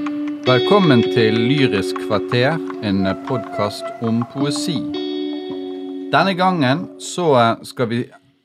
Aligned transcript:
Velkommen 0.00 1.02
til 1.02 1.34
Lyrisk 1.34 1.98
kvarter, 2.06 2.56
en 2.82 3.04
podkast 3.28 3.84
om 4.00 4.22
poesi. 4.32 4.78
Denne 6.12 6.32
gangen 6.38 6.86
så 7.02 7.56
skal 7.68 7.90
vi 7.90 7.98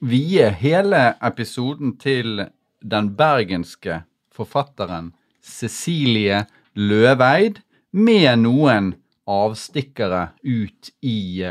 vie 0.03 0.49
hele 0.59 1.15
episoden 1.23 1.95
til 2.01 2.43
den 2.83 3.11
bergenske 3.15 4.01
forfatteren 4.35 5.13
Cecilie 5.41 6.43
Løveid, 6.75 7.61
med 7.91 8.41
noen 8.43 8.93
avstikkere 9.25 10.27
ut 10.43 10.91
i 11.01 11.45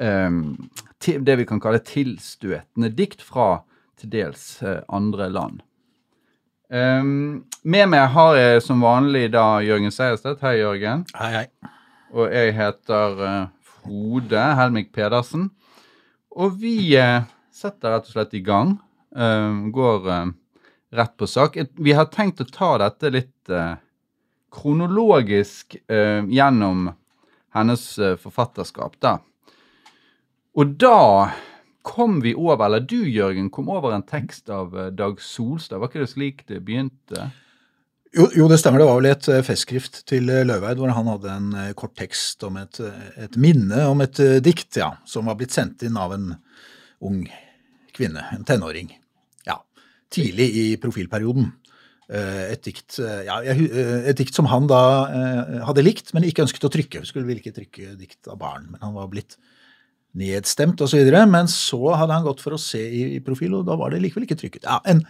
um, 0.00 0.44
det 1.04 1.36
vi 1.42 1.48
kan 1.48 1.60
kalle 1.60 1.82
tilstøtende 1.84 2.94
dikt 2.96 3.20
fra 3.24 3.60
til 4.00 4.12
dels 4.12 4.62
eh, 4.64 4.80
andre 4.88 5.28
land. 5.32 5.60
Um, 6.70 7.42
med 7.66 7.88
meg 7.90 8.12
har 8.14 8.36
jeg 8.38 8.60
som 8.62 8.84
vanlig 8.84 9.24
da 9.34 9.58
Jørgen 9.66 9.90
Seierstedt. 9.90 10.38
Hei, 10.44 10.60
Jørgen. 10.60 11.00
Hei, 11.18 11.30
hei. 11.34 11.72
Og 12.14 12.30
jeg 12.30 12.52
heter 12.54 13.16
uh, 13.18 13.48
Frode 13.66 14.44
Helmik 14.54 14.92
Pedersen. 14.94 15.48
Og 16.30 16.54
vi 16.62 16.94
uh, 16.94 17.26
setter 17.50 17.96
rett 17.96 18.06
og 18.06 18.14
slett 18.14 18.38
i 18.38 18.42
gang. 18.46 18.76
Uh, 19.10 19.66
går 19.74 20.06
uh, 20.06 20.30
rett 20.94 21.16
på 21.18 21.26
sak. 21.26 21.58
Vi 21.74 21.96
har 21.98 22.06
tenkt 22.14 22.44
å 22.44 22.46
ta 22.46 22.76
dette 22.84 23.10
litt 23.14 23.50
kronologisk 24.50 25.76
gjennom 25.86 26.88
hennes 27.54 27.84
forfatterskap, 28.18 28.96
da. 29.02 29.12
Og 30.58 30.74
da 30.82 31.30
kom 31.82 32.20
vi 32.24 32.34
over, 32.36 32.66
eller 32.66 32.84
du 32.84 32.98
Jørgen, 33.08 33.50
kom 33.52 33.70
over 33.72 33.94
en 33.94 34.06
tekst 34.06 34.50
av 34.52 34.74
eh, 34.76 34.90
Dag 34.94 35.20
Solstad. 35.24 35.80
Var 35.80 35.90
ikke 35.90 36.02
det 36.04 36.12
slik 36.12 36.42
det 36.50 36.62
begynte? 36.66 37.30
Jo, 38.10 38.26
jo, 38.34 38.48
det 38.50 38.58
stemmer. 38.60 38.82
Det 38.82 38.88
var 38.88 38.98
vel 39.00 39.10
et 39.12 39.28
eh, 39.32 39.44
festskrift 39.46 40.02
til 40.10 40.30
eh, 40.32 40.44
Løveid 40.46 40.80
hvor 40.80 40.92
han 40.92 41.10
hadde 41.12 41.36
en 41.36 41.52
kort 41.78 41.96
tekst 41.98 42.44
om 42.46 42.58
et, 42.60 42.82
et 43.20 43.38
minne 43.40 43.86
om 43.88 44.02
et 44.04 44.20
dikt 44.44 44.80
ja, 44.80 44.92
som 45.08 45.30
var 45.30 45.38
blitt 45.40 45.56
sendt 45.56 45.86
inn 45.86 45.98
av 46.00 46.16
en 46.16 46.34
ung 47.06 47.22
kvinne, 47.96 48.26
en 48.34 48.44
tenåring. 48.46 48.92
Ja, 49.48 49.60
tidlig 50.12 50.50
i 50.56 50.66
profilperioden. 50.80 51.48
Et 52.10 52.58
dikt, 52.66 52.96
ja, 52.98 53.36
et 53.46 54.18
dikt 54.18 54.34
som 54.34 54.48
han 54.50 54.64
da 54.66 54.80
hadde 55.62 55.84
likt, 55.84 56.08
men 56.10 56.24
ikke 56.26 56.42
ønsket 56.42 56.64
å 56.66 56.70
trykke. 56.74 57.04
Skulle 57.06 57.28
vel 57.28 57.38
ikke 57.38 57.54
trykke 57.54 57.92
dikt 57.94 58.26
av 58.26 58.40
barn, 58.40 58.66
men 58.72 58.82
han 58.82 58.96
var 58.96 59.06
blitt 59.12 59.36
nedstemt 60.16 60.80
osv. 60.80 61.10
Men 61.30 61.50
så 61.50 61.80
hadde 61.94 62.16
han 62.16 62.26
gått 62.26 62.42
for 62.44 62.56
å 62.56 62.60
se 62.60 62.80
i, 62.80 63.02
i 63.16 63.24
profil, 63.24 63.58
og 63.58 63.66
da 63.68 63.76
var 63.80 63.92
det 63.92 64.02
likevel 64.04 64.26
ikke 64.26 64.38
trykket. 64.40 64.66
Ja, 64.68 64.80
en, 64.90 65.02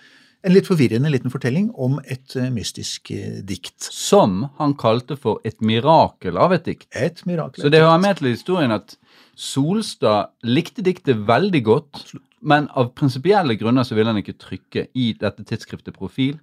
en 0.47 0.55
litt 0.55 0.69
forvirrende 0.69 1.13
liten 1.13 1.33
fortelling 1.33 1.71
om 1.75 1.99
et 2.05 2.37
eh, 2.39 2.51
mystisk 2.53 3.13
eh, 3.15 3.41
dikt. 3.47 3.79
Som 3.85 4.45
han 4.61 4.77
kalte 4.81 5.19
for 5.21 5.41
et 5.49 5.61
mirakel 5.65 6.41
av 6.41 6.57
et 6.57 6.67
dikt. 6.69 6.89
Et 6.97 7.25
mirakel. 7.29 7.65
Så 7.65 7.73
det 7.73 7.83
hører 7.85 8.03
med 8.03 8.21
til 8.21 8.33
historien 8.33 8.77
at 8.77 8.97
Solstad 9.41 10.35
likte 10.45 10.85
diktet 10.85 11.23
veldig 11.29 11.65
godt, 11.65 12.03
men 12.45 12.67
av 12.77 12.93
prinsipielle 12.97 13.57
grunner 13.61 13.87
så 13.89 13.97
ville 13.97 14.13
han 14.13 14.21
ikke 14.21 14.37
trykke 14.41 14.87
i 14.97 15.13
dette 15.21 15.45
tidsskriftet 15.49 15.97
Profil 15.97 16.39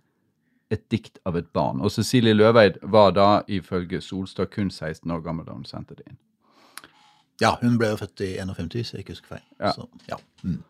et 0.73 0.83
dikt 0.91 1.19
av 1.25 1.37
et 1.39 1.47
barn. 1.55 1.79
Og 1.81 1.93
Cecilie 1.93 2.35
Løveid 2.35 2.81
var 2.83 3.13
da 3.15 3.29
ifølge 3.47 4.01
Solstad 4.03 4.51
kun 4.53 4.71
16 4.71 5.11
år 5.13 5.21
gammel 5.25 5.47
da 5.47 5.55
hun 5.55 5.67
sendte 5.67 5.95
det 5.95 6.09
inn. 6.09 6.17
Ja, 7.41 7.53
hun 7.61 7.77
ble 7.77 7.91
jo 7.93 7.99
født 7.99 8.23
i 8.25 8.33
51, 8.41 8.87
så 8.87 8.97
jeg 8.97 9.05
ikke 9.05 9.15
husker 9.15 9.37
feil. 9.37 9.45
Ja. 9.59 9.71
Så, 9.75 9.87
ja. 10.09 10.17
Mm. 10.43 10.63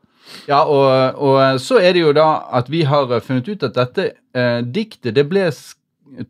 Ja, 0.48 0.64
og, 0.64 1.16
og 1.24 1.62
så 1.64 1.80
er 1.80 1.94
det 1.96 2.04
jo 2.04 2.14
da 2.16 2.28
at 2.56 2.72
vi 2.72 2.84
har 2.88 3.12
funnet 3.24 3.48
ut 3.48 3.64
at 3.64 3.78
dette 3.78 4.10
eh, 4.36 4.60
diktet 4.60 5.16
det 5.16 5.24
ble 5.30 5.46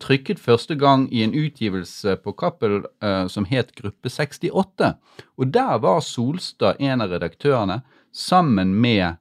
trykket 0.01 0.41
første 0.41 0.75
gang 0.77 1.07
i 1.13 1.23
en 1.25 1.33
utgivelse 1.37 2.17
på 2.21 2.33
Cappell 2.37 2.83
eh, 3.03 3.25
som 3.27 3.45
het 3.49 3.73
Gruppe 3.77 4.09
68. 4.09 4.93
Og 5.37 5.53
der 5.53 5.77
var 5.81 6.01
Solstad 6.05 6.81
en 6.81 7.01
av 7.01 7.13
redaktørene 7.13 7.81
sammen 8.13 8.75
med 8.81 9.17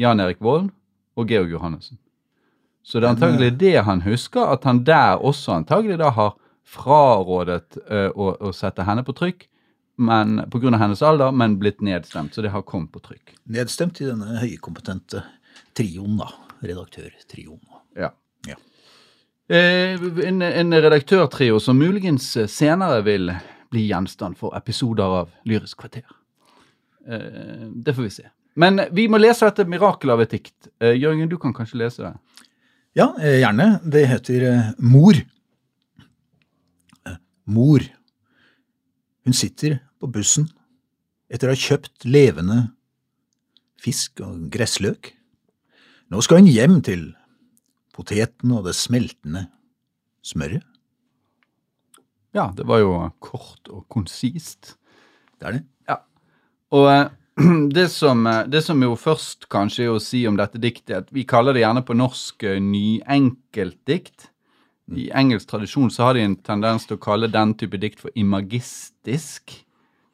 Jan 0.00 0.20
Erik 0.20 0.40
Vold 0.40 0.70
og 1.16 1.28
Georg 1.28 1.52
Johannessen. 1.52 1.98
Så 2.82 2.98
det 2.98 3.06
er 3.06 3.14
antagelig 3.14 3.52
det 3.60 3.84
han 3.86 4.02
husker, 4.02 4.42
at 4.42 4.64
han 4.64 4.82
der 4.84 5.20
også 5.22 5.54
antagelig 5.54 6.00
da 6.00 6.10
har 6.16 6.34
frarådet 6.66 7.78
eh, 7.86 8.10
å, 8.10 8.32
å 8.40 8.52
sette 8.56 8.84
henne 8.86 9.04
på 9.06 9.14
trykk, 9.14 9.46
men 10.02 10.42
pga. 10.50 10.72
hennes 10.76 11.02
alder, 11.02 11.32
men 11.32 11.58
blitt 11.60 11.80
nedstemt. 11.80 12.34
Så 12.34 12.42
det 12.42 12.52
har 12.54 12.62
kommet 12.66 12.92
på 12.92 13.02
trykk. 13.04 13.34
Nedstemt 13.44 14.00
i 14.00 14.08
denne 14.08 14.40
høykompetente 14.42 15.24
trioen, 15.76 16.18
da. 16.20 16.28
Redaktørtrioen. 16.62 17.62
Ja. 17.98 18.12
Ja. 18.46 18.58
Eh, 19.48 19.98
en, 20.28 20.42
en 20.42 20.74
redaktørtrio 20.74 21.58
som 21.60 21.78
muligens 21.78 22.28
senere 22.50 23.02
vil 23.06 23.32
bli 23.72 23.86
gjenstand 23.88 24.38
for 24.38 24.54
episoder 24.58 25.18
av 25.22 25.32
Lyrisk 25.48 25.80
kvarter. 25.82 26.06
Eh, 27.08 27.68
det 27.72 27.94
får 27.96 28.08
vi 28.08 28.14
se. 28.20 28.28
Men 28.54 28.80
vi 28.92 29.08
må 29.08 29.20
lese 29.20 29.48
dette 29.48 29.64
mirakelet 29.68 30.12
av 30.12 30.22
et 30.24 30.34
dikt. 30.36 30.68
Eh, 30.82 30.94
Jørgen, 30.98 31.30
du 31.30 31.38
kan 31.40 31.54
kanskje 31.56 31.80
lese 31.80 32.04
det? 32.04 32.12
Ja, 32.98 33.14
eh, 33.20 33.40
gjerne. 33.40 33.78
Det 33.82 34.04
heter 34.06 34.44
eh, 34.50 34.70
Mor. 34.78 35.16
Eh, 37.08 37.16
Mor. 37.48 37.86
Hun 39.22 39.36
sitter 39.36 39.78
på 40.02 40.10
bussen 40.10 40.48
etter 41.32 41.48
å 41.48 41.54
ha 41.54 41.58
kjøpt 41.58 42.06
levende 42.08 42.72
fisk 43.82 44.20
og 44.24 44.48
gressløk. 44.52 45.12
Nå 46.12 46.20
skal 46.24 46.42
hun 46.42 46.50
hjem 46.50 46.80
til 46.84 47.06
poteten 47.94 48.52
og 48.56 48.66
det 48.66 48.74
smeltende 48.76 49.46
smøret. 50.24 50.64
Ja, 52.32 52.48
det 52.56 52.64
var 52.68 52.80
jo 52.80 52.94
kort 53.20 53.68
og 53.68 53.84
konsist. 53.92 54.76
Det 55.36 55.48
er 55.48 55.58
det. 55.58 55.64
Ja. 55.90 55.98
Og 56.72 56.88
eh, 56.88 57.10
det 57.76 57.88
som, 57.92 58.24
eh, 58.26 58.46
det 58.48 58.62
som 58.64 58.80
jo 58.80 58.94
først 58.96 59.50
kanskje 59.52 59.84
er 59.84 59.92
å 59.92 60.00
si 60.02 60.24
om 60.28 60.38
dette 60.40 60.60
diktet, 60.60 60.94
at 61.04 61.12
vi 61.12 61.26
kaller 61.28 61.52
det 61.52 61.64
gjerne 61.64 61.84
på 61.84 61.96
norsk 61.98 62.46
eh, 62.48 62.60
nyenkeltdikt. 62.64 64.31
I 64.90 65.10
engelsk 65.14 65.48
tradisjon 65.48 65.90
så 65.90 66.08
har 66.08 66.16
de 66.18 66.24
en 66.26 66.36
tendens 66.36 66.86
til 66.86 66.98
å 66.98 67.02
kalle 67.02 67.30
den 67.30 67.54
type 67.54 67.78
dikt 67.80 68.00
for 68.02 68.10
imagistisk. 68.18 69.54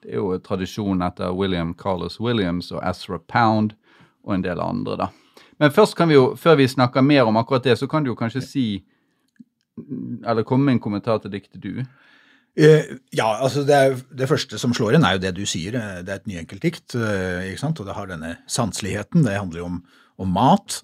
Det 0.03 0.13
er 0.13 0.21
jo 0.21 0.35
en 0.37 0.45
tradisjon 0.45 1.03
etter 1.03 1.33
William 1.35 1.73
Carlos 1.75 2.21
Williams 2.21 2.71
og 2.75 2.83
Ezra 2.87 3.19
Pound 3.19 3.75
og 4.27 4.35
en 4.37 4.45
del 4.45 4.61
andre, 4.61 4.99
da. 5.01 5.09
Men 5.59 5.73
først 5.75 5.97
kan 5.99 6.11
vi 6.11 6.15
jo, 6.15 6.35
før 6.39 6.59
vi 6.61 6.69
snakker 6.71 7.03
mer 7.03 7.27
om 7.27 7.39
akkurat 7.41 7.65
det, 7.65 7.79
så 7.81 7.89
kan 7.91 8.05
du 8.05 8.13
jo 8.13 8.19
kanskje 8.19 8.45
si 8.45 8.67
Eller 10.27 10.43
komme 10.43 10.65
med 10.65 10.73
en 10.75 10.81
kommentar 10.83 11.21
til 11.23 11.31
diktet 11.31 11.61
du. 11.63 11.85
Eh, 12.59 12.97
ja, 13.15 13.29
altså 13.39 13.63
det, 13.63 13.75
er, 13.77 13.93
det 14.11 14.27
første 14.27 14.59
som 14.59 14.73
slår 14.75 14.97
inn, 14.97 15.05
er 15.07 15.15
jo 15.15 15.21
det 15.23 15.31
du 15.37 15.45
sier. 15.47 15.77
eh, 15.79 16.01
Det 16.03 16.11
er 16.11 16.19
et 16.19 16.27
nyenkeltdikt, 16.27 16.97
dikt, 16.97 17.45
ikke 17.53 17.61
sant? 17.61 17.79
og 17.79 17.87
det 17.87 17.95
har 17.95 18.09
denne 18.11 18.33
sanseligheten. 18.51 19.23
Det 19.23 19.37
handler 19.39 19.61
jo 19.61 19.69
om, 19.69 19.77
om 20.19 20.33
mat. 20.35 20.81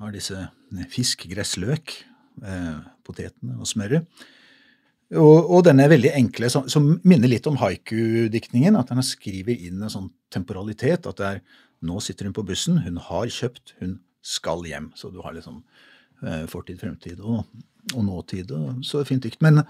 Har 0.00 0.14
disse 0.16 0.46
fisk, 0.88 1.26
gressløk, 1.28 1.92
eh, 2.40 2.80
potetene 3.08 3.56
og 3.58 3.70
smøret. 3.70 4.06
Og, 5.16 5.48
og 5.48 5.62
denne 5.64 5.86
veldig 5.88 6.10
enkle, 6.18 6.50
som, 6.52 6.66
som 6.68 6.90
minner 7.08 7.30
litt 7.32 7.46
om 7.48 7.56
haiku-diktningen. 7.56 8.76
At 8.76 8.92
han 8.92 9.00
skriver 9.06 9.56
inn 9.56 9.80
en 9.80 9.92
sånn 9.92 10.10
temporalitet. 10.34 11.08
At 11.08 11.20
det 11.20 11.30
er 11.30 11.40
nå 11.86 12.00
sitter 12.02 12.26
hun 12.28 12.36
på 12.36 12.44
bussen, 12.46 12.80
hun 12.82 12.98
har 13.08 13.28
kjøpt, 13.30 13.76
hun 13.82 13.98
skal 14.24 14.64
hjem. 14.66 14.90
Så 14.98 15.12
du 15.14 15.20
har 15.22 15.36
liksom 15.36 15.60
eh, 16.24 16.44
fortid, 16.50 16.80
fremtid 16.80 17.20
og, 17.22 17.44
og 17.94 18.02
nåtid. 18.04 18.52
Og, 18.54 18.80
så 18.86 19.04
fint 19.08 19.24
dikt. 19.24 19.40
Men, 19.44 19.62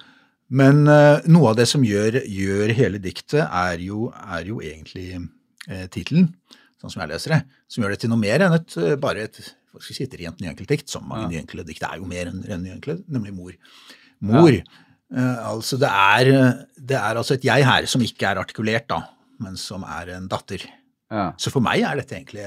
men 0.49 0.87
eh, 0.89 1.27
noe 1.29 1.53
av 1.53 1.59
det 1.61 1.69
som 1.71 1.85
gjør, 1.85 2.23
gjør 2.25 2.75
hele 2.79 3.03
diktet, 3.03 3.45
er 3.45 3.85
jo, 3.85 4.09
er 4.39 4.49
jo 4.49 4.63
egentlig 4.65 5.11
eh, 5.69 5.87
tittelen, 5.93 6.33
sånn 6.81 6.95
som 6.95 7.05
jeg 7.05 7.13
leser 7.13 7.37
det. 7.37 7.43
Som 7.69 7.85
gjør 7.85 7.95
det 7.95 8.03
til 8.05 8.15
noe 8.15 8.23
mer 8.25 8.47
enn 8.47 8.57
et, 8.57 8.79
eh, 8.81 8.97
bare 9.01 9.29
et 9.29 9.43
si, 9.81 10.03
et 10.05 10.15
rent 10.21 10.67
dikt, 10.69 10.89
Som 10.89 11.09
mange 11.09 11.29
Ja. 11.29 11.39
nyenkle 11.39 11.65
dikt 11.67 11.83
er 11.83 11.99
jo 11.99 12.05
mer 12.09 12.27
enn 12.27 12.43
rent 12.43 12.65
nyenkle, 12.65 13.05
nemlig 13.09 13.35
mor. 13.35 13.53
Mor. 14.21 14.53
Eh, 14.53 15.39
altså 15.49 15.79
det 15.79 15.89
er, 15.89 16.67
det 16.77 16.97
er 16.97 17.17
altså 17.17 17.35
et 17.35 17.45
jeg 17.45 17.65
her 17.65 17.87
som 17.87 18.01
ikke 18.01 18.27
er 18.29 18.41
artikulert, 18.43 18.89
da, 18.89 19.03
men 19.41 19.57
som 19.57 19.85
er 19.85 20.17
en 20.17 20.29
datter. 20.29 20.65
Ja. 21.11 21.33
Så 21.39 21.51
for 21.51 21.61
meg 21.65 21.83
er 21.83 21.97
dette 21.97 22.17
egentlig 22.17 22.45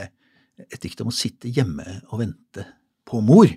et 0.61 0.81
dikt 0.81 1.01
om 1.01 1.09
å 1.09 1.15
sitte 1.15 1.49
hjemme 1.49 2.01
og 2.11 2.19
vente 2.21 2.65
på 3.07 3.21
mor. 3.25 3.49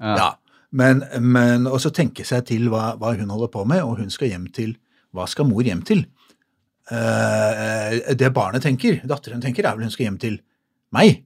Ja. 0.00 0.14
Ja, 0.16 0.30
men, 0.72 1.04
men 1.20 1.66
også 1.70 1.92
tenke 1.94 2.24
seg 2.26 2.46
til 2.50 2.68
hva, 2.72 2.96
hva 2.98 3.14
hun 3.18 3.30
holder 3.30 3.50
på 3.52 3.64
med, 3.68 3.82
og 3.84 3.98
hun 4.00 4.10
skal 4.10 4.32
hjem 4.32 4.48
til 4.54 4.76
Hva 5.10 5.24
skal 5.26 5.48
mor 5.48 5.66
hjem 5.66 5.80
til? 5.82 6.04
Uh, 6.90 8.14
det 8.14 8.28
barnet 8.34 8.62
tenker, 8.62 9.00
datteren 9.06 9.42
tenker, 9.42 9.66
er 9.66 9.74
vel 9.74 9.88
hun 9.88 9.90
skal 9.90 10.06
hjem 10.06 10.18
til 10.22 10.36
meg. 10.94 11.24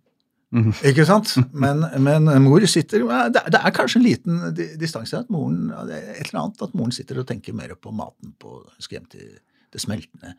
Mhm. 0.54 0.72
Ikke 0.86 1.04
sant? 1.08 1.34
Men, 1.52 1.82
men 1.98 2.28
mor 2.44 2.62
sitter 2.70 3.02
det, 3.02 3.42
er- 3.42 3.50
det 3.50 3.60
er 3.60 3.74
kanskje 3.74 3.98
en 4.00 4.06
liten 4.06 4.40
distanse 4.78 5.18
at 5.18 5.30
moren 5.34 5.72
et 5.90 6.28
eller 6.28 6.44
annet, 6.44 6.62
at 6.62 6.74
moren 6.78 6.94
sitter 6.94 7.18
og 7.18 7.26
tenker 7.26 7.56
mer 7.56 7.74
på 7.74 7.90
maten 7.92 8.34
på 8.38 8.60
skal 8.78 9.00
hjem 9.00 9.08
til 9.10 9.32
det 9.74 9.82
smeltende 9.82 10.34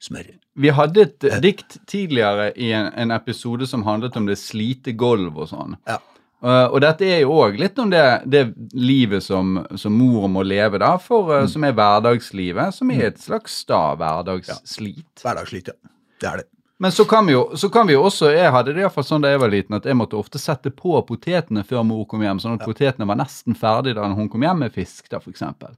smøret. 0.00 0.38
Vi 0.56 0.70
hadde 0.72 1.02
et 1.04 1.24
eh, 1.26 1.40
dikt 1.42 1.76
tidligere 1.90 2.52
i 2.56 2.70
en, 2.72 2.88
en 2.94 3.10
episode 3.12 3.66
som 3.68 3.82
handlet 3.84 4.16
om 4.16 4.28
det 4.30 4.38
slite 4.40 4.94
gulv 4.96 5.36
og 5.42 5.50
sånn. 5.50 5.76
Ja. 5.90 5.98
Uh, 6.38 6.70
og 6.70 6.78
dette 6.84 7.02
er 7.02 7.24
jo 7.24 7.32
òg 7.34 7.56
litt 7.58 7.78
om 7.82 7.90
det, 7.90 8.02
det 8.30 8.44
livet 8.78 9.24
som, 9.26 9.56
som, 9.74 9.96
mor 9.98 10.28
må 10.30 10.44
leve, 10.46 10.78
da, 10.78 10.92
for, 11.02 11.32
uh, 11.34 11.48
som 11.50 11.64
er 11.66 11.74
hverdagslivet, 11.74 12.76
som 12.76 12.92
er 12.94 13.08
et 13.08 13.18
slags 13.18 13.56
da 13.66 13.80
hverdagsslit. 13.98 15.02
Ja. 15.18 15.24
Hverdagsslit, 15.24 15.72
ja. 15.72 15.90
Det 16.22 16.30
er 16.30 16.40
det. 16.44 16.46
Men 16.78 16.94
så 16.94 17.04
kan 17.10 17.26
vi 17.26 17.34
jo, 17.34 17.42
så 17.58 17.68
kan 17.74 17.88
vi 17.88 17.96
jo 17.96 18.04
også 18.06 18.30
Jeg 18.30 18.52
hadde 18.54 18.70
det 18.76 18.84
iallfall 18.84 19.06
sånn 19.06 19.24
da 19.24 19.32
jeg 19.32 19.40
var 19.42 19.50
liten, 19.50 19.74
at 19.74 19.86
jeg 19.88 19.98
måtte 19.98 20.18
ofte 20.18 20.38
sette 20.38 20.70
på 20.70 20.94
potetene 21.08 21.64
før 21.66 21.82
mor 21.86 22.04
kom 22.10 22.22
hjem, 22.22 22.38
sånn 22.42 22.54
at 22.54 22.62
ja. 22.62 22.70
potetene 22.70 23.08
var 23.10 23.18
nesten 23.18 23.58
ferdig 23.58 23.96
da 23.98 24.06
hun 24.06 24.30
kom 24.30 24.46
hjem 24.46 24.62
med 24.62 24.74
fisk, 24.74 25.08
da, 25.10 25.18
eksempel. 25.18 25.74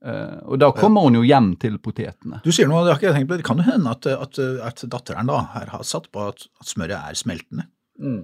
Uh, 0.00 0.40
og 0.48 0.58
da 0.62 0.70
kommer 0.72 1.04
hun 1.04 1.18
jo 1.18 1.22
hjem 1.28 1.52
til 1.60 1.76
potetene. 1.82 2.40
Du 2.42 2.50
sier 2.56 2.66
noe, 2.70 2.82
det 2.86 2.94
har 2.94 2.98
ikke 2.98 3.10
jeg 3.10 3.18
tenkt 3.18 3.30
på. 3.30 3.38
Det 3.38 3.46
kan 3.46 3.60
jo 3.60 3.68
hende 3.68 3.94
at, 3.94 4.08
at, 4.10 4.42
at 4.66 4.84
datteren 4.90 5.30
da 5.30 5.42
her 5.54 5.70
har 5.74 5.86
satt 5.86 6.08
på 6.10 6.26
at, 6.32 6.46
at 6.62 6.72
smøret 6.72 6.96
er 6.98 7.18
smeltende. 7.20 7.68
Mm. 8.00 8.22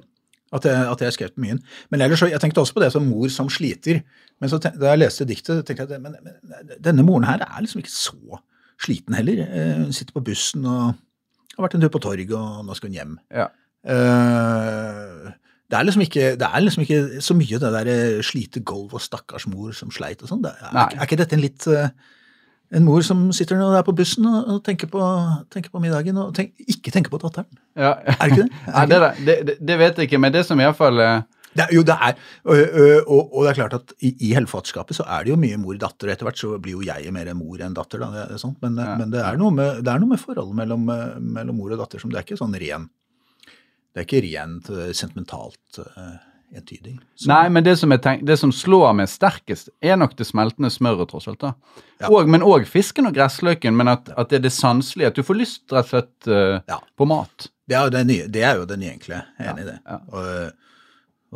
At 0.56 0.66
jeg, 0.66 0.82
at 0.88 1.02
jeg 1.04 1.14
skrev 1.14 1.40
mye. 1.42 1.58
Men 1.92 2.02
ellers, 2.06 2.24
jeg 2.24 2.40
tenkte 2.42 2.62
også 2.62 2.78
på 2.78 2.82
det 2.82 2.90
som 2.94 3.06
mor 3.06 3.28
som 3.34 3.50
sliter. 3.52 4.00
Men 4.40 4.50
så 4.50 4.58
tenkte, 4.62 4.80
da 4.82 4.94
jeg 4.94 5.04
leste 5.04 5.28
diktet, 5.28 5.62
tenkte 5.68 5.84
jeg 5.84 5.98
at 5.98 6.02
men, 6.02 6.16
men, 6.24 6.76
denne 6.80 7.04
moren 7.06 7.28
her 7.28 7.44
er 7.44 7.62
liksom 7.62 7.84
ikke 7.84 7.92
så 7.92 8.40
sliten 8.82 9.16
heller. 9.18 9.44
Hun 9.82 9.92
sitter 9.94 10.16
på 10.16 10.24
bussen 10.24 10.64
og 10.70 10.96
har 11.56 11.66
vært 11.66 11.78
en 11.78 11.86
tur 11.86 11.92
på 11.94 12.02
torget, 12.04 12.34
og 12.36 12.66
nå 12.66 12.76
skal 12.76 12.90
hun 12.90 12.98
hjem. 12.98 13.16
Ja. 13.34 13.48
Uh, 13.86 15.30
det, 15.70 15.78
er 15.78 15.86
liksom 15.86 16.04
ikke, 16.04 16.26
det 16.40 16.48
er 16.48 16.64
liksom 16.64 16.84
ikke 16.84 17.22
så 17.24 17.36
mye 17.38 17.60
det 17.62 17.72
der 17.76 17.90
eh, 17.92 18.20
slite 18.26 18.62
gulv 18.66 18.96
og 18.98 19.02
stakkars 19.02 19.46
mor 19.50 19.72
som 19.76 19.92
sleit 19.94 20.24
og 20.24 20.32
sånn. 20.32 20.44
Er, 20.46 20.68
er, 20.74 21.02
ikke 21.06 21.18
dette 21.20 21.38
en 21.38 21.44
litt 21.44 21.66
uh, 21.70 21.88
en 22.74 22.86
mor 22.86 23.04
som 23.06 23.28
sitter 23.34 23.60
der 23.60 23.84
på 23.86 23.94
bussen 23.94 24.26
og, 24.26 24.58
tenker, 24.66 24.90
på, 24.90 25.00
tenker, 25.54 25.70
på, 25.70 25.80
middagen, 25.82 26.18
og 26.18 26.34
tenk, 26.34 26.52
ikke 26.66 26.90
tenker 26.94 27.12
på 27.12 27.20
datteren. 27.22 27.46
Ja. 27.78 27.94
Er 28.02 28.18
det 28.18 28.30
ikke 28.32 28.42
det? 28.42 28.62
Er 28.80 28.90
det, 28.90 29.00
det, 29.00 29.36
det, 29.46 29.56
det, 29.68 29.78
vet 29.78 29.98
jeg 29.98 30.10
ikke, 30.10 30.20
men 30.22 30.34
det 30.34 30.46
som 30.48 30.60
iallfall 30.60 30.98
uh... 30.98 31.22
det, 31.58 31.68
Jo, 31.74 31.82
det 31.86 31.96
er 31.96 32.14
og, 32.44 32.52
og, 32.54 33.20
og, 33.24 33.40
det 33.42 33.50
er 33.52 33.58
klart 33.60 33.78
at 33.78 33.94
i, 33.98 34.12
i 34.28 34.32
helfatskapet 34.36 34.98
så 34.98 35.06
er 35.16 35.26
det 35.26 35.34
jo 35.34 35.40
mye 35.40 35.58
mor-datter. 35.62 36.12
Etter 36.12 36.28
hvert 36.28 36.40
så 36.40 36.52
blir 36.62 36.78
jo 36.78 36.86
jeg 36.86 37.12
mer 37.14 37.32
mor 37.38 37.62
enn 37.62 37.76
datter, 37.76 38.04
da, 38.04 38.26
det 38.32 38.40
sånt. 38.42 38.60
Men, 38.64 38.78
ja. 38.82 38.94
men 39.00 39.12
det, 39.14 39.24
er 39.24 39.40
noe 39.40 39.54
med, 39.54 39.82
det 39.86 39.98
noe 40.02 40.14
med 40.14 40.22
forholdet 40.22 40.60
mellom, 40.62 40.86
mellom, 40.86 41.58
mor 41.58 41.74
og 41.74 41.82
datter 41.84 42.02
som 42.02 42.12
det 42.12 42.20
er 42.20 42.28
ikke 42.28 42.40
sånn 42.40 42.56
ren 42.60 42.88
Det 43.92 44.02
er 44.02 44.08
ikke 44.08 44.24
rent 44.28 44.72
sentimentalt. 44.96 45.84
Entydig. 46.54 47.00
Så. 47.14 47.26
Nei, 47.28 47.48
men 47.50 47.64
det 47.66 47.74
som, 47.80 47.90
tenkt, 48.00 48.22
det 48.26 48.36
som, 48.38 48.52
slår 48.54 48.92
meg 48.96 49.10
sterkest, 49.10 49.68
er 49.82 49.98
nok 49.98 50.14
det 50.16 50.28
smeltende 50.28 50.70
smøret, 50.70 51.08
tross 51.10 51.26
alt. 51.28 51.40
da. 51.42 51.80
Ja. 51.98 52.10
Og, 52.10 52.28
men 52.30 52.44
òg 52.46 52.68
fisken 52.70 53.08
og 53.08 53.16
gressløken, 53.16 53.74
men 53.76 53.90
at, 53.90 54.12
at, 54.14 54.30
det 54.30 54.38
er 54.38 54.44
det 54.46 54.54
sanselige. 54.54 55.10
At 55.10 55.18
du 55.18 55.26
får 55.26 55.40
lyst 55.40 55.74
rett 55.74 55.88
og 55.88 55.90
slett 55.90 56.30
uh, 56.30 56.60
ja. 56.62 56.78
på 56.96 57.08
mat. 57.10 57.48
Det 57.66 57.74
er, 57.76 57.90
det, 57.90 58.04
nye, 58.06 58.28
det 58.30 58.44
er 58.46 58.60
jo 58.60 58.68
det 58.70 58.78
nye 58.78 58.94
enkle. 58.94 59.18
Jeg 59.40 59.48
er 59.48 59.52
enig 59.52 59.66
i 59.66 59.68
det. 59.72 59.76
Og, 60.14 60.30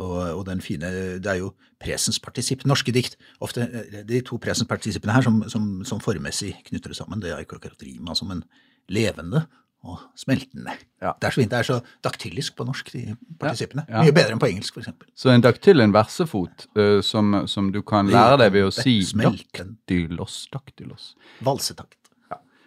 og, 0.00 0.16
og, 0.38 0.42
den 0.48 0.62
fine 0.64 0.90
Det 1.20 1.30
er 1.30 1.40
jo 1.42 1.52
presenspartisipp. 1.80 2.64
Norske 2.68 2.92
dikt. 2.96 3.16
Ofte 3.44 3.66
eh, 3.68 4.02
de 4.08 4.22
to 4.26 4.40
presenspartisippene 4.42 5.14
her 5.16 5.26
som, 5.26 5.42
som, 5.52 5.70
som 5.86 6.02
formessig 6.02 6.54
knytter 6.68 6.94
det 6.94 6.98
sammen. 6.98 7.22
Det 7.22 7.32
er 7.34 7.44
ikke 7.44 7.60
akkurat 7.60 7.86
rima 7.86 8.16
som 8.18 8.32
en 8.34 8.44
levende 8.90 9.46
og 9.80 10.00
smeltende. 10.18 10.74
Ja. 11.00 11.14
Det 11.20 11.28
er 11.28 11.34
så 11.34 11.40
fint. 11.40 11.52
Det 11.52 11.58
er 11.58 11.68
så 11.68 11.78
daktylisk 12.04 12.56
på 12.56 12.66
norsk, 12.68 12.90
de 12.92 13.14
partisippene. 13.40 13.86
Ja. 13.88 14.00
Ja. 14.00 14.02
Mye 14.04 14.16
bedre 14.16 14.36
enn 14.36 14.42
på 14.42 14.50
engelsk, 14.50 14.76
f.eks. 14.76 14.92
Så 15.16 15.32
en 15.32 15.44
daktyl, 15.44 15.80
en 15.80 15.94
versefot, 15.96 16.66
uh, 16.76 16.98
som, 17.04 17.32
som, 17.48 17.70
du 17.72 17.80
kan 17.86 18.10
lære 18.12 18.42
deg 18.44 18.52
ved 18.58 18.68
å 18.68 18.74
si 18.74 18.98
daktylos, 19.16 20.42
daktylos. 20.52 21.14
Valsetakt. 21.46 21.96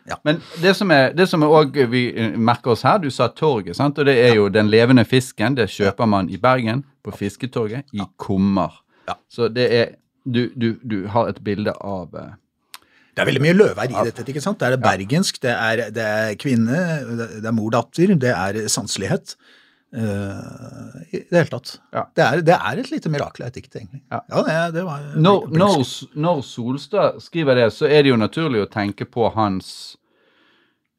Ja. 0.10 0.18
Men 0.28 0.42
det 0.62 0.74
som, 0.76 0.92
er, 0.92 1.14
det 1.16 1.30
som 1.32 1.46
er 1.46 1.54
også, 1.54 1.86
vi 1.88 2.02
eh, 2.12 2.34
merker 2.36 2.74
oss 2.74 2.82
her, 2.84 2.98
du 3.00 3.08
sa 3.14 3.30
torget, 3.32 3.78
sant? 3.78 4.00
og 4.00 4.10
det 4.10 4.18
er 4.20 4.34
jo 4.36 4.50
den 4.52 4.68
levende 4.68 5.06
fisken. 5.08 5.56
Det 5.56 5.70
kjøper 5.72 6.10
man 6.10 6.28
i 6.30 6.40
Bergen, 6.42 6.84
på 7.04 7.14
Fisketorget, 7.18 7.92
i 7.94 8.06
kummer. 8.18 8.80
Så 9.32 9.50
det 9.52 9.68
er 9.76 9.92
du, 10.24 10.48
du, 10.56 10.78
du, 10.88 11.02
har 11.12 11.28
et 11.28 11.42
bilde 11.44 11.74
av 11.84 12.14
uh, 12.16 12.30
det 13.14 13.22
er 13.22 13.28
veldig 13.30 13.42
mye 13.44 13.56
løvær 13.58 13.92
i 13.92 14.06
dette. 14.08 14.24
ikke 14.26 14.42
sant? 14.42 14.58
Det 14.62 14.72
er 14.74 14.82
bergensk, 14.82 15.36
det 15.44 15.52
er, 15.54 15.82
det 15.94 16.06
er 16.06 16.38
kvinne, 16.42 16.78
det 17.44 17.46
er 17.46 17.54
mor-datter, 17.54 18.16
det 18.18 18.32
er 18.34 18.64
sanselighet. 18.74 19.36
Uh, 19.94 21.04
I 21.14 21.20
det 21.22 21.38
hele 21.38 21.52
tatt. 21.52 21.76
Ja. 21.94 22.08
Det, 22.10 22.24
er, 22.24 22.42
det, 22.42 22.56
er, 22.56 22.80
et 22.82 22.90
lite 22.90 23.12
mirakel 23.14 23.46
av 23.46 23.52
et 23.52 23.60
dikt, 23.60 23.76
egentlig. 23.78 24.02
Ja. 24.10 24.24
ja 24.32 24.42
det, 24.48 24.56
det 24.80 24.86
var, 24.88 25.04
når, 25.14 25.46
når, 25.54 25.84
når, 26.26 26.42
Solstad 26.48 27.22
skriver 27.22 27.62
det, 27.62 27.68
så 27.76 27.86
er 27.86 28.02
det 28.02 28.10
jo 28.16 28.18
naturlig 28.18 28.64
å 28.64 28.72
tenke 28.74 29.06
på 29.06 29.30
hans 29.36 29.94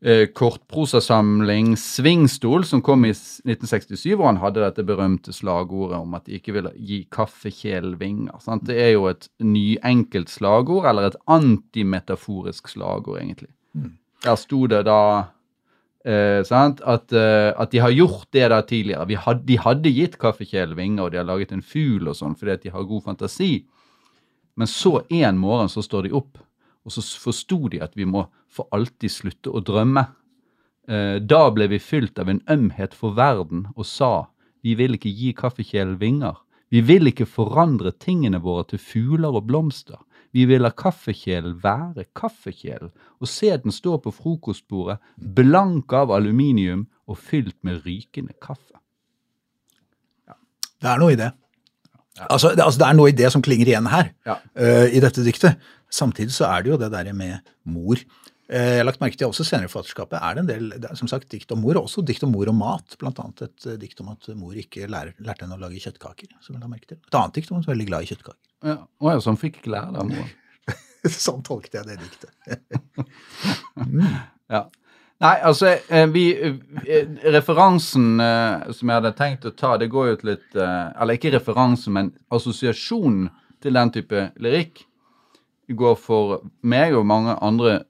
eh, 0.04 0.26
kortprosasamling 0.36 1.74
Svingstol, 1.80 2.64
som 2.68 2.82
kom 2.84 3.06
i 3.08 3.12
1967, 3.14 4.14
hvor 4.14 4.28
han 4.28 4.40
hadde 4.42 4.62
dette 4.62 4.84
berømte 4.86 5.32
slagordet 5.34 5.98
om 5.98 6.16
at 6.18 6.26
de 6.28 6.38
ikke 6.38 6.56
ville 6.58 6.72
gi 6.76 7.02
kaffekjelvinger. 7.14 8.36
Sant? 8.44 8.66
Det 8.68 8.78
er 8.80 8.94
jo 8.94 9.08
et 9.10 9.28
nyenkelt 9.42 10.32
slagord, 10.32 10.88
eller 10.90 11.10
et 11.10 11.20
antimetaforisk 11.30 12.68
slagord, 12.74 13.22
egentlig. 13.22 13.52
Mm. 13.72 13.94
Der 14.24 14.40
sto 14.40 14.64
det 14.70 14.84
da 14.88 15.00
eh, 16.04 16.40
at, 16.44 16.80
eh, 17.12 17.50
at, 17.50 17.70
de 17.72 17.82
har 17.82 17.96
gjort 17.96 18.28
det 18.36 18.48
da 18.52 18.60
tidligere. 18.62 19.20
Had, 19.24 19.44
de 19.48 19.58
hadde 19.60 19.92
gitt 19.92 20.18
kaffekjelvinger, 20.20 21.06
og 21.06 21.12
de 21.12 21.22
har 21.22 21.28
laget 21.28 21.52
en 21.52 21.64
fugl 21.64 22.12
og 22.12 22.18
sånn 22.18 22.36
fordi 22.38 22.56
at 22.56 22.66
de 22.66 22.74
har 22.74 22.88
god 22.88 23.08
fantasi. 23.08 23.52
Men 24.54 24.70
så 24.70 25.00
en 25.10 25.38
morgen 25.40 25.72
så 25.72 25.82
står 25.82 26.06
de 26.06 26.14
opp 26.14 26.38
og 26.84 26.92
så 26.92 27.02
forsto 27.20 27.68
de 27.72 27.80
at 27.84 27.96
vi 27.96 28.06
må 28.08 28.26
for 28.52 28.68
alltid 28.74 29.10
slutte 29.10 29.52
å 29.52 29.62
drømme. 29.64 30.04
Eh, 30.88 31.16
da 31.20 31.48
ble 31.50 31.68
vi 31.72 31.80
fylt 31.80 32.18
av 32.20 32.28
en 32.28 32.42
ømhet 32.50 32.94
for 32.94 33.16
verden 33.16 33.66
og 33.74 33.88
sa 33.88 34.14
vi 34.64 34.76
vil 34.78 34.96
ikke 34.96 35.12
gi 35.12 35.32
kaffekjelen 35.36 35.98
vinger. 36.00 36.38
Vi 36.72 36.80
vil 36.84 37.10
ikke 37.10 37.28
forandre 37.28 37.92
tingene 38.00 38.40
våre 38.42 38.64
til 38.70 38.80
fugler 38.80 39.36
og 39.36 39.44
blomster. 39.48 40.00
Vi 40.34 40.46
vil 40.50 40.64
la 40.64 40.72
kaffekjelen 40.74 41.60
være 41.62 42.08
kaffekjelen 42.16 42.90
og 42.90 43.30
se 43.30 43.52
den 43.52 43.74
stå 43.74 43.98
på 44.02 44.10
frokostbordet, 44.14 44.96
blank 45.16 45.92
av 45.94 46.10
aluminium 46.16 46.88
og 47.06 47.20
fylt 47.20 47.56
med 47.62 47.84
rykende 47.84 48.34
kaffe. 48.42 48.80
Ja. 50.26 50.34
Det 50.80 50.90
er 50.90 51.02
noe 51.04 51.14
i 51.14 51.20
det. 51.20 51.30
Ja. 52.18 52.26
Altså, 52.30 52.54
det, 52.54 52.64
altså, 52.64 52.80
det, 52.80 52.88
er 52.88 52.98
noe 52.98 53.12
i 53.12 53.16
det 53.20 53.30
som 53.34 53.42
klinger 53.42 53.70
igjen 53.70 53.90
her, 53.90 54.10
ja. 54.26 54.38
uh, 54.58 54.86
i 54.90 55.02
dette 55.02 55.22
diktet. 55.26 55.62
Samtidig 55.94 56.34
så 56.34 56.48
er 56.50 56.64
det 56.64 56.72
jo 56.72 56.78
det 56.80 56.90
der 56.94 57.12
med 57.14 57.54
mor. 57.70 58.00
Eh, 58.44 58.74
jeg 58.74 58.80
har 58.82 58.86
lagt 58.88 59.00
merke 59.00 59.16
til 59.16 59.30
også 59.30 59.44
senere 59.46 59.70
i 59.70 59.72
forfatterskapet 59.72 60.18
er 60.18 60.36
det 60.36 60.42
en 60.42 60.48
del 60.48 60.66
det 60.74 60.88
er, 60.90 60.98
som 60.98 61.08
sagt, 61.08 61.30
dikt 61.32 61.52
om 61.54 61.62
mor, 61.64 61.78
og 61.78 61.88
også 61.88 62.04
dikt 62.04 62.26
om 62.26 62.32
mor 62.34 62.50
og 62.50 62.56
mat. 62.58 62.96
Blant 63.00 63.20
annet 63.22 63.46
et 63.46 63.68
uh, 63.70 63.76
dikt 63.80 64.02
om 64.04 64.10
at 64.12 64.28
mor 64.36 64.56
ikke 64.58 64.88
lærer, 64.90 65.16
lærte 65.24 65.46
henne 65.46 65.56
å 65.56 65.62
lage 65.62 65.80
kjøttkaker. 65.80 66.34
som 66.44 66.56
jeg 66.56 66.62
har 66.62 66.72
merke 66.72 66.90
til. 66.90 67.00
Et 67.00 67.18
annet 67.20 67.38
dikt 67.38 67.50
om 67.50 67.58
hun 67.58 67.64
var 67.64 67.72
veldig 67.72 67.88
glad 67.88 68.04
i 68.04 68.10
kjøttkaker. 68.12 68.40
Ja, 68.64 68.78
ja, 69.08 69.18
Så 69.20 69.32
hun 69.32 69.40
fikk 69.40 69.60
lære 69.64 69.94
det 69.94 70.02
av 70.02 70.10
mor? 70.12 70.32
sånn 71.26 71.44
tolket 71.44 71.78
jeg 71.78 71.88
det 71.88 71.98
diktet. 72.02 72.32
mm. 73.80 74.08
Ja. 74.52 74.66
Nei, 75.24 75.36
altså, 75.46 75.70
eh, 75.88 76.08
vi 76.10 76.24
Referansen 77.32 78.18
som 78.18 78.90
jeg 78.90 78.96
hadde 78.98 79.12
tenkt 79.16 79.46
å 79.48 79.54
ta, 79.56 79.76
det 79.80 79.88
går 79.92 80.08
jo 80.10 80.16
til 80.20 80.30
litt 80.32 80.56
Eller 80.58 81.16
ikke 81.16 81.30
referansen, 81.36 81.94
men 81.96 82.10
assosiasjonen 82.34 83.30
til 83.62 83.78
den 83.78 83.92
type 83.94 84.26
lyrikk 84.42 84.82
går 85.68 85.94
for 85.96 86.40
meg 86.62 86.94
og 86.94 87.06
mange 87.06 87.36
andre 87.42 87.84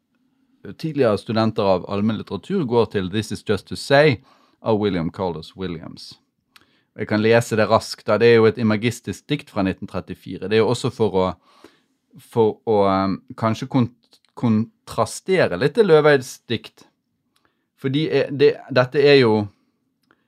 tidligere 0.78 1.19
studenter 1.19 1.62
av 1.62 1.87
allmennlitteratur, 1.90 2.64
går 2.64 2.85
til 2.93 3.11
'This 3.11 3.33
Is 3.33 3.45
Just 3.49 3.66
To 3.69 3.75
Say' 3.75 4.23
av 4.62 4.81
William 4.81 5.11
Carlos 5.11 5.57
Williams. 5.57 6.21
Jeg 6.97 7.09
kan 7.09 7.23
lese 7.23 7.57
det 7.57 7.69
raskt. 7.69 8.07
da, 8.07 8.19
Det 8.19 8.26
er 8.26 8.35
jo 8.35 8.47
et 8.47 8.59
imagistisk 8.59 9.28
dikt 9.28 9.50
fra 9.50 9.62
1934. 9.62 10.49
Det 10.49 10.52
er 10.52 10.62
jo 10.62 10.69
også 10.69 10.90
for 10.90 11.11
å, 11.11 11.35
for 12.19 12.61
å 12.66 12.87
um, 12.87 13.23
kanskje 13.37 13.66
kont 13.66 13.93
kontrastere 14.35 15.57
litt 15.57 15.75
til 15.75 15.87
Løveids 15.87 16.40
dikt. 16.50 16.88
Fordi 17.78 18.09
det, 18.31 18.57
dette 18.71 18.99
er 18.99 19.21
jo 19.21 19.47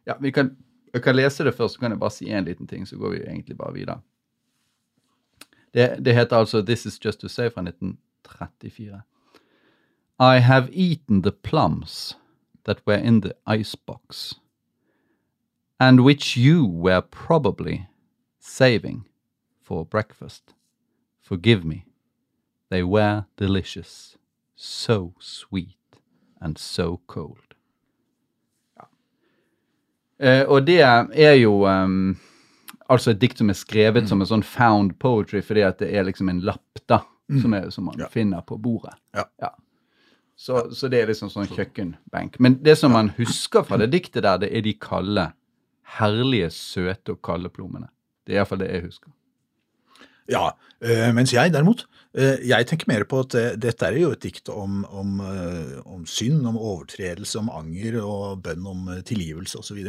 Ja, 0.07 0.15
vi 0.21 0.31
kan, 0.31 0.53
jeg 0.95 1.03
kan 1.03 1.17
lese 1.17 1.43
det 1.45 1.57
først, 1.57 1.75
så 1.75 1.81
kan 1.81 1.91
jeg 1.91 1.99
bare 1.99 2.15
si 2.15 2.29
én 2.31 2.45
liten 2.47 2.67
ting, 2.67 2.87
så 2.87 2.97
går 2.97 3.11
vi 3.11 3.25
egentlig 3.25 3.57
bare 3.59 3.75
videre. 3.75 3.97
Det, 5.76 5.97
det 6.04 6.14
heter 6.14 6.62
This 6.62 6.87
Is 6.87 7.04
Just 7.04 7.21
To 7.21 7.28
Say 7.28 7.50
fra 7.50 7.62
1934. 7.62 9.02
I 10.18 10.40
have 10.40 10.68
eaten 10.73 11.23
the 11.23 11.33
plums 11.33 12.16
that 12.64 12.78
were 12.87 12.97
in 12.97 13.21
the 13.21 13.33
icebox, 13.47 14.40
and 15.78 16.00
which 16.00 16.37
you 16.37 16.64
were 16.64 17.02
probably 17.02 17.87
saving 18.40 19.04
for 19.62 19.85
breakfast. 19.85 20.54
Forgive 21.23 21.64
me. 21.64 21.85
They 22.71 22.83
were 22.83 23.25
delicious, 23.37 24.16
so 24.54 25.12
sweet 25.21 26.00
and 26.40 26.59
so 26.59 27.00
cold. 27.06 27.54
Ja. 28.76 28.85
Uh, 30.42 30.49
og 30.49 30.66
det 30.66 30.80
er 30.80 31.33
jo 31.33 31.66
um, 31.68 32.16
altså 32.88 33.12
et 33.12 33.21
dikt 33.21 33.43
som 33.43 33.50
er 33.50 33.59
skrevet 33.59 34.07
mm. 34.07 34.11
som 34.11 34.23
en 34.23 34.31
sånn 34.31 34.47
found 34.47 34.97
poetry 35.02 35.43
fordi 35.45 35.64
at 35.66 35.81
det 35.83 35.93
er 35.95 36.07
liksom 36.09 36.31
en 36.33 36.43
lapp 36.47 36.83
da, 36.87 37.02
mm. 37.31 37.40
som, 37.43 37.57
er, 37.59 37.71
som, 37.75 37.88
man 37.90 38.02
ja. 38.02 38.11
finner 38.12 38.45
på 38.47 38.59
bordet. 38.62 38.95
Ja. 39.16 39.26
ja. 39.43 39.52
Så, 40.37 40.66
så, 40.76 40.90
det 40.93 41.00
er 41.00 41.11
liksom 41.11 41.31
sånn 41.33 41.49
kjøkkenbenk. 41.49 42.37
Men 42.45 42.59
det 42.64 42.76
som 42.76 42.93
man 42.93 43.09
husker 43.16 43.64
fra 43.64 43.78
det 43.81 43.88
diktet 43.95 44.26
der, 44.26 44.43
det 44.43 44.50
er 44.52 44.64
de 44.66 44.75
kalde, 44.76 45.31
herlige, 45.97 46.50
søte 46.52 47.14
og 47.14 47.23
kalde 47.25 47.49
plommene. 47.52 47.88
Det 48.26 48.35
er 48.35 48.43
iallfall 48.43 48.61
det 48.61 48.69
jeg 48.69 48.85
husker. 48.85 49.12
Ja, 50.28 50.50
øh, 50.83 51.09
mens 51.14 51.33
jeg 51.33 51.52
derimot, 51.55 51.85
øh, 52.19 52.43
jeg 52.43 52.66
tenker 52.66 52.90
mer 52.90 53.05
på 53.09 53.23
at 53.23 53.37
øh, 53.38 53.52
dette 53.62 53.87
er 53.87 53.97
jo 54.00 54.11
et 54.12 54.25
dikt 54.26 54.50
om, 54.52 54.83
om, 54.90 55.21
om 55.87 56.02
synd, 56.11 56.43
om 56.50 56.59
overtredelse, 56.59 57.38
om 57.38 57.52
anger 57.55 58.00
og 58.02 58.43
bønn 58.43 58.66
om 58.66 58.90
tilgivelse 59.07 59.62
osv. 59.62 59.85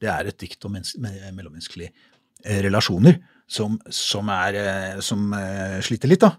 Det 0.00 0.08
er 0.10 0.32
et 0.32 0.40
dikt 0.40 0.64
om 0.64 0.74
menneske- 0.74 0.98
me- 1.04 1.30
mellommenneskelige 1.36 1.92
øh, 1.92 2.11
relasjoner 2.44 3.20
som, 3.52 3.78
som, 3.90 4.28
er, 4.32 4.58
øh, 4.62 5.00
som 5.04 5.32
øh, 5.36 5.78
sliter 5.84 6.10
litt, 6.10 6.24
da. 6.24 6.34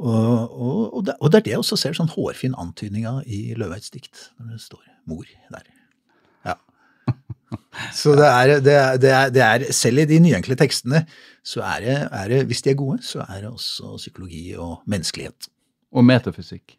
Og, 0.00 0.60
og, 0.60 0.96
og, 0.96 1.02
det, 1.06 1.14
og 1.20 1.32
det 1.32 1.38
er 1.38 1.44
det 1.44 1.52
jeg 1.52 1.60
også 1.60 1.76
ser 1.76 1.96
sånn 1.96 2.08
hårfin 2.08 2.56
antydning 2.60 3.04
av 3.08 3.20
i 3.28 3.52
Løveids 3.58 3.92
dikt, 3.92 4.30
når 4.40 4.54
det 4.54 4.62
står 4.64 4.86
mor 5.10 5.28
der. 5.52 5.66
Ja. 6.48 6.56
Så 8.00 8.14
det 8.16 8.28
er, 8.28 8.54
det, 8.64 8.74
er, 8.76 9.00
det, 9.00 9.10
er, 9.12 9.34
det 9.34 9.44
er, 9.44 9.66
selv 9.76 10.02
i 10.02 10.08
de 10.08 10.20
nyenkle 10.22 10.56
tekstene, 10.58 11.04
så 11.42 11.64
det, 11.82 11.96
er 12.04 12.28
det, 12.28 12.40
hvis 12.50 12.60
de 12.62 12.72
er 12.72 12.76
gode, 12.78 12.98
så 13.02 13.24
er 13.24 13.44
det 13.44 13.48
også 13.50 13.94
psykologi 13.96 14.52
og 14.60 14.82
menneskelighet. 14.90 15.48
Og 15.90 16.04
metafysikk. 16.04 16.76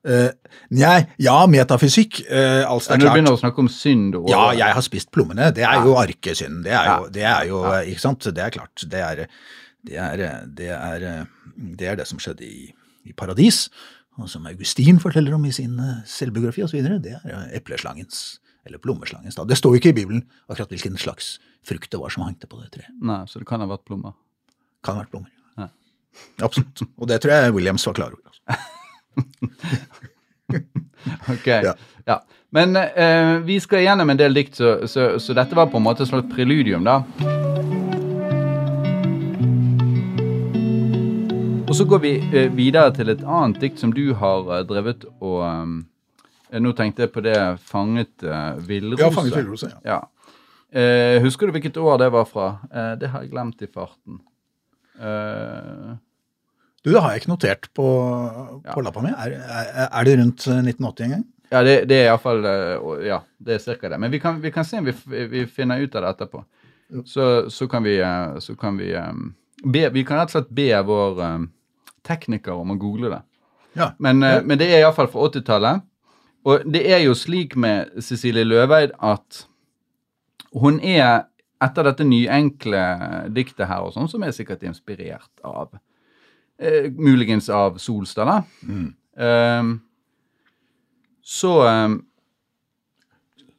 Uh, 0.00 0.30
nei, 0.72 0.98
ja, 1.20 1.36
metafysikk. 1.50 2.22
Uh, 2.24 2.64
altså, 2.64 2.94
Når 2.94 2.96
det 2.96 3.04
du 3.04 3.08
er 3.10 3.16
begynner 3.18 3.34
klart. 3.34 3.40
å 3.40 3.44
snakke 3.44 3.64
om 3.64 3.70
synd 3.72 4.16
og 4.16 4.30
Ja, 4.32 4.44
jeg 4.56 4.76
har 4.78 4.84
spist 4.86 5.10
plommene. 5.12 5.50
Det 5.56 5.66
er 5.68 5.84
jo 5.84 5.96
arkesynd. 6.00 6.62
Det 6.64 6.72
er 6.72 6.88
jo, 6.94 7.10
det 7.12 7.26
er 7.28 7.48
jo 7.50 7.64
ikke 7.92 8.04
sant? 8.06 8.28
Det 8.32 8.44
er 8.46 8.54
klart. 8.54 8.86
Det 8.88 9.02
er 9.04 9.26
det, 9.86 9.96
er, 9.96 10.22
det, 10.46 10.68
er, 10.68 11.26
det, 11.56 11.86
er 11.88 11.98
det 12.00 12.06
som 12.08 12.20
skjedde 12.20 12.44
i, 12.44 12.70
i 13.08 13.14
paradis, 13.16 13.66
og 14.20 14.28
som 14.28 14.46
Augustin 14.50 15.00
forteller 15.00 15.36
om 15.36 15.44
i 15.48 15.52
sin 15.54 15.78
eh, 15.80 16.00
selvbiografi 16.08 16.64
osv. 16.66 16.82
Det 17.00 17.14
er 17.16 17.22
eh, 17.24 17.46
epleslangens, 17.56 18.40
eller 18.68 18.82
plommeslangens. 18.82 19.38
Da. 19.38 19.46
Det 19.48 19.56
står 19.58 19.76
jo 19.76 19.80
ikke 19.80 19.94
i 19.94 19.98
Bibelen 20.02 20.26
akkurat 20.48 20.72
hvilken 20.74 20.98
slags 21.00 21.38
frukt 21.66 21.90
det 21.92 22.00
var 22.00 22.12
som 22.12 22.26
hangte 22.26 22.48
på 22.50 22.60
det 22.60 22.72
treet. 22.76 22.92
Nei, 23.00 23.22
så 23.30 23.40
det 23.40 23.48
kan 23.48 23.64
ha 23.64 23.68
vært 23.70 23.86
plommer. 23.88 24.16
Kan 24.84 24.98
ha 24.98 25.04
vært 25.04 25.14
plommer. 25.14 25.32
Ja. 25.60 25.70
Absolutt. 26.44 26.84
Og 26.98 27.08
det 27.08 27.22
tror 27.22 27.36
jeg 27.36 27.56
Williams 27.56 27.86
var 27.88 27.96
klar 27.96 28.16
over. 28.16 28.28
Altså. 28.28 28.68
Ok, 31.32 31.46
Ja. 31.46 31.74
ja. 32.06 32.22
Men 32.50 32.74
eh, 32.76 33.36
vi 33.46 33.60
skal 33.62 33.84
gjennom 33.84 34.10
en 34.10 34.18
del 34.18 34.34
dikt, 34.34 34.56
så, 34.58 34.72
så, 34.90 35.12
så 35.22 35.34
dette 35.38 35.54
var 35.54 35.68
på 35.70 35.78
en 35.78 35.84
måte 35.86 36.02
et 36.02 36.10
slags 36.10 36.26
preludium, 36.32 36.82
da. 36.82 36.96
Og 41.70 41.76
så 41.78 41.84
går 41.86 42.00
vi 42.02 42.10
eh, 42.34 42.48
videre 42.50 42.90
til 42.96 43.12
et 43.12 43.20
annet 43.22 43.60
dikt 43.62 43.78
som 43.78 43.92
du 43.94 44.08
har 44.18 44.48
eh, 44.56 44.64
drevet 44.66 45.04
og 45.20 45.44
eh, 45.46 45.66
Nå 46.58 46.72
tenkte 46.74 47.04
jeg 47.04 47.12
på 47.14 47.22
det 47.22 47.36
Fanget 47.62 48.24
uh, 48.26 48.56
villrose. 48.66 49.04
Ja, 49.04 49.10
Fanget 49.14 49.36
villrose, 49.36 49.68
ja. 49.70 49.78
ja. 49.86 49.98
Eh, 50.70 51.22
husker 51.22 51.46
du 51.46 51.54
hvilket 51.54 51.76
år 51.78 52.00
det 52.02 52.08
var 52.10 52.26
fra? 52.26 52.48
Eh, 52.74 52.94
det 52.98 53.12
har 53.12 53.22
jeg 53.22 53.30
glemt 53.30 53.62
i 53.62 53.68
farten. 53.70 54.18
Eh, 54.98 55.92
Du, 56.84 56.90
det 56.94 57.00
har 57.04 57.12
jeg 57.12 57.22
ikke 57.22 57.32
notert 57.34 57.66
på, 57.76 57.84
på 58.64 58.78
Ja. 58.80 58.82
lappa 58.86 59.02
mi. 59.04 59.10
Er, 59.12 59.34
er, 59.36 59.88
er 59.90 60.04
det 60.08 60.14
rundt 60.20 60.46
eh, 60.48 60.62
1980 60.64 61.04
en 61.04 61.10
gang? 61.16 61.24
Ja, 61.50 61.60
det, 61.66 61.74
det 61.90 61.96
er 61.98 62.06
iallfall 62.12 62.44
Ja, 63.04 63.18
det 63.42 63.56
er 63.56 63.62
cirka 63.64 63.88
det. 63.90 63.98
Men 64.00 64.12
vi 64.14 64.20
kan, 64.22 64.38
vi 64.40 64.52
kan 64.54 64.64
se 64.64 64.78
om 64.78 64.86
vi, 64.86 64.94
vi 65.32 65.44
finner 65.50 65.82
ut 65.82 65.94
av 65.98 66.06
det 66.06 66.12
etterpå. 66.14 66.44
Så, 67.06 67.26
så 67.50 67.68
kan 67.70 67.84
vi, 67.84 67.98
eh, 68.00 68.38
så 68.42 68.54
kan 68.58 68.78
vi 68.80 68.92
eh, 68.96 69.12
be, 69.64 69.88
Vi 69.92 70.04
kan 70.08 70.18
rett 70.22 70.30
og 70.32 70.38
slett 70.38 70.54
be 70.56 70.70
vår 70.88 71.20
eh, 71.26 71.38
tekniker 72.06 72.54
om 72.56 72.72
å 72.72 72.78
google 72.80 73.10
det. 73.12 73.20
Ja. 73.78 73.90
Men, 73.98 74.22
eh, 74.26 74.40
men 74.46 74.58
det 74.58 74.70
er 74.70 74.80
iallfall 74.84 75.10
fra 75.12 75.28
80-tallet. 75.28 75.84
Og 76.48 76.64
det 76.72 76.86
er 76.88 77.02
jo 77.04 77.12
slik 77.18 77.52
med 77.60 77.90
Cecilie 78.00 78.46
Løveid 78.48 78.94
at 79.04 79.42
hun 80.56 80.78
er, 80.80 81.26
etter 81.60 81.84
dette 81.84 82.06
nyenkle 82.08 82.80
diktet 83.36 83.68
her 83.68 83.84
og 83.84 83.92
sånn, 83.92 84.08
som 84.08 84.22
er 84.24 84.32
sikkert 84.32 84.64
inspirert 84.64 85.28
av 85.44 85.74
eh, 86.60 86.90
Muligens 86.92 87.48
av 87.48 87.78
Solstad, 87.78 88.26
da. 88.26 88.42
Eh, 89.24 89.62
så 91.30 91.56
um, 91.68 91.98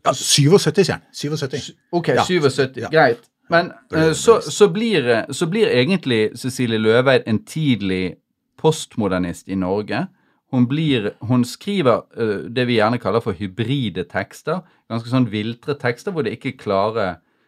Ja, 0.03 0.13
77, 0.13 0.58
sier 0.74 0.96
han. 0.96 1.03
77. 1.13 1.74
OK, 1.91 2.08
Ja. 2.08 2.24
77. 2.25 2.81
Ja. 2.81 2.89
Greit. 2.89 3.27
Men 3.51 3.72
eh, 3.96 4.13
så, 4.13 4.39
så, 4.41 4.70
blir, 4.70 5.08
eh, 5.10 5.29
så 5.29 5.48
blir 5.48 5.67
egentlig 5.67 6.31
Cecilie 6.39 6.79
Løveid 6.79 7.27
en 7.27 7.43
tidlig 7.46 8.15
postmodernist 8.58 9.50
i 9.50 9.55
Norge. 9.55 10.05
Hun, 10.51 10.67
blir, 10.67 11.12
hun 11.24 11.46
skriver 11.48 12.03
uh, 12.20 12.48
det 12.51 12.65
vi 12.67 12.75
gjerne 12.75 13.00
kaller 13.00 13.24
for 13.24 13.38
hybride 13.38 14.03
tekster. 14.12 14.62
Ganske 14.91 15.12
sånn 15.12 15.29
viltre 15.31 15.77
tekster 15.79 16.12
hvor 16.12 16.27
det 16.27 16.36
ikke 16.36 16.51
er 16.51 16.58
klare 16.60 17.05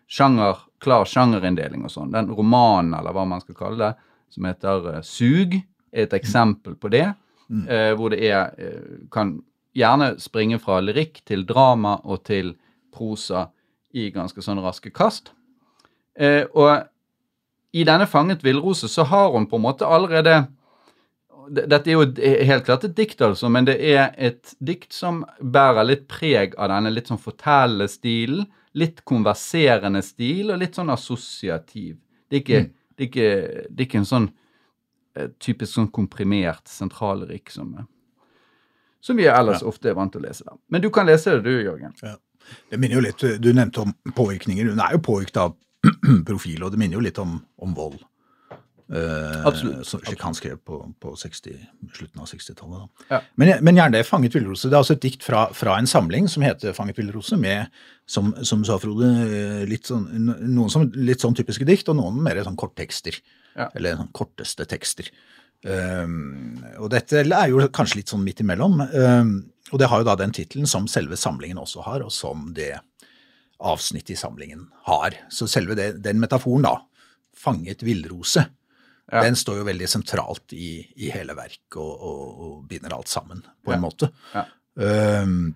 sjanger, 0.07 0.61
klar 0.83 1.07
sjangerinndeling 1.09 1.83
og 1.83 1.91
sånn. 1.91 2.13
Den 2.13 2.31
romanen, 2.31 2.93
eller 2.95 3.15
hva 3.15 3.25
man 3.27 3.43
skal 3.43 3.57
kalle 3.59 3.79
det, 3.81 3.91
som 4.33 4.47
heter 4.49 4.89
eh, 4.95 5.01
Sug, 5.05 5.59
er 5.93 6.07
et 6.07 6.15
eksempel 6.17 6.75
på 6.75 6.91
det. 6.93 7.07
eh, 7.69 7.91
hvor 7.97 8.13
det 8.13 8.23
er 8.25 8.53
eh, 8.57 9.03
kan 9.13 9.37
gjerne 9.77 10.13
springe 10.21 10.59
fra 10.61 10.79
lyrikk 10.81 11.21
til 11.25 11.45
drama 11.49 11.97
og 12.03 12.23
til 12.25 12.55
prosa 12.93 13.47
i 13.93 14.09
ganske 14.13 14.41
sånn 14.41 14.61
raske 14.61 14.91
kast. 14.93 15.31
Og 16.53 16.83
i 17.73 17.83
denne 17.83 18.05
Fanget 18.05 18.43
villrose 18.45 18.87
så 18.89 19.05
har 19.09 19.31
hun 19.33 19.47
på 19.49 19.57
en 19.57 19.65
måte 19.65 19.85
allerede 19.85 20.43
Dette 21.49 21.89
er 21.89 21.97
jo 21.97 22.05
helt 22.47 22.63
klart 22.65 22.85
et 22.87 22.93
dikt, 22.95 23.21
altså, 23.21 23.49
men 23.51 23.65
det 23.67 23.75
er 23.81 24.13
et 24.15 24.53
dikt 24.63 24.93
som 24.95 25.23
bærer 25.41 25.83
litt 25.83 26.05
preg 26.07 26.53
av 26.55 26.69
denne 26.71 26.93
litt 26.93 27.09
sånn 27.11 27.19
fortellende 27.19 27.89
stilen. 27.91 28.45
Litt 28.79 29.01
konverserende 29.05 29.99
stil 30.05 30.53
og 30.53 30.61
litt 30.61 30.79
sånn 30.79 30.93
assosiativ. 30.93 31.97
Det 32.31 32.37
er 32.37 32.43
ikke, 32.45 32.61
det 32.97 33.05
er 33.05 33.09
ikke, 33.09 33.29
det 33.69 33.81
er 33.81 33.87
ikke 33.87 34.01
en 34.01 34.09
sånn 34.09 34.29
eh, 35.17 35.31
typisk 35.41 35.73
sånn 35.73 35.89
komprimert 35.93 36.69
sentralrykk 36.69 37.53
som, 37.53 37.73
eh, 37.79 37.89
som 39.03 39.19
vi 39.19 39.27
ellers 39.29 39.65
ofte 39.65 39.91
er 39.91 39.97
vant 39.97 40.13
til 40.13 40.23
å 40.23 40.27
lese. 40.27 40.45
da. 40.47 40.55
Men 40.69 40.83
du 40.83 40.89
kan 40.93 41.09
lese 41.09 41.37
det 41.37 41.43
du, 41.47 41.53
Jørgen. 41.63 41.95
Ja. 42.01 42.15
Det 42.69 42.77
minner 42.77 42.99
jo 42.99 43.03
litt, 43.05 43.21
Du 43.39 43.53
nevnte 43.53 43.85
om 43.85 43.93
påvirkninger. 44.15 44.67
Hun 44.69 44.81
er 44.83 44.97
jo 44.97 45.03
påvirket 45.03 45.37
av 45.39 45.55
profil, 46.29 46.63
og 46.63 46.73
det 46.73 46.79
minner 46.79 46.99
jo 46.99 47.03
litt 47.05 47.19
om, 47.21 47.37
om 47.57 47.75
vold. 47.75 48.01
Eh, 48.93 49.45
Absolutt, 49.47 49.87
Som 49.87 50.01
han 50.19 50.35
skrev 50.37 50.59
på, 50.61 50.77
på 51.01 51.15
60, 51.17 51.55
slutten 51.95 52.21
av 52.21 52.27
60-tallet. 52.29 52.89
Ja. 53.09 53.21
Men, 53.35 53.53
men 53.65 53.79
gjerne 53.79 53.97
det, 53.97 54.05
'Fanget 54.05 54.35
villrose'. 54.37 54.69
Det 54.69 54.77
er 54.77 54.83
altså 54.83 54.93
et 54.93 55.05
dikt 55.05 55.25
fra, 55.25 55.47
fra 55.53 55.79
en 55.79 55.89
samling 55.89 56.29
som 56.29 56.45
heter 56.45 56.75
'Fanget 56.77 56.99
villrose', 57.01 57.39
med, 57.39 57.73
som, 58.05 58.33
som 58.45 58.61
sa 58.65 58.77
Frode, 58.77 59.09
eh, 59.25 59.63
litt 59.69 59.89
sånn, 59.89 60.05
noen 60.45 60.69
som 60.69 60.85
litt 60.93 61.25
sånn 61.25 61.33
typiske 61.33 61.65
dikt, 61.65 61.89
og 61.89 61.97
noen 61.97 62.21
mer 62.21 62.43
sånn 62.45 62.59
korttekster. 62.59 63.17
Ja. 63.57 63.71
Eller 63.73 63.97
sånn 63.97 64.13
korteste 64.13 64.69
tekster. 64.69 65.09
Um, 65.63 66.59
og 66.75 66.89
dette 66.91 67.21
er 67.23 67.47
jo 67.47 67.61
kanskje 67.71 68.01
litt 68.01 68.11
sånn 68.11 68.25
midt 68.25 68.41
imellom. 68.43 68.81
Um, 68.93 69.35
og 69.71 69.79
det 69.79 69.87
har 69.89 70.01
jo 70.01 70.09
da 70.09 70.17
den 70.19 70.33
tittelen 70.35 70.67
som 70.67 70.89
selve 70.91 71.15
samlingen 71.17 71.61
også 71.61 71.85
har, 71.85 72.03
og 72.03 72.11
som 72.11 72.51
det 72.53 72.75
avsnittet 73.63 74.17
i 74.17 74.19
samlingen 74.19 74.67
har. 74.89 75.15
Så 75.31 75.47
selve 75.47 75.77
det, 75.79 76.03
den 76.03 76.19
metaforen, 76.19 76.67
da, 76.67 76.81
'fanget 77.33 77.81
villrose', 77.81 78.45
Ja. 79.13 79.21
den 79.21 79.35
står 79.37 79.59
jo 79.61 79.65
veldig 79.67 79.87
sentralt 79.91 80.53
i, 80.57 80.87
i 80.97 81.11
hele 81.13 81.35
verket 81.37 81.77
og, 81.77 81.91
og, 82.01 82.39
og 82.47 82.53
binder 82.69 82.95
alt 82.97 83.11
sammen, 83.11 83.43
på 83.63 83.71
Ja. 83.71 83.77
en 83.77 83.83
måte. 83.83 84.09
Ja. 84.33 84.45
Um, 85.23 85.55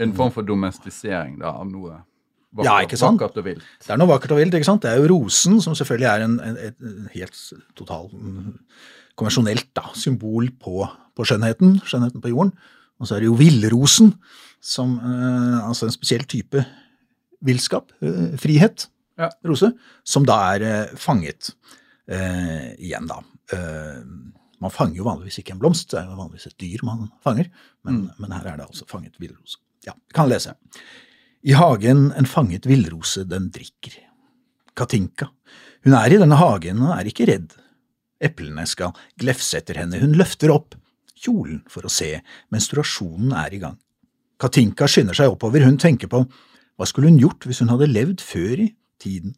En 0.00 0.12
form 0.16 0.32
for 0.34 0.42
domestisering 0.42 1.36
da, 1.38 1.52
av 1.60 1.68
noe 1.70 1.92
vakkert, 2.56 2.64
Ja, 2.66 2.78
ikke 2.82 2.96
sant? 2.98 3.20
vakkert 3.20 3.36
og 3.38 3.44
vilt. 3.46 3.66
Det 3.84 3.92
er 3.94 4.00
noe 4.00 4.08
vakkert 4.10 4.32
og 4.34 4.40
vilt. 4.40 4.54
ikke 4.56 4.66
sant? 4.66 4.82
Det 4.82 4.90
er 4.90 4.98
jo 4.98 5.10
rosen, 5.12 5.60
som 5.62 5.76
selvfølgelig 5.78 6.08
er 6.10 6.24
en, 6.24 6.40
en, 6.40 6.56
en 6.80 7.10
helt 7.12 7.36
total 7.78 8.08
mm, 8.10 8.48
konvensjonelt 9.20 9.68
da, 9.76 9.84
symbol 9.94 10.48
på, 10.58 10.88
på 11.14 11.28
skjønnheten, 11.28 11.76
skjønnheten 11.86 12.24
på 12.24 12.32
jorden. 12.32 12.50
Og 12.98 13.06
så 13.06 13.14
er 13.18 13.22
det 13.22 13.28
jo 13.30 13.36
villrosen, 13.38 14.14
som 14.64 14.96
eh, 14.98 15.68
altså 15.68 15.86
en 15.86 15.94
spesiell 15.94 16.24
type 16.26 16.64
villskap, 17.46 17.92
eh, 18.02 18.34
frihet, 18.40 18.88
Ja. 19.20 19.30
rose, 19.48 19.70
som 20.04 20.26
da 20.28 20.34
er 20.56 20.62
eh, 20.66 20.96
fanget 21.00 21.52
eh, 22.10 22.72
igjen, 22.78 23.08
da. 23.10 23.20
Eh, 23.52 24.02
man 24.62 24.72
fanger 24.72 25.00
jo 25.00 25.06
vanligvis 25.06 25.40
ikke 25.42 25.54
en 25.56 25.60
blomst, 25.60 25.90
det 25.92 26.00
er 26.00 26.08
jo 26.08 26.18
vanligvis 26.18 26.48
et 26.50 26.58
dyr 26.62 26.84
man 26.86 27.10
fanger, 27.24 27.50
men, 27.86 28.06
men 28.16 28.32
her 28.32 28.52
er 28.52 28.60
det 28.60 28.68
altså 28.68 28.88
fanget 28.88 29.18
villrose. 29.20 29.60
Ja, 29.86 29.94
kan 30.16 30.30
lese. 30.30 30.56
I 31.46 31.54
hagen 31.54 32.08
en 32.16 32.26
fanget 32.26 32.66
villrose 32.66 33.26
den 33.28 33.50
drikker. 33.54 34.00
Katinka. 34.76 35.28
Hun 35.86 35.94
er 35.94 36.12
i 36.12 36.18
denne 36.18 36.38
hagen 36.40 36.82
og 36.82 36.96
er 36.96 37.08
ikke 37.10 37.28
redd. 37.28 37.54
Eplene 38.24 38.64
skal 38.66 38.96
glefse 39.20 39.60
etter 39.60 39.78
henne, 39.82 40.00
hun 40.00 40.16
løfter 40.16 40.50
opp 40.54 40.74
kjolen 41.16 41.62
for 41.70 41.86
å 41.86 41.92
se, 41.92 42.16
menstruasjonen 42.52 43.34
er 43.36 43.54
i 43.56 43.60
gang. 43.62 43.76
Katinka 44.40 44.88
skynder 44.90 45.16
seg 45.16 45.32
oppover, 45.32 45.64
hun 45.64 45.78
tenker 45.80 46.10
på 46.12 46.24
hva 46.76 46.88
skulle 46.88 47.08
hun 47.08 47.20
gjort 47.20 47.46
hvis 47.48 47.62
hun 47.62 47.72
hadde 47.72 47.88
levd 47.88 48.24
før 48.24 48.66
i 48.66 48.70
tiden? 49.00 49.36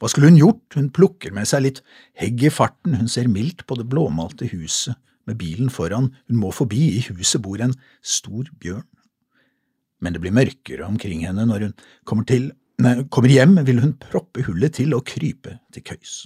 Hva 0.00 0.08
skulle 0.08 0.30
hun 0.30 0.40
gjort, 0.40 0.64
hun 0.78 0.88
plukker 0.96 1.34
med 1.36 1.48
seg 1.48 1.66
litt 1.66 1.82
hegg 2.16 2.40
i 2.48 2.52
farten, 2.52 2.96
hun 2.96 3.10
ser 3.10 3.28
mildt 3.28 3.66
på 3.68 3.76
det 3.76 3.88
blåmalte 3.90 4.48
huset 4.48 4.96
med 5.28 5.36
bilen 5.40 5.68
foran, 5.72 6.08
hun 6.30 6.40
må 6.40 6.52
forbi, 6.56 6.96
i 6.96 7.04
huset 7.10 7.42
bor 7.44 7.60
en 7.60 7.76
stor 8.00 8.48
bjørn. 8.62 8.86
Men 10.00 10.16
det 10.16 10.22
blir 10.24 10.32
mørkere 10.32 10.86
omkring 10.88 11.26
henne 11.26 11.44
når 11.44 11.66
hun 11.66 11.74
kommer 12.08 12.24
til 12.28 12.48
nei, 12.80 12.96
kommer 13.12 13.32
hjem, 13.32 13.58
vil 13.68 13.82
hun 13.84 13.96
proppe 14.00 14.46
hullet 14.46 14.78
til 14.80 14.96
og 14.96 15.04
krype 15.08 15.58
til 15.74 15.84
køys. 15.84 16.22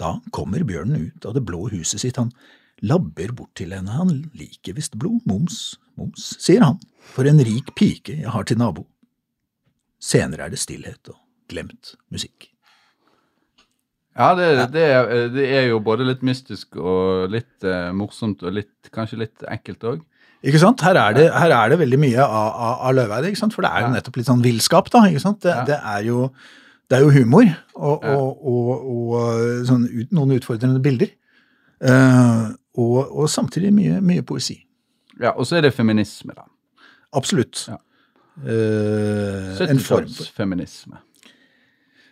Da 0.00 0.18
kommer 0.36 0.64
bjørnen 0.68 1.08
ut 1.08 1.28
av 1.28 1.36
det 1.36 1.44
blå 1.48 1.66
huset 1.72 2.04
sitt, 2.04 2.20
han 2.20 2.32
labber 2.84 3.32
bort 3.36 3.54
til 3.56 3.72
henne, 3.72 3.96
han 3.96 4.12
liker 4.36 4.76
visst 4.76 5.00
blod, 5.00 5.24
moms, 5.28 5.78
moms, 6.00 6.34
sier 6.40 6.64
han, 6.64 6.80
for 7.12 7.28
en 7.28 7.40
rik 7.44 7.72
pike 7.76 8.20
jeg 8.20 8.36
har 8.36 8.48
til 8.48 8.60
nabo. 8.60 8.86
Senere 10.00 10.46
er 10.46 10.52
det 10.52 10.60
stillhet 10.60 11.12
og 11.12 11.20
glemt 11.50 11.94
musikk. 12.12 12.49
Ja, 14.18 14.32
det, 14.34 14.46
det, 14.74 14.84
er, 14.84 15.10
det 15.32 15.44
er 15.54 15.66
jo 15.70 15.78
både 15.84 16.06
litt 16.08 16.22
mystisk 16.26 16.76
og 16.80 17.30
litt 17.30 17.66
uh, 17.66 17.90
morsomt 17.96 18.42
og 18.42 18.56
litt, 18.56 18.90
kanskje 18.94 19.20
litt 19.22 19.44
ekkelt 19.48 19.86
òg. 19.86 20.00
Ikke 20.40 20.60
sant? 20.62 20.80
Her 20.84 20.96
er 20.96 21.16
det, 21.16 21.26
her 21.36 21.52
er 21.52 21.72
det 21.72 21.78
veldig 21.82 21.98
mye 22.00 22.24
av, 22.24 22.48
av, 22.48 22.74
av 22.88 22.96
Løveide, 22.96 23.30
ikke 23.30 23.42
sant? 23.42 23.54
for 23.56 23.66
det 23.66 23.70
er 23.70 23.84
jo 23.84 23.92
nettopp 23.92 24.16
litt 24.16 24.30
sånn 24.30 24.44
villskap. 24.44 24.88
da, 24.92 25.04
ikke 25.10 25.22
sant? 25.22 25.42
Det, 25.44 25.54
det, 25.68 25.76
er, 25.76 26.06
jo, 26.08 26.30
det 26.88 26.96
er 26.96 27.04
jo 27.04 27.12
humor 27.14 27.50
og, 27.76 28.06
og, 28.08 28.46
og, 28.50 28.70
og 28.94 29.66
sånn 29.68 29.84
ut, 29.84 30.14
noen 30.16 30.38
utfordrende 30.38 30.80
bilder. 30.84 31.12
Uh, 31.80 32.56
og, 32.80 33.28
samtidig 33.28 33.72
mye, 33.76 34.00
mye 34.04 34.24
poesi. 34.24 34.56
Ja, 35.20 35.34
og 35.34 35.44
så 35.48 35.58
er 35.58 35.68
det 35.68 35.74
feminisme, 35.76 36.32
da. 36.36 36.48
Absolutt. 37.16 37.66
Ja. 37.68 37.76
Uh, 38.40 39.60
en 39.66 39.80
form 39.82 40.08
for 40.08 40.08
70-tallsfeminisme. 40.08 41.00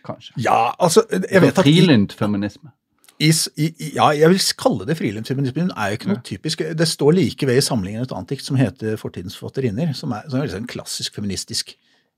Kanskje. 0.05 0.33
Ja, 0.43 0.71
altså 0.79 1.03
jeg 1.11 1.41
vet 1.41 1.57
at 1.57 1.65
i, 1.67 1.73
Frilyntfeminisme. 1.81 2.71
i, 3.19 3.31
i, 3.57 3.91
ja, 3.95 4.09
jeg 4.15 4.29
vil 4.29 4.39
kalle 4.57 4.85
det 4.87 4.97
friluftsfeminisme. 4.97 5.65
Det 5.67 5.75
er 5.77 5.87
jo 5.91 5.97
ikke 5.99 6.11
noe 6.13 6.21
typisk. 6.23 6.61
Det 6.77 6.87
står 6.87 7.11
like 7.17 7.47
ved 7.49 7.57
i 7.59 7.65
samlingen 7.65 8.01
et 8.05 8.11
annet 8.15 8.29
dikt 8.29 8.45
som 8.45 8.55
heter 8.59 8.95
'Fortidens 8.95 9.35
forfatterinnner', 9.37 9.93
som 9.93 10.11
er, 10.11 10.21
som 10.29 10.39
er 10.39 10.43
liksom 10.47 10.63
en 10.63 10.67
klassisk 10.71 11.15
feministisk 11.15 11.75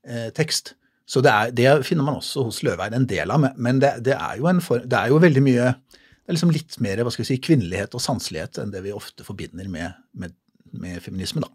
eh, 0.08 0.30
tekst. 0.30 0.74
Så 1.06 1.20
det, 1.20 1.30
er, 1.32 1.50
det 1.50 1.86
finner 1.86 2.04
man 2.04 2.14
også 2.20 2.44
hos 2.44 2.62
Løveid 2.62 2.94
en 2.94 3.06
del 3.06 3.30
av, 3.30 3.40
men- 3.56 3.80
det, 3.80 4.04
det, 4.04 4.14
er 4.14 4.60
for, 4.60 4.78
det 4.78 4.92
er 4.98 5.08
jo 5.08 5.18
veldig 5.18 5.42
mye 5.42 5.74
det 6.22 6.28
er 6.30 6.36
liksom 6.36 6.52
litt 6.54 6.76
mer 6.80 7.02
hva 7.02 7.10
skal 7.10 7.24
vi 7.24 7.34
si, 7.34 7.40
kvinnelighet 7.42 7.94
og 7.98 8.00
sanselighet 8.00 8.58
enn 8.62 8.70
det 8.70 8.84
vi 8.84 8.92
ofte 8.94 9.24
forbinder 9.26 9.66
med, 9.68 9.90
med, 10.14 10.30
med 10.72 11.00
feminisme. 11.02 11.40
da. 11.42 11.48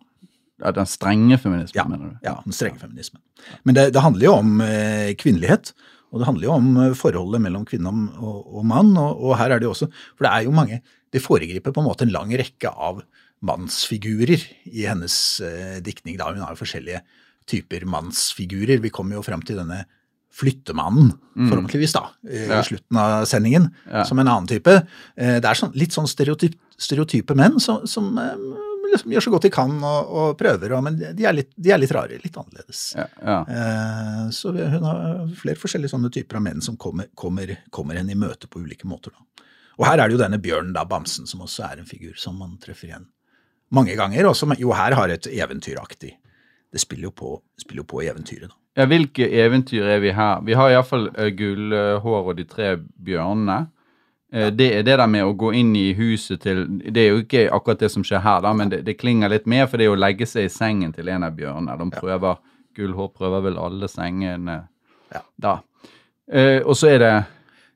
Ja, 0.65 0.71
den 0.75 0.85
strenge 0.85 1.37
feminismen, 1.37 1.71
Ja, 1.75 1.85
mener 1.87 2.09
du? 2.09 2.17
ja 2.25 2.33
den 2.43 2.51
strenge 2.53 2.79
feminismen. 2.81 3.21
Men 3.63 3.75
det, 3.75 3.93
det 3.93 4.01
handler 4.03 4.25
jo 4.25 4.33
om 4.33 4.61
eh, 4.61 5.13
kvinnelighet, 5.15 5.71
og 6.11 6.19
det 6.21 6.27
handler 6.29 6.47
jo 6.47 6.53
om 6.55 6.67
eh, 6.83 6.93
forholdet 6.95 7.41
mellom 7.43 7.65
kvinne 7.67 7.91
og, 8.21 8.39
og, 8.55 8.63
mann. 8.65 8.93
Og, 8.97 9.21
og 9.27 9.37
her 9.37 9.51
er 9.51 9.59
det 9.59 9.67
jo 9.67 9.73
også 9.75 9.89
For 10.15 10.23
det 10.27 10.31
er 10.33 10.45
jo 10.47 10.51
mange 10.55 10.81
Det 11.11 11.21
foregriper 11.23 11.73
på 11.75 11.81
en 11.83 11.87
måte 11.89 12.03
en 12.07 12.11
lang 12.15 12.31
rekke 12.31 12.69
av 12.71 13.01
mannsfigurer 13.45 14.41
i 14.71 14.85
hennes 14.87 15.15
eh, 15.45 15.77
diktning. 15.85 16.17
da 16.17 16.31
Hun 16.31 16.41
har 16.43 16.53
jo 16.55 16.61
forskjellige 16.63 17.01
typer 17.47 17.85
mannsfigurer. 17.87 18.81
Vi 18.83 18.89
kommer 18.91 19.15
jo 19.19 19.23
frem 19.23 19.41
til 19.45 19.55
denne 19.59 19.85
flyttemannen, 20.37 21.13
forhåpentligvis, 21.49 21.93
da, 21.95 22.01
i 22.29 22.43
Ja. 22.45 22.59
slutten 22.61 22.97
av 22.99 23.25
sendingen, 23.25 23.69
Ja. 23.89 24.03
som 24.03 24.19
en 24.19 24.27
annen 24.27 24.47
type. 24.47 24.67
Eh, 25.17 25.39
Det 25.39 25.45
er 25.45 25.55
sånn, 25.55 25.73
litt 25.73 25.91
sånn 25.95 26.07
stereotyp, 26.07 26.53
stereotype 26.77 27.33
menn 27.35 27.59
som, 27.59 27.87
som 27.87 28.17
eh, 28.17 28.35
liksom 28.97 29.13
gjør 29.15 29.25
så 29.27 29.33
godt 29.35 29.47
de 29.47 29.51
kan 29.53 29.75
og, 29.79 30.11
og 30.21 30.37
prøver, 30.39 30.73
og, 30.77 30.83
men 30.85 30.97
de 30.99 31.25
er, 31.25 31.35
litt, 31.37 31.51
de 31.55 31.71
er 31.73 31.81
litt 31.81 31.93
rare, 31.95 32.19
litt 32.23 32.37
annerledes. 32.41 32.83
Ja, 32.97 33.07
ja. 33.23 33.39
Eh, 33.47 34.23
Så 34.35 34.51
hun 34.57 34.87
har 34.89 35.27
flere 35.39 35.61
forskjellige 35.61 35.93
sånne 35.95 36.11
typer 36.13 36.41
av 36.41 36.47
menn 36.49 36.61
som 36.65 36.77
kommer, 36.77 37.07
kommer, 37.15 37.55
kommer 37.71 37.99
henne 37.99 38.13
i 38.13 38.19
møte 38.19 38.49
på 38.51 38.61
ulike 38.65 38.89
måter. 38.89 39.15
Da. 39.15 39.45
Og 39.77 39.85
her 39.85 40.01
er 40.01 40.09
det 40.09 40.17
jo 40.17 40.23
denne 40.23 40.41
bjørnen, 40.41 40.73
da, 40.75 40.83
Bamsen, 40.89 41.29
som 41.29 41.45
også 41.45 41.67
er 41.69 41.81
en 41.81 41.89
figur 41.89 42.17
som 42.17 42.39
man 42.41 42.57
treffer 42.61 42.89
igjen 42.91 43.07
mange 43.73 43.97
ganger, 43.99 44.29
og 44.29 44.35
som 44.39 44.53
jo 44.55 44.71
her 44.71 44.95
har 44.95 45.11
et 45.11 45.27
eventyraktig 45.27 46.13
Det 46.71 46.79
spiller 46.79 47.09
jo 47.09 47.11
på, 47.15 47.33
spiller 47.59 47.83
jo 47.83 47.87
på 47.87 48.01
eventyret, 48.03 48.49
da. 48.51 48.55
Ja, 48.77 48.85
hvilke 48.85 49.25
eventyr 49.41 49.87
er 49.89 49.99
vi 50.03 50.11
her? 50.13 50.41
Vi 50.45 50.53
har 50.53 50.69
iallfall 50.69 51.07
uh, 51.15 51.29
Gullhår 51.33 52.27
og 52.29 52.35
de 52.37 52.43
tre 52.45 52.75
bjørnene. 52.77 53.55
Eh, 54.33 54.49
Det 54.51 54.73
er 54.75 54.83
det 54.83 54.97
der 54.97 55.07
med 55.07 55.23
å 55.23 55.33
gå 55.37 55.53
inn 55.55 55.75
i 55.75 55.93
huset 55.95 56.41
til 56.41 56.65
Det 56.79 56.97
er 56.97 57.09
jo 57.13 57.21
ikke 57.23 57.49
akkurat 57.51 57.79
det 57.79 57.91
som 57.91 58.03
skjer 58.03 58.19
her, 58.21 58.41
da, 58.41 58.53
men 58.53 58.69
det, 58.69 58.83
det 58.85 58.97
klinger 58.99 59.29
litt 59.29 59.45
mer, 59.47 59.67
for 59.67 59.77
det 59.77 59.85
er 59.87 59.95
å 59.95 59.99
legge 59.99 60.25
seg 60.27 60.45
i 60.45 60.49
sengen 60.51 60.93
til 60.93 61.07
en 61.09 61.23
av 61.23 61.31
bjørnene. 61.37 61.77
De 61.79 61.89
prøver 61.99 62.37
Gullhår 62.77 63.13
prøver 63.15 63.41
vel 63.47 63.57
alle 63.57 63.87
sengene 63.87 64.67
Ja. 65.13 65.21
da. 65.39 65.59
Eh, 66.31 66.59
og 66.65 66.75
så 66.75 66.89
er 66.91 66.99
det 66.99 67.25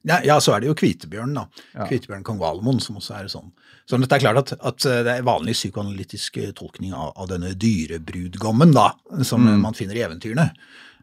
Ja, 0.03 0.19
ja, 0.25 0.39
så 0.39 0.55
er 0.55 0.59
det 0.61 0.67
jo 0.67 0.73
Kvitebjørn, 0.73 1.33
da. 1.35 1.45
Ja. 1.75 1.85
Kvitebjørn 1.85 2.23
kong 2.25 2.39
Valemon, 2.39 2.79
som 2.81 2.95
også 2.97 3.19
er 3.21 3.27
sånn. 3.29 3.51
Så 3.85 3.97
det 4.01 4.11
er 4.11 4.19
klart 4.19 4.37
at, 4.51 4.53
at 4.65 4.77
det 5.05 5.07
er 5.07 5.21
vanlig 5.21 5.53
psykoanalytisk 5.53 6.37
eh, 6.41 6.51
tolkning 6.57 6.91
av, 6.93 7.11
av 7.15 7.27
denne 7.29 7.53
dyrebrudgommen, 7.53 8.73
da, 8.73 8.91
som 9.23 9.41
Mm. 9.45 9.61
man 9.61 9.73
finner 9.73 9.95
i 9.95 10.01
eventyrene. 10.01 10.51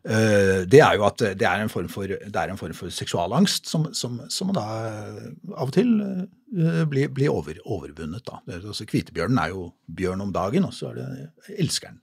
Eh, 0.04 0.64
Det 0.70 0.80
er 0.84 0.96
jo 0.98 1.04
at 1.08 1.18
det 1.38 1.46
er 1.46 1.62
en 1.64 1.68
form 1.72 1.88
for, 1.88 2.04
er 2.10 2.50
en 2.52 2.60
form 2.60 2.74
for 2.76 2.90
seksualangst 2.94 3.66
som, 3.66 3.88
som, 3.94 4.20
som 4.30 4.52
da 4.54 4.64
eh, 4.88 5.28
av 5.56 5.68
og 5.70 5.74
til 5.74 5.94
eh, 6.02 6.82
blir, 6.88 7.08
blir 7.14 7.32
over, 7.32 7.58
overvunnet. 7.64 8.24
da. 8.28 8.40
Altså, 8.58 8.86
hvitebjørnen 8.88 9.38
er 9.42 9.54
jo 9.54 9.72
bjørn 9.88 10.22
om 10.26 10.32
dagen, 10.32 10.64
og 10.68 10.74
så 10.76 10.92
er 10.92 11.00
det 11.00 11.56
elskeren 11.58 12.00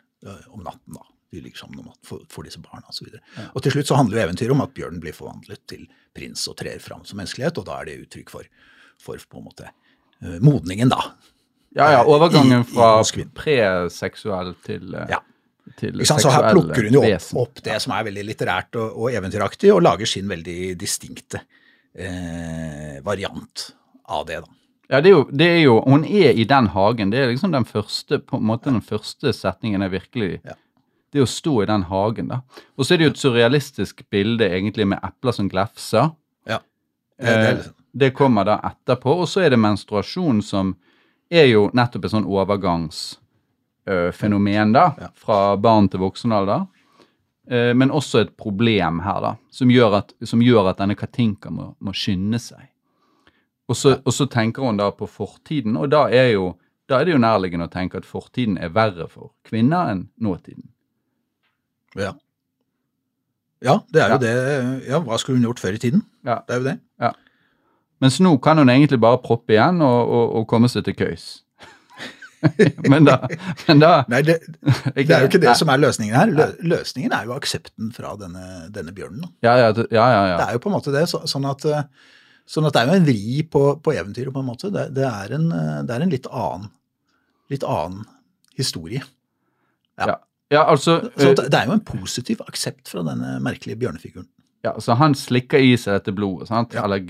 om 0.51 0.63
natten. 0.65 0.95
da. 0.97 1.05
De 1.34 1.41
ligger 1.43 1.60
sammen 1.65 1.79
om 1.84 1.89
natten 1.91 2.08
for, 2.08 2.23
for 2.31 2.47
disse 2.47 2.62
barna 2.63 2.88
osv. 2.89 3.08
Og, 3.12 3.51
og 3.53 3.63
til 3.65 3.75
slutt 3.75 3.89
så 3.91 3.97
handler 3.99 4.19
jo 4.21 4.25
eventyret 4.27 4.55
om 4.55 4.63
at 4.65 4.73
bjørnen 4.77 5.01
blir 5.03 5.13
forvandlet 5.17 5.62
til 5.69 5.86
prins 6.15 6.45
og 6.49 6.55
trer 6.62 6.79
fram 6.81 7.03
som 7.05 7.19
menneskelighet, 7.19 7.58
og 7.60 7.67
da 7.67 7.79
er 7.81 7.89
det 7.89 7.97
uttrykk 8.05 8.31
for, 8.34 8.47
for 9.01 9.19
på 9.29 9.41
en 9.41 9.47
måte 9.49 9.71
modningen, 10.41 10.89
da. 10.89 11.01
Ja, 11.75 11.89
ja, 11.91 12.03
overgangen 12.08 12.63
fra 12.69 13.01
preseksuell 13.36 14.53
til, 14.65 14.95
Ja. 15.12 15.19
Så 16.06 16.32
her 16.32 16.51
plukker 16.51 16.88
hun 16.88 16.97
jo 16.97 17.04
opp, 17.04 17.30
opp 17.41 17.62
det 17.65 17.78
som 17.84 17.95
er 17.95 18.06
veldig 18.08 18.25
litterært 18.28 18.78
og, 18.80 18.99
og 19.01 19.15
eventyraktig, 19.17 19.71
og 19.73 19.82
lager 19.84 20.10
sin 20.10 20.30
veldig 20.30 20.75
distinkte 20.80 21.41
eh, 21.97 23.01
variant 23.06 23.71
av 24.13 24.28
det. 24.30 24.43
da. 24.45 24.54
Ja, 24.93 24.99
det 25.01 25.10
er, 25.10 25.15
jo, 25.15 25.23
det 25.34 25.47
er 25.49 25.63
jo 25.63 25.80
Hun 25.82 26.04
er 26.06 26.38
i 26.38 26.43
den 26.45 26.67
hagen. 26.75 27.10
Det 27.10 27.19
er 27.19 27.32
liksom 27.32 27.56
den 27.56 27.65
første 27.65 28.19
på 28.21 28.38
en 28.38 28.45
måte 28.45 28.69
den 28.69 28.84
første 28.86 29.34
setningen 29.34 29.82
er 29.82 29.93
virkelig 29.93 30.39
Ja. 30.43 30.60
Det 31.15 31.21
å 31.23 31.30
stå 31.32 31.62
i 31.63 31.67
den 31.69 31.86
hagen, 31.88 32.28
da. 32.28 32.41
Og 32.75 32.84
så 32.84 32.93
er 32.93 32.99
det 32.99 33.06
jo 33.06 33.12
et 33.13 33.19
surrealistisk 33.21 34.01
bilde 34.12 34.49
egentlig 34.51 34.84
med 34.91 34.99
epler 34.99 35.32
som 35.32 35.47
glefser. 35.47 36.10
Ja. 36.43 36.58
Det, 37.15 37.23
det 37.23 37.36
Eh, 37.36 37.56
liksom, 37.56 37.75
det 37.95 38.10
kommer 38.12 38.43
da 38.43 38.58
etterpå. 38.67 39.13
Og 39.23 39.30
så 39.30 39.45
er 39.45 39.54
det 39.54 39.60
menstruasjon, 39.63 40.41
som 40.43 40.73
er 41.32 41.47
jo 41.47 41.69
nettopp 41.71 42.10
en 42.10 42.13
sånn 42.17 42.28
overgangsfenomen, 43.88 44.74
da. 44.74 45.12
Fra 45.15 45.56
barn 45.58 45.88
til 45.89 46.00
voksen 46.00 46.32
alder. 46.34 46.65
Eh, 47.48 47.74
men 47.78 47.91
også 47.93 48.24
et 48.24 48.32
problem 48.38 49.00
her, 49.06 49.19
da. 49.21 49.34
Som 49.54 49.69
gjør 49.69 50.00
at, 50.00 50.13
som 50.26 50.41
gjør 50.41 50.71
at 50.71 50.78
denne 50.82 50.95
Katinka 50.98 51.50
må, 51.54 51.76
må 51.80 51.93
skynde 51.93 52.39
seg. 52.41 52.69
Og 53.69 53.76
så, 53.78 53.95
og 54.06 54.13
så 54.13 54.26
tenker 54.30 54.62
hun 54.65 54.78
da 54.78 54.91
på 54.93 55.08
fortiden, 55.10 55.78
og 55.78 55.89
da 55.89 56.04
er, 56.10 56.32
jo, 56.36 56.52
da 56.89 57.00
er 57.00 57.06
det 57.06 57.13
jo 57.15 57.21
nærliggende 57.21 57.65
å 57.65 57.71
tenke 57.74 57.98
at 57.98 58.06
fortiden 58.06 58.58
er 58.62 58.69
verre 58.69 59.08
for 59.10 59.32
kvinner 59.45 59.89
enn 59.93 60.08
nåtiden. 60.21 60.67
ja. 61.98 62.12
ja, 63.65 63.80
det 63.93 64.02
er 64.02 64.10
jo 64.10 64.13
Ja. 64.13 64.17
det. 64.17 64.88
Ja, 64.89 65.00
Hva 65.00 65.17
skulle 65.17 65.38
hun 65.39 65.45
gjort 65.48 65.60
før 65.60 65.74
i 65.74 65.82
tiden? 65.82 66.04
Ja. 66.26 66.39
Det 66.48 66.54
er 66.56 66.60
jo 66.60 66.65
det. 66.69 66.80
Mens 68.02 68.19
nå 68.19 68.38
kan 68.43 68.58
hun 68.58 68.69
egentlig 68.69 69.00
bare 69.02 69.17
proppe 69.24 69.54
igjen 69.56 69.82
og, 69.82 70.10
og, 70.12 70.36
og 70.36 70.48
komme 70.48 70.67
seg 70.69 70.84
til 70.86 70.93
køys. 71.00 71.43
men 72.91 73.08
da, 73.08 73.15
men 73.67 73.81
da 73.81 73.91
Nei, 74.12 74.21
det, 74.25 74.38
det 74.95 75.05
er 75.05 75.25
jo 75.25 75.29
ikke 75.29 75.41
det 75.41 75.51
Nei. 75.51 75.58
som 75.60 75.71
er 75.71 75.81
løsningen 75.81 76.17
her. 76.17 76.34
Lø, 76.34 76.47
løsningen 76.73 77.15
er 77.15 77.29
jo 77.29 77.36
aksepten 77.36 77.91
fra 77.95 78.13
denne, 78.19 78.67
denne 78.73 78.93
bjørnen. 78.95 79.27
Ja, 79.45 79.55
ja, 79.60 79.71
ja, 79.71 79.88
ja, 79.95 80.21
ja. 80.31 80.36
Det 80.39 80.47
er 80.47 80.58
jo 80.58 80.63
på 80.65 80.71
en 80.71 80.75
måte 80.77 80.93
det. 80.95 81.05
Så, 81.12 81.21
sånn, 81.29 81.47
at, 81.49 81.65
eh, 81.69 81.88
sånn 82.49 82.67
at 82.69 82.75
det 82.75 82.84
er 82.84 82.91
jo 82.91 82.99
en 82.99 83.08
vri 83.08 83.39
på, 83.51 83.63
på 83.84 83.95
eventyret, 83.95 84.34
på 84.36 84.43
en 84.43 84.49
måte. 84.49 84.71
Det, 84.73 84.88
det, 84.97 85.08
er, 85.08 85.36
en, 85.38 85.47
eh, 85.55 85.81
det 85.88 85.95
er 85.95 86.05
en 86.05 86.13
litt 86.13 86.29
annen, 86.31 86.69
litt 87.53 87.65
annen 87.67 88.05
historie. 88.60 89.03
ja. 90.01 90.19
ja 90.53 90.65
altså, 90.65 90.99
Så 91.15 91.31
eh, 91.31 91.39
det, 91.39 91.49
er 91.53 91.71
jo 91.71 91.77
en 91.77 91.86
positiv 91.88 92.43
aksept 92.47 92.91
fra 92.91 93.05
denne 93.08 93.38
merkelige 93.43 93.79
bjørnefiguren. 93.84 94.29
ja, 94.65 94.75
så 94.81 94.97
han 94.99 95.17
slikker 95.17 95.62
i 95.62 95.75
seg 95.77 95.99
dette 95.99 96.15
blodet, 96.15 96.49
sant? 96.49 96.75
Eller 96.79 97.03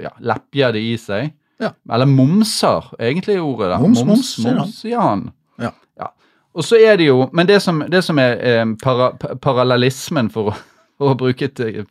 ja, 0.00 0.12
lepjer 0.24 0.72
det 0.76 0.80
i 0.86 0.96
seg. 1.00 1.32
Ja. 1.60 1.70
Eller 1.92 2.06
momser, 2.06 2.90
egentlig 3.00 3.34
er 3.36 3.40
ordet. 3.44 3.70
da. 3.70 3.78
Moms, 3.78 4.04
moms, 4.04 4.38
moms, 4.38 4.56
moms, 4.58 4.84
ja. 4.84 5.08
Ja. 5.60 6.06
Og 6.54 6.64
så 6.64 6.76
er 6.82 6.96
det 6.96 7.06
jo 7.06 7.28
Men 7.32 7.46
det 7.46 7.60
som, 7.62 7.82
det 7.90 8.00
som 8.04 8.18
er 8.18 8.38
eh, 8.40 8.64
para, 8.82 9.10
parallellismen, 9.36 10.30
for, 10.30 10.50
å- 10.50 10.56
for 10.98 11.12
å 11.12 11.18
bruke 11.20 11.44
et 11.44 11.60
eh, 11.60 11.84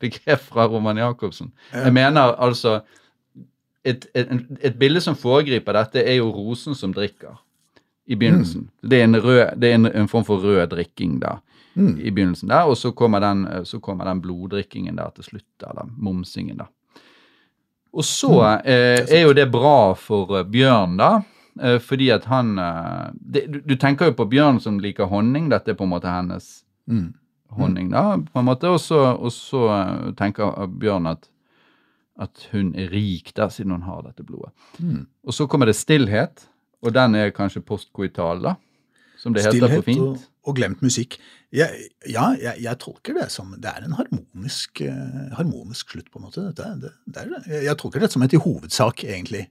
begrep 0.00 0.40
fra 0.40 0.66
Roman 0.68 0.96
Jacobsen 0.96 1.50
Jeg 1.72 1.92
mener 1.92 2.34
altså 2.38 2.80
et, 3.84 4.06
et, 4.14 4.28
et 4.60 4.78
bilde 4.78 5.00
som 5.00 5.14
foregriper 5.16 5.72
dette, 5.72 6.02
er 6.02 6.16
jo 6.18 6.30
rosen 6.34 6.74
som 6.74 6.92
drikker 6.94 7.36
i 8.06 8.14
begynnelsen. 8.14 8.68
Det 8.82 9.00
er 9.00 9.04
en, 9.04 9.16
rød, 9.22 9.56
det 9.60 9.70
er 9.70 9.74
en, 9.74 9.86
en 9.86 10.08
form 10.08 10.24
for 10.24 10.38
rød 10.42 10.66
drikking 10.74 11.20
da, 11.22 11.36
Mm. 11.76 11.98
i 12.00 12.08
begynnelsen 12.10 12.48
der, 12.48 12.64
og 12.64 12.76
så 12.80 12.88
kommer 12.96 13.20
den, 13.20 13.42
eh, 13.46 13.62
så 13.68 13.76
kommer 13.84 14.04
den 14.08 14.22
bloddrikkingen 14.24 14.96
der 14.96 15.10
til 15.14 15.24
slutt, 15.24 15.62
eller 15.68 15.84
momsingen 15.98 16.56
da. 16.56 16.64
Og 17.94 18.04
så 18.04 18.32
eh, 18.64 19.04
er 19.08 19.22
jo 19.24 19.32
det 19.36 19.46
bra 19.52 19.94
for 19.98 20.38
eh, 20.40 20.44
Bjørn 20.44 20.96
da, 21.00 21.10
eh, 21.62 21.78
fordi 21.80 22.10
at 22.12 22.24
han, 22.30 22.58
eh, 22.58 23.06
det, 23.14 23.46
du, 23.52 23.60
du 23.64 23.76
tenker 23.80 24.10
jo 24.10 24.16
på 24.18 24.28
Bjørn 24.30 24.60
som 24.60 24.80
liker 24.82 25.08
honning, 25.12 25.48
dette 25.52 25.72
er 25.72 25.78
på 25.78 25.86
en 25.88 25.94
måte 25.94 26.12
hennes 26.12 26.62
Mm. 26.86 27.14
honning, 27.50 27.88
da, 27.90 28.16
på 28.32 28.38
en 28.38 28.44
måte. 28.46 28.68
Og 28.70 28.78
så, 29.32 29.64
tenker 30.16 30.68
Bjørn 30.78 31.08
at, 31.10 31.24
at 32.20 32.44
hun 32.52 32.68
er 32.78 32.92
rik 32.92 33.32
der, 33.34 33.48
siden 33.50 33.72
hun 33.72 33.82
har 33.82 34.04
dette 34.06 34.22
blodet. 34.22 34.52
Mm. 34.78 35.06
Og 35.26 35.34
så 35.34 35.48
kommer 35.50 35.66
det 35.66 35.74
stillhet, 35.74 36.46
og 36.82 36.94
den 36.94 37.14
er 37.18 37.32
kanskje 37.34 37.64
postkoital, 37.66 38.42
da. 38.44 38.54
Som 39.18 39.34
det 39.34 39.46
heter 39.48 39.72
på 39.80 39.82
fint. 39.82 40.00
og, 40.04 40.18
og 40.46 40.56
glemt 40.58 40.82
musikk. 40.84 41.18
Jeg, 41.54 41.88
ja, 42.10 42.28
jeg, 42.40 42.60
jeg 42.62 42.78
tolker 42.82 43.14
det 43.18 43.28
som 43.34 43.52
Det 43.58 43.70
er 43.70 43.84
en 43.86 43.96
harmonisk, 43.98 44.82
uh, 44.86 45.34
harmonisk 45.38 45.90
slutt, 45.94 46.10
på 46.12 46.18
en 46.20 46.26
måte. 46.28 46.46
Dette, 46.48 46.70
det, 46.82 46.92
det 47.06 47.22
er, 47.26 47.62
jeg 47.68 47.76
tolker 47.80 48.00
det 48.04 48.10
som 48.12 48.22
et 48.26 48.34
i 48.36 48.42
hovedsak, 48.42 49.04
egentlig, 49.04 49.46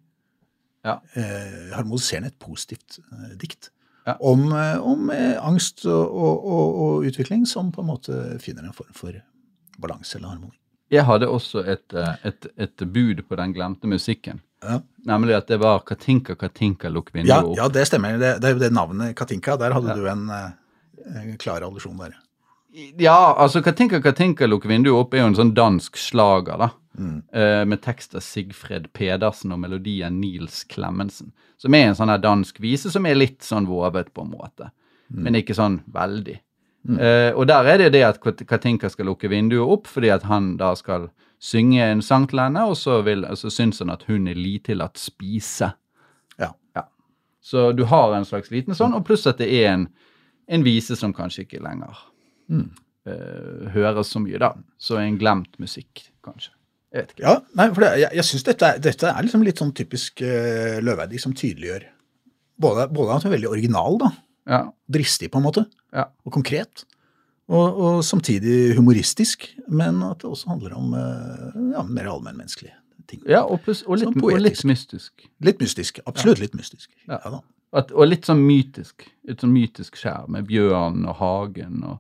Ja. 0.86 1.00
uh, 1.18 1.72
harmoniserende, 1.76 2.30
et 2.34 2.40
positivt 2.40 3.00
uh, 3.12 3.32
dikt. 3.42 3.72
Ja. 4.06 4.14
Om, 4.22 4.52
om 4.86 5.08
angst 5.42 5.82
og, 5.90 6.12
og, 6.14 6.44
og, 6.46 7.06
utvikling 7.10 7.48
som 7.50 7.72
på 7.74 7.82
en 7.82 7.88
måte 7.90 8.18
finner 8.44 8.68
en 8.68 8.76
form 8.78 8.92
for 8.94 9.16
balanse 9.82 10.20
eller 10.20 10.30
harmoni. 10.36 10.54
Jeg 10.94 11.08
hadde 11.08 11.26
også 11.28 11.64
et, 11.66 11.96
et, 12.30 12.46
et 12.62 12.84
bud 12.94 13.24
på 13.26 13.40
den 13.40 13.56
glemte 13.56 13.90
musikken. 13.90 14.44
Ja. 14.62 14.78
Nemlig 15.10 15.34
at 15.40 15.50
det 15.50 15.58
var 15.62 15.82
Katinka 15.90 16.36
Katinka 16.38 16.90
lukk 16.94 17.10
vinduet 17.16 17.34
Ja, 17.34 17.40
opp. 17.42 17.58
ja, 17.58 17.66
det 17.74 17.88
stemmer. 17.90 18.20
Det, 18.22 18.36
det 18.44 18.52
er 18.52 18.54
jo 18.54 18.62
det 18.62 18.70
navnet 18.78 19.16
Katinka. 19.18 19.58
Der 19.58 19.74
hadde 19.74 19.90
Ja. 19.90 19.98
du 19.98 20.06
en 20.14 20.30
klar 21.40 21.66
allusjon 21.66 21.98
der. 22.00 22.16
Ja, 23.00 23.36
altså 23.40 23.62
Katinka 23.64 24.02
Katinka 24.04 24.48
lukk 24.50 24.66
vinduet 24.68 24.98
opp 24.98 25.14
er 25.14 25.24
jo 25.24 25.30
en 25.30 25.38
sånn 25.38 25.54
dansk 25.56 26.00
slager, 26.00 26.60
da. 26.60 26.70
Mm. 26.96 27.18
Eh, 27.32 27.62
med 27.68 27.82
tekst 27.84 28.16
av 28.16 28.24
Sigfred 28.24 28.90
Pedersen 28.96 29.54
og 29.56 29.62
melodien 29.64 30.20
Nils 30.20 30.64
Klemmensen. 30.72 31.32
Som 31.60 31.76
er 31.76 31.90
en 31.90 31.96
sånn 31.96 32.12
her 32.12 32.24
dansk 32.24 32.60
vise 32.64 32.92
som 32.92 33.08
er 33.08 33.16
litt 33.16 33.44
sånn 33.44 33.68
vovet 33.68 34.12
på 34.16 34.26
en 34.26 34.34
måte. 34.34 34.72
Men 35.12 35.38
ikke 35.38 35.56
sånn 35.56 35.80
veldig. 35.94 36.40
Eh, 36.86 37.32
og 37.34 37.48
der 37.50 37.66
er 37.66 37.78
det 37.82 37.94
det 37.96 38.04
at 38.06 38.20
Katinka 38.22 38.90
skal 38.94 39.10
lukke 39.10 39.30
vinduet 39.32 39.72
opp 39.74 39.88
fordi 39.90 40.12
at 40.14 40.28
han 40.30 40.54
da 40.60 40.76
skal 40.78 41.08
synge 41.42 41.82
en 41.82 42.02
sang 42.06 42.28
til 42.30 42.40
henne, 42.44 42.62
og 42.70 42.78
så, 42.78 43.00
vil, 43.06 43.26
så 43.38 43.50
syns 43.54 43.82
han 43.82 43.94
at 43.94 44.06
hun 44.10 44.28
er 44.30 44.38
li 44.38 44.58
til 44.64 44.84
å 44.86 44.90
spise. 44.98 45.72
Ja. 46.42 46.52
Så 47.46 47.72
du 47.78 47.84
har 47.90 48.14
en 48.16 48.26
slags 48.26 48.52
liten 48.54 48.78
sånn, 48.78 48.96
og 48.98 49.06
pluss 49.06 49.28
at 49.30 49.42
det 49.42 49.50
er 49.54 49.72
en, 49.74 49.88
en 50.48 50.64
vise 50.66 50.96
som 51.00 51.14
kanskje 51.16 51.46
ikke 51.48 51.64
lenger 51.66 52.04
Mm. 52.50 52.68
uh, 53.10 53.70
høres 53.74 54.12
så 54.14 54.20
mye, 54.22 54.38
da. 54.38 54.52
Så 54.78 55.00
en 55.02 55.16
glemt 55.18 55.56
musikk, 55.58 56.04
kanskje. 56.26 56.52
Jeg 56.94 57.02
vet 57.02 57.14
ikke. 57.16 57.24
Ja, 57.26 57.32
nei, 57.58 57.66
for 57.74 57.82
det, 57.82 57.90
jeg, 58.04 58.10
jeg 58.20 58.26
syns 58.30 58.44
dette, 58.46 58.70
dette 58.86 59.10
er 59.10 59.26
liksom 59.26 59.42
litt 59.44 59.58
sånn 59.60 59.74
typisk 59.76 60.22
uh, 60.22 60.78
Løveidi 60.86 61.18
som 61.20 61.34
tydeliggjør 61.34 61.88
både, 62.62 62.86
både 62.94 63.16
at 63.18 63.26
hun 63.26 63.32
er 63.32 63.36
veldig 63.40 63.50
original, 63.52 63.98
da, 64.00 64.12
Ja, 64.46 64.60
dristig 64.94 65.32
på 65.34 65.42
en 65.42 65.48
måte, 65.48 65.66
ja. 65.92 66.06
og 66.24 66.32
konkret, 66.38 66.86
og, 67.50 67.80
og 67.82 67.98
samtidig 68.06 68.76
humoristisk, 68.78 69.48
men 69.68 69.98
at 70.06 70.22
det 70.22 70.30
også 70.30 70.52
handler 70.54 70.78
om 70.78 70.94
eh, 70.98 71.58
ja, 71.74 71.82
mer 71.90 72.08
allmennmenneskelige 72.14 72.74
ting. 73.10 73.24
ja 73.30 73.42
og, 73.44 73.60
pluss, 73.66 73.82
og, 73.90 73.98
litt, 74.02 74.16
og 74.22 74.38
litt 74.42 74.62
mystisk. 74.66 75.26
Litt 75.46 75.60
mystisk. 75.62 76.00
Absolutt 76.10 76.40
litt 76.42 76.54
mystisk. 76.58 76.90
Ja. 77.10 77.20
Ja 77.26 77.34
da. 77.36 77.42
At, 77.76 77.92
og 77.92 78.08
litt 78.08 78.28
sånn 78.28 78.42
mytisk. 78.46 79.08
Et 79.28 79.42
sånn 79.42 79.54
mytisk 79.54 79.98
skjær 80.00 80.30
med 80.32 80.48
bjørn 80.48 81.04
og 81.10 81.18
hagen 81.20 81.82
og, 81.84 81.98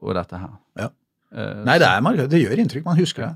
og 0.00 0.14
dette 0.16 0.40
her. 0.40 0.54
Ja. 0.80 0.90
Uh, 1.34 1.64
Nei, 1.66 1.78
det, 1.82 1.88
er, 1.90 2.28
det 2.30 2.40
gjør 2.40 2.62
inntrykk. 2.62 2.86
Man 2.86 3.00
husker 3.00 3.26
det. 3.26 3.34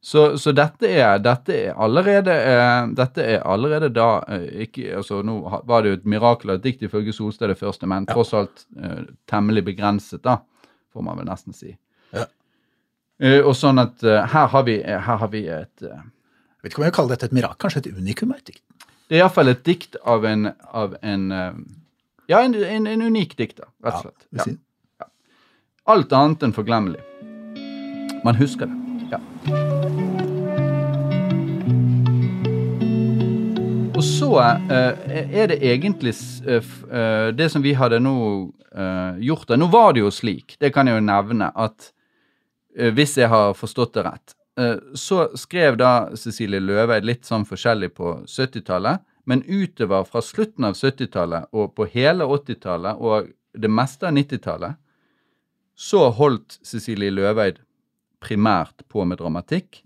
Så, 0.00 0.38
så 0.38 0.52
dette, 0.52 0.88
er, 0.90 1.18
dette 1.22 1.54
er 1.54 1.76
allerede 1.80 2.34
eh, 2.34 2.88
Dette 2.98 3.24
er 3.36 3.44
allerede 3.46 3.92
da 3.94 4.08
eh, 4.28 4.48
ikke, 4.66 4.88
altså 4.98 5.20
Nå 5.24 5.36
var 5.68 5.84
det 5.84 5.92
jo 5.92 5.98
et 6.00 6.08
mirakel 6.10 6.52
at 6.52 6.60
et 6.60 6.66
dikt 6.66 6.82
ifølge 6.88 7.14
Solstad 7.14 7.52
det 7.52 7.58
første, 7.60 7.86
men 7.86 8.08
Ja. 8.08 8.16
tross 8.16 8.34
alt 8.34 8.64
temmelig 9.30 9.64
begrenset, 9.70 10.24
da, 10.24 10.40
får 10.92 11.06
man 11.06 11.20
vel 11.20 11.28
nesten 11.30 11.54
si. 11.56 11.70
Ja. 12.12 12.26
Og 13.46 13.54
sånn 13.54 13.78
at 13.78 14.02
her 14.02 14.50
har 14.50 14.64
vi, 14.66 14.80
her 14.82 15.18
har 15.22 15.30
vi 15.30 15.44
et 15.46 15.84
Jeg 15.86 16.64
vet 16.64 16.72
ikke 16.72 16.82
om 16.82 16.84
jeg 16.84 16.90
vil 16.90 16.96
kalle 16.98 17.14
dette 17.14 17.28
et 17.30 17.36
mirakel. 17.36 17.58
Kanskje 17.62 17.84
et 17.84 17.88
unikum? 17.94 18.34
Jeg 18.34 18.42
vet 18.42 18.52
ikke. 18.56 18.64
Det 19.12 19.18
er 19.18 19.26
iallfall 19.26 19.52
et 19.52 19.58
dikt 19.68 19.96
av 20.08 20.22
en, 20.24 20.46
av 20.72 20.94
en 21.04 21.24
eh, 21.36 21.56
Ja, 22.32 22.38
en, 22.40 22.54
en, 22.56 22.86
en 22.88 23.02
unik 23.04 23.34
dikter, 23.36 23.66
rett 23.84 23.98
og 23.98 24.06
slett. 24.06 24.22
vil 24.46 24.54
Ja. 25.02 25.06
Alt 25.92 26.14
annet 26.16 26.46
enn 26.46 26.54
forglemmelig. 26.56 27.02
Man 28.24 28.40
husker 28.40 28.72
det. 28.72 28.78
Ja. 29.12 29.20
Og 33.92 34.00
så 34.00 34.32
eh, 34.48 35.12
er 35.28 35.52
det 35.52 35.60
egentlig 35.60 36.16
eh, 36.48 36.72
det 37.36 37.52
som 37.52 37.60
vi 37.60 37.76
hadde 37.76 38.00
nå 38.00 38.16
gjort 39.20 39.50
det. 39.52 39.60
Nå 39.60 39.68
var 39.68 39.92
det 39.92 40.06
jo 40.06 40.08
slik, 40.08 40.56
det 40.56 40.72
kan 40.72 40.88
jeg 40.88 40.96
jo 40.96 41.04
nevne, 41.04 41.52
at 41.52 41.92
hvis 42.96 43.18
jeg 43.20 43.28
har 43.28 43.52
forstått 43.52 43.98
det 43.98 44.08
rett, 44.08 44.32
så 44.94 45.30
skrev 45.38 45.78
da 45.80 46.10
Cecilie 46.18 46.60
Løveid 46.60 47.06
litt 47.08 47.24
sånn 47.24 47.46
forskjellig 47.48 47.94
på 47.96 48.18
70-tallet, 48.28 49.00
men 49.24 49.44
utover 49.46 50.04
fra 50.04 50.20
slutten 50.24 50.66
av 50.66 50.76
70-tallet 50.76 51.48
og 51.56 51.72
på 51.78 51.86
hele 51.94 52.26
80-tallet 52.26 53.00
og 53.00 53.30
det 53.52 53.70
meste 53.70 54.08
av 54.08 54.16
90-tallet, 54.16 54.78
så 55.78 56.08
holdt 56.14 56.58
Cecilie 56.66 57.12
Løveid 57.14 57.60
primært 58.22 58.84
på 58.92 59.04
med 59.08 59.20
dramatikk. 59.22 59.80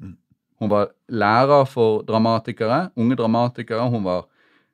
Hun 0.61 0.73
var 0.73 0.91
lærer 1.09 1.67
for 1.69 2.03
dramatikere, 2.09 2.91
unge 2.97 3.17
dramatikere. 3.19 3.89
Hun 3.93 4.05
var 4.07 4.27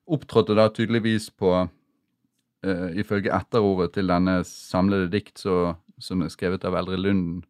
opptrådte 0.07 0.57
da 0.59 0.69
tydeligvis 0.73 1.31
på 1.31 1.55
uh, 1.63 2.91
Ifølge 2.99 3.35
etterordet 3.35 3.93
til 3.97 4.11
denne 4.11 4.41
samlede 4.47 5.11
dikt 5.13 5.43
så, 5.43 5.75
som 5.99 6.23
er 6.23 6.31
skrevet 6.33 6.65
av 6.67 6.77
Eldre 6.79 6.99
Lunden, 7.01 7.43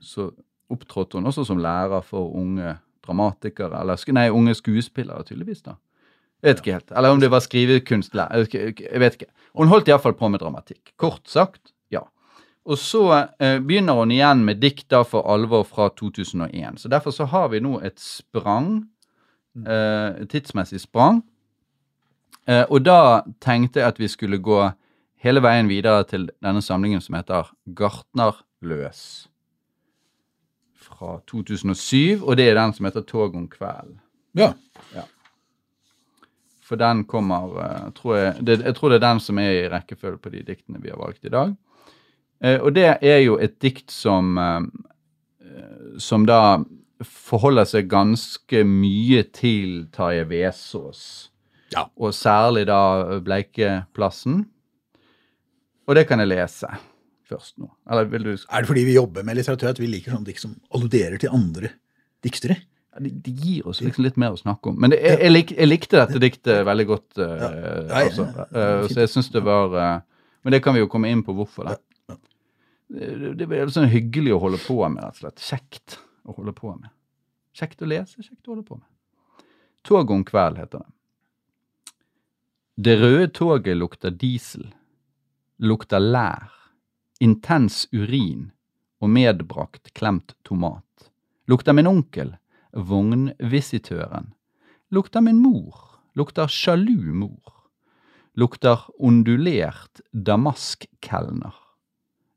så 0.00 0.30
opptrådte 0.72 1.18
hun 1.18 1.28
også 1.30 1.44
som 1.48 1.60
lærer 1.62 2.02
for 2.06 2.32
unge 2.38 2.76
dramatikere, 3.02 3.80
eller 3.80 4.12
nei, 4.14 4.28
unge 4.30 4.54
skuespillere, 4.54 5.24
tydeligvis. 5.26 5.62
da. 5.62 5.76
Jeg 6.42 6.48
vet 6.48 6.60
ikke 6.60 6.72
helt. 6.72 6.92
Eller 6.96 7.14
om 7.14 7.20
det 7.20 7.30
var 7.30 7.40
skrivekunstlærer. 7.40 8.46
Jeg 8.52 9.00
vet 9.00 9.14
ikke-. 9.14 9.30
Hun 9.54 9.68
holdt 9.68 9.88
iallfall 9.88 10.14
på 10.18 10.28
med 10.28 10.42
dramatikk. 10.42 10.94
Kort 10.96 11.28
sagt, 11.30 11.72
ja. 11.90 12.02
Og 12.64 12.78
så 12.78 13.28
eh, 13.38 13.60
begynner 13.62 13.94
hun 13.94 14.10
igjen 14.10 14.44
med 14.44 14.60
dikt 14.62 14.94
for 15.06 15.22
alvor 15.30 15.62
fra 15.62 15.88
2001. 15.88 16.80
Så 16.80 16.88
derfor 16.88 17.10
så 17.10 17.24
har 17.24 17.48
vi 17.48 17.60
nå 17.60 17.80
et 17.80 18.00
sprang, 18.00 18.88
eh, 19.66 20.26
tidsmessig 20.26 20.80
sprang. 20.80 21.22
Eh, 22.48 22.64
og 22.70 22.84
da 22.84 23.22
tenkte 23.40 23.80
jeg 23.80 23.88
at 23.88 23.98
vi 23.98 24.08
skulle 24.08 24.38
gå 24.38 24.72
hele 25.22 25.42
veien 25.42 25.68
videre 25.68 26.02
til 26.04 26.30
denne 26.42 26.62
samlingen 26.62 27.00
som 27.00 27.14
heter 27.14 27.52
Gartnerløs. 27.74 29.28
Fra 31.02 31.16
2007, 31.26 32.22
og 32.22 32.36
det 32.38 32.44
er 32.46 32.54
den 32.54 32.72
som 32.76 32.86
heter 32.86 33.02
Tog 33.02 33.34
om 33.34 33.48
kvelden. 33.50 33.96
Ja. 34.38 34.52
For 36.62 36.78
den 36.78 37.02
kommer 37.10 37.56
eh, 37.58 37.88
tror 37.96 38.14
jeg, 38.16 38.44
det, 38.46 38.60
jeg 38.62 38.76
tror 38.78 38.92
det 38.92 39.00
er 39.00 39.08
den 39.08 39.20
som 39.20 39.40
er 39.42 39.50
i 39.50 39.64
rekkefølge 39.72 40.20
på 40.22 40.30
de 40.30 40.44
diktene 40.46 40.78
vi 40.78 40.92
har 40.92 41.00
valgt 41.00 41.26
i 41.26 41.32
dag. 41.32 41.56
Eh, 42.38 42.60
og 42.62 42.70
det 42.76 42.86
er 43.02 43.18
jo 43.24 43.34
et 43.42 43.58
dikt 43.62 43.90
som 43.90 44.38
eh, 44.38 44.62
Som 45.98 46.24
da 46.24 46.62
forholder 47.02 47.66
seg 47.66 47.90
ganske 47.90 48.62
mye 48.64 49.24
til 49.34 49.88
Tarjei 49.92 50.22
Vesaas. 50.30 51.02
Ja. 51.74 51.88
Og 51.98 52.14
særlig 52.14 52.68
da 52.70 53.18
Bleikeplassen. 53.20 54.46
Og 55.84 55.98
det 55.98 56.06
kan 56.06 56.22
jeg 56.22 56.30
lese 56.30 56.70
først 57.32 57.56
nå. 57.60 57.70
Eller 57.90 58.10
vil 58.12 58.28
du 58.28 58.32
Er 58.34 58.62
det 58.62 58.68
fordi 58.70 58.84
vi 58.88 58.98
jobber 58.98 59.24
med 59.26 59.38
litteratur 59.40 59.72
at 59.72 59.80
vi 59.82 59.88
liker 59.90 60.14
sånne 60.14 60.28
dikt 60.28 60.44
som 60.44 60.54
alluderer 60.76 61.18
til 61.22 61.34
andre 61.34 61.72
diktere? 62.24 62.58
Ja, 62.92 63.00
De, 63.00 63.10
de 63.24 63.32
gir 63.32 63.68
oss 63.72 63.80
liksom 63.80 64.04
litt 64.04 64.18
mer 64.20 64.36
å 64.36 64.40
snakke 64.40 64.68
om. 64.70 64.76
Men 64.80 64.92
det, 64.92 65.00
jeg, 65.00 65.18
jeg, 65.24 65.32
lik, 65.32 65.52
jeg 65.56 65.70
likte 65.70 66.00
dette 66.00 66.20
diktet 66.22 66.62
veldig 66.68 66.86
godt. 66.92 67.08
Uh, 67.16 67.32
Ja. 67.32 67.50
Nei, 67.88 68.02
altså. 68.10 68.26
Eh, 68.52 68.84
så 68.92 68.98
jeg 69.00 69.12
syns 69.14 69.32
det 69.32 69.42
var 69.46 69.72
uh, 69.72 70.26
Men 70.44 70.56
det 70.56 70.62
kan 70.64 70.76
vi 70.76 70.82
jo 70.82 70.90
komme 70.92 71.08
inn 71.12 71.24
på 71.24 71.34
hvorfor. 71.36 71.70
da. 71.72 72.16
Det, 72.92 73.34
det 73.40 73.48
er 73.56 73.70
sånn 73.72 73.88
hyggelig 73.88 74.34
å 74.36 74.40
holde 74.42 74.60
på 74.60 74.76
med, 74.84 75.00
rett 75.00 75.16
og 75.16 75.22
slett. 75.24 75.40
Kjekt 75.40 75.96
å 76.28 76.34
holde 76.36 76.52
på 76.56 76.74
med. 76.76 76.92
Kjekt 77.56 77.84
å 77.84 77.88
lese, 77.88 78.20
kjekt 78.20 78.44
å 78.48 78.52
holde 78.52 78.66
på 78.68 78.76
med. 78.76 79.46
Tog 79.88 80.12
om 80.12 80.24
kveld 80.28 80.60
heter 80.60 80.84
det. 80.84 80.92
Det 82.82 82.96
røde 83.00 83.28
toget 83.36 83.76
lukter 83.76 84.12
diesel, 84.16 84.68
lukter 85.60 86.00
lær, 86.00 86.50
intens 87.22 87.86
urin 87.92 88.50
og 89.02 89.10
medbrakt 89.14 89.92
klemt 89.94 90.34
tomat. 90.46 91.10
Lukter 91.50 91.74
min 91.74 91.86
onkel, 91.86 92.36
vognvisitøren. 92.72 94.32
Lukter 94.90 95.24
min 95.24 95.40
mor, 95.42 96.02
lukter 96.18 96.50
sjalu 96.50 97.12
mor. 97.14 97.58
Lukter 98.34 98.86
ondulert 98.98 100.00
damaskkelner. 100.12 101.54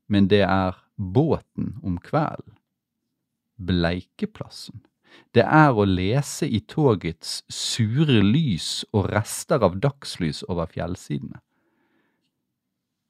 Men 0.08 0.28
det 0.28 0.44
er 0.44 0.76
båten 0.96 1.78
om 1.84 1.98
kvelden. 1.98 2.58
Bleikeplassen. 3.56 4.84
Det 5.32 5.46
er 5.48 5.72
å 5.72 5.86
lese 5.88 6.48
i 6.48 6.60
togets 6.60 7.42
sure 7.48 8.20
lys 8.24 8.84
og 8.92 9.08
rester 9.14 9.64
av 9.64 9.80
dagslys 9.80 10.44
over 10.50 10.68
fjellsidene. 10.72 11.40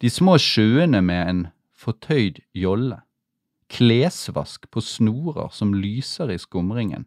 De 0.02 0.12
små 0.12 0.36
sjøene 0.42 1.02
med 1.02 1.30
en 1.30 1.44
fortøyd 1.76 2.40
jolle, 2.56 3.02
klesvask 3.72 4.70
på 4.72 4.82
snorer 4.82 5.52
som 5.54 5.74
lyser 5.74 6.32
i 6.32 6.40
skumringen, 6.40 7.06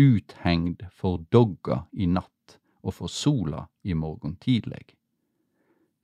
uthengd 0.00 0.86
for 0.96 1.20
dogga 1.32 1.84
i 1.92 2.06
natt 2.08 2.58
og 2.80 2.96
for 2.96 3.12
sola 3.12 3.66
i 3.82 3.94
morgen 3.94 4.36
tidleg. 4.40 4.94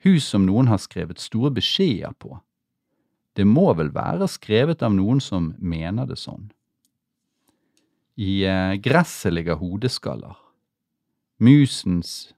Hus 0.05 0.27
som 0.29 0.45
noen 0.47 0.69
har 0.69 0.83
skrevet 0.83 1.23
store 1.23 1.51
beskjeder 1.57 2.12
på. 2.21 2.37
Det 3.37 3.47
må 3.49 3.71
vel 3.77 3.90
være 3.95 4.29
skrevet 4.29 4.85
av 4.85 4.95
noen 4.97 5.21
som 5.21 5.55
mener 5.59 6.09
det 6.09 6.19
sånn. 6.21 6.51
I 8.16 8.45
eh, 8.49 8.77
gresset 8.81 9.35
ligger 9.35 9.59
hodeskaller. 9.61 10.37
Musens 11.37 12.33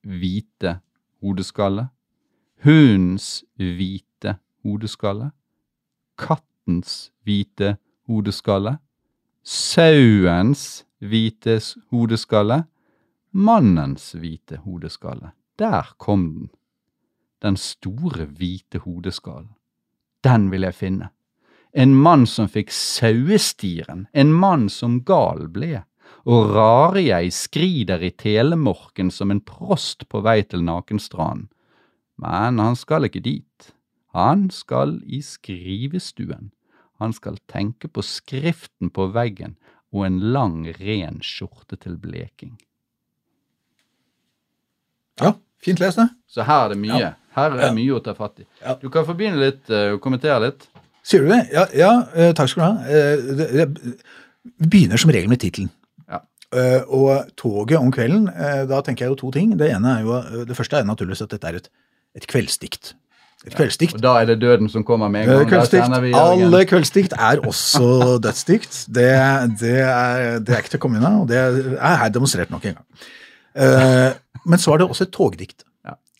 hvite 0.00 0.78
hodeskalle. 1.20 1.88
Hundens 2.64 3.44
hvite 3.60 4.38
hodeskalle. 4.68 5.30
Kattens 6.18 7.10
hvite 7.24 7.76
hodeskalle. 8.08 8.78
Sauens 9.42 10.84
hvite 11.00 11.58
hodeskalle. 11.90 12.64
Mannens 13.32 14.12
hvite 14.12 14.60
hodeskalle. 14.64 15.32
Der 15.58 15.94
kom 15.98 16.32
den. 16.34 16.50
Den 17.42 17.56
store 17.56 18.24
hvite 18.24 18.78
hodeskallen. 18.78 19.54
Den 20.24 20.50
vil 20.50 20.66
jeg 20.66 20.74
finne. 20.74 21.10
En 21.72 21.94
mann 21.94 22.26
som 22.26 22.48
fikk 22.50 22.72
sauestiren, 22.74 24.08
en 24.12 24.32
mann 24.32 24.66
som 24.72 24.98
gal 25.06 25.46
ble, 25.52 25.84
og 26.26 26.50
rare 26.56 27.04
jeg 27.04 27.32
skrider 27.32 28.02
i 28.02 28.10
telemorken 28.10 29.12
som 29.14 29.30
en 29.30 29.40
prost 29.44 30.08
på 30.08 30.22
vei 30.24 30.40
til 30.42 30.64
nakenstranden. 30.64 31.46
Men 32.18 32.58
han 32.58 32.74
skal 32.76 33.06
ikke 33.06 33.22
dit. 33.22 33.47
Han 34.18 34.48
skal 34.50 34.98
i 35.06 35.20
skrivestuen. 35.22 36.50
Han 36.98 37.12
skal 37.14 37.38
tenke 37.46 37.86
på 37.86 38.02
skriften 38.02 38.90
på 38.90 39.06
veggen 39.14 39.54
og 39.94 40.08
en 40.08 40.18
lang, 40.34 40.64
ren 40.80 41.20
skjorte 41.22 41.78
til 41.78 41.94
bleking. 42.02 42.56
Ja, 45.22 45.36
fint 45.62 45.78
lest, 45.82 46.02
det. 46.02 46.08
Så 46.26 46.42
her 46.46 46.66
er 46.66 46.74
det 46.74 46.80
mye. 46.82 46.98
Ja. 46.98 47.14
Her 47.38 47.54
er 47.54 47.62
det 47.62 47.70
mye 47.78 47.94
å 47.94 48.02
ta 48.02 48.16
fatt 48.18 48.42
i. 48.42 48.46
Ja. 48.64 48.74
Du 48.82 48.90
kan 48.92 49.06
begynne 49.08 49.38
litt 49.40 49.70
eh, 49.70 49.94
og 49.94 50.02
kommentere 50.02 50.42
litt. 50.48 50.66
Sier 51.06 51.24
du 51.24 51.30
det? 51.30 51.40
Ja, 51.54 51.68
ja 51.78 51.92
eh, 52.12 52.34
takk 52.36 52.50
skal 52.50 52.64
du 52.64 52.66
ha. 52.66 52.90
Eh, 52.90 53.48
det, 53.54 53.68
begynner 54.66 55.00
som 55.00 55.14
regel 55.14 55.30
med 55.30 55.42
tittelen. 55.44 55.70
Ja. 56.10 56.24
Og 56.90 57.30
toget 57.38 57.78
om 57.78 57.90
kvelden, 57.94 58.30
da 58.66 58.78
tenker 58.82 59.04
jeg 59.04 59.12
jo 59.12 59.18
to 59.20 59.32
ting. 59.34 59.52
Det 59.60 59.68
ene 59.70 59.98
er 59.98 60.06
jo, 60.06 60.44
det 60.48 60.56
første 60.56 60.80
er 60.80 60.86
naturligvis 60.88 61.20
at 61.26 61.34
dette 61.34 61.50
er 61.50 61.58
et, 61.60 61.68
et 62.16 62.26
kveldsdikt. 62.30 62.94
Et 63.46 63.54
kveldsdikt. 63.54 63.94
Og 63.94 64.02
da 64.02 64.16
er 64.18 64.32
det 64.32 64.40
døden 64.42 64.66
som 64.70 64.82
kommer 64.86 65.10
med 65.12 65.28
en 65.28 65.30
gang. 65.30 65.50
Kveldsdikt. 65.52 66.16
Alle 66.18 66.64
kveldsdikt 66.66 67.14
er 67.14 67.38
også 67.46 67.92
dødsdikt. 68.24 68.80
Det, 68.90 69.06
det, 69.60 69.76
er, 69.84 70.40
det 70.42 70.56
er 70.56 70.64
ikke 70.64 70.74
til 70.74 70.80
å 70.80 70.82
komme 70.82 70.98
unna, 70.98 71.12
og 71.22 71.28
det 71.30 71.38
er 71.38 72.00
her 72.02 72.10
demonstrert 72.14 72.50
nok 72.50 72.66
en 72.66 72.80
gang. 72.80 73.06
Uh, 73.58 74.42
men 74.42 74.62
så 74.62 74.74
er 74.74 74.82
det 74.82 74.88
også 74.90 75.06
et 75.06 75.14
togdikt. 75.14 75.62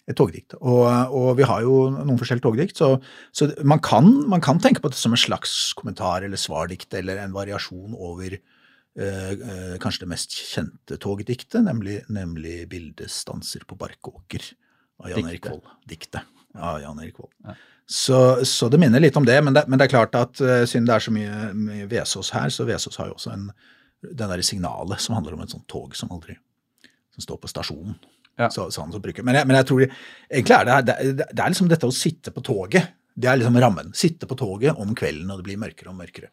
Et 0.08 0.16
togdikt. 0.16 0.54
Og, 0.62 0.86
og 1.12 1.34
vi 1.36 1.44
har 1.44 1.66
jo 1.66 1.90
noen 1.92 2.16
forskjellige 2.16 2.46
togdikt, 2.46 2.78
så, 2.80 2.94
så 3.34 3.50
man, 3.60 3.82
kan, 3.84 4.06
man 4.30 4.40
kan 4.40 4.62
tenke 4.62 4.80
på 4.80 4.88
det 4.88 4.96
som 4.96 5.12
en 5.12 5.20
slags 5.20 5.74
kommentar 5.76 6.24
eller 6.24 6.40
svardikt 6.40 6.96
eller 6.96 7.20
en 7.20 7.34
variasjon 7.34 7.92
over 7.92 8.38
eh, 8.38 9.76
kanskje 9.82 10.06
det 10.06 10.10
mest 10.14 10.38
kjente 10.38 10.96
togdiktet, 11.04 11.60
nemlig, 11.66 11.98
nemlig 12.08 12.62
'Bildestanser 12.72 13.68
på 13.68 13.76
barkåker' 13.76 14.48
av 15.04 15.12
Jan 15.12 15.28
Erik. 15.28 15.52
Vold. 15.52 15.68
Diktet 15.92 16.24
av 16.58 16.80
Jan 16.82 17.00
Erik 17.02 17.18
Vold. 17.20 17.32
Ja. 17.46 17.56
Så, 17.88 18.44
så 18.44 18.68
det 18.68 18.80
minner 18.82 19.00
litt 19.00 19.16
om 19.16 19.24
det, 19.24 19.38
men 19.40 19.54
det, 19.56 19.64
men 19.64 19.80
det 19.80 19.86
er 19.86 19.94
klart 19.94 20.16
at 20.18 20.42
eh, 20.44 20.66
siden 20.68 20.84
det 20.88 20.98
er 20.98 21.04
så 21.06 21.12
mye, 21.14 21.48
mye 21.56 21.86
Vesås 21.88 22.34
her, 22.36 22.50
så 22.52 22.66
Vesås 22.68 22.98
har 23.00 23.08
jo 23.08 23.16
også 23.16 23.32
en, 23.32 23.46
den 24.04 24.28
der 24.28 24.42
signalet 24.44 25.00
som 25.00 25.16
handler 25.16 25.38
om 25.38 25.44
et 25.46 25.54
sånt 25.54 25.64
tog 25.72 25.96
som 25.96 26.12
aldri 26.12 26.36
som 27.16 27.24
står 27.24 27.40
på 27.42 27.50
stasjonen. 27.50 27.96
Ja. 28.38 28.50
Så, 28.50 28.68
så 28.70 28.84
han 28.84 28.92
som 28.92 29.02
bruker. 29.02 29.24
Men, 29.26 29.40
jeg, 29.40 29.48
men 29.48 29.56
jeg 29.58 29.66
tror 29.66 29.86
egentlig 29.86 30.54
er 30.54 30.68
det, 30.68 30.76
det, 30.86 31.26
det 31.32 31.42
er 31.42 31.50
liksom 31.50 31.70
dette 31.72 31.88
å 31.88 31.94
sitte 31.94 32.30
på 32.34 32.44
toget. 32.46 32.92
Det 33.18 33.26
er 33.26 33.40
liksom 33.40 33.56
rammen. 33.58 33.90
Sitte 33.98 34.28
på 34.30 34.36
toget 34.38 34.78
om 34.78 34.92
kvelden, 34.94 35.32
og 35.32 35.40
det 35.40 35.48
blir 35.48 35.58
mørkere 35.58 35.90
og 35.90 35.98
mørkere. 35.98 36.30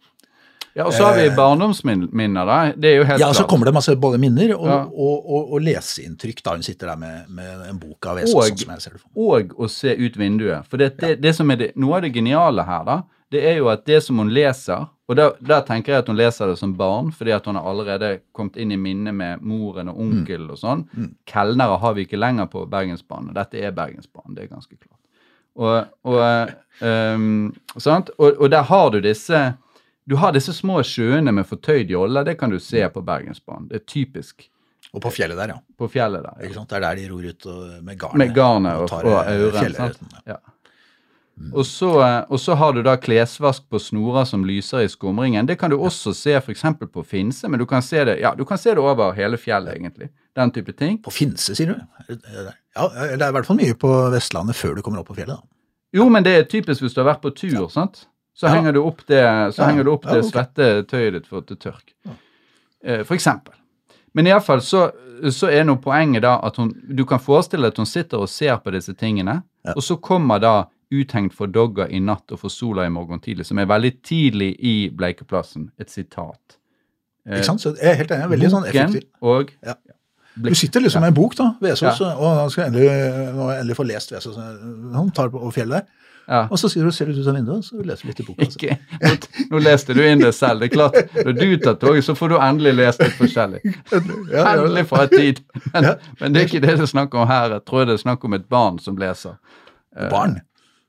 Ja, 0.76 0.86
Og 0.90 0.94
så 0.94 1.06
har 1.06 1.16
vi 1.16 1.28
Eh, 1.30 1.36
barndomsminner, 1.36 2.46
da. 2.46 2.74
Det 2.76 2.90
er 2.92 2.98
jo 2.98 3.04
helt 3.08 3.20
Ja, 3.22 3.30
så 3.34 3.46
kommer 3.48 3.66
det 3.66 3.74
masse 3.74 3.96
både 3.96 4.18
minner 4.20 4.52
og, 4.58 4.66
Ja. 4.68 4.82
og, 4.86 5.30
og, 5.30 5.54
og 5.54 5.62
leseinntrykk 5.64 6.42
da 6.44 6.52
hun 6.58 6.64
sitter 6.64 6.88
der 6.92 6.98
med, 6.98 7.30
med 7.30 7.70
en 7.70 7.80
bok 7.80 8.06
av 8.12 8.18
Vesaas, 8.18 8.36
Og- 8.52 8.58
sånn 8.60 8.82
som. 8.82 9.00
Og 9.16 9.54
å 9.58 9.70
se 9.70 9.96
ut 9.96 10.18
vinduet. 10.18 10.66
For 10.68 10.78
det, 10.78 10.98
det, 11.00 11.22
det 11.22 11.34
som 11.36 11.50
er 11.52 11.56
det, 11.56 11.72
noe 11.78 11.96
av 11.96 12.02
det 12.02 12.12
geniale 12.14 12.66
her, 12.68 12.84
da, 12.84 12.98
det 13.32 13.44
er 13.44 13.56
jo 13.58 13.70
at 13.72 13.86
det 13.86 14.04
som 14.04 14.18
hun 14.20 14.30
leser 14.30 14.88
Og 15.08 15.16
der, 15.16 15.34
der 15.40 15.62
tenker 15.62 15.94
jeg 15.94 16.00
at 16.02 16.08
hun 16.08 16.18
leser 16.18 16.48
det 16.48 16.58
som 16.58 16.72
barn, 16.74 17.12
fordi 17.14 17.32
at 17.32 17.46
hun 17.46 17.54
har 17.56 17.64
allerede 17.70 18.22
kommet 18.34 18.56
inn 18.58 18.72
i 18.72 18.76
minnet 18.76 19.14
med 19.14 19.40
moren 19.46 19.88
og 19.92 20.00
onkel 20.02 20.48
og 20.50 20.58
sånn. 20.58 20.88
Kelnere 21.30 21.78
har 21.78 21.94
vi 21.94 22.06
ikke 22.08 22.18
lenger 22.18 22.48
på 22.50 22.64
Bergensbanen, 22.68 23.32
dette 23.36 23.62
er 23.62 23.72
Bergensbanen, 23.72 24.34
det 24.34 24.44
er 24.48 24.56
ganske 24.56 24.74
klart. 24.76 24.98
Og, 25.56 25.86
og, 26.04 26.50
um, 26.82 27.54
sant? 27.78 28.10
og, 28.18 28.34
og 28.42 28.50
der 28.50 28.64
har 28.64 28.90
du 28.90 29.00
disse 29.00 29.44
du 30.06 30.15
har 30.22 30.36
disse 30.36 30.54
små 30.54 30.82
sjøene 30.86 31.34
med 31.34 31.48
fortøyd 31.50 31.89
jolle, 31.89 32.24
det 32.28 32.38
kan 32.39 32.52
du 32.54 32.60
se 32.62 32.84
på 32.94 33.02
Bergensbanen. 33.06 33.70
Det 33.72 33.82
er 33.82 33.86
typisk 33.89 34.50
Og 34.94 35.02
på 35.02 35.12
fjellet 35.12 35.38
der, 35.38 35.56
ja. 35.56 35.62
på 35.78 35.88
fjellet 35.91 36.24
der. 36.24 36.44
Ikke 36.46 36.60
sant? 36.60 36.70
Det 36.70 36.78
er 36.78 36.84
der 36.86 37.00
de 37.00 37.08
ror 37.12 37.24
ut 37.26 37.48
og, 37.52 37.63
med 37.84 37.98
garnet. 38.00 38.20
Med 38.22 38.36
garnet 38.36 38.84
og, 38.84 38.89
tar, 38.91 39.08
og 39.10 39.18
eh, 39.26 39.41
auren. 39.41 40.13
ja. 40.30 40.38
Ja. 40.38 40.38
Og 41.52 41.65
så, 41.68 41.89
eh, 42.00 42.22
og 42.32 42.39
så 42.39 42.56
har 42.56 42.72
du 42.74 42.80
da 42.86 42.94
klesvask 42.96 43.65
på 43.68 43.80
snorer 43.82 44.24
som 44.30 44.46
lyser 44.48 44.86
i 44.86 44.91
skumringen. 44.91 45.50
Det 45.50 45.58
kan 45.60 45.74
du 45.74 45.76
også 45.76 46.13
se 46.15 46.38
f.eks. 46.39 46.63
på 46.94 47.04
Finse, 47.04 47.50
men 47.50 47.60
du 47.60 47.65
kan 47.68 47.84
se 47.84 48.06
det 48.08 48.20
ja, 48.22 48.32
du 48.38 48.46
kan 48.48 48.62
se 48.62 48.72
det 48.72 48.80
over 48.80 49.12
hele 49.18 49.38
fjellet, 49.41 49.76
egentlig. 49.76 50.10
Den 50.36 50.54
type 50.56 50.72
ting. 50.78 51.02
På 51.04 51.12
Finse, 51.12 51.58
sier 51.58 51.74
du? 51.74 52.08
Ja, 52.08 52.88
det 52.88 53.20
er 53.20 53.28
i 53.28 53.36
hvert 53.36 53.50
fall 53.50 53.60
mye 53.60 53.76
på 53.76 53.91
Vestlandet 54.15 54.56
før 54.56 54.78
du 54.78 54.86
kommer 54.86 55.04
opp 55.04 55.12
på 55.12 55.18
fjellet. 55.18 55.41
da. 55.41 55.56
Jo, 55.96 56.08
men 56.12 56.24
det 56.24 56.38
er 56.38 56.48
typisk 56.52 56.84
hvis 56.84 56.96
du 56.96 57.02
har 57.04 57.13
vært 57.13 57.24
på 57.24 57.34
tur, 57.36 57.68
sant? 57.72 58.06
Så 58.36 58.48
Ja. 58.48 58.54
henger 58.56 58.74
du 58.74 58.82
opp 58.84 59.06
det, 59.08 59.24
så 59.56 59.62
Ja, 59.63 59.84
du 59.84 59.91
opp 59.91 60.04
det 60.04 60.17
okay. 60.19 60.30
svette 60.30 60.84
tøyet 60.88 61.13
ditt 61.13 61.28
for 61.28 61.38
at 61.38 61.48
det 61.48 61.60
Ja. 62.06 62.12
Eh, 62.84 63.04
For 63.04 63.15
eksempel. 63.15 63.54
Men 64.13 64.28
iallfall 64.28 64.62
så, 64.62 64.91
så 65.32 65.48
er 65.52 65.63
nå 65.63 65.76
poenget 65.82 66.21
da 66.21 66.39
at 66.43 66.56
hun 66.58 66.74
Du 66.95 67.06
kan 67.06 67.19
forestille 67.19 67.62
deg 67.63 67.74
at 67.74 67.78
hun 67.78 67.86
sitter 67.86 68.17
og 68.19 68.30
ser 68.30 68.58
på 68.58 68.71
disse 68.71 68.93
tingene, 68.93 69.43
og 69.76 69.82
så 69.84 69.95
kommer 70.02 70.39
da 70.39 70.65
Uthengt 70.93 71.34
for 71.34 71.48
dogger 71.48 71.89
i 71.89 72.00
natt 72.00 72.32
og 72.32 72.39
for 72.39 72.50
sola 72.54 72.84
i 72.86 72.89
morgen 72.93 73.19
tidlig, 73.19 73.45
som 73.45 73.58
er 73.58 73.65
veldig 73.65 74.04
tidlig 74.04 74.52
i 74.60 74.89
Bleikeplassen. 74.93 75.71
Et 75.80 75.89
sitat. 75.89 76.58
Eh, 77.26 77.39
Ikke 77.39 77.45
sant? 77.45 77.60
Så 77.62 77.74
jeg 77.82 77.89
er 77.91 77.95
helt 77.95 78.12
enig. 78.12 78.30
Veldig 78.30 78.52
sånn 78.52 78.67
effektiv. 78.69 79.04
Og 79.21 79.52
Ja. 79.65 79.74
Du 80.38 80.54
sitter 80.54 80.82
liksom 80.82 81.02
med 81.02 81.08
en 81.08 81.13
bok, 81.15 81.36
da, 81.36 81.56
Vesaas, 81.62 82.00
Ja. 82.00 82.13
og 82.15 82.38
han 82.38 82.50
skal 82.50 82.65
endelig, 82.65 83.34
nå 83.36 83.50
endelig 83.60 83.76
få 83.76 83.86
lest 83.88 84.12
Vesaas. 84.12 84.36
Han 84.93 85.10
tar 85.12 85.30
på 85.30 85.52
fjellet 85.52 85.69
der. 85.82 85.86
Ja. 86.28 86.40
Og 86.50 86.58
så 86.58 86.70
sier 86.72 86.86
du, 86.88 86.92
ser 86.96 87.06
du 87.12 87.20
ut 87.20 87.28
av 87.30 87.36
vinduet, 87.38 87.66
så 87.68 87.78
leser 87.86 88.02
du 88.08 88.10
litt 88.12 88.20
i 88.20 88.26
boka. 88.26 88.46
altså. 88.46 88.58
Ikke, 88.58 88.78
nå, 89.02 89.46
nå 89.52 89.60
leste 89.62 89.94
du 89.94 90.02
inn 90.06 90.24
det 90.24 90.32
selv. 90.34 90.64
Det 90.64 90.72
er 90.72 90.74
klart, 90.74 90.98
Når 91.20 91.36
du 91.38 91.46
tar 91.62 91.76
toget, 91.82 92.06
så 92.08 92.16
får 92.18 92.34
du 92.34 92.36
endelig 92.40 92.74
lest 92.80 93.04
litt 93.04 93.14
forskjellig. 93.20 93.62
Endelig 94.46 94.86
fra 94.90 95.04
en 95.06 95.14
tid. 95.14 95.44
Men, 95.74 95.90
men 96.22 96.34
det 96.34 96.42
er 96.42 96.50
ikke 96.50 96.64
det 96.66 96.76
det 96.80 96.88
er 96.88 96.92
snakk 96.92 97.14
om 97.20 97.28
her. 97.30 97.58
Jeg 97.60 97.66
tror 97.70 97.86
det 97.86 97.98
er 98.00 98.02
snakk 98.06 98.26
om 98.26 98.34
et 98.40 98.48
barn 98.52 98.80
som 98.82 98.98
leser. 98.98 99.38
Barn. 100.12 100.40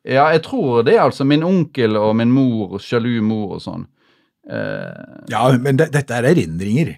Ja, 0.06 0.28
jeg 0.32 0.42
tror 0.46 0.82
det, 0.86 0.96
altså. 1.02 1.24
Min 1.28 1.44
onkel 1.46 1.96
og 2.00 2.14
min 2.16 2.30
mor, 2.32 2.78
sjalu 2.82 3.18
mor 3.26 3.56
og 3.58 3.62
sånn. 3.64 3.84
Eh, 4.48 5.26
Ja, 5.32 5.48
men 5.58 5.76
det, 5.80 5.90
dette 5.94 6.14
er 6.16 6.28
erindringer. 6.32 6.94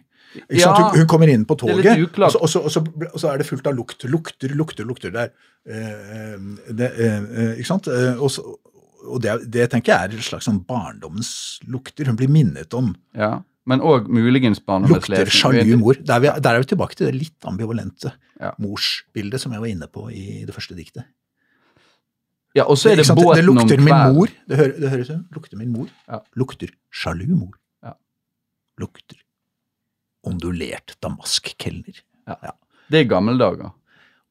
Ja? 0.54 0.72
Hun, 0.76 1.00
hun 1.00 1.10
kommer 1.10 1.30
inn 1.32 1.44
på 1.48 1.56
toget, 1.58 1.88
og 2.18 2.32
så, 2.32 2.40
og, 2.40 2.48
så, 2.50 2.62
og, 2.62 2.72
så, 2.72 2.82
og 3.10 3.18
så 3.20 3.32
er 3.32 3.42
det 3.42 3.48
fullt 3.48 3.68
av 3.70 3.76
lukt. 3.76 4.06
Lukter, 4.08 4.54
lukter, 4.56 4.88
lukter 4.88 5.14
der. 5.14 5.34
Eh, 5.68 6.38
det, 6.70 6.90
eh, 6.94 7.52
ikke 7.58 7.68
sant? 7.68 7.90
Eh, 7.92 8.20
og 9.08 9.20
det, 9.22 9.36
det 9.54 9.68
tenker 9.72 9.94
jeg 9.94 10.08
er 10.08 10.16
et 10.18 10.26
slags 10.26 10.48
sånn 10.48 10.62
barndommens 10.68 11.30
lukter. 11.70 12.08
Hun 12.10 12.18
blir 12.18 12.30
minnet 12.32 12.74
om 12.76 12.92
ja. 13.16 13.38
Men 13.68 13.82
òg 13.84 14.06
muligens 14.08 14.62
barndommens 14.64 15.10
lukter 15.10 15.28
sjalu 15.32 15.76
mor. 15.76 15.98
Der 16.00 16.16
er, 16.16 16.24
vi, 16.24 16.32
der 16.40 16.56
er 16.56 16.64
vi 16.64 16.70
tilbake 16.70 16.96
til 16.96 17.10
det 17.10 17.18
litt 17.18 17.48
ambivalente 17.48 18.14
Ja. 18.38 18.52
morsbildet 18.62 19.42
som 19.42 19.52
jeg 19.52 19.60
var 19.60 19.70
inne 19.70 19.88
på 19.90 20.06
i 20.14 20.44
det 20.46 20.54
første 20.54 20.76
diktet. 20.78 21.04
Ja, 22.56 22.64
og 22.64 22.78
så 22.80 22.92
er 22.92 23.00
det 23.00 23.06
sant? 23.06 23.20
båten 23.20 23.42
det 23.42 23.44
lukter 23.44 23.82
min 23.82 24.14
mor. 24.14 24.30
Det, 24.48 24.56
hører, 24.56 24.74
det 24.80 24.92
høres 24.94 25.10
ut. 25.10 25.24
Lukter 25.36 25.60
min 25.60 25.72
mor. 25.74 25.88
Ja. 26.08 26.22
Lukter 26.38 26.72
sjalu 26.90 27.26
mor. 27.34 27.58
Ja. 27.84 27.92
Lukter 28.80 29.20
ondulert 30.26 30.96
damaskkelner. 31.04 32.00
Det 32.88 33.02
er 33.02 33.10
gammeldager. 33.10 33.74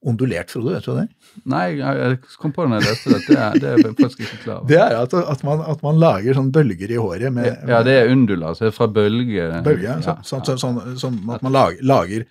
Ondulert, 0.08 0.52
Frode, 0.54 0.76
vet 0.76 0.86
du 0.86 0.91
det 0.93 1.04
er? 1.08 1.39
Nei, 1.50 1.63
jeg 1.80 2.17
kom 2.38 2.52
på 2.54 2.63
det 2.63 2.69
når 2.71 2.84
jeg 2.84 2.91
leste 2.91 3.13
det. 3.15 3.21
Det 3.26 3.38
er, 3.38 3.56
det 3.63 3.71
er 3.71 3.80
faktisk 3.88 4.19
ikke 4.23 4.38
klar 4.43 4.60
over. 4.60 4.67
Det 4.69 4.78
er 4.78 4.93
at, 5.00 5.15
at, 5.34 5.41
man, 5.47 5.63
at 5.73 5.82
man 5.84 5.97
lager 6.04 6.38
sånn 6.38 6.52
bølger 6.54 6.93
i 6.93 7.00
håret 7.02 7.34
med, 7.34 7.50
Ja, 7.67 7.80
det 7.86 7.95
er 8.04 8.12
undula, 8.13 8.52
altså 8.54 8.69
fra 8.76 8.88
bølge... 8.93 9.50
Bølge, 9.50 9.63
bølger. 9.65 10.04
Så, 10.06 10.13
Ja, 10.13 10.43
sånn, 10.45 10.62
sånn, 10.62 10.78
sånn 11.02 11.17
at 11.34 11.43
man 11.45 11.56
lager, 11.58 11.82
lager, 11.82 12.28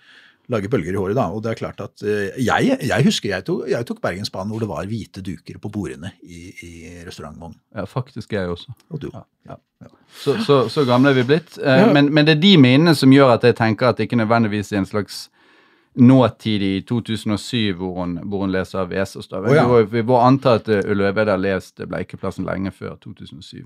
lage 0.49 0.69
bølger 0.71 0.93
i 0.93 0.99
håret. 0.99 1.15
da, 1.17 1.27
og 1.31 1.43
det 1.43 1.51
er 1.51 1.59
klart 1.59 1.81
at 1.83 2.03
eh, 2.03 2.37
Jeg, 2.45 2.77
jeg 2.87 3.05
husker 3.05 3.29
jeg 3.29 3.45
tok, 3.45 3.65
jeg 3.69 3.85
tok 3.85 4.01
Bergensbanen 4.01 4.51
hvor 4.51 4.63
det 4.63 4.69
var 4.69 4.89
hvite 4.89 5.23
duker 5.25 5.59
på 5.63 5.71
bordene 5.73 6.13
i, 6.23 6.51
i 6.63 6.71
restaurantvogn. 7.07 7.55
Ja, 7.75 7.87
faktisk 7.89 8.33
jeg 8.33 8.49
også. 8.49 8.75
Og 8.89 9.01
du. 9.01 9.09
Ja, 9.13 9.25
ja. 9.49 9.57
Så, 10.23 10.37
så, 10.45 10.67
så 10.69 10.85
gamle 10.87 11.11
er 11.11 11.19
vi 11.19 11.25
blitt. 11.27 11.57
Eh, 11.57 11.87
men, 11.93 12.13
men 12.13 12.27
det 12.27 12.37
er 12.37 12.43
de 12.43 12.53
minnene 12.57 12.95
som 12.95 13.13
gjør 13.13 13.35
at 13.35 13.43
jeg 13.43 13.57
tenker 13.59 13.89
at 13.89 13.97
det 13.97 14.07
ikke 14.07 14.21
nødvendigvis 14.23 14.71
er 14.71 14.83
en 14.83 14.89
slags 14.89 15.27
nåtid 15.97 16.61
i 16.61 16.81
2007 16.85 17.73
hvor 17.77 17.93
hun, 17.99 18.19
hvor 18.23 18.45
hun 18.45 18.53
leser 18.53 18.79
av 18.79 18.93
Oh, 18.93 19.55
ja. 19.55 19.65
Vi, 19.89 20.01
må 20.05 20.19
anta 20.21 20.57
at 20.59 20.69
Ulløve 20.69 21.09
Løveid 21.09 21.31
har 21.31 21.41
lest 21.41 21.81
Bleikeplassen 21.81 22.45
lenge 22.45 22.71
før 22.71 22.95
2007. 23.01 23.65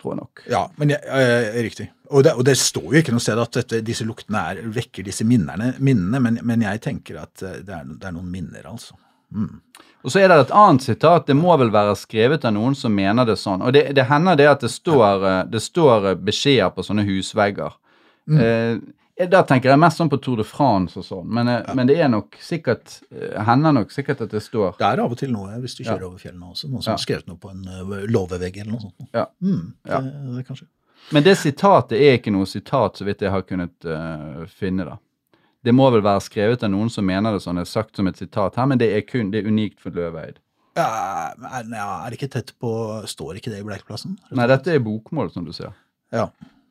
Tror 0.00 0.14
jeg 0.14 0.20
nok. 0.22 0.42
Ja, 0.48 0.62
men 0.80 0.94
jeg, 0.94 1.00
jeg, 1.04 1.64
riktig. 1.66 1.86
Og 2.10 2.24
det, 2.24 2.32
og 2.34 2.46
det 2.48 2.56
står 2.58 2.88
jo 2.88 3.02
ikke 3.02 3.12
noe 3.14 3.22
sted 3.22 3.38
at 3.38 3.58
dette, 3.60 3.82
disse 3.86 4.06
luktene 4.08 4.42
er, 4.50 4.62
vekker 4.72 5.04
disse 5.06 5.26
minnerne, 5.28 5.74
minnene, 5.78 6.22
men, 6.24 6.40
men 6.46 6.64
jeg 6.64 6.80
tenker 6.82 7.20
at 7.22 7.44
eh, 7.44 7.60
det 7.66 7.76
er, 7.76 7.86
det 7.92 8.08
er 8.08 8.14
noen 8.16 8.30
minner, 8.32 8.64
altså. 8.70 8.96
Mm. 9.30 9.60
Og 10.00 10.12
så 10.12 10.22
er 10.22 10.30
det 10.30 10.38
et 10.40 10.54
annet 10.56 10.86
sitat. 10.86 11.26
Det 11.28 11.36
må 11.36 11.52
vel 11.60 11.68
være 11.74 11.92
skrevet 12.00 12.46
av 12.48 12.54
noen 12.56 12.74
som 12.78 12.94
mener 12.96 13.28
det 13.28 13.36
sånn. 13.38 13.60
Og 13.62 13.74
det, 13.76 13.84
det 13.94 14.08
hender 14.08 14.38
det 14.40 14.48
at 14.50 14.64
det 14.64 14.72
står, 14.72 15.26
eh, 15.28 15.42
det 15.52 15.60
står 15.62 16.14
beskjeder 16.24 16.72
på 16.74 16.86
sånne 16.86 17.04
husvegger. 17.08 17.76
Mm. 18.30 18.40
Eh, 18.40 18.72
da 19.28 19.42
tenker 19.44 19.72
jeg 19.72 19.80
mest 19.82 19.98
sånn 20.00 20.08
på 20.08 20.16
Tour 20.22 20.40
de 20.40 20.44
France 20.48 20.96
og 20.96 21.04
sånn, 21.04 21.26
men, 21.28 21.50
ja. 21.52 21.74
men 21.76 21.88
det 21.90 21.98
er 22.00 22.08
nok 22.08 22.38
sikkert 22.40 23.00
eh, 23.10 23.36
hender 23.44 23.74
nok 23.76 23.92
sikkert 23.92 24.22
at 24.24 24.30
det 24.32 24.40
står 24.44 24.78
Det 24.78 24.86
er 24.86 25.02
av 25.04 25.12
og 25.12 25.18
til 25.20 25.32
noe 25.34 25.58
hvis 25.60 25.74
du 25.76 25.82
kjører 25.84 26.06
Ja. 26.06 26.08
over 26.08 26.22
fjellene 26.22 26.50
også. 26.54 26.70
Noen 26.70 26.84
som 26.86 26.94
har 26.94 27.02
skrevet 27.02 27.26
noe 27.28 27.40
på 27.42 27.50
en 27.50 27.64
låvevegg 28.08 28.60
eller 28.62 28.72
noe 28.72 28.84
sånt. 28.86 29.08
Ja. 29.12 29.26
Mm, 29.42 29.72
det, 29.84 29.92
Ja. 29.92 30.00
det 30.38 30.46
kanskje. 30.48 30.68
Men 31.10 31.24
det 31.26 31.36
sitatet 31.40 31.98
er 31.98 32.18
ikke 32.18 32.32
noe 32.32 32.46
sitat, 32.46 32.96
så 32.96 33.04
vidt 33.08 33.22
jeg 33.24 33.32
har 33.32 33.42
kunnet 33.42 33.86
uh, 33.88 34.44
finne. 34.46 34.84
da. 34.84 34.98
Det 35.64 35.72
må 35.74 35.88
vel 35.92 36.04
være 36.04 36.22
skrevet 36.24 36.62
av 36.62 36.70
noen 36.70 36.90
som 36.92 37.04
mener 37.04 37.34
det 37.34 37.42
sånn, 37.42 37.58
er 37.60 37.68
sagt 37.68 37.96
som 37.96 38.06
et 38.06 38.20
sitat 38.20 38.56
her, 38.56 38.68
men 38.70 38.78
det 38.78 38.92
er 38.94 39.02
kun, 39.08 39.32
det 39.32 39.42
er 39.42 39.48
unikt 39.50 39.80
for 39.82 39.90
Løveid. 39.96 40.38
Ja, 40.78 40.86
er, 41.34 41.66
er 41.66 42.06
det 42.12 42.16
ikke 42.20 42.30
tett 42.30 42.54
på 42.62 42.70
Står 43.10 43.40
ikke 43.40 43.50
det 43.50 43.58
i 43.60 43.66
Bleikplassen? 43.66 44.14
Nei, 44.30 44.46
dette 44.46 44.72
er 44.72 44.84
bokmål, 44.84 45.32
som 45.34 45.44
du 45.44 45.52
ser. 45.56 45.74
Ja, 46.14 46.28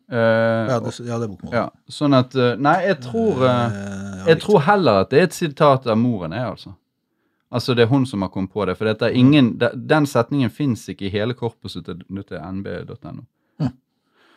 Eh, 0.10 0.69
ja, 0.72 0.80
det, 0.82 0.91
ja, 1.06 1.17
det 1.22 1.26
er 1.28 1.30
bokmål. 1.30 1.54
ja, 1.54 1.65
sånn 1.93 2.15
at 2.17 2.34
eh, 2.36 2.56
Nei, 2.58 2.76
jeg 2.88 2.95
tror 3.06 3.43
uh, 3.43 3.50
ja, 3.52 4.24
Jeg 4.32 4.39
tror 4.41 4.63
heller 4.65 5.04
at 5.04 5.12
det 5.12 5.19
er 5.19 5.28
et 5.28 5.36
sitat 5.38 5.86
av 5.86 6.00
moren, 6.02 6.34
jeg, 6.34 6.48
altså. 6.56 6.72
Altså, 7.54 7.74
det 7.78 7.84
er 7.86 7.91
hun 7.91 8.06
som 8.10 8.22
har 8.26 8.30
kommet 8.34 8.52
på 8.54 8.65
det. 8.65 8.76
For 8.78 8.86
dette 8.89 9.08
er 9.10 9.15
ingen, 9.17 9.52
de- 9.62 9.72
den 9.89 10.06
setningen 10.10 10.50
fins 10.54 10.84
ikke 10.89 11.08
i 11.08 11.13
hele 11.13 11.34
korpuset 11.38 11.86
til, 11.86 12.02
til 12.30 12.41
nb.no. 12.41 13.24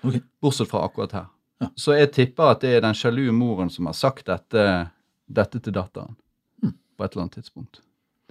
Okay. 0.03 0.21
Bortsett 0.43 0.71
fra 0.71 0.81
akkurat 0.89 1.13
her. 1.15 1.27
Ja. 1.63 1.69
Så 1.79 1.95
jeg 1.95 2.09
tipper 2.17 2.55
at 2.55 2.65
det 2.65 2.73
er 2.77 2.81
den 2.83 2.97
sjalu 2.97 3.29
moren 3.37 3.69
som 3.71 3.87
har 3.87 3.95
sagt 3.95 4.27
dette, 4.27 4.65
dette 5.31 5.61
til 5.63 5.77
datteren. 5.77 6.17
Mm. 6.65 6.73
På 6.97 7.05
et 7.05 7.13
eller 7.15 7.27
annet 7.29 7.37
tidspunkt. 7.39 7.83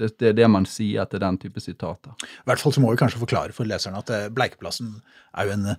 Det, 0.02 0.10
det 0.20 0.32
er 0.32 0.36
det 0.42 0.50
man 0.52 0.66
sier 0.68 1.06
til 1.08 1.22
den 1.24 1.38
type 1.40 1.62
sitater. 1.64 2.12
I 2.26 2.50
hvert 2.50 2.60
fall 2.60 2.74
så 2.76 2.82
må 2.84 2.92
vi 2.92 3.00
kanskje 3.00 3.22
forklare 3.22 3.54
for 3.56 3.70
leserne 3.70 4.02
at 4.02 4.12
Bleikeplassen 4.36 4.98
er 5.38 5.48
jo 5.48 5.56
en 5.56 5.70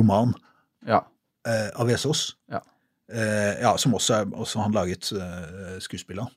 roman 0.00 0.32
Ja. 0.86 1.02
eh, 1.46 1.70
av 1.74 1.86
Vesaas. 1.86 2.34
Ja. 2.50 2.60
Eh, 3.12 3.60
ja, 3.62 3.76
som 3.78 3.94
også, 3.94 4.14
er, 4.14 4.24
også 4.34 4.60
han 4.64 4.72
laget 4.72 5.12
eh, 5.12 5.78
skuespill 5.80 6.18
av. 6.24 6.30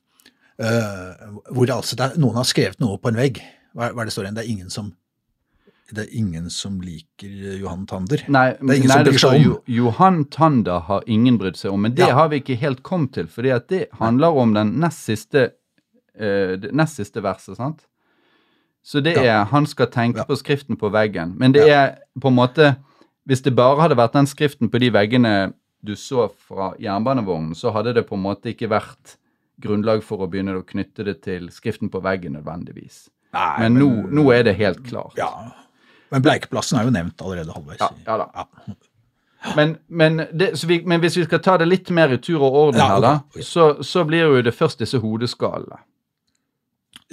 Eh, 0.60 1.28
hvor 1.50 1.66
det 1.66 1.74
altså 1.74 1.96
det 1.96 2.04
er, 2.12 2.18
noen 2.20 2.36
har 2.36 2.44
skrevet 2.44 2.78
noe 2.82 2.98
på 3.00 3.08
en 3.08 3.16
vegg. 3.16 3.40
Hva, 3.74 3.92
hva 3.94 4.02
er 4.02 4.10
det 4.10 4.12
står 4.14 4.26
igjen? 4.28 4.34
Det 4.38 4.44
er 4.44 4.50
ingen 4.52 4.70
som 4.70 4.92
det 5.90 6.04
er 6.04 6.12
ingen 6.14 6.44
som 6.54 6.76
liker 6.80 7.56
Johan 7.58 7.80
Tander. 7.90 8.20
Nei, 8.30 8.52
Det 8.52 8.62
er 8.70 8.76
ingen 8.78 8.92
nei, 8.92 8.94
som 9.00 9.06
bryr 9.08 9.18
seg 9.18 9.32
om. 9.40 9.42
jo 9.42 9.54
Johan 9.66 10.20
Tander 10.30 10.84
har 10.86 11.02
ingen 11.10 11.38
brydd 11.40 11.56
seg 11.58 11.72
om, 11.72 11.82
men 11.82 11.96
det 11.98 12.06
Ja. 12.06 12.14
har 12.14 12.28
vi 12.30 12.38
ikke 12.38 12.56
helt 12.60 12.84
kommet 12.86 13.12
til, 13.14 13.26
fordi 13.26 13.50
at 13.50 13.66
det 13.68 13.88
handler 13.98 14.28
om 14.38 14.54
den 14.54 14.78
nest 14.78 15.02
siste, 15.02 15.50
uh, 16.14 16.54
det 16.62 16.70
nest 16.72 16.94
siste 16.94 17.20
verset, 17.20 17.56
sant? 17.56 17.82
Så 18.84 19.02
det 19.02 19.16
Ja. 19.16 19.40
er 19.42 19.44
Han 19.46 19.66
skal 19.66 19.86
tenke 19.88 20.18
Ja. 20.18 20.24
på 20.24 20.36
skriften 20.38 20.76
på 20.78 20.88
veggen. 20.92 21.34
Men 21.36 21.50
det 21.52 21.68
er 21.68 21.96
på 22.20 22.28
en 22.28 22.36
måte 22.36 22.76
Hvis 23.30 23.44
det 23.46 23.54
bare 23.54 23.78
hadde 23.84 23.94
vært 23.98 24.16
den 24.16 24.26
skriften 24.26 24.70
på 24.72 24.80
de 24.82 24.90
veggene 24.90 25.52
du 25.86 25.94
så 25.96 26.26
fra 26.48 26.72
jernbanevognen, 26.82 27.54
så 27.54 27.70
hadde 27.72 27.94
det 27.94 28.02
på 28.08 28.18
en 28.18 28.24
måte 28.24 28.50
ikke 28.50 28.68
vært 28.72 29.16
grunnlag 29.62 30.02
for 30.04 30.24
å 30.24 30.28
begynne 30.30 30.56
å 30.58 30.66
knytte 30.66 31.06
det 31.06 31.20
til 31.24 31.46
skriften 31.54 31.92
på 31.92 32.02
veggen 32.02 32.34
nødvendigvis. 32.36 33.04
Nei, 33.36 33.50
Men 33.62 33.76
nå, 33.78 33.88
nå 34.10 34.24
er 34.34 34.48
det 34.48 34.56
helt 34.58 34.82
klart. 34.88 35.14
Ja. 35.20 35.30
Men 36.10 36.24
Bleikeplassen 36.26 36.80
er 36.80 36.88
jo 36.88 36.94
nevnt 36.94 37.22
allerede 37.22 37.54
halvveis. 37.54 37.78
Ja, 37.78 37.90
ja 38.08 38.16
da. 38.24 38.26
Ja. 38.34 38.74
Men, 39.56 39.76
men, 39.86 40.24
det, 40.36 40.50
så 40.58 40.66
vi, 40.68 40.80
men 40.84 41.00
hvis 41.00 41.16
vi 41.16 41.24
skal 41.24 41.40
ta 41.40 41.54
det 41.60 41.68
litt 41.70 41.88
mer 41.96 42.12
i 42.12 42.18
tur 42.20 42.42
og 42.42 42.58
orden 42.64 42.82
Ja, 42.82 42.90
her, 42.96 43.04
da, 43.04 43.44
så, 43.46 43.70
så 43.86 44.02
blir 44.04 44.26
jo 44.26 44.42
det 44.44 44.52
først 44.52 44.82
disse 44.82 44.98
hodeskallene. 45.00 45.78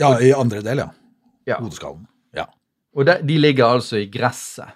ja, 0.01 0.09
i 0.19 0.33
andre 0.35 0.65
del, 0.65 0.81
ja. 0.83 0.89
Ja. 1.47 1.61
Hodeskallen. 1.61 2.03
Ja. 2.35 2.49
Og 2.97 3.07
de, 3.07 3.15
de 3.23 3.37
ligger 3.39 3.77
altså 3.77 4.01
i 4.01 4.09
gresset. 4.11 4.73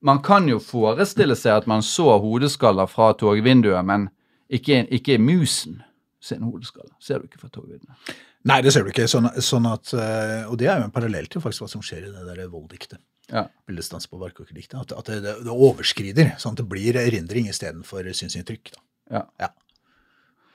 Man 0.00 0.22
kan 0.24 0.48
jo 0.48 0.58
forestille 0.64 1.36
seg 1.36 1.60
at 1.60 1.68
man 1.68 1.84
så 1.84 2.14
hodeskaller 2.22 2.88
fra 2.88 3.12
togvinduet, 3.20 3.84
men 3.84 4.08
ikke, 4.48 4.86
ikke 4.96 5.18
musen 5.20 5.82
sin 6.24 6.44
hodeskalle. 6.44 6.92
Ser 7.00 7.20
du 7.20 7.28
ikke 7.28 7.42
fra 7.42 7.52
togvinduet. 7.52 8.16
Nei, 8.48 8.62
det 8.64 8.72
ser 8.72 8.86
du 8.86 8.90
ikke. 8.92 9.04
Sånn, 9.10 9.28
sånn 9.44 9.68
at, 9.68 9.92
eh, 9.92 10.46
og 10.48 10.56
det 10.60 10.70
er 10.70 10.80
jo 10.80 10.88
en 10.88 10.94
parallell 10.94 11.28
til 11.28 11.42
faktisk 11.44 11.66
hva 11.66 11.72
som 11.74 11.84
skjer 11.84 12.06
i 12.08 12.12
det 12.14 12.24
der 12.24 12.48
volddiktet. 12.48 13.00
Ja. 13.30 13.44
Bildestans 13.68 14.08
på 14.10 14.18
Varkåker-diktet. 14.20 14.78
At, 14.80 14.94
at 14.96 15.10
det, 15.12 15.34
det 15.44 15.52
overskrider, 15.52 16.32
sånn 16.40 16.56
at 16.56 16.62
det 16.62 16.70
blir 16.70 16.96
erindring 16.98 17.50
istedenfor 17.52 18.08
synsinntrykk. 18.16 18.72
Da. 18.72 19.24
Ja. 19.44 19.52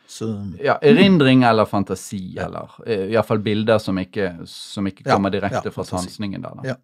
Så 0.07 0.27
ja, 0.61 0.77
Erindring 0.85 1.43
eller 1.43 1.65
fantasi, 1.65 2.37
eller 2.37 2.73
eh, 2.85 3.07
iallfall 3.13 3.41
bilder 3.43 3.79
som 3.81 3.97
ikke, 3.99 4.31
som 4.49 4.85
ikke 4.87 5.05
kommer 5.07 5.33
direkte 5.33 5.69
ja, 5.69 5.73
fra 5.73 5.85
sansningen 5.87 6.45
der. 6.45 6.59
Da. 6.61 6.75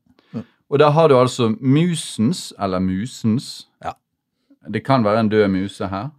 Og 0.72 0.80
da 0.80 0.88
har 0.96 1.10
du 1.12 1.18
altså 1.20 1.50
musens, 1.60 2.54
eller 2.60 2.80
musens 2.80 3.68
Ja. 3.84 3.92
Det 4.72 4.84
kan 4.86 5.04
være 5.04 5.20
en 5.26 5.30
død 5.30 5.48
muse 5.52 5.88
her. 5.90 6.10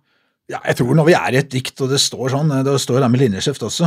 ja, 0.51 0.59
jeg 0.67 0.77
tror 0.77 0.95
når 0.99 1.07
vi 1.07 1.13
er 1.17 1.33
i 1.33 1.37
et 1.39 1.49
dikt, 1.53 1.81
og 1.81 1.89
det 1.89 2.01
står 2.03 2.29
sånn, 2.35 2.51
det 2.67 2.81
står 2.81 3.01
der 3.01 3.09
med 3.09 3.21
linjeskjeft 3.23 3.63
også, 3.63 3.87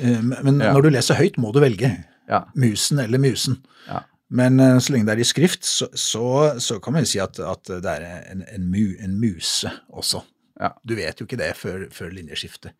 eh, 0.00 0.20
men 0.22 0.60
Ja. 0.60 0.72
når 0.72 0.82
du 0.82 0.88
leser 0.90 1.14
høyt, 1.18 1.38
må 1.38 1.52
du 1.52 1.58
velge 1.60 2.04
Ja. 2.28 2.44
musen 2.54 2.98
eller 3.00 3.18
musen. 3.18 3.56
Ja. 3.88 4.00
Men 4.30 4.60
eh, 4.60 4.78
så 4.78 4.92
lenge 4.92 5.06
det 5.06 5.16
er 5.16 5.20
i 5.20 5.24
skrift, 5.24 5.64
så, 5.64 5.88
så, 5.94 6.58
så 6.60 6.78
kan 6.80 6.92
man 6.92 7.02
jo 7.02 7.06
si 7.06 7.18
at, 7.18 7.38
at 7.40 7.64
det 7.64 7.84
er 7.86 8.30
en, 8.30 8.44
en, 8.54 8.70
mu, 8.70 8.94
en 9.00 9.18
muse 9.20 9.70
også. 9.92 10.22
Ja. 10.60 10.68
Du 10.86 10.94
vet 10.94 11.18
jo 11.20 11.24
ikke 11.26 11.36
det 11.40 11.56
før, 11.56 11.88
før 11.90 12.10
linjeskiftet. 12.14 12.72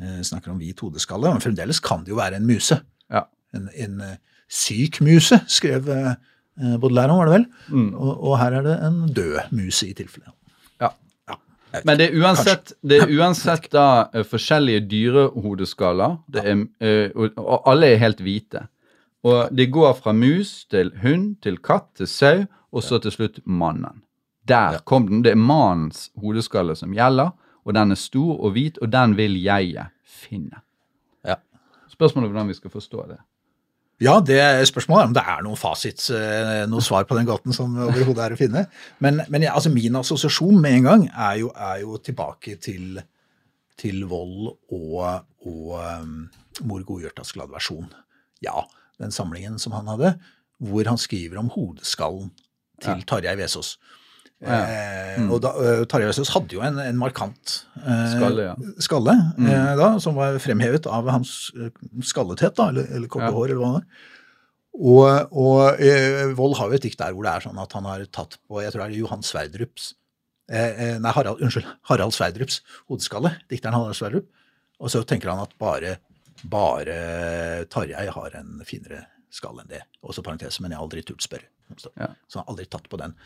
Jeg 0.00 0.24
snakker 0.26 0.50
om 0.50 0.58
hvit 0.58 0.80
hodeskalle, 0.80 1.30
men 1.30 1.40
fremdeles 1.40 1.80
kan 1.80 2.00
det 2.04 2.10
jo 2.10 2.16
være 2.16 2.36
en 2.36 2.46
muse. 2.46 2.80
Ja. 3.10 3.26
En, 3.54 3.68
en 3.74 4.00
eh, 4.00 4.16
syk 4.48 5.00
muse, 5.00 5.40
skrev 5.46 5.88
eh, 5.88 6.14
Baudelaire 6.56 7.16
var 7.18 7.26
det 7.26 7.32
vel? 7.34 7.46
Mm. 7.70 7.94
Og, 7.94 8.12
og 8.30 8.38
her 8.38 8.52
er 8.60 8.62
det 8.62 8.74
en 8.86 8.98
død 9.16 9.38
muse 9.52 9.88
i 9.88 9.94
tilfelle. 9.98 10.30
Ja. 10.80 10.90
Ja, 11.28 11.80
Men 11.84 11.98
det 11.98 12.06
er 12.12 12.20
uansett, 12.22 12.72
det 12.86 13.00
er 13.02 13.10
uansett 13.18 13.66
da 13.72 13.86
eh, 14.14 14.22
forskjellige 14.22 14.84
dyrehodeskaller, 14.90 16.16
det 16.30 16.44
er, 16.46 16.60
eh, 16.80 17.10
og, 17.16 17.32
og 17.42 17.66
alle 17.72 17.90
er 17.94 18.02
helt 18.04 18.20
hvite. 18.22 18.66
Og 19.24 19.48
det 19.56 19.70
går 19.72 19.94
fra 19.98 20.12
mus 20.12 20.66
til 20.70 20.92
hund 21.02 21.36
til 21.42 21.56
katt 21.64 21.88
til 21.96 22.06
sau, 22.06 22.44
og 22.74 22.82
så 22.84 22.98
til 23.02 23.10
slutt 23.14 23.40
mannen. 23.46 24.02
Der 24.48 24.72
Ja. 24.72 24.78
kom 24.84 25.06
den. 25.08 25.22
Det 25.24 25.32
er 25.32 25.40
mannens 25.40 26.10
hodeskalle 26.20 26.74
som 26.76 26.92
gjelder, 26.92 27.30
og 27.64 27.74
den 27.74 27.90
er 27.90 27.96
stor 27.96 28.40
og 28.44 28.52
hvit, 28.52 28.78
og 28.82 28.90
den 28.92 29.16
vil 29.16 29.38
jeget 29.42 29.86
finne. 30.04 30.60
Ja. 31.24 31.36
Spørsmålet 31.88 32.28
er 32.28 32.32
hvordan 32.34 32.48
vi 32.48 32.54
skal 32.58 32.70
forstå 32.70 33.06
det. 33.08 33.18
Ja, 34.04 34.18
det 34.20 34.38
spørsmålet 34.68 35.02
er 35.02 35.08
om 35.08 35.16
det 35.16 35.24
er 35.32 35.42
noen 35.46 35.58
fasit, 35.58 36.02
eh, 36.12 36.62
noe 36.68 36.84
svar 36.84 37.06
på 37.08 37.16
den 37.16 37.28
gåten 37.28 37.56
som 37.56 37.72
overhodet 37.86 38.24
er 38.26 38.34
å 38.34 38.38
finne. 38.38 38.64
Men, 39.04 39.22
men 39.32 39.46
altså 39.48 39.72
min 39.72 39.96
assosiasjon 40.00 40.60
med 40.60 40.78
en 40.80 40.88
gang 40.88 41.04
er 41.10 41.40
jo, 41.40 41.50
er 41.56 41.80
jo 41.84 41.96
tilbake 42.04 42.58
til, 42.62 43.00
til 43.80 44.04
vold 44.10 44.52
og, 44.52 44.98
og 45.48 45.74
um, 45.80 46.16
Mor 46.68 46.84
Godhjørtas 46.86 47.32
gladversjon. 47.34 47.88
Ja, 48.44 48.66
den 49.02 49.14
samlingen 49.14 49.58
som 49.62 49.74
han 49.76 49.88
hadde, 49.90 50.14
hvor 50.62 50.86
han 50.90 51.00
skriver 51.00 51.40
om 51.40 51.50
hodeskallen 51.54 52.30
til 52.84 53.02
Tarjei 53.08 53.34
Vesaas. 53.40 53.76
Eh, 54.44 55.20
og 55.30 55.38
da, 55.44 55.52
eh, 55.62 55.82
Tarjei 55.88 56.08
Vesaas 56.10 56.32
hadde 56.34 56.56
jo 56.56 56.62
en, 56.66 56.78
en 56.82 56.98
markant 56.98 57.52
eh, 57.80 58.04
Skalle, 58.12 58.48
ja. 58.50 58.54
skalle 58.82 59.14
eh, 59.38 59.72
da, 59.78 59.92
som 60.02 60.16
var 60.18 60.36
fremhevet 60.42 60.88
av 60.90 61.08
hans 61.12 61.52
eh, 61.56 61.70
skallethet, 62.04 62.56
da, 62.58 62.68
eller, 62.74 62.88
eller 62.92 63.08
korte 63.08 63.30
Ja. 63.30 63.34
hår, 63.36 63.52
eller 63.54 63.62
hva 63.62 63.70
det 63.70 63.78
var. 63.78 64.10
Og, 64.74 65.36
og 65.38 65.80
eh, 65.86 66.32
Vold 66.34 66.56
har 66.58 66.72
jo 66.72 66.78
et 66.80 66.82
dikt 66.82 66.98
der 66.98 67.14
hvor 67.14 67.22
det 67.26 67.30
er 67.36 67.44
sånn 67.46 67.60
at 67.62 67.76
han 67.78 67.86
har 67.86 68.02
tatt 68.10 68.40
på 68.48 68.58
jeg 68.64 68.74
tror 68.74 68.82
det 68.84 68.88
er 68.90 68.98
Johan 68.98 69.22
Sverdrups 69.22 69.92
Nei, 70.44 71.12
Harald, 71.16 71.40
unnskyld, 71.40 71.64
Harald 71.88 72.12
Sverdrups 72.12 72.58
hodeskalle. 72.90 73.30
Dikteren 73.48 73.72
Harald 73.78 73.96
Sverdrup. 73.96 74.26
Og 74.76 74.90
så 74.92 75.00
tenker 75.08 75.30
han 75.32 75.40
at 75.40 75.54
bare, 75.56 75.94
bare 76.52 76.96
Tarjei 77.72 78.04
har 78.12 78.36
en 78.36 78.58
finere 78.68 79.06
skalle 79.32 79.64
enn 79.64 79.70
det. 79.72 79.80
Også 80.04 80.20
parentes, 80.26 80.58
men 80.60 80.74
jeg 80.74 80.76
har 80.76 80.84
aldri 80.84 81.00
turt 81.08 81.24
spørre. 81.24 81.48
Så 81.80 81.94
han 81.96 82.12
har 82.42 82.50
aldri 82.52 82.66
tatt 82.68 82.90
på 82.92 83.00
den. 83.00 83.16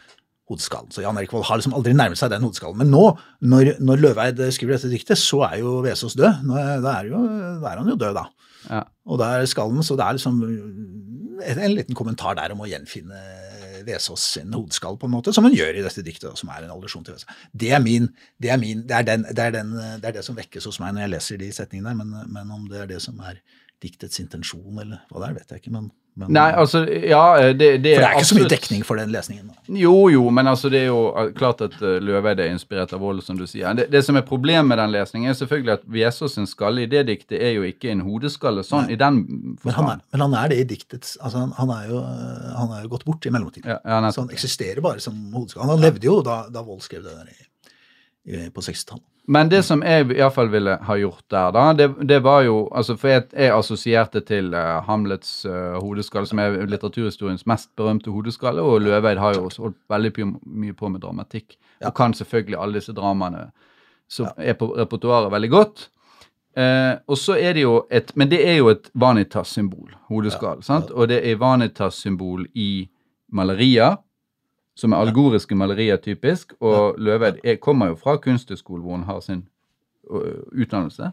Hodeskallen. 0.48 0.90
Så 0.94 1.04
Jan 1.04 1.18
Erik 1.20 1.32
Vold 1.34 1.46
har 1.48 1.60
liksom 1.60 1.76
aldri 1.76 1.94
nærmet 1.96 2.20
seg 2.20 2.32
den 2.32 2.44
hodeskallen. 2.46 2.80
Men 2.80 2.92
nå, 2.92 3.04
når, 3.52 3.74
når 3.84 4.02
Løveid 4.04 4.42
skriver 4.54 4.76
dette 4.76 4.92
diktet, 4.92 5.20
så 5.20 5.44
er 5.50 5.58
jo 5.62 5.78
Vesaas 5.84 6.16
død. 6.18 6.44
Nå 6.48 6.58
da, 6.84 6.94
er 6.98 7.10
jo, 7.12 7.22
da 7.62 7.72
er 7.72 7.82
han 7.82 7.92
jo 7.92 7.98
død, 8.00 8.16
da. 8.16 8.24
Ja. 8.68 8.80
Og 9.08 9.20
da 9.20 9.34
er 9.36 9.48
skallen, 9.48 9.84
så 9.86 9.96
det 9.98 10.06
er 10.06 10.16
liksom 10.16 10.40
en, 10.42 11.60
en 11.62 11.76
liten 11.76 11.96
kommentar 11.96 12.36
der 12.38 12.54
om 12.54 12.64
å 12.64 12.68
gjenfinne 12.68 13.20
Vesaas 13.86 14.24
sin 14.34 14.52
hodeskall, 14.52 14.98
på 15.00 15.08
en 15.08 15.14
måte, 15.14 15.32
som 15.32 15.46
hun 15.46 15.54
gjør 15.54 15.78
i 15.78 15.84
dette 15.84 16.02
diktet, 16.04 16.34
som 16.40 16.50
er 16.52 16.66
en 16.66 16.74
allusjon 16.74 17.06
til 17.06 17.16
Vesaas. 17.16 17.46
Det 17.52 17.70
er 17.76 17.80
min, 17.84 18.10
det 18.42 18.52
er 18.52 18.60
min, 18.60 18.82
det 18.88 18.96
er, 18.98 19.06
den, 19.06 19.24
det, 19.28 19.44
er 19.44 19.54
den, 19.54 19.72
det 20.02 20.10
er 20.10 20.18
det 20.18 20.26
som 20.26 20.36
vekkes 20.38 20.68
hos 20.68 20.80
meg 20.82 20.96
når 20.96 21.06
jeg 21.06 21.14
leser 21.14 21.40
de 21.40 21.52
setningene 21.54 21.92
der, 21.92 22.00
men, 22.02 22.34
men 22.34 22.52
om 22.56 22.66
det 22.70 22.82
er 22.82 22.90
det 22.90 23.00
som 23.04 23.20
er 23.24 23.40
diktets 23.82 24.20
intensjon, 24.22 24.74
eller 24.74 25.00
hva 25.08 25.22
det 25.22 25.30
er, 25.30 25.38
vet 25.38 25.52
jeg 25.54 25.62
ikke. 25.62 25.72
men, 25.74 25.88
men 26.18 26.32
Nei, 26.34 26.48
altså, 26.58 26.80
ja, 26.82 27.52
det, 27.54 27.68
det 27.84 27.92
For 27.94 28.02
det 28.02 28.08
er 28.08 28.16
ikke 28.18 28.28
så 28.30 28.38
mye 28.38 28.50
dekning 28.50 28.80
for 28.86 28.98
den 28.98 29.12
lesningen. 29.14 29.52
Da. 29.52 29.74
Jo, 29.78 29.92
jo, 30.10 30.24
men 30.34 30.50
altså 30.50 30.70
det 30.72 30.80
er 30.80 30.88
jo 30.88 31.02
uh, 31.14 31.28
klart 31.36 31.62
at 31.62 31.76
Løveid 31.78 32.42
er 32.42 32.50
inspirert 32.50 32.94
av 32.96 33.04
vold, 33.04 33.22
som 33.22 33.38
du 33.38 33.44
sier. 33.46 33.70
Det, 33.78 33.86
det 33.92 34.02
som 34.06 34.18
er 34.18 34.24
problemet 34.26 34.66
med 34.66 34.80
den 34.82 34.96
lesningen, 34.96 35.30
er 35.30 35.38
selvfølgelig 35.38 35.76
at 35.76 35.84
Vesaas 35.94 36.34
sin 36.34 36.48
skalle 36.50 36.82
i 36.82 36.90
det 36.90 37.04
diktet 37.10 37.38
er 37.38 37.54
jo 37.54 37.66
ikke 37.68 37.92
en 37.92 38.02
hodeskalle 38.06 38.64
sånn 38.66 38.90
i 38.90 38.98
den 38.98 39.20
Men 39.28 39.54
han, 39.54 39.60
forstand. 39.62 39.92
er, 39.94 40.08
men 40.16 40.24
han 40.26 40.38
er 40.40 40.54
det 40.54 40.58
i 40.64 40.66
diktets 40.74 41.14
altså 41.20 41.44
han, 41.44 41.54
han, 41.60 41.74
er 41.76 41.92
jo, 41.92 42.00
han 42.56 42.74
er 42.74 42.82
jo 42.82 42.90
gått 42.96 43.06
bort 43.06 43.28
i 43.30 43.34
mellomtiden. 43.34 43.70
Ja, 43.76 43.78
ja, 43.84 44.10
så 44.10 44.24
han 44.24 44.34
eksisterer 44.34 44.82
bare 44.84 45.04
som 45.04 45.20
hodeskalle. 45.36 45.70
Han 45.70 45.86
levde 45.86 46.10
jo 46.10 46.18
da, 46.26 46.40
da 46.50 46.66
Vold 46.66 46.82
skrev 46.82 47.06
det 47.06 47.14
der 47.14 47.30
i, 47.30 47.38
i, 48.26 48.42
på 48.50 48.64
60-tallet. 48.66 49.06
Men 49.28 49.50
det 49.52 49.58
som 49.66 49.82
jeg 49.84 50.06
iallfall 50.16 50.48
ville 50.48 50.78
ha 50.88 50.94
gjort 50.96 51.24
der, 51.28 51.50
da, 51.52 51.66
det, 51.76 51.88
det 52.08 52.22
var 52.24 52.46
jo 52.46 52.62
altså 52.72 52.94
For 52.96 53.08
jeg, 53.12 53.26
jeg 53.36 53.52
assosierte 53.52 54.22
til 54.24 54.54
uh, 54.56 54.78
Hamlets 54.86 55.42
uh, 55.44 55.76
hodeskalle, 55.82 56.26
som 56.30 56.40
er 56.40 56.56
litteraturhistoriens 56.64 57.44
mest 57.46 57.68
berømte 57.76 58.10
hodeskalle, 58.14 58.64
og 58.64 58.80
Løveid 58.86 59.20
har 59.20 59.36
jo 59.36 59.44
også 59.50 59.66
holdt 59.66 59.76
veldig 59.92 60.26
mye 60.46 60.72
på 60.78 60.88
med 60.88 61.04
dramatikk, 61.04 61.58
Ja. 61.80 61.90
og 61.90 61.94
kan 61.94 62.14
selvfølgelig 62.16 62.56
alle 62.58 62.80
disse 62.80 62.92
dramaene 62.96 63.50
som 64.08 64.26
er 64.38 64.56
på 64.56 64.70
repertoaret 64.78 65.30
veldig 65.30 65.50
godt. 65.52 65.88
Uh, 66.56 66.96
og 67.06 67.18
så 67.20 67.36
er 67.38 67.52
det 67.54 67.62
jo 67.62 67.82
et 67.92 68.10
Men 68.16 68.30
det 68.30 68.40
er 68.48 68.56
jo 68.56 68.68
et 68.72 68.88
vanitas-symbol, 68.94 69.92
hodeskall. 70.08 70.62
sant? 70.62 70.90
Og 70.90 71.08
det 71.08 71.20
er 71.30 71.36
vanitas-symbol 71.36 72.46
i 72.54 72.88
malerier, 73.32 73.98
som 74.78 74.94
er 74.94 75.02
algoriske 75.02 75.56
malerier 75.58 75.98
typisk. 76.02 76.52
Og 76.62 76.98
Løveid 77.02 77.40
er, 77.42 77.56
kommer 77.62 77.90
jo 77.90 77.96
fra 77.98 78.14
kunsthøgskolen, 78.22 78.84
hvor 78.86 78.94
hun 79.00 79.08
har 79.08 79.18
sin 79.24 79.42
utdannelse 80.08 81.10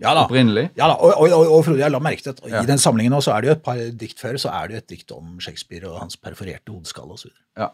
Ja 0.00 0.12
da. 0.14 0.24
opprinnelig. 0.26 0.68
Ja 0.78 0.86
da, 0.92 0.94
og, 1.00 1.14
og, 1.24 1.46
og, 1.50 1.64
Frode, 1.64 1.80
jeg 1.80 1.90
la 1.92 1.98
merke 2.04 2.22
til 2.22 2.30
at 2.36 2.40
Ja. 2.46 2.62
i 2.62 2.66
den 2.68 2.78
samlingen 2.78 3.12
nå, 3.12 3.20
så 3.24 3.32
er 3.34 3.40
det 3.40 3.48
jo 3.48 3.52
et 3.56 3.62
par 3.64 3.78
dikt 4.00 4.20
før, 4.20 4.36
så 4.38 4.48
er 4.52 4.68
det 4.68 4.74
jo 4.76 4.78
et 4.84 4.90
dikt 4.92 5.12
om 5.16 5.38
Shakespeare 5.40 5.88
og 5.88 5.98
hans 6.02 6.16
perforerte 6.20 6.70
hodeskalle 6.72 7.16
osv. 7.16 7.30
Ja. 7.58 7.68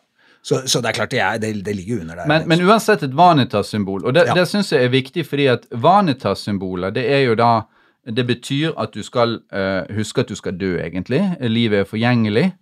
Så, 0.46 0.60
så 0.70 0.78
det 0.80 0.88
er 0.92 0.92
klart 1.00 1.10
det, 1.10 1.20
er, 1.20 1.38
det, 1.42 1.64
det 1.66 1.74
ligger 1.76 2.00
under 2.00 2.14
der. 2.22 2.26
Men, 2.30 2.48
men 2.48 2.62
uansett 2.62 3.02
et 3.02 3.16
vanitas-symbol. 3.18 4.04
Og 4.06 4.14
det, 4.14 4.26
Ja. 4.28 4.34
det 4.38 4.46
syns 4.48 4.70
jeg 4.72 4.84
er 4.84 4.92
viktig, 4.94 5.26
fordi 5.26 5.46
at 5.50 5.66
vanitas-symboler, 5.70 6.90
det 6.94 7.06
er 7.12 7.24
jo 7.26 7.34
da 7.34 7.62
Det 8.06 8.22
betyr 8.26 8.70
at 8.78 8.92
du 8.94 9.02
skal 9.02 9.40
uh, 9.52 9.82
huske 9.96 10.20
at 10.20 10.28
du 10.28 10.36
skal 10.38 10.54
dø, 10.54 10.76
egentlig. 10.78 11.36
Livet 11.40 11.80
er 11.80 11.84
forgjengelig. 11.84 12.52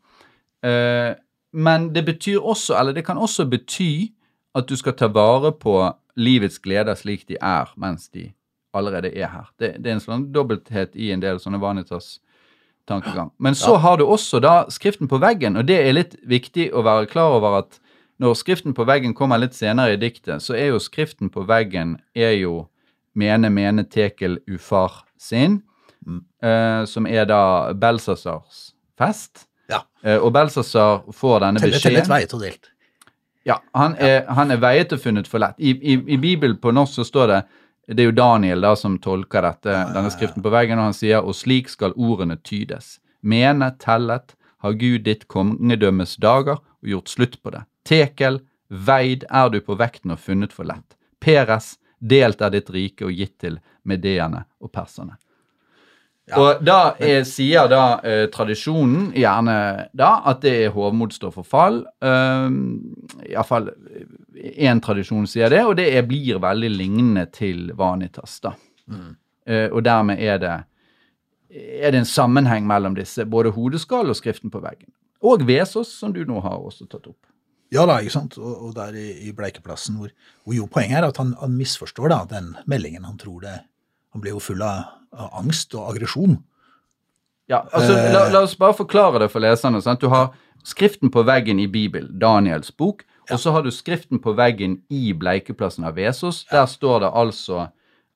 Eh, 0.65 1.15
men 1.55 1.93
det 1.95 2.05
betyr 2.07 2.43
også, 2.43 2.75
eller 2.79 2.93
det 2.93 3.05
kan 3.07 3.19
også 3.19 3.47
bety 3.47 4.11
at 4.55 4.69
du 4.69 4.77
skal 4.77 4.97
ta 4.99 5.07
vare 5.07 5.53
på 5.55 5.77
livets 6.19 6.59
gleder 6.63 6.99
slik 6.99 7.29
de 7.31 7.39
er 7.41 7.71
mens 7.81 8.09
de 8.09 8.33
allerede 8.75 9.13
er 9.15 9.31
her. 9.31 9.47
Det, 9.59 9.77
det 9.79 9.91
er 9.91 9.97
en 9.99 10.03
sånn 10.03 10.29
dobbelthet 10.35 10.97
i 10.99 11.13
en 11.15 11.23
del 11.23 11.39
sånne 11.43 11.61
vanitas-tankegang. 11.63 13.31
Men 13.39 13.55
så 13.59 13.77
har 13.79 13.99
du 13.99 14.05
også 14.07 14.41
da 14.43 14.55
skriften 14.75 15.11
på 15.11 15.21
veggen, 15.23 15.59
og 15.59 15.67
det 15.71 15.79
er 15.79 15.95
litt 15.95 16.19
viktig 16.27 16.73
å 16.75 16.83
være 16.87 17.11
klar 17.11 17.39
over 17.39 17.61
at 17.63 17.79
når 18.23 18.37
skriften 18.39 18.75
på 18.75 18.87
veggen 18.87 19.15
kommer 19.15 19.39
litt 19.43 19.55
senere 19.55 19.95
i 19.95 20.01
diktet, 20.01 20.43
så 20.43 20.55
er 20.59 20.73
jo 20.73 20.83
skriften 20.83 21.31
på 21.35 21.47
veggen 21.47 21.97
er 22.15 22.35
jo 22.39 22.65
mene, 23.15 23.51
mene, 23.51 23.87
tekel, 23.87 24.41
ufar 24.51 25.05
sin, 25.19 25.61
eh, 26.43 26.83
som 26.87 27.07
er 27.07 27.27
da 27.31 27.73
Belsasars 27.79 28.73
fest. 28.99 29.47
Ja. 29.71 29.83
Eh, 30.03 30.19
og 30.19 30.33
Belsasar 30.33 31.03
får 31.13 31.41
denne 31.47 31.63
Telle, 31.63 31.77
beskjeden. 31.79 32.03
tellet, 32.03 32.11
veiet 32.13 32.35
og 32.37 32.45
delt. 32.45 32.71
Ja, 33.45 33.59
han 33.77 33.97
er, 34.01 34.23
han 34.33 34.51
er 34.55 34.61
veiet 34.61 34.93
og 34.97 35.03
funnet 35.03 35.29
for 35.29 35.43
lett. 35.43 35.59
I, 35.59 35.75
i, 35.77 35.99
I 36.15 36.17
Bibelen 36.21 36.57
på 36.61 36.73
norsk 36.73 36.97
så 37.01 37.05
står 37.05 37.29
det 37.33 37.43
Det 37.87 38.01
er 38.01 38.07
jo 38.09 38.17
Daniel 38.17 38.65
da 38.65 38.71
som 38.81 38.95
tolker 38.99 39.45
dette, 39.45 39.73
denne 39.93 40.09
skriften 40.13 40.41
på 40.41 40.49
veggen, 40.49 40.79
og 40.81 40.89
han 40.89 40.97
sier 40.97 41.21
og 41.21 41.37
slik 41.37 41.69
skal 41.69 41.93
ordene 42.01 42.39
tydes. 42.41 42.99
Mene, 43.21 43.75
tellet, 43.77 44.33
har 44.65 44.73
Gud 44.81 45.05
ditt 45.05 45.27
kongedømmes 45.29 46.17
dager 46.17 46.57
og 46.57 46.89
gjort 46.89 47.13
slutt 47.13 47.37
på 47.45 47.53
det. 47.53 47.61
Tekel, 47.85 48.41
veid 48.69 49.27
er 49.29 49.53
du 49.53 49.61
på 49.61 49.77
vekten 49.77 50.15
og 50.17 50.23
funnet 50.25 50.57
for 50.57 50.65
lett. 50.65 50.97
Peres, 51.21 51.75
delt 52.01 52.41
er 52.41 52.57
ditt 52.57 52.73
rike 52.73 53.05
og 53.05 53.13
gitt 53.13 53.37
til 53.45 53.61
medeene 53.85 54.47
og 54.65 54.73
perserne. 54.73 55.19
Ja. 56.31 56.39
Og 56.41 56.63
da 56.65 56.79
er, 57.05 57.21
sier 57.29 57.69
da 57.69 57.99
eh, 58.01 58.27
tradisjonen 58.33 59.11
gjerne 59.13 59.57
da 59.93 60.15
at 60.31 60.41
det 60.41 60.55
er 60.63 60.73
hovmod 60.73 61.13
står 61.13 61.35
for 61.35 61.45
fall. 61.45 61.83
Um, 62.01 62.95
Iallfall 63.29 63.69
én 64.41 64.81
tradisjon 64.85 65.27
sier 65.29 65.53
det, 65.53 65.61
og 65.69 65.77
det 65.77 65.91
er, 65.93 66.07
blir 66.09 66.41
veldig 66.41 66.71
lignende 66.73 67.27
til 67.35 67.69
vanitas. 67.77 68.39
da. 68.45 68.55
Eh, 69.45 69.69
og 69.69 69.85
dermed 69.85 70.23
er 70.23 70.41
det, 70.41 70.55
er 71.53 71.93
det 71.93 72.01
en 72.01 72.09
sammenheng 72.09 72.65
mellom 72.67 72.97
disse, 72.97 73.29
både 73.29 73.53
hodeskall 73.53 74.09
og 74.09 74.17
skriften 74.17 74.53
på 74.53 74.65
veggen. 74.65 74.89
Og 75.25 75.45
Vesos, 75.49 75.93
som 75.93 76.13
du 76.13 76.25
nå 76.25 76.41
har 76.45 76.57
også 76.57 76.89
tatt 76.89 77.07
opp. 77.13 77.21
Ja 77.73 77.85
da, 77.89 77.99
ikke 78.01 78.17
sant. 78.17 78.39
Og, 78.41 78.69
og 78.69 78.75
der 78.77 78.97
i, 78.97 79.29
i 79.29 79.37
Bleikeplassen, 79.37 80.01
hvor, 80.01 80.13
hvor 80.45 80.57
jo 80.57 80.67
poenget 80.71 81.03
er 81.03 81.09
at 81.09 81.21
han, 81.21 81.33
han 81.41 81.57
misforstår 81.57 82.13
da 82.13 82.21
den 82.33 82.53
meldingen. 82.71 83.05
Han 83.05 83.21
tror 83.21 83.45
det 83.45 83.55
Han 84.15 84.23
blir 84.23 84.37
jo 84.37 84.41
full 84.43 84.63
av, 84.63 84.85
av 85.13 85.31
angst 85.43 85.75
og 85.77 85.91
aggresjon. 85.93 86.39
Ja, 87.51 87.65
altså, 87.73 87.93
Eh. 87.99 88.13
la, 88.15 88.29
la 88.33 88.41
oss 88.47 88.55
bare 88.57 88.73
forklare 88.79 89.19
det 89.21 89.31
for 89.33 89.43
leserne. 89.45 89.83
Sant? 89.85 90.01
Du 90.01 90.09
har 90.09 90.31
skriften 90.65 91.11
på 91.13 91.25
veggen 91.27 91.59
i 91.61 91.67
Bibelen, 91.69 92.15
Daniels 92.19 92.71
bok, 92.73 93.03
og 93.31 93.39
så 93.41 93.53
har 93.53 93.63
du 93.67 93.71
skriften 93.71 94.21
på 94.23 94.33
veggen 94.37 94.79
i 94.93 95.13
Bleikeplassen 95.13 95.85
av 95.85 95.97
Vesos. 95.97 96.45
Der 96.51 96.67
står 96.67 97.01
det 97.05 97.11
altså 97.15 97.67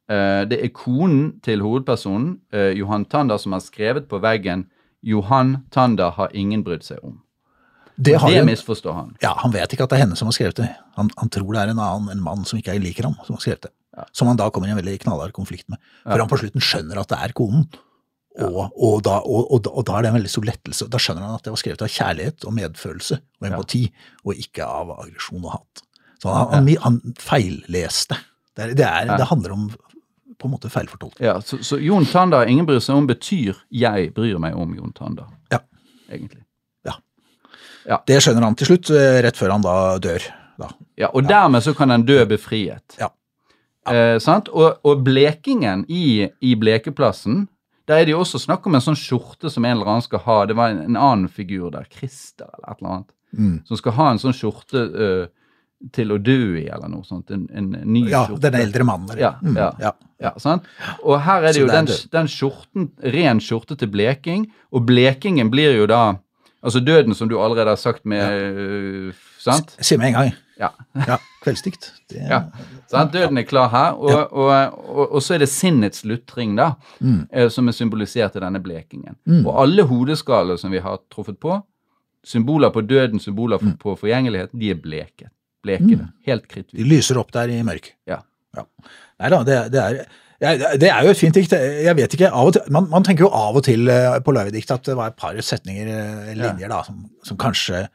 eh, 0.09 0.45
Det 0.49 0.59
er 0.65 0.69
konen 0.73 1.41
til 1.45 1.61
hovedpersonen, 1.61 2.39
eh, 2.53 2.73
Johan 2.79 3.05
Tander, 3.05 3.37
som 3.37 3.53
har 3.53 3.61
skrevet 3.61 4.09
på 4.09 4.21
veggen 4.21 4.67
'Johan 5.03 5.65
Tander 5.71 6.11
har 6.11 6.29
ingen 6.35 6.65
brydd 6.65 6.83
seg 6.83 6.99
om'. 7.03 7.19
Det 8.01 8.17
har 8.21 8.31
Det 8.31 8.45
misforstår 8.47 8.93
han. 8.95 9.17
Ja, 9.23 9.35
Han 9.37 9.53
vet 9.53 9.73
ikke 9.73 9.83
at 9.83 9.91
det 9.91 9.97
er 9.99 10.07
henne 10.07 10.17
som 10.17 10.27
har 10.27 10.33
skrevet 10.33 10.57
det. 10.57 10.69
Han, 10.97 11.11
han 11.19 11.29
tror 11.29 11.53
det 11.53 11.61
er 11.63 11.71
en 11.71 11.79
annen, 11.79 12.09
en 12.11 12.23
mann 12.23 12.45
som 12.45 12.59
ikke 12.59 12.79
liker 12.79 13.03
ham, 13.05 13.15
som 13.27 13.35
har 13.35 13.41
skrevet 13.41 13.63
det. 13.63 13.71
Som 14.13 14.29
han 14.31 14.37
da 14.41 14.49
kommer 14.51 14.69
i 14.69 14.73
en 14.75 14.79
veldig 14.81 14.99
knallhard 15.05 15.33
konflikt 15.37 15.69
med. 15.69 15.79
For 16.05 16.19
han 16.23 16.29
på 16.31 16.39
slutten 16.41 16.61
skjønner 16.65 17.01
at 17.03 17.09
det 17.13 17.19
er 17.25 17.33
konen. 17.37 17.67
Og, 18.39 18.71
og, 18.77 19.01
da, 19.03 19.17
og, 19.27 19.49
og, 19.51 19.85
da- 19.87 19.97
er 19.99 20.03
det 20.07 20.11
en 20.13 20.19
veldig 20.21 20.31
stor 20.31 20.45
lettelse. 20.47 20.87
Da 20.93 20.99
skjønner 21.03 21.25
han 21.27 21.35
at 21.35 21.43
det 21.47 21.51
var 21.51 21.59
skrevet 21.59 21.83
av 21.83 21.89
kjærlighet 21.91 22.45
og 22.47 22.55
medfølelse 22.55 23.19
og 23.41 23.49
empati, 23.51 23.81
og 24.25 24.35
ikke 24.45 24.67
av 24.69 24.93
aggresjon 25.01 25.43
og 25.45 25.53
hat. 25.57 25.83
Så 26.23 26.31
han, 26.35 26.53
han, 26.55 26.69
han 26.85 27.01
feilleste. 27.19 28.15
Det, 28.55 28.63
er, 28.65 28.75
det, 28.79 28.87
er, 28.87 29.11
det 29.19 29.27
handler 29.31 29.55
om 29.57 29.69
på 30.39 30.47
en 30.47 30.53
måte 30.55 30.71
feilfortolkning. 30.71 31.25
Ja, 31.27 31.41
så, 31.43 31.59
så 31.67 31.81
Jon 31.83 32.07
Tander, 32.07 32.47
ingen 32.47 32.67
bryr 32.67 32.79
seg 32.83 32.95
om, 32.95 33.07
betyr 33.11 33.57
'jeg 33.75 34.13
bryr 34.15 34.39
meg 34.39 34.55
om 34.55 34.75
Jon 34.77 34.93
Tander', 34.95 35.27
Ja. 35.51 35.59
egentlig. 36.11 36.45
Ja. 37.89 37.97
Det 38.07 38.19
skjønner 38.21 38.45
han 38.45 38.55
til 38.59 38.69
slutt, 38.69 38.91
eh, 38.93 39.23
rett 39.25 39.39
før 39.39 39.51
han 39.55 39.63
da 39.65 39.75
dør. 39.99 40.25
Da. 40.61 40.69
Ja, 40.99 41.09
Og 41.15 41.25
dermed 41.27 41.63
så 41.65 41.73
kan 41.75 41.89
den 41.89 42.05
dø 42.05 42.25
befriet. 42.29 42.99
Ja. 43.01 43.09
Eh, 43.93 44.19
sant? 44.23 44.49
Og, 44.49 44.79
og 44.85 45.05
blekingen 45.07 45.85
i, 45.89 46.29
i 46.41 46.55
blekeplassen, 46.59 47.47
der 47.89 48.03
er 48.03 48.05
det 48.09 48.13
jo 48.13 48.21
også 48.21 48.39
snakk 48.43 48.67
om 48.69 48.75
en 48.77 48.85
sånn 48.85 48.99
skjorte 48.99 49.49
som 49.51 49.65
en 49.65 49.77
eller 49.79 49.89
annen 49.95 50.05
skal 50.05 50.21
ha. 50.27 50.39
Det 50.47 50.57
var 50.59 50.75
en, 50.75 50.83
en 50.91 50.97
annen 51.01 51.29
figur 51.33 51.71
der, 51.73 51.87
Christer 51.91 52.49
eller 52.53 52.73
et 52.75 52.83
eller 52.83 52.95
annet, 52.99 53.15
Mm. 53.37 53.59
som 53.69 53.77
skal 53.77 53.93
ha 53.93 54.05
en 54.11 54.19
sånn 54.23 54.33
skjorte 54.33 54.81
uh, 54.89 55.27
til 55.93 56.15
å 56.15 56.17
dø 56.19 56.57
i, 56.57 56.63
eller 56.73 56.89
noe 56.89 57.05
sånt. 57.05 57.29
En, 57.31 57.43
en, 57.53 57.67
ny 57.85 58.07
Ja, 58.09 58.23
skjorte. 58.25 58.49
den 58.51 58.57
eldre 58.63 58.85
mannen. 58.89 59.19
Ja, 59.21 59.35
Mm, 59.43 59.57
ja. 59.61 59.67
ja. 59.85 59.91
Ja, 60.19 60.33
sant? 60.41 60.65
Og 61.05 61.21
her 61.27 61.45
er 61.45 61.53
det 61.53 61.61
jo 61.61 61.69
den, 61.69 61.87
den 62.11 62.27
skjorten, 62.33 62.89
ren 63.05 63.39
skjorte 63.45 63.77
til 63.79 63.89
bleking, 63.93 64.49
og 64.73 64.87
blekingen 64.89 65.51
blir 65.53 65.77
jo 65.77 65.87
da 65.87 66.17
Altså 66.65 66.81
døden, 66.83 67.15
som 67.15 67.29
du 67.31 67.37
allerede 67.39 67.71
har 67.71 67.77
sagt 67.79 68.03
med 68.05 68.33
øh, 68.33 69.13
Sant? 69.39 69.77
Si 69.79 69.97
med 69.97 70.09
en 70.09 70.13
gang. 70.17 70.33
Ja. 70.59 70.71
Ja, 71.07 71.17
Kveldsdikt. 71.45 71.93
Det, 72.11 72.19
ja. 72.29 72.41
Sant? 72.91 73.13
Døden 73.15 73.39
er 73.39 73.45
klar 73.47 73.69
her, 73.71 73.93
og, 73.95 74.33
og, 74.33 74.51
og, 74.91 75.03
og 75.15 75.23
så 75.23 75.37
er 75.37 75.45
det 75.45 75.49
sinnets 75.53 76.05
lutring, 76.09 76.57
da, 76.59 76.73
Mm. 77.01 77.29
eh, 77.31 77.49
som 77.55 77.69
er 77.71 77.77
symbolisert 77.77 78.35
i 78.37 78.43
denne 78.43 78.59
blekingen. 78.65 79.15
Og 79.45 79.53
alle 79.63 79.85
hodeskaller 79.87 80.59
som 80.59 80.73
vi 80.75 80.81
har 80.83 80.99
truffet 81.15 81.39
på, 81.39 81.61
symboler 82.27 82.71
på 82.75 82.83
døden, 82.87 83.21
symboler 83.23 83.59
Mm. 83.63 83.77
på, 83.79 83.95
forgjengelighet, 84.01 84.51
de 84.53 84.71
er 84.71 84.75
bleket. 84.83 85.31
Blekede. 85.63 86.09
Helt 86.27 86.49
De 86.73 86.85
lyser 86.87 87.19
opp 87.19 87.31
der 87.33 87.49
i 87.51 87.63
mørk. 87.63 87.93
Ja. 88.07 88.19
Ja. 88.57 88.65
Nei 89.21 89.29
da, 89.31 89.43
det, 89.45 89.57
det, 89.73 89.81
er, 89.83 90.05
ja, 90.41 90.77
det 90.79 90.89
er 90.91 91.05
jo 91.05 91.11
et 91.11 91.19
fint 91.21 91.35
dikt. 91.35 91.53
Jeg 91.53 91.95
vet 91.99 92.15
ikke, 92.15 92.31
av 92.33 92.47
og 92.51 92.53
til, 92.55 92.63
man, 92.75 92.87
man 92.91 93.05
tenker 93.07 93.27
jo 93.27 93.31
av 93.35 93.57
og 93.59 93.65
til 93.67 93.89
eh, 93.93 94.19
på 94.25 94.33
Løvedikt 94.35 94.71
at 94.75 94.85
det 94.91 94.97
var 94.99 95.11
et 95.13 95.17
par 95.19 95.35
setninger, 95.43 95.89
eh, 95.91 96.35
linjer, 96.39 96.69
da, 96.71 96.83
som, 96.87 97.05
som 97.27 97.37
kanskje, 97.39 97.87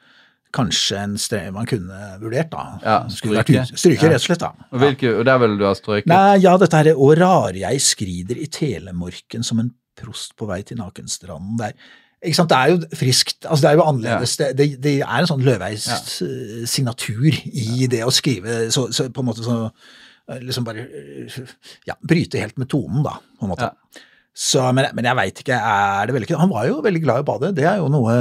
kanskje 0.53 0.99
en 1.01 1.15
sted 1.21 1.49
man 1.55 1.67
kunne 1.69 1.99
vurdert, 2.21 2.51
da. 2.53 2.63
Ja, 2.83 2.97
stryke. 3.11 3.65
Stryke, 3.73 4.09
rett 4.11 4.21
og 4.21 4.27
slett, 4.27 4.43
da. 4.43 4.67
Og, 4.71 4.79
hvilke, 4.83 5.15
og 5.17 5.25
der 5.27 5.41
ville 5.41 5.57
du 5.59 5.65
ha 5.67 5.73
strøket? 5.77 6.09
Nei, 6.11 6.37
ja, 6.43 6.53
dette 6.61 6.79
her 6.79 6.91
er 6.93 7.01
Å 7.01 7.09
jeg 7.57 7.81
skrider 7.83 8.39
i 8.39 8.47
telemorken 8.53 9.45
som 9.45 9.61
en 9.63 9.73
prost 9.99 10.35
på 10.37 10.47
vei 10.49 10.61
til 10.65 10.79
nakenstranden. 10.79 11.57
Det 11.59 11.71
er, 11.71 11.91
ikke 12.23 12.39
sant, 12.39 12.53
det 12.53 12.59
er 12.59 12.71
jo 12.71 12.97
friskt, 12.97 13.43
altså 13.43 13.65
det 13.65 13.69
er 13.69 13.77
jo 13.77 13.85
annerledes. 13.89 14.37
Det, 14.39 14.49
det, 14.57 14.69
det 14.83 14.95
er 15.01 15.19
en 15.19 15.29
sånn 15.29 15.43
Løveis 15.43 15.89
eh, 16.23 16.63
signatur 16.69 17.27
i 17.33 17.89
det 17.91 18.03
å 18.05 18.13
skrive, 18.13 18.63
så, 18.73 18.87
så 18.95 19.09
på 19.11 19.23
en 19.23 19.29
måte 19.29 19.45
så 19.45 19.57
eh, 19.67 20.39
liksom 20.39 20.65
bare 20.67 20.87
eh, 20.87 21.53
ja, 21.89 21.97
bryte 21.99 22.41
helt 22.41 22.57
med 22.61 22.71
tonen, 22.71 23.03
da, 23.05 23.17
på 23.19 23.47
en 23.47 23.53
måte. 23.55 23.69
Ja. 23.69 24.09
Så, 24.33 24.63
men, 24.73 24.87
men 24.97 25.05
jeg 25.05 25.17
veit 25.19 25.39
ikke, 25.43 25.57
er 25.61 26.07
det 26.09 26.13
vellykket? 26.15 26.39
Han 26.41 26.49
var 26.49 26.65
jo 26.65 26.79
veldig 26.81 27.01
glad 27.03 27.19
i 27.21 27.23
å 27.25 27.27
bade. 27.27 27.51
Det 27.53 27.67
er 27.69 27.77
jo 27.77 27.89
noe 27.93 28.13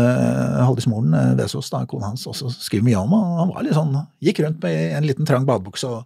Haldis 0.61 0.87
Moren 0.93 1.15
eh, 1.17 1.31
Vesaas, 1.39 1.71
kona 1.89 2.11
hans, 2.11 2.27
også 2.29 2.51
skriver 2.53 2.85
mye 2.91 3.01
om. 3.01 3.15
Han 3.41 3.53
var 3.55 3.65
litt 3.65 3.77
sånn, 3.79 3.95
gikk 4.21 4.43
rundt 4.45 4.61
med 4.65 4.99
en 4.99 5.07
liten 5.09 5.29
trang 5.29 5.47
badebukse 5.49 5.89
og, 5.89 6.03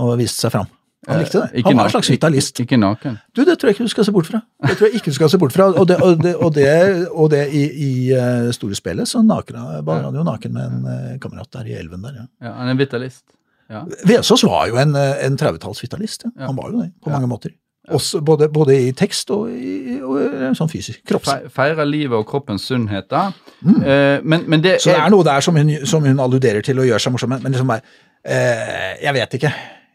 og 0.00 0.14
viste 0.22 0.46
seg 0.46 0.54
fram. 0.54 0.70
Han 1.10 1.18
likte 1.18 1.40
det. 1.42 1.58
Eh, 1.58 1.64
Han 1.66 1.76
var 1.76 1.88
en 1.90 1.94
slags 1.96 2.08
vitalist. 2.14 2.54
Ikke, 2.62 2.76
ikke 2.76 2.80
naken. 2.80 3.16
Du, 3.34 3.42
det 3.44 3.58
tror 3.58 3.68
jeg 3.72 3.76
ikke 3.76 3.88
du 3.88 3.92
skal 3.92 4.06
se 4.06 4.12
bort 4.14 4.28
fra. 4.30 4.40
Det 4.62 4.76
tror 4.78 4.86
jeg 4.88 5.00
ikke 5.02 5.10
du 5.12 5.16
skal 5.18 5.32
se 5.32 5.40
bort 5.42 5.52
fra. 5.56 5.66
Og 5.74 5.88
det, 5.90 5.96
og 6.00 6.20
det, 6.22 6.34
og 6.38 6.52
det, 6.56 6.68
og 7.10 7.30
det 7.34 7.40
i, 7.58 7.62
i 7.68 7.92
eh, 8.16 8.48
store 8.54 8.78
spillet 8.78 9.10
så 9.10 9.20
naken, 9.26 9.58
var 9.84 10.04
han 10.06 10.14
jo 10.16 10.22
naken 10.28 10.54
med 10.54 10.76
en 10.78 10.86
eh, 10.94 11.16
kamerat 11.20 11.50
der 11.58 11.68
i 11.72 11.76
elven 11.80 12.06
der. 12.06 12.20
ja. 12.22 12.28
Ja, 12.46 12.52
han 12.60 12.70
er 12.70 12.76
en 12.76 12.80
vitalist. 12.80 13.24
Ja. 13.72 13.82
Vesaas 14.06 14.44
var 14.46 14.68
jo 14.70 14.78
en, 14.80 14.94
eh, 14.96 15.26
en 15.26 15.36
30-talls 15.40 15.82
vitalist. 15.84 16.24
Ja. 16.30 16.46
Han 16.48 16.56
var 16.60 16.70
jo 16.70 16.84
det, 16.86 16.92
på 17.02 17.10
mange 17.12 17.28
måter. 17.34 17.52
Også, 17.90 18.20
både, 18.22 18.46
både 18.48 18.76
i 18.78 18.92
tekst 18.94 19.30
og, 19.34 19.48
i, 19.50 19.96
og 20.06 20.54
sånn 20.54 20.70
fysisk. 20.70 21.00
Kropps. 21.08 21.32
Feire 21.50 21.82
livet 21.88 22.14
og 22.14 22.28
kroppens 22.28 22.68
sunnhet, 22.70 23.08
da. 23.10 23.24
Eh, 23.66 24.20
men, 24.22 24.44
men 24.46 24.62
det 24.62 24.76
Mm. 24.76 24.82
Så 24.84 24.90
det 24.92 25.00
er 25.00 25.10
noe 25.10 25.26
der 25.26 25.40
som 25.42 25.56
hun, 25.58 25.72
som 25.86 26.04
hun 26.06 26.20
alluderer 26.22 26.62
til 26.62 26.78
og 26.78 26.86
gjør 26.86 27.02
seg 27.02 27.12
morsom 27.12 27.32
med, 27.34 27.42
men 27.42 27.52
liksom 27.52 27.68
bare 27.72 27.82
eh, 28.24 29.02
Jeg 29.02 29.14
vet 29.14 29.34
ikke. 29.34 29.52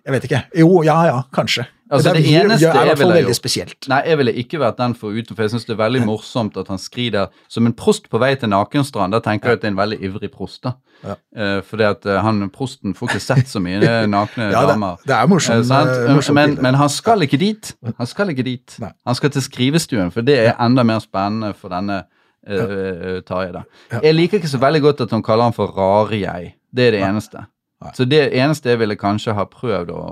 Jeg 0.07 0.15
vet 0.15 0.23
ikke. 0.29 0.39
Jo, 0.55 0.69
ja 0.87 1.01
ja, 1.09 1.17
kanskje. 1.35 1.65
Altså, 1.91 2.11
det, 2.15 2.23
det 2.25 2.31
er, 2.35 2.45
eneste 2.45 2.67
er 2.67 2.89
fall 2.95 3.11
veldig 3.13 3.21
gjort- 3.29 3.35
spesielt. 3.37 3.87
Nei, 3.91 4.01
jeg 4.07 4.17
ville 4.19 4.33
ikke 4.41 4.59
vært 4.59 4.77
den 4.79 4.93
for 4.99 5.15
uten, 5.15 5.35
for 5.35 5.43
jeg 5.45 5.51
syns 5.53 5.65
det 5.67 5.73
er 5.75 5.79
veldig 5.79 6.01
morsomt 6.07 6.57
at 6.59 6.67
han 6.71 6.79
skrider 6.79 7.29
som 7.51 7.67
en 7.67 7.75
prost 7.79 8.09
på 8.11 8.19
vei 8.19 8.33
til 8.39 8.49
nakenstrand. 8.51 9.15
Da 9.15 9.21
tenker 9.23 9.53
jeg 9.53 9.59
at 9.59 9.63
det 9.63 9.69
er 9.69 9.73
en 9.75 9.79
veldig 9.79 9.99
ivrig 10.09 10.29
prost, 10.33 10.61
da. 10.67 10.73
Ja. 11.05 11.15
Eh, 11.37 11.59
fordi 11.63 11.85
at 11.87 12.05
eh, 12.09 12.19
han 12.25 12.41
prosten 12.51 12.95
får 12.97 13.11
ikke 13.13 13.23
sett 13.23 13.47
så 13.51 13.61
mye 13.63 13.79
nakne 14.15 14.49
Ja, 14.51 14.65
det, 14.65 14.73
damer. 14.75 14.97
det 15.07 15.15
er 15.15 15.27
morsomt. 15.31 15.59
Eh, 15.61 15.67
sant? 15.69 15.93
eh, 15.95 16.13
morsomt 16.15 16.35
men, 16.39 16.57
men 16.67 16.75
han 16.79 16.89
skal 16.91 17.23
ikke 17.27 17.39
dit. 17.39 17.73
Han 17.99 18.07
skal 18.11 18.31
ikke 18.35 18.43
dit. 18.47 18.77
Nei. 18.83 18.91
Han 19.07 19.15
skal 19.19 19.31
til 19.37 19.45
skrivestuen, 19.47 20.11
for 20.15 20.27
det 20.27 20.39
er 20.43 20.55
enda 20.59 20.83
mer 20.87 20.99
spennende 21.03 21.53
for 21.55 21.71
denne 21.71 22.01
uh, 22.47 23.19
Tarjei. 23.27 23.51
da. 23.55 23.63
Ja. 23.91 23.99
Jeg 24.09 24.15
liker 24.15 24.41
ikke 24.41 24.51
så 24.51 24.59
veldig 24.59 24.81
godt 24.89 25.01
at 25.07 25.11
han 25.15 25.23
kaller 25.23 25.47
han 25.51 25.55
for 25.55 25.71
Rare-jeg. 25.77 26.53
Det 26.75 26.87
er 26.89 26.97
det 26.97 27.03
eneste. 27.07 27.45
Nei. 27.83 27.93
Så 27.93 28.07
det 28.09 28.23
eneste 28.33 28.73
jeg 28.73 28.81
ville 28.81 28.97
kanskje 28.97 29.35
ha 29.37 29.45
prøvd 29.49 29.91
å, 29.93 30.03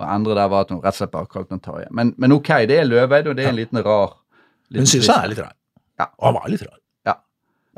å 0.00 0.06
endre 0.10 0.34
der, 0.34 0.48
var 0.50 0.66
at 0.66 0.72
hun 0.74 0.80
rett 0.82 0.96
og 0.96 0.98
slett 0.98 1.12
bare 1.14 1.30
kalte 1.30 1.54
han 1.54 1.62
Tarjei. 1.62 1.90
Men, 1.94 2.14
men 2.18 2.34
ok, 2.34 2.50
det 2.70 2.80
er 2.80 2.88
Løveid, 2.88 3.30
og 3.30 3.36
det 3.38 3.46
er 3.46 3.52
en 3.52 3.60
liten 3.60 3.82
rar 3.84 4.16
Hun 4.74 4.86
syns 4.86 5.10
han 5.10 5.26
er 5.26 5.34
litt 5.34 5.42
rar. 5.42 5.54
Ja. 6.00 6.08
Og 6.18 6.30
han 6.30 6.38
var 6.38 6.48
litt 6.50 6.64
rar. 6.66 6.78
Ja. 7.06 7.14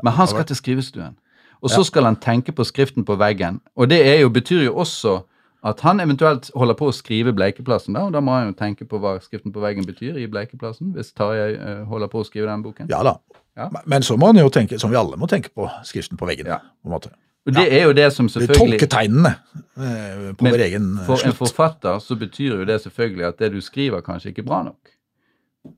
Men 0.03 0.17
han 0.17 0.31
skal 0.31 0.47
til 0.49 0.57
skrivestuen. 0.57 1.19
Og 1.63 1.71
så 1.71 1.83
skal 1.87 2.03
han 2.03 2.17
tenke 2.19 2.51
på 2.51 2.65
skriften 2.67 3.05
på 3.07 3.15
veggen. 3.15 3.61
Og 3.79 3.87
det 3.89 4.01
jo, 4.19 4.29
betyr 4.29 4.65
jo 4.65 4.73
også 4.83 5.21
at 5.63 5.79
han 5.79 6.01
eventuelt 6.03 6.49
holder 6.59 6.75
på 6.75 6.89
å 6.91 6.95
skrive 6.95 7.31
Bleikeplassen, 7.31 7.95
da, 7.95 8.03
og 8.03 8.11
da 8.11 8.19
må 8.19 8.33
han 8.35 8.49
jo 8.49 8.55
tenke 8.59 8.83
på 8.83 8.99
hva 8.99 9.13
skriften 9.23 9.53
på 9.55 9.61
veggen 9.63 9.85
betyr 9.87 10.17
i 10.19 10.25
Bleikeplassen, 10.27 10.91
hvis 10.97 11.13
Tarjei 11.15 11.53
uh, 11.55 11.85
holder 11.87 12.11
på 12.11 12.19
å 12.19 12.27
skrive 12.27 12.49
den 12.49 12.65
boken. 12.65 12.89
Ja 12.91 12.99
da. 13.07 13.15
Ja. 13.55 13.69
Men 13.87 14.03
så 14.03 14.17
må 14.19 14.33
han 14.33 14.41
jo 14.41 14.51
tenke, 14.51 14.75
som 14.81 14.91
vi 14.91 14.99
alle 14.99 15.15
må 15.19 15.29
tenke 15.31 15.53
på, 15.55 15.69
skriften 15.87 16.19
på 16.19 16.27
veggen. 16.27 16.49
Ja. 16.51 16.59
på 16.83 16.91
en 16.91 16.95
måte. 16.97 17.13
Og 17.43 17.55
det 17.57 17.65
er 17.75 17.83
jo 17.89 17.93
det 17.95 18.07
som 18.15 18.29
Vi 18.29 18.37
selvfølgelig 18.37 18.79
tolker 18.79 18.89
tegnene 18.93 19.33
eh, 19.75 20.31
på 20.39 20.47
vår 20.47 20.63
egen 20.69 20.89
slutt. 20.95 21.05
For 21.09 21.27
en 21.27 21.35
forfatter 21.35 21.99
så 21.99 22.15
betyr 22.19 22.61
jo 22.61 22.67
det 22.67 22.79
selvfølgelig 22.85 23.27
at 23.27 23.43
det 23.43 23.51
du 23.55 23.59
skriver, 23.63 24.03
kanskje 24.05 24.31
ikke 24.31 24.45
er 24.45 24.47
bra 24.47 24.61
nok. 24.69 24.93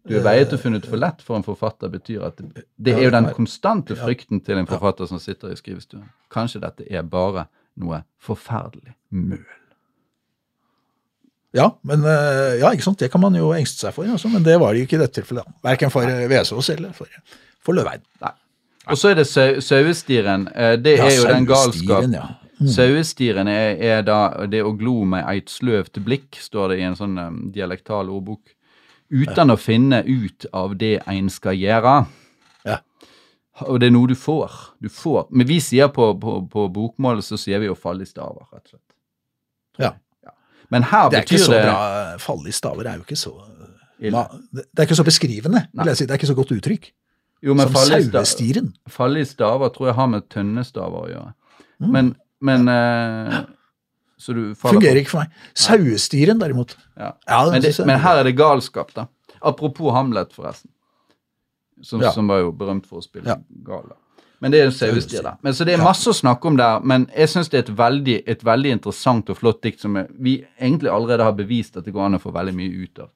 Du 0.05 0.15
er 0.17 0.23
veiet 0.25 0.53
og 0.53 0.61
funnet 0.61 0.85
for 0.89 0.97
lett 0.97 1.21
for 1.25 1.37
en 1.37 1.45
forfatter 1.45 1.91
betyr 1.93 2.23
at 2.25 2.39
det, 2.41 2.65
det 2.81 2.95
er 2.95 3.03
jo 3.05 3.11
den 3.13 3.27
konstante 3.37 3.97
frykten 3.97 4.41
til 4.45 4.61
en 4.61 4.69
forfatter 4.69 5.09
som 5.09 5.21
sitter 5.21 5.53
i 5.53 5.57
skrivestuen. 5.57 6.07
Kanskje 6.33 6.61
dette 6.63 6.87
er 6.89 7.05
bare 7.05 7.47
noe 7.81 8.01
forferdelig 8.21 8.95
møl. 9.13 9.43
Ja, 11.55 11.69
men 11.87 12.03
eh, 12.03 12.57
ja, 12.59 12.71
ikke 12.73 12.83
sant? 12.83 12.99
det 12.99 13.11
kan 13.13 13.21
man 13.23 13.37
jo 13.37 13.53
engste 13.55 13.85
seg 13.85 13.95
for, 13.95 14.09
altså, 14.11 14.29
men 14.31 14.43
det 14.43 14.57
var 14.59 14.73
det 14.73 14.81
jo 14.81 14.89
ikke 14.89 14.97
i 14.97 15.03
dette 15.05 15.21
tilfellet. 15.21 15.53
Verken 15.63 15.93
for 15.93 16.09
eh, 16.09 16.25
Vesaas 16.29 16.69
eller 16.73 16.91
for, 16.97 17.09
for 17.63 17.77
Løveid. 17.77 18.03
Nei. 18.25 18.33
Og 18.87 18.97
så 18.97 19.09
er 19.11 19.15
det 19.15 19.25
sau- 19.27 19.59
sauestiren. 19.61 20.47
Eh, 20.55 20.75
Det 20.77 20.99
er 20.99 21.09
jo 21.15 21.27
den 21.27 21.45
galskap. 21.49 22.09
Ja. 22.13 22.27
Mm. 22.61 22.67
Sauestiren 22.71 23.47
er, 23.51 23.75
er 23.83 24.01
da 24.07 24.45
det 24.47 24.61
å 24.63 24.71
glo 24.77 25.03
med 25.03 25.25
eit 25.27 25.49
sløvt 25.51 25.97
blikk, 26.05 26.37
står 26.39 26.69
det 26.71 26.77
i 26.79 26.85
en 26.87 26.95
sånn 26.95 27.17
um, 27.19 27.39
dialektal 27.51 28.07
ordbok. 28.09 28.53
Uten 29.11 29.51
å 29.51 29.57
finne 29.59 30.03
ut 30.07 30.45
av 30.53 30.77
det 30.77 31.01
ein 31.07 31.27
skal 31.29 31.53
gjøre. 31.59 32.05
Ja. 32.65 32.77
Og 33.67 33.79
det 33.79 33.87
er 33.89 33.91
noe 33.95 34.07
du 34.07 34.15
får. 34.15 34.51
Du 34.81 34.87
får. 34.89 35.27
Men 35.31 35.47
vi 35.47 35.59
sier 35.59 35.87
på, 35.93 36.13
på, 36.19 36.37
på 36.51 36.67
bokmål 36.73 37.21
så 37.23 37.37
sier 37.39 37.59
vi 37.59 37.67
å 37.71 37.75
falle 37.77 38.03
i 38.03 38.09
staver, 38.09 38.47
rett 38.53 38.63
og 38.65 38.69
slett. 38.77 38.81
Ja. 39.79 39.91
Men 40.71 40.83
her 40.89 41.09
Det 41.11 41.17
er 41.19 41.23
ikke 41.27 41.35
betyr 41.35 41.45
så 41.45 41.51
det 41.53 41.63
bra. 41.67 42.17
Falle 42.23 42.49
i 42.49 42.55
staver 42.55 42.87
er 42.89 42.95
jo 43.01 43.03
ikke 43.05 43.19
så 43.19 43.35
det 43.99 44.11
er 44.11 44.83
ikke 44.85 44.95
så 44.99 45.05
beskrivende, 45.07 45.61
vil 45.73 45.87
jeg 45.87 45.97
si. 45.97 46.05
Det 46.05 46.11
er 46.11 46.19
ikke 46.19 46.27
så 46.27 46.35
godt 46.35 46.51
uttrykk. 46.51 46.89
Jo, 47.45 47.53
men 47.53 47.69
sauestiren. 47.69 48.71
falle 48.89 49.21
i 49.21 49.25
staver 49.29 49.69
tror 49.75 49.91
jeg 49.91 49.95
har 49.99 50.07
med 50.09 50.23
tønnestaver 50.33 51.03
å 51.03 51.09
gjøre. 51.11 51.33
Mm. 51.83 51.89
Men, 51.93 52.09
men 52.41 52.67
eh, 52.71 53.35
Så 54.17 54.33
du 54.33 54.55
faller 54.55 54.79
Fungerer 54.79 55.01
ikke 55.03 55.11
for 55.11 55.25
meg. 55.25 55.35
Sauestiren, 55.53 56.39
derimot. 56.41 56.73
Ja. 56.97 57.11
Ja, 57.27 57.41
Men, 57.51 57.61
det, 57.61 57.75
men 57.85 57.99
her 58.01 58.21
er 58.21 58.23
det 58.29 58.35
galskap, 58.39 58.93
da. 58.95 59.07
Apropos 59.45 59.91
Hamlet, 59.93 60.31
forresten. 60.33 60.71
Som, 61.83 62.01
Ja. 62.01 62.11
som 62.15 62.27
var 62.31 62.39
jo 62.39 62.51
berømt 62.55 62.85
for 62.87 63.01
å 63.01 63.03
spille 63.03 63.27
Ja. 63.27 63.35
gal. 63.67 63.83
da. 63.89 63.95
Men 64.41 64.51
det 64.51 64.59
er 64.61 64.65
en 64.69 64.71
sauestier, 64.71 65.21
da. 65.23 65.35
Men, 65.43 65.53
så 65.53 65.65
det 65.67 65.73
er 65.75 65.83
masse 65.83 66.07
å 66.09 66.13
snakke 66.15 66.45
om 66.47 66.55
der. 66.57 66.79
Men 66.81 67.05
jeg 67.15 67.27
syns 67.29 67.49
det 67.49 67.57
er 67.59 67.71
et 67.71 67.77
veldig, 67.77 68.23
et 68.27 68.41
veldig 68.43 68.71
interessant 68.71 69.29
og 69.29 69.37
flott 69.37 69.61
dikt 69.61 69.79
som 69.83 69.93
vi 70.19 70.45
egentlig 70.59 70.89
allerede 70.91 71.23
har 71.23 71.33
bevist 71.33 71.77
at 71.77 71.85
det 71.85 71.93
går 71.93 72.05
an 72.07 72.15
å 72.17 72.21
få 72.23 72.31
veldig 72.33 72.55
mye 72.55 72.83
ut 72.87 72.99
av. 72.99 73.09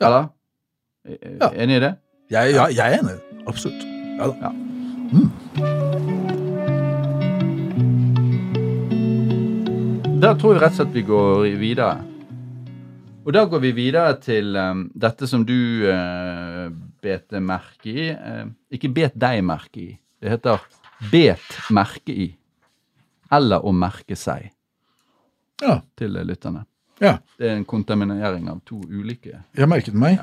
Ja. 0.00 0.06
Eller? 0.06 0.28
Er- 1.04 1.18
er- 1.22 1.36
Ja. 1.40 1.50
Enig 1.64 1.76
i 1.76 1.80
det? 1.80 1.96
Jeg, 2.30 2.52
ja, 2.54 2.66
jeg 2.70 2.94
er 2.94 2.98
enig. 3.02 3.16
Absolutt. 3.50 3.82
Ja 4.20 4.28
da. 4.30 4.50
Ja. 4.50 5.20
Da 10.20 10.34
tror 10.36 10.54
jeg 10.54 10.60
rett 10.60 10.74
og 10.74 10.76
slett 10.82 10.94
vi 10.94 11.02
går 11.08 11.46
videre. 11.60 12.02
Og 13.24 13.32
da 13.36 13.42
går 13.48 13.62
vi 13.64 13.70
videre 13.76 14.12
til 14.20 14.54
um, 14.56 14.82
dette 14.96 15.26
som 15.28 15.42
du 15.48 15.54
uh, 15.88 16.66
bet 17.04 17.32
merke 17.40 17.90
i. 17.92 18.06
Uh, 18.12 18.50
ikke 18.76 18.90
bet 18.96 19.16
deg 19.20 19.40
merke 19.46 19.80
i. 19.82 19.90
Det 20.20 20.34
heter 20.34 20.60
bet 21.12 21.46
merke 21.72 22.12
i. 22.14 22.28
Eller 23.32 23.64
å 23.64 23.72
merke 23.72 24.16
seg 24.18 24.50
Ja. 25.62 25.80
til 25.96 26.16
eh, 26.16 26.24
lytterne. 26.26 26.64
ja. 27.00 27.18
Det 27.38 27.46
er 27.48 27.56
en 27.56 27.64
kontaminering 27.68 28.48
av 28.50 28.60
to 28.66 28.80
ulike 28.88 29.42
Jeg 29.56 29.68
merket 29.68 29.94
meg. 29.94 30.18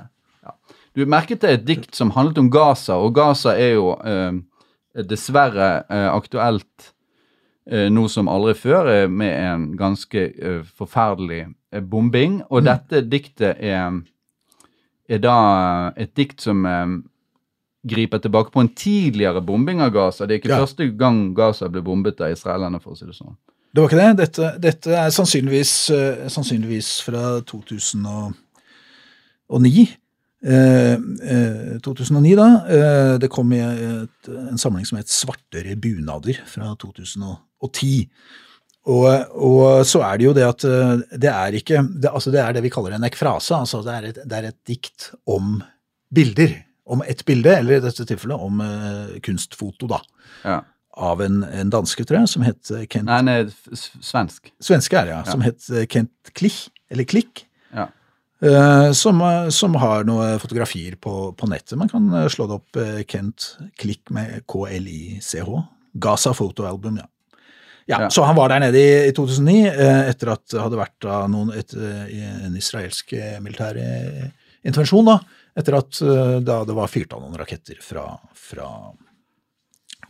Du 0.98 1.04
merket 1.06 1.42
det 1.46 1.50
et 1.54 1.66
dikt 1.68 1.94
som 1.96 2.10
handlet 2.16 2.38
om 2.42 2.48
Gaza, 2.50 2.96
og 2.98 3.12
Gaza 3.14 3.52
er 3.54 3.76
jo 3.78 3.92
eh, 4.02 4.34
dessverre 5.06 5.84
eh, 5.94 6.08
aktuelt 6.10 6.88
eh, 7.70 7.86
nå 7.94 8.08
som 8.10 8.26
aldri 8.34 8.56
før, 8.58 9.06
med 9.08 9.30
en 9.38 9.68
ganske 9.78 10.18
eh, 10.34 10.64
forferdelig 10.80 11.44
eh, 11.46 11.84
bombing. 11.86 12.40
Og 12.50 12.66
dette 12.66 13.04
diktet 13.06 13.62
er, 13.62 13.94
er 15.06 15.20
da 15.22 15.36
et 16.02 16.16
dikt 16.18 16.42
som 16.48 16.66
eh, 16.66 16.88
griper 17.88 18.18
tilbake 18.26 18.50
på 18.56 18.62
en 18.66 18.74
tidligere 18.74 19.42
bombing 19.46 19.82
av 19.86 19.92
Gaza. 19.94 20.26
Det 20.26 20.34
er 20.34 20.40
ikke 20.42 20.56
Ja. 20.56 20.64
første 20.66 20.84
gang 20.98 21.36
Gaza 21.38 21.70
ble 21.70 21.82
bombet 21.86 22.22
av 22.26 22.32
israelerne, 22.34 22.80
for 22.82 22.92
å 22.92 22.96
si 22.98 23.06
det 23.06 23.14
sånn. 23.20 23.38
Det 23.70 23.80
var 23.84 23.90
ikke 23.92 24.02
det. 24.02 24.18
Dette, 24.24 24.46
dette 24.66 24.90
er 24.98 25.10
sannsynligvis, 25.14 25.76
sannsynligvis 26.34 26.90
fra 27.06 27.38
2009. 27.46 28.34
Eh, 30.46 30.94
eh, 30.94 31.78
2009, 31.82 32.36
da. 32.38 32.48
Eh, 32.70 33.14
det 33.24 33.30
kom 33.34 33.50
i 33.56 33.62
et, 33.64 34.28
en 34.30 34.58
samling 34.62 34.86
som 34.86 35.00
het 35.00 35.10
Svartere 35.10 35.74
bunader 35.82 36.38
fra 36.46 36.74
2010. 36.78 38.10
Og, 38.88 39.08
og 39.36 39.82
så 39.90 40.00
er 40.08 40.20
det 40.22 40.28
jo 40.30 40.36
det 40.38 40.46
at 40.48 40.64
eh, 40.70 40.94
det 41.20 41.32
er 41.34 41.58
ikke 41.60 41.82
det, 42.00 42.12
altså 42.14 42.32
det 42.32 42.40
er 42.44 42.54
det 42.56 42.62
vi 42.64 42.72
kaller 42.72 42.96
en 42.96 43.04
ekfrase. 43.10 43.56
altså 43.58 43.82
Det 43.84 43.96
er 43.98 44.06
et, 44.14 44.22
det 44.24 44.38
er 44.38 44.48
et 44.52 44.60
dikt 44.70 45.10
om 45.28 45.58
bilder. 46.14 46.54
Om 46.88 47.02
ett 47.04 47.26
bilde, 47.28 47.52
eller 47.58 47.82
i 47.82 47.84
dette 47.84 48.06
tilfellet 48.08 48.40
om 48.40 48.62
uh, 48.64 49.18
kunstfoto, 49.26 49.90
da. 49.92 49.98
Ja. 50.48 50.62
Av 51.04 51.20
en, 51.26 51.42
en 51.44 51.70
danske, 51.74 52.06
tror 52.08 52.22
jeg, 52.22 52.30
som 52.32 52.46
het 52.48 52.72
eh, 52.72 52.86
Kent 52.88 53.10
Nei, 53.10 53.42
s- 53.76 53.90
svensk. 54.08 54.54
Svenske 54.64 54.96
er 54.96 55.10
det, 55.10 55.12
ja. 55.18 55.26
Som 55.28 55.44
het 55.44 55.68
eh, 55.68 55.84
Kent 55.92 56.32
Klich, 56.32 56.62
eller 56.90 57.04
Klikk. 57.12 57.44
Ja. 57.76 57.90
Eh, 58.42 58.92
som, 58.92 59.22
eh, 59.22 59.50
som 59.50 59.76
har 59.82 60.08
noen 60.08 60.40
fotografier 60.42 60.96
på, 61.02 61.32
på 61.38 61.50
nettet. 61.50 61.78
Man 61.80 61.92
kan 61.92 62.08
eh, 62.14 62.28
slå 62.32 62.48
det 62.48 62.58
opp 62.60 62.82
Kent 63.10 63.50
Klikk 63.80 64.12
med 64.14 64.44
KLICH. 64.50 65.54
Gaza 65.98 66.34
fotoalbum, 66.38 67.00
ja. 67.02 67.08
ja. 67.88 68.02
Ja. 68.04 68.10
Så 68.14 68.26
han 68.28 68.38
var 68.38 68.54
der 68.54 68.68
nede 68.68 68.82
i, 68.82 69.08
i 69.10 69.16
2009 69.16 69.58
eh, 69.72 70.04
etter 70.12 70.36
at 70.36 70.46
det 70.54 70.62
hadde 70.62 70.82
vært 70.82 71.10
noen, 71.32 71.56
et, 71.58 71.74
en 71.74 72.60
israelsk 72.60 73.16
militær 73.42 73.80
intervensjon. 74.62 75.10
da, 75.10 75.20
Etter 75.58 75.80
at 75.80 76.00
da 76.46 76.62
det 76.70 76.76
var 76.78 76.92
fyrt 76.92 77.16
av 77.18 77.24
noen 77.24 77.40
raketter 77.40 77.80
fra, 77.82 78.12
fra 78.38 78.68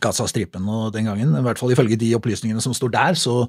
Gaza-stripen. 0.02 0.66
Og 0.68 0.92
den 0.94 1.08
gangen, 1.08 1.34
i 1.36 1.44
hvert 1.44 1.60
fall 1.60 1.72
ifølge 1.74 1.98
de 2.00 2.12
opplysningene 2.18 2.62
som 2.62 2.74
står 2.76 2.92
der, 2.94 3.18
så, 3.18 3.40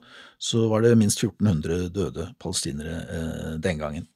så 0.42 0.66
var 0.72 0.86
det 0.86 0.96
minst 1.00 1.22
1400 1.22 1.90
døde 1.94 2.30
palestinere 2.42 2.96
eh, 3.06 3.52
den 3.62 3.82
gangen. 3.82 4.08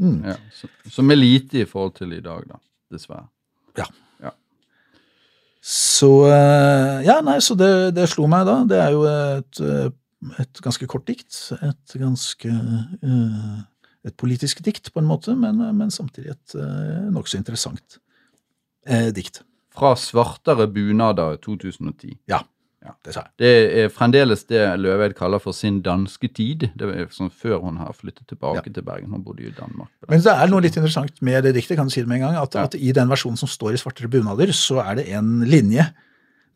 Mm. 0.00 0.20
Ja, 0.24 0.36
så, 0.56 0.68
som 0.88 1.12
er 1.12 1.18
lite 1.20 1.62
i 1.62 1.66
forhold 1.68 1.98
til 1.98 2.14
i 2.16 2.22
dag, 2.24 2.46
da. 2.48 2.60
Dessverre. 2.90 3.26
Ja. 3.78 3.86
Ja. 4.24 4.32
Så 5.62 6.10
eh, 6.30 7.02
Ja, 7.06 7.20
nei, 7.24 7.38
så 7.44 7.56
det, 7.58 7.72
det 7.96 8.08
slo 8.10 8.28
meg 8.30 8.46
da. 8.48 8.60
Det 8.68 8.80
er 8.80 8.94
jo 8.96 9.04
et, 9.10 9.60
eh, 9.60 9.90
et 10.40 10.62
ganske 10.64 10.88
kort 10.90 11.06
dikt. 11.10 11.36
Et 11.60 11.98
ganske 12.00 12.54
eh, 12.54 13.58
Et 14.08 14.16
politisk 14.16 14.62
dikt, 14.64 14.88
på 14.94 15.02
en 15.02 15.08
måte, 15.10 15.34
men, 15.36 15.58
men 15.76 15.90
samtidig 15.92 16.30
et 16.32 16.54
nokså 17.12 17.36
interessant 17.36 17.98
eh, 18.88 19.10
dikt. 19.12 19.42
Fra 19.76 19.92
svartere 20.00 20.64
bunader 20.72 21.36
2010. 21.44 22.16
Ja, 22.30 22.40
Ja. 22.80 22.94
det 23.04 23.12
sa 23.12 23.20
jeg. 23.26 23.32
Det 23.42 23.50
er 23.82 23.90
fremdeles 23.92 24.46
det 24.48 24.60
Løveid 24.80 25.12
kaller 25.18 25.42
for 25.42 25.52
sin 25.52 25.82
danske 25.84 26.30
tid. 26.32 26.70
Det 26.80 26.86
var 26.88 27.10
sånn 27.12 27.28
før 27.28 27.58
hun 27.66 27.76
har 27.76 27.92
flyttet 27.92 28.24
tilbake 28.32 28.72
til 28.72 28.86
Bergen. 28.86 29.10
Hun 29.12 29.24
bodde 29.26 29.44
jo 29.44 29.50
i 29.52 29.56
Danmark. 29.58 29.90
Men 30.08 30.22
det 30.24 30.32
er 30.32 30.48
noe 30.48 30.64
litt 30.64 30.78
interessant 30.80 31.20
med 31.20 31.44
det 31.44 31.52
diktet, 31.58 31.76
kan 31.76 31.90
du 31.90 31.92
si 31.92 32.00
det 32.00 32.08
med 32.08 32.22
en 32.22 32.28
gang, 32.30 32.38
at, 32.40 32.56
Ja. 32.56 32.64
at 32.64 32.74
i 32.74 32.92
den 32.96 33.12
versjonen 33.12 33.36
som 33.36 33.48
står 33.52 33.76
i 33.76 33.82
Svartere 33.82 34.08
bunader, 34.08 34.48
så 34.56 34.80
er 34.80 34.96
det 34.96 35.08
en 35.12 35.40
linje 35.44 35.90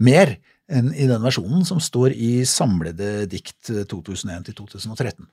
mer 0.01 0.37
enn 0.72 0.95
i 0.97 1.07
den 1.07 1.20
versjonen 1.20 1.64
som 1.68 1.79
står 1.79 2.16
i 2.16 2.41
samlede 2.49 3.29
dikt 3.29 3.68
2001 3.68 4.47
til 4.49 4.55
2013. 4.55 5.27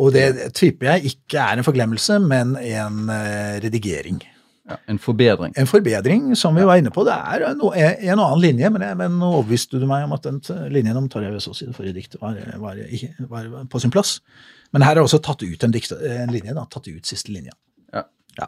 Og 0.00 0.12
det 0.14 0.52
tipper 0.54 0.94
jeg 0.94 1.14
ikke 1.14 1.38
er 1.38 1.58
en 1.58 1.66
forglemmelse, 1.66 2.18
men 2.22 2.56
en 2.56 3.08
eh, 3.10 3.60
redigering. 3.62 4.20
Ja, 4.70 4.76
en 4.92 5.00
forbedring. 5.02 5.54
En 5.58 5.66
forbedring, 5.66 6.30
som 6.38 6.54
vi 6.54 6.64
var 6.66 6.78
inne 6.78 6.92
på. 6.94 7.02
Det 7.06 7.14
er 7.16 7.44
en 7.50 7.64
og 7.64 7.74
annen 7.74 8.42
linje, 8.44 8.70
men, 8.70 8.84
jeg, 8.86 8.98
men 9.00 9.16
nå 9.18 9.32
overbeviste 9.40 9.80
du 9.82 9.86
meg 9.90 10.06
om 10.06 10.14
at 10.14 10.28
den 10.28 10.38
linjen 10.70 11.00
om 11.00 11.08
Tarjei 11.10 11.32
Vesaas 11.34 11.64
i 11.64 11.68
det 11.68 11.74
forrige 11.74 11.96
diktet 11.98 12.22
var, 12.22 12.38
var, 12.62 12.78
var 13.30 13.50
på 13.70 13.82
sin 13.82 13.92
plass. 13.94 14.18
Men 14.70 14.86
her 14.86 14.96
er 14.96 15.02
også 15.02 15.18
tatt 15.24 15.42
ut 15.42 15.66
en, 15.66 15.74
dikte, 15.74 15.98
en 16.22 16.30
linje, 16.30 16.54
da, 16.54 16.64
tatt 16.70 16.86
ut 16.86 17.10
siste 17.10 17.34
linja. 17.34 17.56
Ja. 17.92 18.04
Ja. 18.38 18.46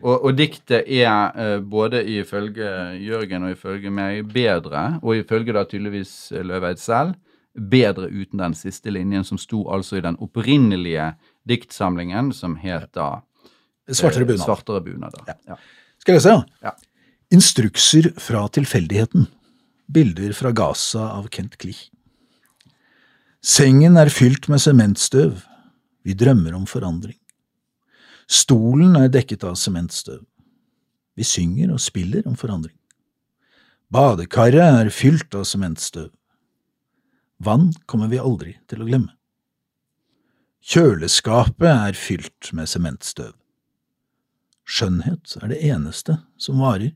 Og, 0.00 0.14
og 0.14 0.32
diktet 0.38 0.88
er 0.88 1.36
eh, 1.36 1.58
både 1.60 2.00
ifølge 2.16 2.72
Jørgen 3.04 3.46
og 3.46 3.54
ifølge 3.56 3.92
meg 3.92 4.24
bedre, 4.32 4.88
og 5.02 5.20
ifølge 5.20 5.56
da 5.56 5.66
tydeligvis 5.68 6.16
Løveid 6.40 6.80
selv, 6.80 7.16
bedre 7.56 8.08
uten 8.12 8.40
den 8.40 8.56
siste 8.56 8.92
linjen 8.92 9.24
som 9.24 9.38
sto 9.40 9.62
altså 9.72 9.96
i 9.96 10.04
den 10.04 10.18
opprinnelige 10.20 11.14
diktsamlingen 11.48 12.32
som 12.36 12.58
het 12.60 12.90
da 12.96 13.22
Svartere 13.94 14.24
bunader. 14.26 14.34
bunad. 14.34 14.44
Svartere 14.46 14.80
bunader. 14.84 15.24
Ja. 15.26 15.34
Ja. 15.46 15.56
Skal 15.98 16.14
jeg 16.14 16.22
lese, 16.22 16.44
Ja. 16.62 16.72
Instrukser 17.30 18.12
fra 18.20 18.48
tilfeldigheten. 18.48 19.26
Bilder 19.88 20.32
fra 20.32 20.50
Gaza 20.52 21.10
av 21.12 21.28
Kent 21.28 21.58
Klich. 21.58 21.90
Sengen 23.42 23.96
er 23.96 24.10
fylt 24.10 24.48
med 24.48 24.58
sementstøv. 24.58 25.42
Vi 26.04 26.14
drømmer 26.14 26.54
om 26.54 26.66
forandring. 26.66 27.18
Stolen 28.28 28.96
er 28.96 29.08
dekket 29.08 29.44
av 29.44 29.54
sementstøv. 29.54 30.24
Vi 31.16 31.22
synger 31.22 31.72
og 31.72 31.80
spiller 31.80 32.26
om 32.26 32.34
forandring. 32.36 32.74
Badekaret 33.90 34.82
er 34.82 34.90
fylt 34.90 35.34
av 35.34 35.44
sementstøv. 35.46 36.10
Vann 37.38 37.72
kommer 37.86 38.08
vi 38.10 38.18
aldri 38.18 38.56
til 38.66 38.82
å 38.82 38.88
glemme. 38.88 39.12
Kjøleskapet 40.66 41.68
er 41.70 41.92
fylt 41.94 42.50
med 42.52 42.66
sementstøv. 42.66 43.32
Skjønnhet 44.66 45.36
er 45.38 45.52
det 45.52 45.60
eneste 45.68 46.18
som 46.42 46.58
varer. 46.60 46.92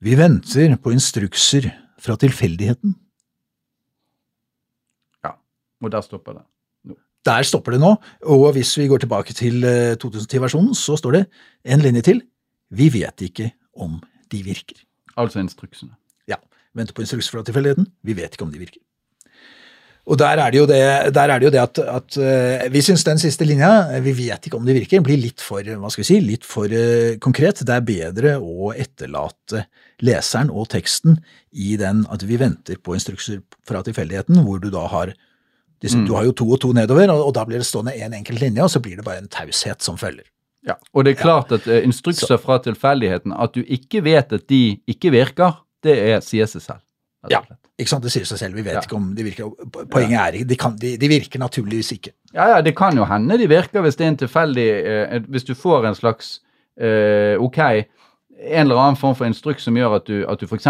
Vi 0.00 0.14
venter 0.16 0.76
på 0.80 0.92
instrukser 0.94 1.66
fra 2.00 2.16
tilfeldigheten. 2.16 2.94
ja. 5.24 5.34
Og 5.82 5.92
der 5.92 6.00
stopper 6.06 6.38
det. 6.38 6.46
Der 7.26 7.42
stopper 7.44 7.74
det 7.76 7.80
nå, 7.82 7.90
og 8.32 8.52
hvis 8.56 8.78
vi 8.78 8.86
går 8.88 9.02
tilbake 9.02 9.34
til 9.36 9.64
eh, 9.64 9.96
2010-versjonen, 10.00 10.72
så 10.74 10.96
står 10.96 11.12
det 11.18 11.26
en 11.64 11.82
linje 11.84 12.02
til. 12.06 12.22
Vi 12.70 12.88
vet 12.88 13.20
ikke 13.20 13.50
om 13.76 13.98
de 14.32 14.40
virker. 14.46 14.78
Altså 15.20 15.42
instruksene. 15.42 15.92
Ja, 16.30 16.38
venter 16.72 16.96
på 16.96 17.04
instrukser 17.04 17.36
fra 17.36 17.44
tilfeldigheten. 17.44 17.90
Vi 18.02 18.16
vet 18.16 18.32
ikke 18.32 18.46
om 18.46 18.54
de 18.54 18.62
virker. 18.62 18.80
Og 20.10 20.18
der 20.18 20.40
er 20.42 20.50
det 20.50 20.58
jo 20.58 20.66
det, 20.66 20.82
der 21.14 21.30
er 21.30 21.38
det, 21.38 21.46
jo 21.46 21.52
det 21.54 21.60
at, 21.62 21.78
at 21.78 22.16
eh, 22.18 22.64
vi 22.74 22.82
syns 22.82 23.04
den 23.06 23.20
siste 23.22 23.46
linja, 23.46 23.70
eh, 23.94 24.02
vi 24.02 24.14
vet 24.16 24.46
ikke 24.46 24.58
om 24.58 24.66
det 24.66 24.74
virker, 24.74 25.04
blir 25.06 25.20
litt 25.22 25.42
for 25.44 25.62
hva 25.62 25.90
skal 25.92 26.02
vi 26.02 26.08
si, 26.08 26.18
litt 26.24 26.46
for 26.46 26.72
eh, 26.74 27.14
konkret. 27.22 27.62
Det 27.66 27.76
er 27.76 27.86
bedre 27.86 28.34
å 28.42 28.72
etterlate 28.74 29.68
leseren 30.02 30.50
og 30.50 30.66
teksten 30.74 31.20
i 31.54 31.76
den 31.78 32.02
at 32.10 32.26
vi 32.26 32.40
venter 32.40 32.80
på 32.82 32.96
instrukser 32.98 33.44
fra 33.68 33.84
tilfeldigheten, 33.86 34.42
hvor 34.46 34.58
du 34.62 34.70
da 34.74 34.88
har 34.90 35.14
disse, 35.80 35.96
Du 36.04 36.12
har 36.12 36.26
jo 36.26 36.34
to 36.36 36.44
og 36.52 36.58
to 36.60 36.74
nedover, 36.76 37.08
og, 37.08 37.22
og 37.30 37.32
da 37.38 37.46
blir 37.48 37.62
det 37.62 37.64
stående 37.64 37.94
én 37.96 38.10
en 38.10 38.18
enkelt 38.18 38.42
linje, 38.42 38.60
og 38.60 38.68
så 38.68 38.82
blir 38.84 38.98
det 38.98 39.04
bare 39.06 39.22
en 39.22 39.30
taushet 39.32 39.80
som 39.80 39.96
følger. 39.96 40.26
Ja. 40.66 40.74
Og 40.92 41.06
det 41.06 41.14
er 41.14 41.22
klart 41.22 41.54
at 41.56 41.64
eh, 41.70 41.84
instrukser 41.86 42.36
fra 42.36 42.58
tilfeldigheten, 42.60 43.32
at 43.32 43.54
du 43.54 43.62
ikke 43.64 44.02
vet 44.04 44.34
at 44.36 44.44
de 44.50 44.80
ikke 44.90 45.14
virker, 45.14 45.62
det 45.86 45.96
er, 45.96 46.20
sier 46.20 46.50
seg 46.50 46.66
selv. 46.66 46.82
Ja. 47.28 47.42
Ikke 47.78 47.88
sant, 47.92 48.02
Det 48.04 48.12
sier 48.12 48.24
seg 48.24 48.38
selv, 48.38 48.54
vi 48.56 48.62
vet 48.64 48.74
Ja. 48.74 48.80
ikke 48.80 48.96
om 48.96 49.14
de 49.14 49.22
virker. 49.24 49.50
Poenget 49.92 50.20
er 50.40 50.44
de, 50.48 50.56
kan, 50.56 50.76
de, 50.76 50.96
de 50.96 51.08
virker 51.08 51.38
naturligvis 51.38 51.92
ikke. 51.92 52.12
Ja, 52.32 52.46
ja, 52.56 52.60
det 52.62 52.74
kan 52.76 52.96
jo 52.96 53.04
hende 53.04 53.36
de 53.38 53.46
virker 53.48 53.82
hvis 53.84 53.96
det 53.96 54.04
er 54.06 54.08
en 54.14 54.16
tilfeldig 54.16 54.68
eh, 54.86 55.20
Hvis 55.28 55.44
du 55.44 55.54
får 55.54 55.86
en 55.88 55.94
slags 55.98 56.40
eh, 56.80 57.36
Ok, 57.40 57.58
en 57.60 58.64
eller 58.64 58.76
annen 58.80 58.96
form 58.96 59.14
for 59.18 59.26
instruks 59.28 59.64
som 59.68 59.76
gjør 59.76 59.96
at 59.98 60.06
du, 60.06 60.24
at 60.28 60.40
du 60.40 60.46
f.eks. 60.46 60.66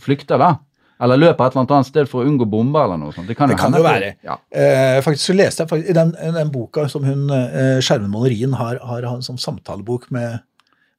flykter, 0.00 0.38
da. 0.40 0.54
Eller 1.02 1.18
løper 1.20 1.44
et 1.50 1.52
eller 1.56 1.74
annet 1.76 1.88
sted 1.90 2.08
for 2.08 2.24
å 2.24 2.28
unngå 2.30 2.46
bomber 2.48 2.86
eller 2.86 2.96
noe 3.02 3.12
sånt. 3.12 3.28
Det 3.28 3.36
kan, 3.36 3.50
Det 3.52 3.58
kan 3.60 3.74
jo 3.76 3.82
være. 3.84 4.14
Ja. 4.24 4.38
Eh, 4.48 4.96
faktisk 5.04 5.26
så 5.28 5.34
leste 5.36 5.64
jeg 5.64 5.68
faktisk, 5.68 5.90
i 5.92 5.96
den, 5.98 6.14
den 6.38 6.52
boka 6.54 6.86
som 6.88 7.04
hun, 7.04 7.26
eh, 7.28 7.82
Skjermen 7.84 8.08
Malerien 8.14 8.54
har, 8.56 8.78
har, 8.80 9.04
har 9.04 9.20
som 9.26 9.36
samtalebok 9.36 10.08
med, 10.16 10.38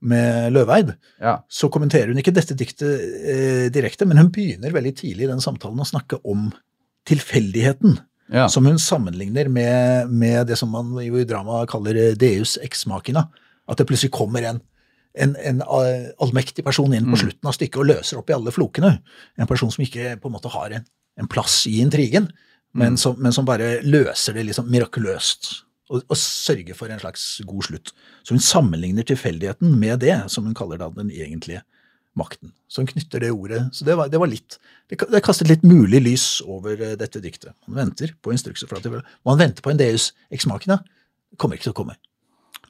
med 0.06 0.54
Løveid, 0.54 0.91
ja. 1.22 1.39
så 1.50 1.70
kommenterer 1.74 2.12
hun 2.12 2.20
ikke 2.22 2.36
dette 2.36 2.56
diktet 2.58 3.02
eh, 3.02 3.66
direkte, 3.74 4.06
men 4.06 4.20
hun 4.22 4.32
begynner 4.34 4.76
veldig 4.76 4.93
tidlig 5.00 5.26
i 5.26 5.32
den 5.32 5.41
samtalen 5.41 5.82
å 5.82 5.88
snakke 5.89 6.20
om 6.28 6.52
tilfeldigheten, 7.08 7.98
ja. 8.34 8.45
som 8.52 8.68
hun 8.70 8.80
sammenligner 8.82 9.50
med, 9.50 10.12
med 10.12 10.48
det 10.52 10.60
som 10.60 10.70
man 10.74 10.93
jo 11.02 11.18
i 11.18 11.28
drama 11.28 11.64
kaller 11.70 11.98
eh, 11.98 12.18
deus 12.20 12.58
ex 12.62 12.86
machina. 12.89 13.28
At 13.68 13.82
det 13.82 13.88
plutselig 13.89 14.14
kommer 14.16 14.45
en, 14.48 14.62
en, 15.18 15.34
en 15.36 15.64
eh, 15.66 16.10
allmektig 16.24 16.66
person 16.68 16.93
inn 16.93 17.10
på 17.10 17.20
slutten 17.24 17.50
av 17.50 17.58
stykket 17.58 17.82
og 17.82 17.89
løser 17.89 18.22
opp 18.22 18.30
i 18.30 18.38
alle 18.38 18.54
flokene. 18.54 18.93
En 19.39 19.50
person 19.50 19.74
som 19.74 19.84
ikke 19.84 20.16
på 20.22 20.30
en 20.30 20.38
måte 20.38 20.52
har 20.54 20.78
en, 20.78 20.86
en 21.18 21.32
plass 21.32 21.64
i 21.72 21.80
intrigen, 21.82 22.30
men, 22.78 23.00
som, 23.02 23.16
men 23.18 23.34
som 23.34 23.48
bare 23.48 23.80
løser 23.82 24.38
det 24.38 24.45
liksom 24.52 24.70
mirakuløst. 24.70 25.66
Og, 25.88 26.03
og 26.03 26.17
sørge 26.19 26.75
for 26.75 26.91
en 26.91 26.99
slags 26.99 27.25
god 27.47 27.63
slutt. 27.63 27.93
Så 28.27 28.35
hun 28.35 28.43
sammenligner 28.43 29.05
tilfeldigheten 29.07 29.77
med 29.79 30.01
det, 30.03 30.17
som 30.33 30.43
hun 30.43 30.55
kaller 30.57 30.81
da 30.81 30.89
den 30.91 31.13
egentlige 31.13 31.61
makten. 32.17 32.51
Så 32.67 32.81
hun 32.81 32.89
knytter 32.89 33.23
det 33.23 33.31
ordet. 33.31 33.61
Så 33.71 33.85
det 33.88 33.95
var, 33.95 34.09
det 34.11 34.19
var 34.19 34.27
litt 34.27 34.57
Det, 34.89 34.97
det 35.11 35.23
kastet 35.23 35.49
litt 35.51 35.63
mulig 35.67 35.99
lys 36.03 36.25
over 36.47 36.79
eh, 36.79 36.95
dette 36.99 37.19
diktet. 37.23 37.51
Man 37.67 37.81
venter 37.85 38.13
på 38.23 38.31
instrukser 38.31 38.67
fra 38.67 38.79
tilfeldighet. 38.79 39.19
Man 39.27 39.39
venter 39.39 39.63
på 39.63 39.71
en 39.71 39.79
deus 39.79 40.13
ex 40.31 40.47
machina. 40.47 40.79
Kommer 41.38 41.59
ikke 41.59 41.69
til 41.69 41.75
å 41.75 41.79
komme. 41.81 41.97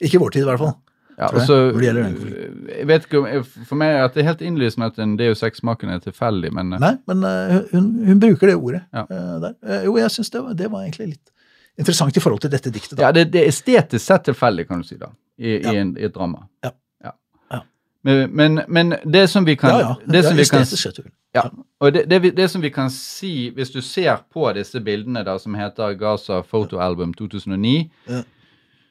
Ikke 0.02 0.18
i 0.18 0.22
vår 0.22 0.34
tid, 0.34 0.46
i 0.46 0.50
hvert 0.50 0.62
fall. 0.62 0.76
Ja, 1.18 1.32
tror 1.32 1.40
jeg, 1.40 1.42
og 1.42 1.48
så, 1.50 1.56
når 1.58 1.78
det 1.78 1.88
gjelder 1.88 2.04
den 2.04 2.68
jeg 2.70 2.88
vet 2.92 3.06
ikke 3.08 3.20
om, 3.24 3.46
For 3.66 3.80
meg 3.82 3.96
er 3.96 4.12
det 4.14 4.26
helt 4.28 4.42
innlysende 4.46 4.90
at 4.92 5.00
en 5.02 5.16
Deus 5.18 5.40
Ex-maken 5.46 5.90
er 5.90 6.04
tilfeldig, 6.04 6.52
men 6.54 6.76
eh, 6.78 6.84
Nei, 6.84 6.92
men 7.10 7.24
uh, 7.26 7.56
hun, 7.72 7.88
hun 8.06 8.22
bruker 8.22 8.52
det 8.52 8.58
ordet 8.60 8.84
Ja. 8.94 9.08
uh, 9.10 9.40
der. 9.42 9.56
Uh, 9.66 9.80
jo, 9.88 9.96
jeg 9.98 10.14
syns 10.14 10.30
det, 10.36 10.44
det 10.60 10.70
var 10.70 10.86
egentlig 10.86 11.16
litt 11.16 11.34
interessant 11.78 12.18
i 12.18 12.20
forhold 12.24 12.42
til 12.42 12.52
dette 12.52 12.72
diktet. 12.74 12.98
Da. 12.98 13.08
ja, 13.08 13.12
det, 13.16 13.28
det 13.34 13.44
er 13.44 13.48
estetisk 13.52 14.06
sett 14.06 14.24
tilfeldig, 14.26 14.68
kan 14.68 14.82
du 14.82 14.88
si, 14.88 14.98
da, 14.98 15.12
i, 15.38 15.58
Ja. 15.62 15.72
i, 15.74 15.78
en, 15.78 15.96
i 15.98 16.06
et 16.08 16.16
drama. 16.16 16.48
Ja. 16.66 16.72
Ja. 17.04 17.12
Men, 18.04 18.30
men, 18.36 18.62
men 18.68 18.96
det 19.06 19.28
som 19.30 19.46
vi 19.46 19.56
kan, 19.60 19.70
ja, 19.70 19.80
ja. 19.80 20.12
Det 20.12 20.24
som 20.24 20.38
ja, 20.38 20.44
vi 20.44 20.46
kan. 20.50 21.12
Ja, 21.36 21.44
og 21.80 21.94
det, 21.94 22.06
det, 22.10 22.32
det 22.38 22.48
som 22.50 22.62
vi 22.64 22.70
kan 22.74 22.90
si, 22.94 23.50
hvis 23.54 23.70
du 23.74 23.82
ser 23.82 24.24
på 24.34 24.48
disse 24.56 24.80
bildene 24.82 25.24
da, 25.28 25.38
som 25.38 25.56
heter 25.60 25.94
Gaza 26.00 26.42
Photo 26.42 26.80
Album 26.80 27.14
2009, 27.14 27.92
Ja. 28.10 28.24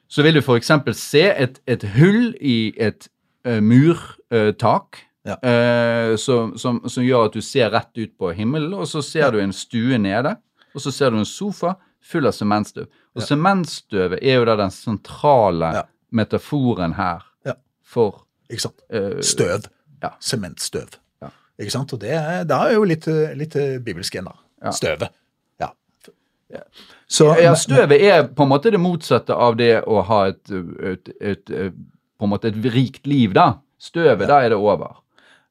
så 0.09 0.23
vil 0.23 0.35
du 0.35 0.41
f.eks. 0.45 0.71
se 0.95 1.25
et, 1.33 1.59
et 1.67 1.83
hull 1.97 2.35
i 2.41 2.73
et 2.77 3.09
uh, 3.49 3.59
murtak. 3.63 5.01
Ja. 5.27 5.35
Uh, 5.43 6.17
som, 6.17 6.53
som, 6.59 6.85
som 6.89 7.03
gjør 7.03 7.25
at 7.27 7.35
du 7.35 7.41
ser 7.43 7.73
rett 7.75 7.91
ut 7.99 8.13
på 8.19 8.31
himmelen, 8.31 8.75
og 8.75 8.87
så 8.87 9.03
ser 9.03 9.33
du 9.35 9.41
en 9.43 9.53
stue 9.53 9.99
nede, 9.99 10.37
og 10.75 10.81
så 10.85 10.93
ser 10.95 11.11
du 11.11 11.19
en 11.19 11.27
sofa 11.27 11.73
full 12.07 12.27
av 12.29 12.33
sementstøv. 12.37 12.87
Og 13.17 13.23
Ja. 13.23 13.27
sementstøvet 13.27 14.19
er 14.23 14.39
jo 14.39 14.45
da 14.49 14.57
den 14.61 14.71
sentrale 14.71 15.73
Ja. 15.75 15.83
metaforen 16.13 16.95
her 16.95 17.25
Ja. 17.47 17.53
for 17.83 18.25
Ikke 18.51 18.61
sant? 18.69 18.81
eh, 18.91 19.21
Støv. 19.23 19.67
ja. 20.03 20.11
Sementstøv. 20.21 20.97
Ja. 21.23 21.29
Ikke 21.59 21.71
sant? 21.73 21.93
Og 21.93 22.01
det, 22.01 22.11
er- 22.13 22.45
er 22.69 22.73
jo 22.75 22.85
litt, 22.85 23.07
litt 23.07 23.55
bibelsk 23.85 24.15
igjen, 24.15 24.25
da. 24.31 24.37
Ja. 24.63 24.71
Støvet. 24.71 25.09
Ja. 26.51 26.61
Så, 27.09 27.35
Ja, 27.43 27.55
støvet 27.55 28.01
er 28.03 28.29
på 28.29 28.43
en 28.45 28.49
måte 28.53 28.71
det 28.71 28.79
motsatte 28.81 29.35
av 29.35 29.57
det 29.57 29.81
å 29.85 30.03
ha 30.07 30.25
et, 30.29 30.51
et, 30.51 31.09
et, 31.21 31.51
et 31.51 31.75
på 32.21 32.25
en 32.25 32.31
måte 32.31 32.45
et 32.53 32.55
rikt 32.73 33.05
liv, 33.07 33.33
da. 33.35 33.59
Støvet, 33.83 34.29
da 34.29 34.39
er 34.45 34.51
det 34.55 34.59
over. 34.59 34.95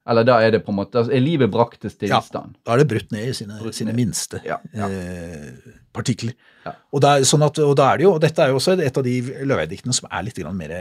Eller 0.06 0.28
da 0.28 0.38
er 0.46 0.54
det 0.54 0.62
på 0.66 0.70
en 0.74 0.78
måte 0.78 1.00
altså, 1.02 1.14
Er 1.18 1.24
livet 1.24 1.50
brakt 1.52 1.82
til 1.82 2.10
Ja. 2.10 2.22
Da 2.30 2.76
er 2.76 2.84
det 2.84 2.88
brutt 2.92 3.12
ned 3.12 3.32
i 3.32 3.34
sine, 3.34 3.58
sine 3.74 3.92
ned. 3.92 3.98
minste 3.98 4.42
Ja, 4.46 4.60
ja. 4.74 4.90
Eh, 4.90 5.76
partikler. 5.96 6.36
Ja. 6.66 6.76
Og, 6.92 7.04
er, 7.04 7.26
sånn 7.26 7.46
at, 7.46 7.60
og 7.64 7.76
da 7.80 7.92
er 7.92 8.02
det 8.02 8.06
jo, 8.08 8.16
og 8.16 8.22
dette 8.22 8.42
er 8.44 8.52
jo 8.52 8.60
også 8.60 8.76
et 8.78 8.98
av 8.98 9.06
de 9.06 9.16
løvediktene 9.46 9.96
som 9.96 10.10
er 10.12 10.28
litt 10.28 10.42
mer 10.54 10.76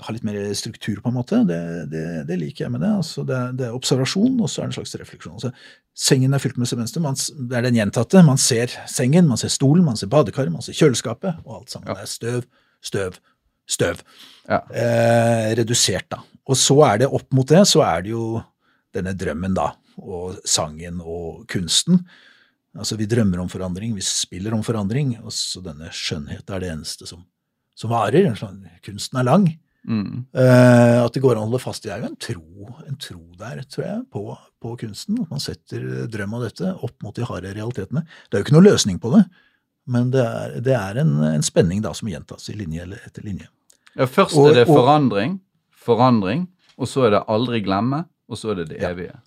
har 0.00 0.14
litt 0.14 0.24
mer 0.24 0.38
struktur, 0.56 1.00
på 1.04 1.10
en 1.10 1.16
måte. 1.18 1.42
Det, 1.48 1.58
det, 1.92 2.04
det 2.28 2.38
liker 2.40 2.64
jeg 2.64 2.72
med 2.72 2.80
det. 2.80 2.92
Altså 3.02 3.24
det, 3.28 3.40
det 3.58 3.66
er 3.66 3.76
observasjon, 3.76 4.38
og 4.40 4.48
så 4.48 4.62
er 4.62 4.70
det 4.70 4.72
en 4.72 4.78
slags 4.78 4.94
refleksjon. 5.02 5.34
Altså, 5.36 5.50
sengen 5.92 6.32
er 6.32 6.40
fylt 6.42 6.56
med 6.60 6.70
semester. 6.70 7.02
Man, 7.04 7.18
det 7.18 7.58
er 7.58 7.66
den 7.66 7.76
gjentatte. 7.76 8.22
Man 8.24 8.40
ser 8.40 8.72
sengen, 8.90 9.28
man 9.28 9.40
ser 9.40 9.52
stolen, 9.52 9.84
man 9.84 10.00
ser 10.00 10.08
badekaret, 10.12 10.52
man 10.54 10.64
ser 10.64 10.78
kjøleskapet, 10.78 11.42
og 11.44 11.60
alt 11.60 11.74
sammen. 11.74 11.90
Det 11.92 12.06
er 12.06 12.12
støv, 12.14 12.46
støv, 12.80 13.18
støv. 13.68 14.00
Ja. 14.48 14.62
Eh, 14.72 15.50
redusert, 15.60 16.08
da. 16.14 16.22
Og 16.48 16.58
så 16.58 16.78
er 16.88 17.04
det 17.04 17.12
opp 17.12 17.28
mot 17.36 17.52
det, 17.52 17.62
så 17.68 17.84
er 17.84 18.06
det 18.06 18.14
jo 18.14 18.24
denne 18.94 19.14
drømmen, 19.18 19.54
da. 19.56 19.72
Og 20.02 20.38
sangen 20.48 21.00
og 21.00 21.46
kunsten. 21.52 22.00
Altså, 22.72 22.96
vi 22.96 23.08
drømmer 23.10 23.42
om 23.42 23.50
forandring, 23.52 23.92
vi 23.96 24.04
spiller 24.04 24.54
om 24.56 24.62
forandring, 24.64 25.18
og 25.20 25.32
så 25.36 25.60
denne 25.64 25.90
skjønnhet 25.92 26.48
er 26.48 26.62
det 26.62 26.70
eneste 26.72 27.08
som, 27.08 27.24
som 27.76 27.92
varer. 27.92 28.30
Sånn, 28.38 28.62
Kunsten 28.84 29.20
er 29.20 29.28
lang. 29.28 29.50
Mm. 29.82 30.28
Uh, 30.30 31.02
at 31.02 31.12
det 31.12 31.20
går 31.24 31.34
an 31.34 31.42
å 31.42 31.48
holde 31.48 31.58
fast 31.58 31.84
i 31.84 31.90
det, 31.90 31.96
er 31.96 32.04
jo 32.04 32.10
en 32.12 32.20
tro, 32.22 32.68
en 32.86 32.98
tro 33.02 33.22
der, 33.40 33.64
tror 33.66 33.84
jeg, 33.84 34.02
på, 34.14 34.22
på 34.62 34.74
kunsten. 34.84 35.18
At 35.24 35.32
man 35.34 35.42
setter 35.42 36.06
drøm 36.12 36.36
av 36.38 36.46
dette 36.46 36.70
opp 36.86 36.94
mot 37.02 37.16
de 37.16 37.26
harde 37.26 37.50
realitetene. 37.56 38.04
Det 38.28 38.38
er 38.38 38.42
jo 38.42 38.46
ikke 38.46 38.56
noen 38.56 38.70
løsning 38.70 39.00
på 39.02 39.10
det, 39.16 39.24
men 39.90 40.12
det 40.14 40.22
er, 40.22 40.56
det 40.62 40.76
er 40.78 41.02
en, 41.02 41.16
en 41.32 41.44
spenning 41.44 41.82
da 41.82 41.90
som 41.98 42.08
gjentas 42.08 42.46
i 42.52 42.56
linje 42.56 42.86
eller 42.86 43.02
etter 43.08 43.26
linje. 43.26 43.50
Ja, 43.98 44.06
først 44.06 44.38
Og- 44.38 44.52
er 44.52 44.62
det 44.62 44.68
forandring, 44.70 45.40
forandring, 45.82 46.46
og 46.78 46.88
så 46.88 47.08
er 47.08 47.16
det 47.16 47.26
aldri 47.28 47.60
glemme, 47.66 48.04
og 48.32 48.40
så 48.40 48.52
er 48.54 48.62
det 48.62 48.70
det 48.72 48.80
Ja. 48.82 48.90
evige. 48.94 49.18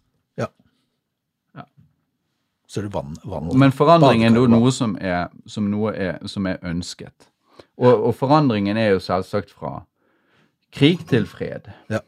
Så 2.68 2.82
er 2.82 2.88
det 2.88 2.94
vann. 2.96 3.14
vann 3.24 3.52
Men 3.62 3.72
forandring 3.72 4.24
er 4.26 4.32
noe, 4.34 4.72
som, 4.74 4.96
er, 5.00 5.30
som, 5.46 5.68
noe 5.70 5.92
er, 5.94 6.18
som 6.28 6.48
er 6.50 6.58
ønsket. 6.66 7.28
Og, 7.78 7.92
og 8.10 8.16
forandringen 8.18 8.76
er 8.82 8.90
jo 8.96 9.04
selvsagt 9.04 9.54
fra 9.54 9.86
krig 10.74 11.06
til 11.08 11.28
fred. 11.30 11.70
Ja. 11.94 12.02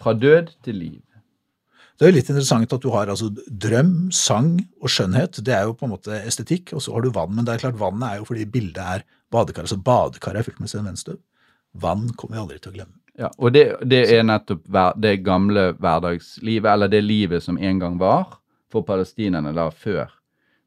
Fra 0.00 0.14
død 0.14 0.54
til 0.64 0.78
liv. 0.78 1.02
Det 1.98 2.06
er 2.06 2.12
jo 2.12 2.16
litt 2.20 2.30
interessant 2.30 2.72
at 2.72 2.84
du 2.84 2.92
har 2.94 3.10
altså 3.10 3.32
drøm, 3.50 4.12
sang 4.14 4.52
og 4.78 4.92
skjønnhet. 4.94 5.40
Det 5.42 5.56
er 5.56 5.66
jo 5.66 5.74
på 5.74 5.88
en 5.88 5.96
måte 5.96 6.20
estetikk, 6.22 6.70
og 6.78 6.84
så 6.84 6.94
har 6.94 7.02
du 7.02 7.10
vann. 7.10 7.34
Men 7.34 7.44
det 7.44 7.56
er 7.56 7.64
klart 7.66 7.80
vannet 7.82 8.06
er 8.12 8.20
jo 8.22 8.28
fordi 8.30 8.46
bildet 8.54 8.78
er 8.78 9.04
badekar. 9.34 9.66
Altså 9.66 9.80
badekaret 9.82 10.38
er 10.38 10.46
fylt 10.46 10.62
med 10.62 10.70
sedimentstøv. 10.70 11.18
Vann 11.82 12.06
kommer 12.14 12.38
vi 12.38 12.44
aldri 12.44 12.60
til 12.62 12.70
å 12.70 12.78
glemme. 12.78 12.94
Ja, 13.18 13.28
og 13.36 13.50
det, 13.52 13.64
det 13.90 14.04
er 14.14 14.22
nettopp 14.22 14.68
det 15.02 15.16
gamle 15.26 15.72
hverdagslivet, 15.74 16.68
eller 16.70 16.90
det 16.92 17.00
livet 17.02 17.42
som 17.42 17.58
en 17.58 17.80
gang 17.82 17.96
var 17.98 18.36
for 18.70 18.86
palestinerne 18.86 19.50
da 19.56 19.68
før. 19.74 20.12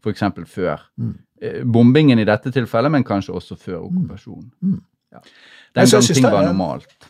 For 0.04 0.12
eksempel 0.12 0.48
før. 0.50 0.82
Mm. 1.00 1.14
Eh, 1.42 1.62
Bombingen 1.64 2.20
i 2.20 2.26
dette 2.28 2.52
tilfellet, 2.54 2.92
men 2.92 3.06
kanskje 3.08 3.36
også 3.38 3.56
før 3.60 3.86
okkupasjonen. 3.86 4.50
Mm. 4.62 4.82
Ja. 5.14 5.22
Den 5.78 5.92
gang 5.94 6.10
ting 6.10 6.28
var 6.28 6.46
normalt. 6.50 7.08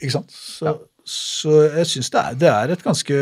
Ikke 0.00 0.14
sant? 0.16 0.32
Så, 0.34 0.66
Ja. 0.66 0.74
så 1.04 1.54
jeg 1.76 1.86
syns 1.92 2.10
det, 2.14 2.24
det 2.40 2.48
er 2.50 2.72
et 2.74 2.82
ganske, 2.82 3.18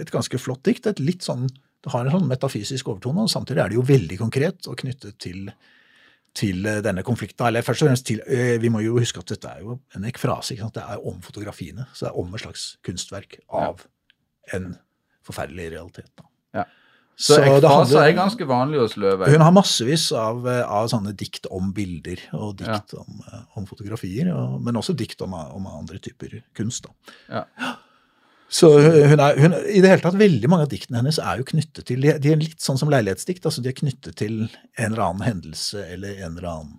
et 0.00 0.10
ganske 0.12 0.38
flott 0.38 0.62
dikt. 0.66 0.86
Et 0.86 1.00
litt 1.00 1.24
sånn, 1.26 1.48
det 1.48 1.92
har 1.92 2.04
en 2.04 2.18
sånn 2.18 2.28
metafysisk 2.28 2.88
overtone, 2.92 3.24
og 3.24 3.32
samtidig 3.32 3.64
er 3.64 3.72
det 3.72 3.78
jo 3.80 3.86
veldig 3.88 4.18
konkret 4.20 4.68
og 4.70 4.76
knyttet 4.82 5.16
til, 5.22 5.48
til 6.36 6.66
eh, 6.66 6.80
denne 6.84 7.04
konflikten. 7.06 7.46
Eller 7.46 7.64
først 7.66 7.84
og 7.84 7.90
fremst 7.90 8.06
til 8.08 8.22
eh, 8.26 8.56
Vi 8.62 8.70
må 8.72 8.82
jo 8.84 8.98
huske 8.98 9.22
at 9.22 9.32
dette 9.32 9.48
er 9.48 9.64
jo 9.64 9.78
en 9.96 10.06
ekfrase. 10.08 10.54
Ikke 10.54 10.66
sant? 10.66 10.76
Det 10.78 10.84
er 10.86 11.06
om 11.06 11.22
fotografiene. 11.24 11.86
Så 11.92 12.06
det 12.06 12.12
er 12.12 12.20
om 12.22 12.34
et 12.34 12.44
slags 12.44 12.66
kunstverk 12.86 13.40
av 13.48 13.86
en 14.54 14.74
forferdelig 15.26 15.70
realitet. 15.74 16.10
Da. 16.18 16.28
Ja. 16.60 16.64
Så, 17.20 17.36
så 17.36 17.42
ekfrase 17.44 18.00
er 18.00 18.14
ganske 18.16 18.46
vanlig 18.48 18.80
hos 18.80 18.96
Løve. 18.96 19.28
hun 19.28 19.44
har 19.44 19.52
massevis 19.52 20.06
av, 20.16 20.46
eh, 20.48 20.62
av 20.64 20.88
sånne 20.88 21.12
dikt 21.12 21.50
om 21.52 21.68
bilder, 21.76 22.22
og 22.38 22.56
dikt 22.62 22.94
om, 22.96 23.20
eh, 23.26 23.42
om 23.60 23.68
fotografier, 23.68 24.32
og, 24.32 24.56
men 24.64 24.80
også 24.80 24.96
dikt 24.96 25.20
om, 25.26 25.36
om 25.36 25.68
andre 25.68 26.00
typer 26.00 26.40
kunst. 26.56 26.88
Da. 26.88 27.14
Ja. 27.28 27.76
Så 28.50 28.68
hun 28.80 29.20
er, 29.22 29.36
hun, 29.38 29.54
I 29.70 29.78
det 29.82 29.92
hele 29.92 30.02
tatt, 30.02 30.16
veldig 30.18 30.48
mange 30.50 30.66
av 30.66 30.70
diktene 30.72 30.98
hennes 30.98 31.20
er 31.22 31.38
jo 31.38 31.46
knyttet 31.52 31.86
til 31.86 32.02
De, 32.02 32.32
er 32.32 32.40
litt 32.40 32.58
sånn 32.64 32.80
som 32.80 32.90
leilighetsdikt. 32.90 33.46
altså 33.46 33.62
De 33.62 33.70
er 33.70 33.76
knyttet 33.78 34.16
til 34.18 34.40
en 34.42 34.88
eller 34.90 35.04
annen 35.06 35.22
hendelse 35.28 35.84
eller 35.86 36.18
en 36.18 36.34
eller 36.34 36.48
annen 36.50 36.72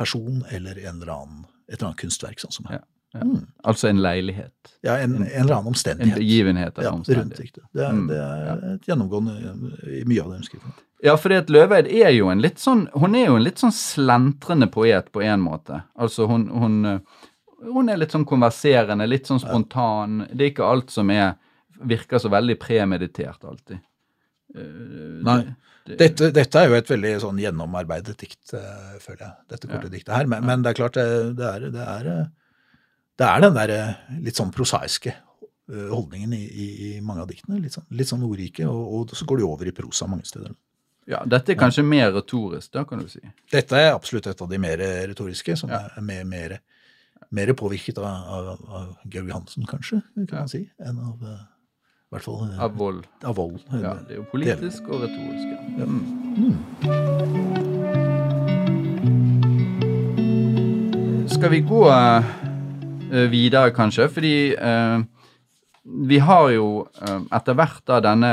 person 0.00 0.40
eller 0.48 0.78
en 0.80 0.96
eller 1.02 1.12
annen, 1.12 1.42
et 1.68 1.76
eller 1.76 1.90
annet 1.90 2.00
kunstverk. 2.00 2.40
sånn 2.40 2.56
som 2.56 2.70
her. 2.70 2.80
Ja, 2.80 3.20
ja. 3.20 3.26
Mm. 3.26 3.42
Altså 3.68 3.90
en 3.90 4.00
leilighet. 4.00 4.72
Ja, 4.86 4.96
en, 4.96 5.18
en 5.18 5.26
eller 5.28 5.58
annen 5.58 5.74
omstendighet. 5.74 6.14
En 6.16 6.22
begivenhet 6.22 6.78
eller 6.78 6.88
ja, 6.88 6.92
rundt 6.94 7.08
omstendighet. 7.10 7.58
Det 7.74 7.84
er, 7.84 7.92
Mm, 7.92 8.06
det 8.08 8.20
er 8.22 8.62
et 8.74 8.88
gjennomgående 8.88 9.34
i 10.00 10.04
mye 10.08 10.22
av 10.24 10.30
det 10.32 10.40
hun 10.40 10.46
skriver. 10.48 10.78
Ja, 11.02 11.14
at 11.16 11.50
Løveid 11.50 11.88
er 11.88 12.10
jo 12.12 12.28
en 12.28 12.42
litt 12.44 12.58
sånn 12.60 12.82
Hun 12.92 13.14
er 13.16 13.30
jo 13.30 13.36
en 13.38 13.44
litt 13.44 13.60
sånn 13.60 13.72
slentrende 13.72 14.68
poet 14.68 15.08
på 15.12 15.22
en 15.24 15.40
måte. 15.40 15.82
Altså 15.96 16.26
hun, 16.28 16.48
hun, 16.52 16.84
eh, 16.84 16.98
hun 17.62 17.88
er 17.92 17.96
litt 18.00 18.10
sånn 18.14 18.24
konverserende, 18.28 19.06
litt 19.08 19.26
sånn 19.28 19.40
spontan. 19.42 20.26
Det 20.32 20.40
er 20.46 20.50
ikke 20.54 20.68
alt 20.70 20.90
som 20.90 21.10
er 21.10 21.34
virker 21.80 22.18
så 22.20 22.28
veldig 22.32 22.58
premeditert 22.60 23.44
alltid. 23.44 23.78
Eh, 24.54 25.22
Nei. 25.24 25.42
det- 25.86 25.96
Dette, 25.98 26.30
dette 26.32 26.54
er 26.60 26.68
jo 26.68 26.74
et 26.74 26.86
veldig 26.88 27.20
sånn 27.22 27.38
gjennomarbeidet 27.40 28.16
dikt, 28.18 28.52
eh, 28.54 28.98
føler 29.00 29.18
jeg. 29.24 29.32
Dette 29.48 29.68
korte 29.68 29.90
diktet 29.90 30.14
her. 30.14 30.26
Men, 30.26 30.44
men 30.44 30.62
det 30.62 30.70
er 30.70 30.74
klart, 30.74 30.92
det, 30.94 31.36
det, 31.36 31.46
er, 31.54 31.70
det, 31.70 31.86
er, 31.86 32.06
eh, 32.06 32.26
det 33.18 33.26
er 33.26 33.40
den 33.40 33.54
der 33.54 33.70
eh, 33.70 33.94
litt 34.20 34.36
sånn 34.36 34.52
prosaiske 34.52 35.14
eh, 35.14 35.88
holdningen 35.90 36.32
i, 36.36 36.42
i, 36.46 36.66
i 36.96 37.00
mange 37.00 37.22
av 37.22 37.28
diktene. 37.28 37.60
Litt 37.62 37.72
sånn, 37.78 37.86
litt 37.90 38.08
sånn 38.10 38.22
ordrike, 38.28 38.66
og, 38.68 38.92
og 39.10 39.14
så 39.16 39.24
går 39.26 39.38
de 39.38 39.44
over 39.48 39.66
i 39.66 39.72
prosa 39.76 40.06
mange 40.10 40.26
steder. 40.28 40.52
Ja, 41.10 41.24
dette 41.26 41.54
er 41.54 41.58
kanskje 41.58 41.82
mer 41.82 42.12
retorisk, 42.12 42.70
da 42.76 42.84
kan 42.84 43.00
du 43.02 43.08
si. 43.08 43.20
Dette 43.50 43.72
er 43.80 43.94
absolutt 43.96 44.28
et 44.30 44.42
av 44.44 44.50
de 44.50 44.58
mer 44.62 44.76
retoriske, 45.08 45.56
som 45.58 45.70
Ja. 45.72 45.86
er 45.96 46.02
mer, 46.06 46.24
mer, 46.28 46.58
mer 47.30 47.52
påvirket 47.54 47.98
av, 47.98 48.06
av, 48.06 48.58
av 48.68 48.96
Georg 49.12 49.30
Hansen, 49.32 49.66
kanskje, 49.70 50.00
kan 50.26 50.38
man 50.42 50.48
si, 50.50 50.64
enn 50.82 50.98
av 50.98 51.22
eh, 51.22 51.40
i 52.10 52.16
hvert 52.16 52.26
fall 52.26 52.40
eh, 52.48 52.62
Av 52.64 52.74
vold. 52.74 53.04
av 53.22 53.36
vold. 53.38 53.60
Ja, 53.70 53.94
det 54.08 54.16
er 54.16 54.18
jo 54.18 54.26
politisk 54.32 54.88
og 54.90 55.04
retorisk. 55.04 55.46
Ja. 55.78 55.86
Mm. 55.86 56.56
Skal 61.30 61.50
vi 61.54 61.60
gå 61.70 61.84
eh, 61.90 62.24
videre, 63.30 63.70
kanskje? 63.74 64.08
Fordi 64.10 64.34
eh, 64.58 64.98
vi 66.10 66.18
har 66.18 66.50
jo 66.52 66.66
etter 67.30 67.54
hvert 67.56 67.82
da 67.88 68.00
denne 68.04 68.32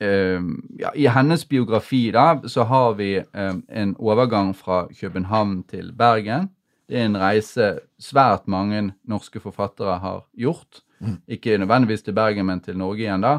eh, 0.00 0.40
ja, 0.80 0.94
I 0.94 1.10
hennes 1.10 1.44
biografi 1.48 2.06
da, 2.14 2.38
så 2.46 2.64
har 2.70 2.94
vi 3.02 3.16
eh, 3.18 3.54
en 3.68 3.96
overgang 3.98 4.54
fra 4.56 4.86
København 4.94 5.62
til 5.68 5.90
Bergen. 5.92 6.53
Det 6.88 6.98
er 7.00 7.06
en 7.08 7.20
reise 7.20 7.70
svært 8.00 8.48
mange 8.50 8.90
norske 9.08 9.40
forfattere 9.40 9.98
har 10.02 10.24
gjort. 10.36 10.82
Ikke 11.28 11.58
nødvendigvis 11.58 12.02
til 12.02 12.16
Bergen, 12.16 12.46
men 12.46 12.60
til 12.60 12.78
Norge 12.78 13.04
igjen, 13.04 13.24
da. 13.24 13.38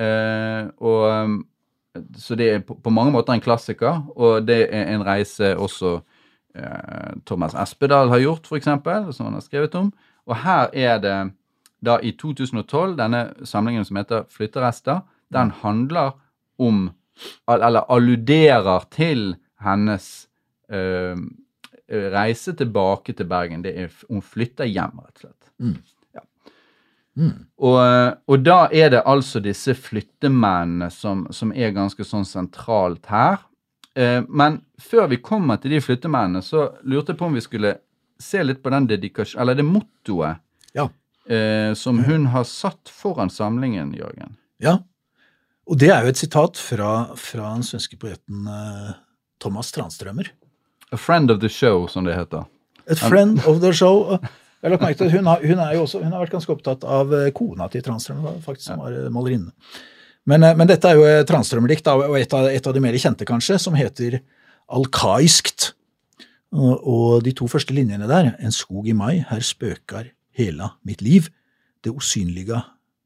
Eh, 0.00 0.68
og, 0.82 1.02
um, 1.24 1.36
så 2.18 2.34
det 2.38 2.48
er 2.50 2.62
på, 2.66 2.74
på 2.74 2.90
mange 2.90 3.12
måter 3.12 3.34
en 3.34 3.42
klassiker, 3.44 4.02
og 4.16 4.46
det 4.46 4.62
er 4.74 4.94
en 4.94 5.04
reise 5.06 5.56
også 5.56 6.00
eh, 6.54 7.12
Thomas 7.26 7.54
Espedal 7.54 8.10
har 8.10 8.22
gjort, 8.22 8.46
f.eks., 8.46 8.70
som 9.16 9.26
han 9.26 9.36
har 9.36 9.44
skrevet 9.44 9.74
om. 9.74 9.92
Og 10.26 10.36
her 10.44 10.70
er 10.72 10.98
det 11.02 11.18
da 11.84 11.98
i 12.02 12.12
2012 12.12 12.96
denne 12.98 13.22
samlingen 13.44 13.84
som 13.84 13.96
heter 13.96 14.26
Flytterester. 14.30 15.00
Den 15.32 15.52
handler 15.62 16.18
om 16.58 16.90
Eller 17.48 17.84
alluderer 17.92 18.84
til 18.90 19.34
hennes 19.60 20.28
eh, 20.72 21.16
reise 21.90 22.54
tilbake 22.56 23.14
til 23.18 23.26
Bergen. 23.30 23.62
Det 23.64 23.74
er, 23.76 23.92
hun 24.08 24.22
flytter 24.22 24.68
hjem, 24.70 25.00
rett 25.02 25.20
og 25.20 25.24
slett. 25.24 25.50
Mm. 25.60 25.76
Ja. 26.14 26.22
Mm. 27.20 27.32
Og, 27.58 27.78
og 28.30 28.44
da 28.46 28.58
er 28.72 28.92
det 28.94 29.02
altså 29.08 29.42
disse 29.44 29.74
flyttemennene 29.74 30.90
som, 30.94 31.26
som 31.34 31.52
er 31.52 31.74
ganske 31.76 32.06
sånn 32.06 32.26
sentralt 32.28 33.10
her. 33.10 33.42
Eh, 33.98 34.20
men 34.28 34.60
før 34.80 35.08
vi 35.10 35.18
kommer 35.22 35.58
til 35.60 35.74
de 35.74 35.80
flyttemennene, 35.82 36.42
så 36.46 36.68
lurte 36.86 37.12
jeg 37.12 37.20
på 37.20 37.26
om 37.26 37.34
vi 37.36 37.42
skulle 37.44 37.74
se 38.20 38.42
litt 38.44 38.62
på 38.62 38.70
den 38.70 38.86
dedikasjon... 38.90 39.40
Eller 39.42 39.58
det 39.58 39.66
mottoet 39.66 40.38
Ja. 40.76 40.86
eh, 41.26 41.72
som 41.74 41.98
hun 42.04 42.30
har 42.30 42.44
satt 42.44 42.88
foran 42.92 43.32
samlingen, 43.32 43.94
Jørgen. 43.96 44.36
Ja, 44.60 44.78
og 45.70 45.78
det 45.78 45.90
er 45.94 46.02
jo 46.02 46.10
et 46.10 46.18
sitat 46.18 46.58
fra, 46.58 47.14
fra 47.14 47.52
den 47.54 47.62
svenske 47.62 47.94
poeten 48.00 48.46
eh, 48.50 48.92
Thomas 49.40 49.70
Tranströmer. 49.72 50.32
A 50.90 50.98
friend 50.98 51.30
of 51.30 51.40
the 51.40 51.48
show, 51.48 51.86
som 51.86 52.04
det 52.04 52.16
heter. 52.16 52.46
A 52.90 52.96
friend 52.98 53.38
of 53.46 53.60
the 53.62 53.72
show. 53.72 54.18
Jeg 54.60 54.68
har 54.68 54.74
lagt 54.74 54.82
merke 54.84 54.98
til 54.98 55.08
at 55.08 55.14
hun 55.14 55.28
har, 55.30 55.44
hun, 55.46 55.60
jo 55.74 55.84
også, 55.86 56.02
hun 56.02 56.12
har 56.12 56.20
vært 56.20 56.34
ganske 56.34 56.52
opptatt 56.52 56.82
av 56.84 57.12
eh, 57.16 57.30
kona 57.32 57.68
til 57.72 57.84
Tranströmer, 57.84 58.40
faktisk, 58.44 58.66
som 58.66 58.82
var 58.82 58.92
eh, 58.92 59.06
malerinne. 59.12 59.54
Men, 60.28 60.44
eh, 60.44 60.56
men 60.58 60.68
dette 60.68 60.90
er 60.90 60.98
jo 60.98 61.06
et 61.08 61.28
Tranströmer-dikt, 61.30 61.88
og 61.88 62.16
et 62.18 62.34
av, 62.36 62.48
et 62.50 62.66
av 62.68 62.76
de 62.76 62.82
mer 62.84 62.98
kjente, 63.00 63.24
kanskje, 63.28 63.56
som 63.62 63.78
heter 63.78 64.18
Alkaiskt. 64.68 65.70
Og, 66.50 67.22
de 67.24 67.32
to 67.38 67.46
første 67.48 67.72
linjene 67.72 68.10
der, 68.10 68.34
En 68.42 68.52
skog 68.52 68.88
i 68.90 68.96
mai, 68.96 69.22
her 69.30 69.40
spøker 69.40 70.10
hela 70.36 70.74
mitt 70.84 71.00
liv, 71.00 71.30
det 71.80 71.94
osynlige 71.94 72.58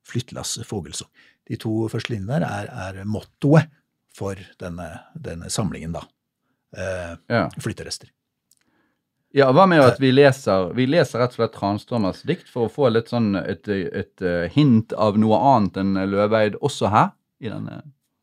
flyttlasset 0.09 0.67
Fogelsong. 0.67 1.11
De 1.47 1.61
to 1.61 1.85
første 1.93 2.17
linjene 2.17 2.41
der 2.41 2.49
er, 2.49 2.73
er 2.89 3.05
mottoet 3.05 3.71
for 4.17 4.39
denne, 4.59 4.89
denne 5.15 5.53
samlingen, 5.53 5.95
da. 5.95 6.03
Eh, 6.77 7.17
Ja. 7.31 7.49
flytterester. 7.61 8.11
Ja, 9.35 9.49
hva 9.51 9.65
med 9.67 9.81
at 9.83 9.99
vi 9.99 10.13
leser 10.15 10.69
Vi 10.77 10.87
leser 10.87 11.19
rett 11.19 11.33
og 11.35 11.41
slett 11.41 11.55
Transtrømers 11.57 12.21
dikt 12.23 12.47
for 12.51 12.69
å 12.69 12.71
få 12.73 12.91
litt 12.95 13.09
sånn 13.11 13.35
et, 13.41 13.67
et, 13.69 14.23
et 14.23 14.53
hint 14.55 14.93
av 14.95 15.19
noe 15.19 15.39
annet 15.57 15.77
enn 15.83 15.95
Løveid 16.11 16.55
også 16.63 16.91
her? 16.93 17.09
i 17.43 17.51
denne... 17.51 17.81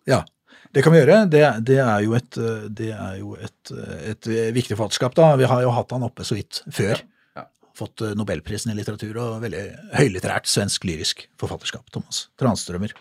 Ja, 0.08 0.24
det 0.72 0.82
kan 0.82 0.94
vi 0.96 1.02
gjøre. 1.02 1.18
Det, 1.30 1.42
det 1.68 1.78
er 1.84 2.00
jo 2.06 2.16
et, 2.18 2.38
eh, 2.40 2.64
det 2.72 2.88
er 2.96 3.18
jo 3.20 3.36
et, 3.36 3.72
eh, 3.76 4.06
et 4.14 4.30
viktig 4.56 4.78
forfatterskap. 4.80 5.14
da. 5.20 5.36
Vi 5.38 5.50
har 5.52 5.62
jo 5.62 5.74
hatt 5.76 5.92
han 5.92 6.08
oppe 6.08 6.24
så 6.26 6.38
vidt 6.40 6.64
før. 6.74 7.04
Ja, 7.36 7.44
ja. 7.44 7.44
Fått 7.78 8.02
eh, 8.02 8.16
Nobelprisen 8.18 8.72
i 8.72 8.78
litteratur 8.80 9.20
og 9.22 9.42
veldig 9.44 9.66
høylitterært 10.00 10.48
svensk 10.50 10.88
lyrisk 10.88 11.28
forfatterskap. 11.44 11.92
Thomas 11.92 12.30
Tranströmer. 12.40 12.96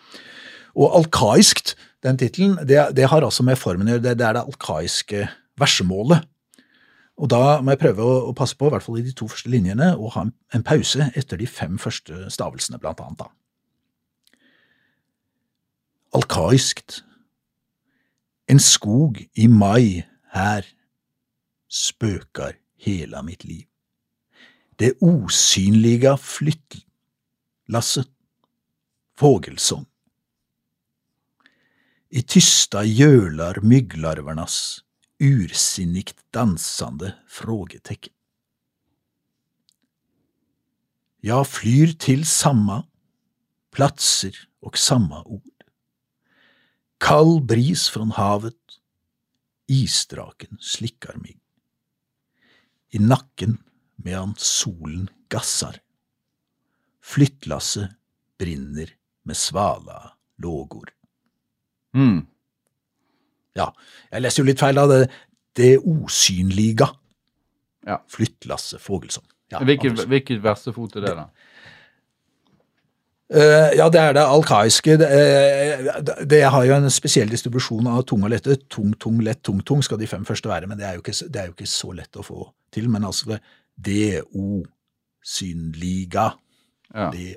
Og 0.78 0.96
alkaiskt, 1.00 1.74
den 2.04 2.18
tittelen, 2.20 2.58
det, 2.68 2.78
det 2.96 3.08
har 3.10 3.24
altså 3.24 3.44
med 3.46 3.58
formen 3.60 3.88
å 3.88 3.96
gjøre. 3.96 4.04
Det, 4.04 4.18
det 4.20 4.26
er 4.26 4.38
det 4.38 4.46
alkaiske 4.46 5.26
versemålet. 5.60 6.24
Og 7.20 7.28
da 7.28 7.58
må 7.60 7.74
jeg 7.74 7.82
prøve 7.82 8.04
å, 8.06 8.14
å 8.30 8.36
passe 8.36 8.56
på, 8.56 8.70
i 8.70 8.72
hvert 8.72 8.86
fall 8.86 9.00
i 9.00 9.04
de 9.04 9.12
to 9.16 9.28
første 9.28 9.50
linjene, 9.52 9.92
å 10.00 10.08
ha 10.14 10.24
en, 10.24 10.32
en 10.56 10.64
pause 10.64 11.10
etter 11.18 11.40
de 11.40 11.48
fem 11.50 11.76
første 11.80 12.30
stavelsene, 12.32 12.80
blant 12.80 13.02
annet. 13.04 13.26
da. 13.26 14.40
Alkaiskt. 16.16 17.02
En 18.50 18.58
skog 18.58 19.20
i 19.38 19.46
mai 19.52 20.06
her 20.32 20.66
spøker 21.70 22.56
hela 22.80 23.20
mitt 23.22 23.44
liv. 23.44 23.66
Det 24.80 24.94
osynliga 25.04 26.16
flyttlasset, 26.16 28.08
fågelsång. 29.20 29.84
I 32.12 32.22
tysta 32.22 32.84
gölar 32.84 33.60
mygglarvernas 33.60 34.84
ursinnigt 35.18 36.16
dansande 36.30 37.14
frågetecken. 37.28 38.12
Jag 41.20 41.48
flyr 41.48 41.92
till 41.92 42.26
samma 42.26 42.86
platser 43.72 44.48
och 44.60 44.78
samma 44.78 45.24
ord. 45.24 45.64
Kall 46.98 47.42
bris 47.42 47.88
från 47.88 48.10
havet, 48.10 48.54
isdraken 49.66 50.58
slickar 50.60 51.14
mig. 51.14 51.40
I 52.88 52.98
nacken 52.98 53.58
medan 53.96 54.34
solen 54.38 55.10
gassar. 55.28 55.80
Flyttlasset 57.02 57.90
brinner 58.38 58.94
med 59.22 59.36
svala 59.36 60.16
lågor. 60.36 60.99
Mm. 61.96 62.26
Ja, 63.58 63.70
jeg 64.12 64.22
leser 64.22 64.42
jo 64.42 64.48
litt 64.50 64.62
feil 64.62 64.78
av 64.78 64.90
det. 64.92 65.02
Det 65.58 65.72
osynlige. 65.78 66.86
Ja. 67.86 67.98
Flyttlasset 68.12 68.80
Fogelsson. 68.82 69.24
Ja, 69.50 69.58
Hvilket, 69.66 70.04
hvilket 70.06 70.42
versefot 70.44 70.94
er 70.96 71.06
det, 71.06 71.14
da? 71.18 71.24
Uh, 73.30 73.70
ja, 73.78 73.86
det 73.90 74.00
er 74.00 74.14
det 74.14 74.22
alkaiske. 74.26 74.96
Det, 74.98 75.06
uh, 75.06 76.00
det- 76.26 76.42
har 76.50 76.64
jo 76.66 76.74
en 76.74 76.90
spesiell 76.90 77.30
distribusjon 77.30 77.86
av 77.86 78.02
tung 78.02 78.24
og 78.24 78.30
lette. 78.30 78.56
Tung, 78.68 78.92
tung, 78.98 79.20
lett, 79.22 79.42
tung, 79.42 79.60
tung 79.62 79.82
skal 79.82 79.98
de 79.98 80.06
fem 80.06 80.24
første 80.24 80.48
være, 80.50 80.66
men 80.66 80.78
det 80.78 80.86
er 80.86 80.94
jo 80.94 81.02
ikke, 81.02 81.14
det 81.30 81.36
er 81.40 81.46
jo 81.46 81.54
ikke 81.54 81.66
så 81.70 81.92
lett 81.94 82.16
å 82.18 82.26
få 82.26 82.48
til. 82.72 82.88
Men 82.90 83.04
altså 83.04 83.38
det 83.78 84.22
Synliga. 85.22 86.32
Ja. 86.94 87.10
Det 87.10 87.36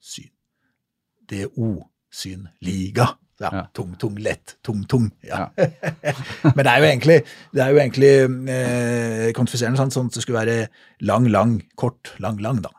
Syn. 0.00 0.30
Det 1.28 1.48
osynliga. 1.58 3.06
Ja, 3.40 3.50
Ja. 3.52 3.62
Tung, 3.76 3.94
tung, 4.00 4.16
lett, 4.22 4.56
tung, 4.64 4.84
tung. 4.88 5.10
Ja. 5.26 5.50
Men 6.56 6.62
det 6.62 6.70
er 6.72 6.78
jo 6.80 6.86
egentlig, 6.88 7.18
det 7.52 7.62
er 7.64 7.74
jo 7.74 7.80
egentlig 7.82 8.12
eh, 8.54 9.26
kvantifiserende 9.36 9.80
sant? 9.80 9.92
sånn 9.92 10.08
at 10.08 10.16
det 10.16 10.24
skulle 10.24 10.40
være 10.40 10.68
lang, 11.04 11.28
lang, 11.28 11.58
kort, 11.76 12.14
lang, 12.22 12.40
lang, 12.40 12.62
da, 12.64 12.72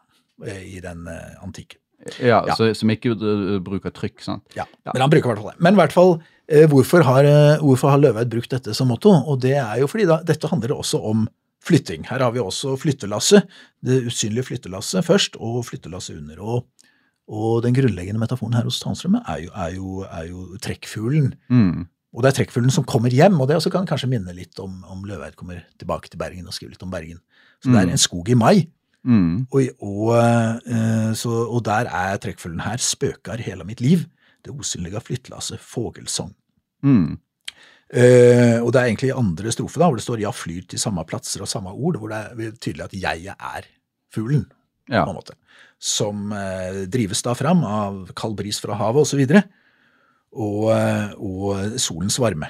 eh, 0.47 0.63
i 0.77 0.81
den 0.81 1.05
eh, 1.11 1.37
antikken. 1.45 1.79
Ja, 2.21 2.43
Ja. 2.47 2.55
Så, 2.55 2.69
som 2.77 2.91
ikke 2.93 3.13
uh, 3.17 3.57
bruker 3.63 3.93
trykk, 3.93 4.21
sant? 4.23 4.45
Ja, 4.55 4.65
Men 4.93 5.03
han 5.03 5.11
bruker 5.11 5.29
i 5.29 5.33
hvert 5.33 5.43
fall 5.43 5.53
det. 5.53 5.63
Men 5.65 5.75
i 5.75 5.81
hvert 5.81 5.95
fall, 5.95 6.13
eh, 6.47 6.67
hvorfor 6.69 7.03
har, 7.03 7.25
eh, 7.25 7.63
hvorfor 7.63 7.91
har 7.91 8.01
Løveid 8.01 8.29
brukt 8.31 8.53
dette 8.53 8.73
som 8.77 8.87
motto? 8.91 9.11
Og 9.11 9.41
det 9.43 9.57
er 9.57 9.81
jo 9.81 9.89
fordi 9.91 10.07
da, 10.09 10.21
dette 10.23 10.47
handler 10.47 10.75
også 10.77 11.01
om 11.03 11.27
flytting. 11.67 12.05
Her 12.07 12.23
har 12.23 12.31
vi 12.31 12.39
også 12.39 12.77
flyttelasset, 12.79 13.47
det 13.83 14.05
usynlige 14.07 14.47
flyttelasset 14.47 15.03
først, 15.03 15.35
og 15.41 15.65
flyttelasset 15.67 16.21
under. 16.21 16.39
Og, 16.39 16.67
og 17.27 17.63
den 17.63 17.73
grunnleggende 17.75 18.19
metaforen 18.21 18.53
her 18.55 18.63
hos 18.63 18.79
Tannstrømme 18.79 19.21
er 19.27 19.37
jo, 19.43 19.51
er 19.55 19.69
jo, 19.75 20.01
er 20.07 20.27
jo 20.29 20.57
trekkfuglen. 20.63 21.33
Mm. 21.49 21.87
Og 22.15 22.23
det 22.23 22.29
er 22.31 22.37
trekkfuglen 22.39 22.71
som 22.71 22.85
kommer 22.87 23.09
hjem, 23.13 23.35
og 23.41 23.47
det 23.49 23.57
også 23.57 23.69
kan 23.73 23.85
kanskje 23.85 24.07
minne 24.09 24.33
litt 24.33 24.57
om, 24.63 24.83
om 24.87 25.03
Løveid 25.03 25.35
kommer 25.35 25.59
tilbake 25.77 26.09
til 26.09 26.17
Bergen 26.17 26.47
og 26.47 26.53
skriver 26.55 26.71
litt 26.73 26.83
om 26.83 26.91
Bergen. 26.91 27.19
Så 27.61 27.69
det 27.69 27.75
Mm. 27.75 27.89
er 27.89 27.91
en 27.91 27.97
skog 27.97 28.29
i 28.29 28.33
mai, 28.33 28.67
Mm. 29.03 29.47
og, 29.51 29.61
og, 29.79 30.09
uh, 30.67 31.13
så, 31.13 31.29
og 31.29 31.63
der 31.65 31.85
er 31.87 32.17
trekkfuglen 32.17 32.59
her, 32.61 32.77
spøker 32.77 33.37
hele 33.39 33.63
mitt 33.63 33.81
liv. 33.81 33.99
Det 34.43 34.51
osynlige 34.53 34.99
flyttlasset, 35.01 35.59
fogelsong. 35.59 36.33
Mm. 36.83 37.17
Uh, 37.87 38.59
og 38.65 38.73
det 38.73 38.79
er 38.81 38.87
egentlig 38.89 39.09
i 39.13 39.15
andre 39.19 39.51
strofe, 39.51 39.79
da, 39.79 39.87
hvor 39.87 39.95
det 39.95 40.03
står 40.03 40.19
'ja, 40.19 40.31
flyr 40.31 40.67
til 40.67 40.79
samme 40.79 41.03
platser 41.07 41.41
og 41.41 41.47
samme 41.47 41.69
ord', 41.71 41.97
hvor 41.97 42.07
det 42.09 42.17
er 42.47 42.51
tydelig 42.59 42.83
at 42.83 42.93
jeg 42.93 43.25
er 43.39 43.61
fuglen, 44.13 44.45
Ja. 44.89 45.03
på 45.05 45.11
en 45.11 45.17
måte. 45.19 45.33
Som 45.79 46.31
eh, 46.33 46.85
drives 46.89 47.21
da 47.25 47.33
fram 47.37 47.63
av 47.67 48.11
kald 48.17 48.37
bris 48.39 48.59
fra 48.63 48.73
havet 48.79 49.03
osv. 49.05 49.19
Og, 49.21 49.31
så 49.31 49.43
og, 50.37 50.63
eh, 50.75 51.13
og 51.17 51.79
solens 51.81 52.17
varme. 52.21 52.49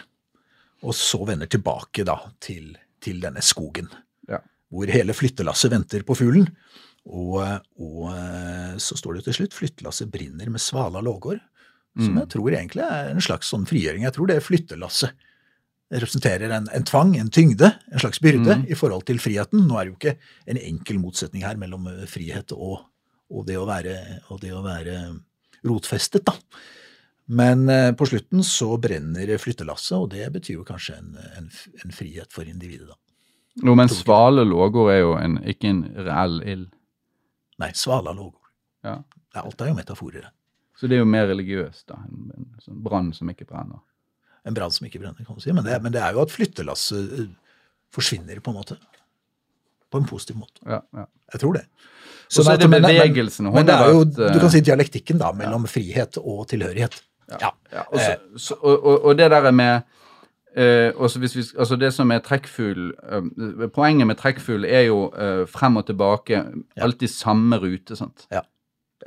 Og 0.86 0.94
så 0.94 1.20
vender 1.26 1.50
tilbake 1.50 2.06
da 2.06 2.20
til, 2.44 2.76
til 3.02 3.20
denne 3.24 3.42
skogen, 3.42 3.90
Ja. 4.30 4.40
hvor 4.72 4.88
hele 4.92 5.14
flyttelasset 5.18 5.72
venter 5.74 6.04
på 6.06 6.16
fuglen. 6.16 6.48
Og, 7.08 7.40
og 7.80 8.10
eh, 8.12 8.76
så 8.84 8.98
står 9.00 9.16
det 9.18 9.24
til 9.26 9.34
slutt 9.40 9.54
'flyttelasset 9.56 10.12
brinner 10.12 10.50
med 10.50 10.60
svala 10.62 11.00
lågår', 11.02 11.40
som 11.98 12.14
Mm. 12.14 12.20
jeg 12.20 12.30
tror 12.30 12.52
egentlig 12.52 12.84
er 12.84 13.10
en 13.10 13.22
slags 13.22 13.50
sånn 13.50 13.66
frigjøring. 13.66 14.04
Jeg 14.04 14.14
tror 14.14 14.28
det 14.28 14.44
flyttelasset 14.44 15.12
representerer 15.94 16.52
en, 16.52 16.68
en 16.76 16.84
tvang, 16.88 17.14
en 17.18 17.30
tyngde, 17.32 17.70
en 17.92 18.02
slags 18.02 18.20
byrde 18.24 18.58
Mm. 18.58 18.66
i 18.72 18.76
forhold 18.76 19.06
til 19.08 19.20
friheten. 19.24 19.68
Nå 19.68 19.78
er 19.80 19.86
det 19.88 19.94
jo 19.94 19.98
ikke 20.00 20.18
en 20.52 20.58
enkel 20.60 21.00
motsetning 21.00 21.46
her 21.48 21.56
mellom 21.58 21.88
eh, 21.88 22.06
frihet 22.12 22.52
og, 22.56 22.82
og, 23.32 23.46
det, 23.48 23.56
å 23.58 23.66
være, 23.70 23.96
og 24.30 24.42
det 24.44 24.52
å 24.56 24.64
være 24.66 24.98
rotfestet, 25.68 26.26
da. 26.28 26.36
Men 27.28 27.68
eh, 27.70 27.92
på 27.96 28.08
slutten 28.08 28.44
så 28.44 28.78
brenner 28.80 29.34
flyttelasset, 29.40 29.98
og 29.98 30.10
det 30.14 30.30
betyr 30.32 30.60
jo 30.60 30.68
kanskje 30.68 30.96
en, 31.00 31.16
en, 31.40 31.50
en 31.84 31.92
frihet 31.96 32.32
for 32.32 32.48
individet, 32.48 32.88
da. 32.88 32.96
Jo, 33.66 33.74
men 33.74 33.90
svale 33.90 34.44
lågord 34.46 34.92
er 34.94 35.00
jo 35.02 35.14
en, 35.18 35.40
ikke 35.50 35.72
en 35.72 35.80
reell 36.06 36.42
ild. 36.46 36.68
Nei, 37.58 37.72
svala 37.74 38.12
lågor. 38.14 38.52
Ja. 38.86 39.00
Ja, 39.34 39.42
alt 39.42 39.62
er 39.62 39.72
jo 39.72 39.78
metaforer. 39.80 40.28
Så 40.78 40.86
det 40.86 41.00
er 41.00 41.02
jo 41.02 41.10
mer 41.10 41.26
religiøst, 41.32 41.88
da. 41.90 41.98
En, 42.06 42.28
en 42.38 42.46
sånn 42.62 42.84
brann 42.86 43.10
som 43.18 43.32
ikke 43.34 43.48
brenner. 43.50 43.82
En 44.48 44.56
brann 44.56 44.72
som 44.72 44.88
ikke 44.88 45.02
brenner, 45.02 45.26
kan 45.28 45.36
du 45.36 45.44
si. 45.44 45.52
Men 45.52 45.66
det, 45.68 45.78
men 45.84 45.92
det 45.96 46.02
er 46.04 46.16
jo 46.16 46.24
at 46.24 46.32
flyttelasset 46.34 47.18
eh, 47.20 47.28
forsvinner, 47.94 48.40
på 48.44 48.54
en 48.54 48.60
måte. 48.62 48.78
På 49.92 50.00
en 50.02 50.08
positiv 50.08 50.40
måte. 50.40 50.62
Ja, 50.66 50.82
ja. 50.96 51.06
Jeg 51.34 51.44
tror 51.44 51.58
det. 51.60 51.66
Så 52.32 52.44
er 52.48 52.58
det 52.60 52.70
men- 52.70 52.84
bevegelsen, 52.84 53.52
Men, 53.52 53.66
det 53.68 53.76
er 53.76 53.92
jo, 53.92 54.02
eh, 54.08 54.34
du 54.34 54.40
kan 54.40 54.52
si 54.52 54.60
dialektikken 54.64 55.20
da, 55.20 55.32
mellom 55.36 55.68
frihet 55.68 56.18
og 56.24 56.48
tilhørighet. 56.52 57.02
Ja. 57.28 57.52
Ja, 57.74 57.84
og, 57.92 58.00
så, 58.00 58.16
så, 58.40 58.56
og, 58.64 59.04
og, 59.04 59.18
det 59.20 59.28
der 59.32 59.52
med 59.52 59.82
eh, 60.56 60.94
også 60.96 61.20
hvis 61.20 61.36
vi, 61.36 61.44
altså 61.60 61.76
Det 61.76 61.90
som 61.94 62.12
er 62.16 62.22
trekkfugl 62.24 62.94
eh, 63.04 63.68
Poenget 63.76 64.08
med 64.08 64.16
trekkfugl 64.16 64.64
er 64.64 64.86
jo 64.88 65.10
eh, 65.12 65.42
frem 65.52 65.76
og 65.82 65.86
tilbake, 65.90 66.40
alltid 66.80 67.12
samme 67.12 67.60
rute. 67.60 67.98
sant? 68.00 68.24
Ja. 68.32 68.46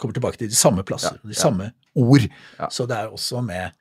Kommer 0.00 0.12
tilbake 0.12 0.36
til 0.36 0.50
de 0.52 0.56
samme 0.56 0.84
plasser, 0.84 1.16
Ja, 1.16 1.28
de 1.28 1.32
ja. 1.34 1.40
samme 1.40 1.70
ord. 1.96 2.28
Ja. 2.58 2.68
Så 2.70 2.84
det 2.86 2.98
er 2.98 3.08
også 3.08 3.40
med, 3.40 3.72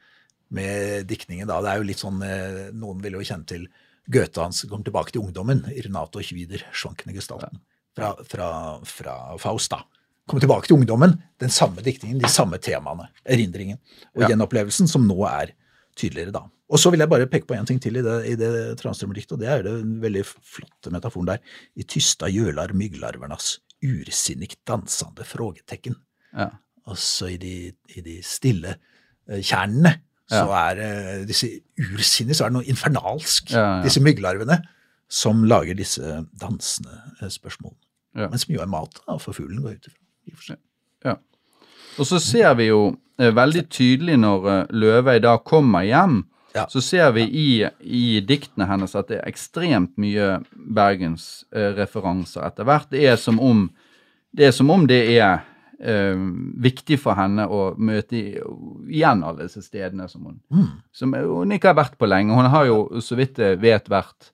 med 0.49 1.05
diktningen 1.09 1.47
da. 1.49 1.59
Det 1.61 1.71
er 1.71 1.77
jo 1.81 1.87
litt 1.89 2.01
sånn 2.01 2.21
eh, 2.25 2.69
Noen 2.73 3.01
vil 3.03 3.17
jo 3.19 3.25
kjenne 3.25 3.45
til 3.49 3.67
Goethe 4.09 4.41
hans 4.41 4.63
kommer 4.65 4.87
tilbake 4.87 5.13
til 5.13 5.21
ungdommen 5.21 5.59
Renato 5.67 5.85
Renate 5.85 6.21
og 6.23 6.25
Kvider, 6.25 6.63
Schwankene 6.73 7.13
gestalten, 7.13 7.59
fra, 7.95 8.15
fra, 8.25 8.47
fra 8.89 9.15
Faust. 9.37 9.69
da. 9.75 9.83
Kommer 10.29 10.41
tilbake 10.41 10.65
til 10.69 10.77
ungdommen, 10.79 11.13
den 11.41 11.49
samme 11.53 11.83
diktningen, 11.85 12.17
de 12.21 12.29
samme 12.29 12.57
temaene, 12.57 13.07
erindringen 13.25 13.77
og 14.15 14.23
Ja. 14.23 14.31
gjenopplevelsen, 14.31 14.89
som 14.89 15.05
nå 15.07 15.19
er 15.29 15.53
tydeligere 15.95 16.33
da. 16.33 16.43
Og 16.69 16.77
så 16.81 16.89
vil 16.91 16.99
jeg 17.01 17.09
bare 17.09 17.27
peke 17.29 17.45
på 17.49 17.55
en 17.57 17.65
ting 17.65 17.79
til 17.81 17.97
i 17.97 18.01
det, 18.05 18.17
i 18.29 18.35
det 18.37 18.77
Tranströmer-diktet, 18.81 19.33
og 19.33 19.39
det 19.41 19.47
er 19.49 19.63
den 19.65 19.99
veldig 20.01 20.25
flotte 20.25 20.91
metaforen 20.93 21.25
der. 21.31 21.39
I 21.77 21.83
tysta 21.83 22.29
gjølar 22.29 22.73
mygglarvernas 22.77 23.59
ursinnig 23.85 24.55
dansende 24.65 25.25
frågetecken. 25.25 25.95
Ja. 26.33 26.49
Altså 26.89 27.29
i 27.33 27.37
de, 27.37 27.55
i 27.95 28.01
de 28.01 28.19
stille 28.25 28.75
eh, 29.29 29.41
kjernene 29.41 29.99
så 30.29 30.45
er 30.53 30.79
uh, 30.83 31.27
disse 31.27 31.49
ursinnig, 31.79 32.35
så 32.37 32.45
er 32.45 32.51
det 32.53 32.59
noe 32.59 32.69
infernalsk. 32.69 33.53
Disse 33.85 34.01
mygglarvene 34.05 34.59
som 35.09 35.41
lager 35.49 35.73
disse 35.73 36.19
dansende 36.37 36.93
eh, 37.19 37.29
spørsmålene. 37.33 37.81
Men 38.19 38.37
som 38.41 38.51
jo 38.53 38.61
er 38.61 38.69
mat 38.69 38.99
da, 39.07 39.15
for 39.21 39.33
fuglen 39.33 39.63
går 39.63 39.77
ut 39.79 39.87
ifra. 40.29 40.57
Ja. 41.05 41.15
Og 41.97 42.05
så 42.05 42.19
ser 42.21 42.53
vi 42.59 42.67
jo 42.69 42.81
eh, 43.17 43.31
veldig 43.33 43.63
tydelig 43.73 44.19
når 44.21 44.45
uh, 44.45 44.59
Løvøy 44.69 45.17
da 45.25 45.37
kommer 45.41 45.87
hjem, 45.87 46.25
Ja. 46.55 46.63
så 46.69 46.81
ser 46.81 47.11
vi 47.13 47.23
i, 47.29 47.49
i 47.81 48.19
diktene 48.25 48.65
hennes 48.65 48.95
at 48.97 49.07
det 49.11 49.19
er 49.19 49.27
ekstremt 49.29 49.91
mye 50.01 50.39
bergensreferanser 50.77 52.45
etter 52.47 52.65
hvert. 52.65 52.89
Det 52.89 53.03
er 53.05 53.19
som 53.21 53.37
om 53.39 53.67
det 54.33 54.47
er, 54.47 54.51
som 54.53 54.69
om 54.69 54.85
det 54.89 54.99
er 55.17 55.43
eh, 55.81 56.15
viktig 56.59 56.99
for 56.99 57.15
henne 57.15 57.45
å 57.47 57.75
møte 57.77 58.19
igjen 58.89 59.23
alle 59.23 59.45
disse 59.47 59.61
stedene 59.63 60.09
som 60.09 60.25
hun, 60.25 60.39
Mm. 60.51 60.67
som 60.91 61.13
hun 61.13 61.51
ikke 61.51 61.67
har 61.73 61.75
vært 61.79 61.97
på 61.97 62.07
lenge. 62.09 62.35
Hun 62.35 62.45
har 62.51 62.65
jo, 62.65 62.89
så 63.01 63.15
vidt 63.15 63.37
jeg 63.37 63.59
vet, 63.61 63.87
vært 63.89 64.31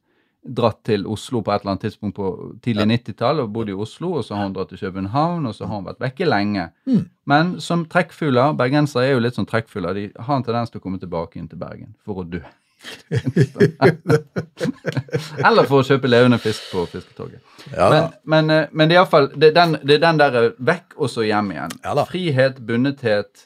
dratt 0.47 0.83
til 0.85 1.07
Oslo 1.09 1.41
på 1.41 1.51
et 1.51 1.61
eller 1.63 1.71
annet 1.71 1.81
tidspunkt 1.87 2.15
på 2.19 2.27
tidlig 2.61 2.85
90-tall 2.99 3.39
og 3.41 3.51
bodd 3.51 3.69
i 3.69 3.73
Oslo, 3.73 4.11
og 4.19 4.23
så 4.23 4.35
har 4.35 4.43
hun 4.45 4.53
dratt 4.53 4.69
til 4.69 4.77
København, 4.77 5.45
og 5.49 5.55
så 5.55 5.65
har 5.65 5.75
hun 5.79 5.85
vært 5.87 5.99
vekke 6.03 6.27
lenge. 6.29 6.67
Mm. 6.85 7.05
Men 7.25 7.55
som 7.59 7.85
trekkfugler, 7.89 8.53
bergensere 8.55 9.07
er 9.07 9.13
jo 9.15 9.23
litt 9.25 9.33
som 9.39 9.45
trekkfugler, 9.49 9.93
de 9.97 10.11
har 10.19 10.35
en 10.37 10.43
tendens 10.45 10.69
til 10.69 10.79
å 10.79 10.83
komme 10.83 10.99
tilbake 11.01 11.37
inn 11.41 11.47
til 11.49 11.57
Bergen 11.57 11.95
for 12.05 12.21
å 12.21 12.29
dø. 12.29 12.43
Eller 15.45 15.65
for 15.69 15.82
å 15.82 15.86
kjøpe 15.88 16.09
levende 16.09 16.38
fisk 16.41 16.67
på 16.73 16.86
fisketoget. 16.91 17.41
Ja, 17.73 17.89
Men, 17.89 18.03
men, 18.23 18.49
eh, 18.53 18.67
men 18.71 18.89
det 18.89 18.95
er 18.95 18.99
iallfall 19.01 19.30
det, 19.36 19.47
er 19.51 19.55
den- 19.59 19.80
det 19.88 19.95
er 19.95 19.99
den 20.05 20.17
der 20.21 20.51
vekk 20.59 20.95
og 20.97 21.09
så 21.09 21.21
hjem 21.26 21.51
igjen. 21.55 21.71
Ja. 21.84 22.05
Frihet, 22.05 22.59
bundethet 22.67 23.45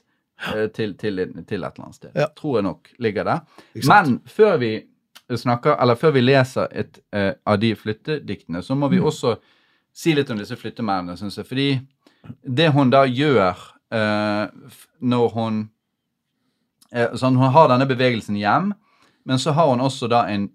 eh, 0.55 0.67
til, 0.75 0.93
til, 0.97 0.97
til 0.97 1.19
et 1.39 1.51
eller 1.53 1.71
annet 1.79 1.95
sted. 1.95 2.11
Ja. 2.15 2.27
Tror 2.37 2.57
jeg 2.59 2.63
nok 2.63 2.89
ligger 2.99 3.23
der. 3.23 3.39
Men 3.87 4.19
før 4.27 4.57
vi 4.57 4.73
snakker, 5.37 5.75
eller 5.81 5.95
før 5.95 6.11
vi 6.15 6.21
leser 6.25 6.67
et 6.71 6.97
uh, 7.13 7.31
av 7.45 7.59
de 7.61 7.75
flyttediktene, 7.77 8.63
så 8.65 8.73
må 8.75 8.87
vi 8.89 8.97
Mm. 8.97 9.05
også 9.05 9.35
si 9.93 10.13
litt 10.15 10.29
om 10.31 10.37
disse 10.39 10.55
flyttemennene, 10.57 11.13
syns 11.17 11.37
jeg. 11.37 11.45
Fordi 11.45 11.79
det 12.57 12.71
hun 12.73 12.89
da 12.89 13.03
gjør 13.05 13.53
uh, 13.93 14.47
når 15.01 15.29
hun 15.35 15.59
uh, 16.95 17.13
sånn, 17.15 17.37
Hun 17.37 17.51
har 17.53 17.67
denne 17.69 17.85
bevegelsen 17.85 18.35
hjem, 18.41 18.73
men 19.29 19.37
så 19.39 19.53
har 19.53 19.69
hun 19.69 19.83
også 19.85 20.09
da 20.09 20.23
en, 20.33 20.47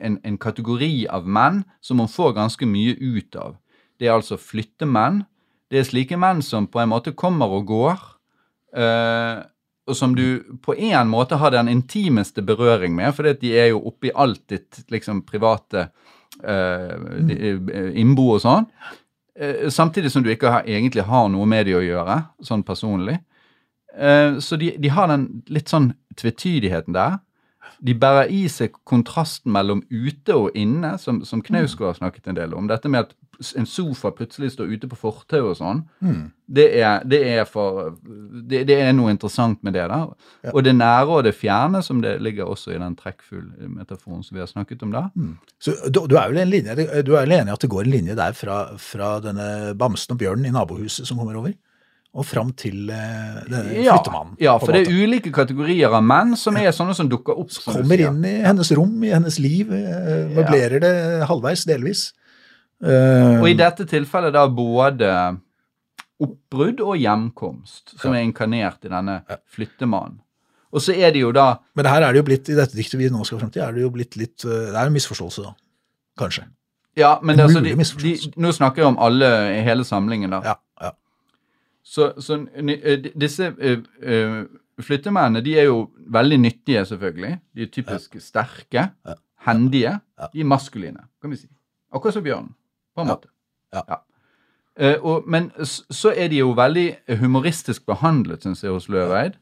en, 0.00 0.16
en 0.24 0.38
kategori 0.40 1.04
av 1.12 1.26
menn 1.28 1.62
som 1.84 2.00
hun 2.00 2.08
får 2.08 2.32
ganske 2.40 2.66
mye 2.66 2.96
ut 2.96 3.36
av. 3.36 3.58
Det 4.00 4.08
er 4.08 4.14
altså 4.16 4.38
flyttemenn. 4.40 5.22
Det 5.70 5.78
er 5.82 5.86
slike 5.88 6.16
menn 6.20 6.40
som 6.44 6.66
på 6.66 6.80
en 6.82 6.90
måte 6.90 7.12
kommer 7.16 7.52
og 7.58 7.66
går, 7.68 8.00
eh, 8.76 9.42
og 9.88 9.96
som 9.98 10.14
du 10.14 10.42
på 10.62 10.74
en 10.78 11.08
måte 11.10 11.36
har 11.40 11.50
den 11.54 11.68
intimeste 11.68 12.42
berøring 12.46 12.94
med, 12.94 13.12
for 13.16 13.26
de 13.28 13.52
er 13.58 13.72
jo 13.72 13.80
oppi 13.90 14.12
alt 14.14 14.44
ditt 14.52 14.82
liksom 14.94 15.24
private 15.28 15.88
eh, 16.42 16.92
de- 17.28 17.56
eh, 17.72 17.90
innbo 18.00 18.30
og 18.36 18.40
sånn. 18.44 18.68
Eh, 19.36 19.68
samtidig 19.72 20.12
som 20.12 20.22
du 20.22 20.30
ikke 20.32 20.52
har, 20.54 20.62
egentlig 20.68 21.04
har 21.08 21.28
noe 21.32 21.46
med 21.48 21.66
de 21.66 21.74
å 21.78 21.82
gjøre, 21.84 22.18
sånn 22.46 22.62
personlig. 22.68 23.18
Eh, 23.96 24.38
så 24.40 24.56
de, 24.60 24.72
de 24.78 24.88
har 24.92 25.08
den 25.10 25.26
litt 25.52 25.68
sånn 25.72 25.92
tvetydigheten 26.16 26.94
der. 26.96 27.18
De 27.82 27.94
bærer 27.98 28.30
i 28.30 28.44
seg 28.52 28.76
kontrasten 28.88 29.52
mellom 29.54 29.82
ute 29.90 30.36
og 30.38 30.54
inne, 30.58 30.94
som, 31.02 31.22
som 31.26 31.42
Knausgård 31.42 31.92
har 31.92 31.98
snakket 31.98 32.30
en 32.30 32.38
del 32.38 32.54
om. 32.54 32.68
Dette 32.70 32.90
med 32.92 33.08
at 33.08 33.16
en 33.58 33.66
sofa 33.66 34.12
plutselig 34.14 34.52
står 34.54 34.70
ute 34.70 34.88
på 34.90 34.98
fortauet 34.98 35.50
og 35.50 35.58
sånn. 35.58 35.80
Mm. 36.04 36.22
Det 36.52 36.66
er, 36.78 37.02
det, 37.08 37.20
er 37.32 37.48
for, 37.48 37.96
det, 38.04 38.62
det 38.68 38.76
er 38.84 38.92
noe 38.94 39.10
interessant 39.14 39.62
med 39.66 39.74
det 39.74 39.86
der. 39.90 40.12
Ja. 40.44 40.52
Og 40.52 40.62
det 40.66 40.76
nære 40.76 41.16
og 41.16 41.24
det 41.26 41.34
fjerne, 41.38 41.82
som 41.82 42.02
det 42.04 42.18
ligger 42.22 42.50
også 42.52 42.74
i 42.74 42.80
den 42.80 42.94
trekkfuglmetaforen 42.98 44.22
som 44.26 44.36
vi 44.36 44.44
har 44.44 44.50
snakket 44.50 44.84
om 44.86 44.94
da. 44.94 45.06
Så 45.62 45.74
du, 45.88 46.04
du 46.06 46.16
er 46.20 46.30
vel 46.30 46.42
en 46.44 46.52
linje, 46.52 46.76
du 46.76 47.14
er 47.16 47.24
vel 47.24 47.36
enig 47.40 47.50
i 47.50 47.56
at 47.56 47.66
det 47.66 47.72
går 47.72 47.86
en 47.86 47.94
linje 47.96 48.18
der 48.18 48.36
fra, 48.36 48.62
fra 48.78 49.16
denne 49.24 49.74
bamsen 49.78 50.14
og 50.14 50.22
bjørnen 50.22 50.50
i 50.50 50.54
nabohuset 50.54 51.08
som 51.08 51.18
kommer 51.18 51.40
over, 51.40 51.56
og 52.12 52.26
fram 52.28 52.50
til 52.52 52.90
eh, 52.92 53.38
denne 53.48 53.76
Ja, 53.80 53.94
flyttemannen? 53.96 54.34
ja, 54.42 54.56
for 54.60 54.74
det 54.74 54.82
er 54.86 55.04
ulike 55.04 55.30
kategorier 55.32 55.94
av 55.96 56.02
menn 56.04 56.34
som 56.36 56.56
er 56.60 56.74
sånne 56.76 56.94
som 56.98 57.08
dukker 57.08 57.38
opp. 57.40 57.50
som 57.54 57.78
Kommer 57.78 58.02
inn 58.04 58.18
i 58.28 58.34
hennes 58.44 58.72
rom, 58.76 58.98
i 59.04 59.12
hennes 59.14 59.38
liv, 59.40 59.72
eh, 59.72 60.26
møblerer 60.36 60.82
det 60.82 60.92
halvveis, 61.30 61.64
delvis. 61.68 62.10
Uh, 62.82 63.38
Og 63.38 63.46
i 63.46 63.54
dette 63.54 63.84
tilfellet 63.86 64.32
da 64.34 64.42
både 64.50 65.08
oppbrudd 66.22 66.80
og 66.82 66.96
hjemkomst, 66.98 67.94
som 68.00 68.14
er 68.14 68.24
inkarnert 68.26 68.82
i 68.86 68.90
denne 68.90 69.20
flyttemannen. 69.54 70.18
Og 70.72 70.80
så 70.80 70.94
er 70.96 71.12
det 71.12 71.20
jo 71.20 71.30
da 71.36 71.58
Men 71.76 71.84
her 71.86 72.02
er 72.02 72.14
det 72.14 72.22
jo 72.22 72.26
blitt, 72.30 72.48
i 72.48 72.56
dette 72.56 72.74
diktet 72.76 72.98
vi 72.98 73.10
nå 73.12 73.24
skal 73.28 73.42
frem 73.42 73.50
til, 73.52 73.62
er 73.62 73.72
det 73.76 73.82
jo 73.84 73.90
blitt 73.92 74.16
litt 74.16 74.44
eh, 74.48 74.70
Det 74.72 74.76
er 74.78 74.88
en 74.88 74.94
misforståelse, 74.96 75.44
da. 75.44 75.52
Kanskje. 76.18 76.46
Ja, 76.96 77.18
men 77.22 77.36
det, 77.38 77.44
altså, 77.48 77.60
de, 77.64 77.72
de, 77.76 78.32
nå 78.40 78.52
snakker 78.52 78.82
jeg 78.82 78.88
om 78.90 78.98
alle 79.00 79.28
i 79.54 79.60
hele 79.64 79.84
samlingen, 79.84 80.32
da. 80.32 80.40
Ja, 80.44 80.56
ja. 80.58 80.71
Så, 81.84 82.12
så 82.22 82.36
eh, 82.56 82.96
di- 83.02 83.12
disse 83.20 83.48
eh, 83.60 83.78
eh, 84.02 84.44
flyttemennene 84.80 85.42
de 85.44 85.56
er 85.58 85.64
jo 85.68 85.90
veldig 86.14 86.38
nyttige, 86.40 86.84
selvfølgelig. 86.86 87.38
De 87.54 87.62
er 87.62 87.66
typisk 87.74 88.16
sterke, 88.20 88.90
Ja. 89.06 89.14
hendige. 89.46 89.98
Ja. 90.18 90.26
De 90.32 90.40
er 90.40 90.44
maskuline, 90.44 91.02
kan 91.20 91.30
vi 91.30 91.36
si. 91.36 91.48
Akkurat 91.92 92.14
som 92.14 92.22
bjørnen, 92.24 92.54
på 92.96 93.02
en 93.02 93.08
Ja. 93.08 93.14
måte. 93.14 93.28
Ja. 93.74 93.96
Eh, 94.78 94.96
og, 95.04 95.24
men 95.28 95.50
så 95.66 96.12
er 96.16 96.28
de 96.28 96.38
jo 96.38 96.52
veldig 96.56 96.96
humoristisk 97.18 97.84
behandlet, 97.86 98.42
syns 98.42 98.62
jeg, 98.62 98.70
hos 98.72 98.88
Løveid. 98.88 99.32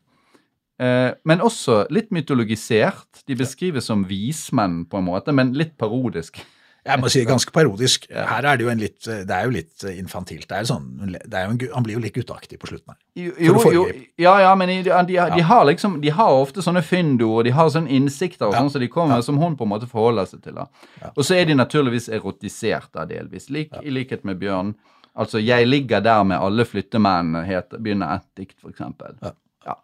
Uh, 0.80 1.12
men 1.28 1.40
også 1.44 1.82
litt 1.92 2.08
mytologisert. 2.10 3.20
De 3.28 3.34
beskrives 3.36 3.84
som 3.84 4.00
vismenn, 4.08 4.86
på 4.88 4.96
en 4.98 5.04
måte, 5.04 5.32
men 5.32 5.52
litt 5.52 5.74
parodisk. 5.78 6.40
Jeg 6.86 7.00
må 7.00 7.10
si 7.12 7.20
ganske 7.28 7.52
parodisk. 7.52 8.06
Her 8.08 8.46
er 8.48 8.56
det 8.56 8.64
jo 8.64 8.70
en 8.72 8.80
litt 8.80 9.04
Det 9.04 9.30
er 9.36 9.44
jo 9.44 9.50
litt 9.52 9.84
infantilt. 9.92 10.46
Det 10.48 10.56
er 10.56 10.68
sånn, 10.68 10.86
det 11.12 11.36
er 11.36 11.44
jo 11.44 11.50
en, 11.52 11.58
han 11.74 11.84
blir 11.84 11.98
jo 11.98 12.00
litt 12.00 12.14
gutteaktig 12.16 12.58
på 12.62 12.70
slutten 12.70 12.94
her. 12.94 12.98
Jo, 13.20 13.56
jo, 13.68 13.82
ja, 14.18 14.32
ja, 14.40 14.54
men 14.56 14.68
de, 14.72 14.78
de, 14.88 15.18
de, 15.36 15.42
har 15.44 15.64
liksom, 15.68 15.98
de 16.00 16.08
har 16.16 16.32
ofte 16.40 16.64
sånne 16.64 16.80
fyndord, 16.82 17.44
de 17.44 17.52
har 17.52 17.68
sånne 17.68 17.92
innsikter 17.92 18.48
og 18.48 18.54
Ja. 18.54 18.62
sånn 18.62 18.70
som 18.72 18.80
de 18.80 18.88
kommer 18.88 19.20
ja. 19.20 19.26
som 19.26 19.36
hun 19.42 19.58
på 19.60 19.66
en 19.68 19.72
måte 19.74 19.88
forholder 19.90 20.24
seg 20.30 20.40
til. 20.46 20.56
Ja. 20.56 21.10
Og 21.16 21.24
så 21.28 21.36
er 21.36 21.44
de 21.50 21.58
naturligvis 21.58 22.08
erotisert 22.08 22.88
da, 22.96 23.04
delvis, 23.04 23.50
lik, 23.50 23.76
i 23.82 23.90
likhet 23.92 24.24
med 24.24 24.40
Bjørn. 24.40 24.74
Altså, 25.14 25.38
'Jeg 25.42 25.66
ligger 25.66 26.00
der 26.00 26.22
med 26.24 26.38
alle 26.38 26.64
flyttemennene', 26.64 27.44
heter- 27.44 27.78
begynner 27.82 28.14
et 28.14 28.26
dikt, 28.36 28.56
eksempel. 28.64 29.18
Ja. 29.22 29.32
Ja, 29.66 29.74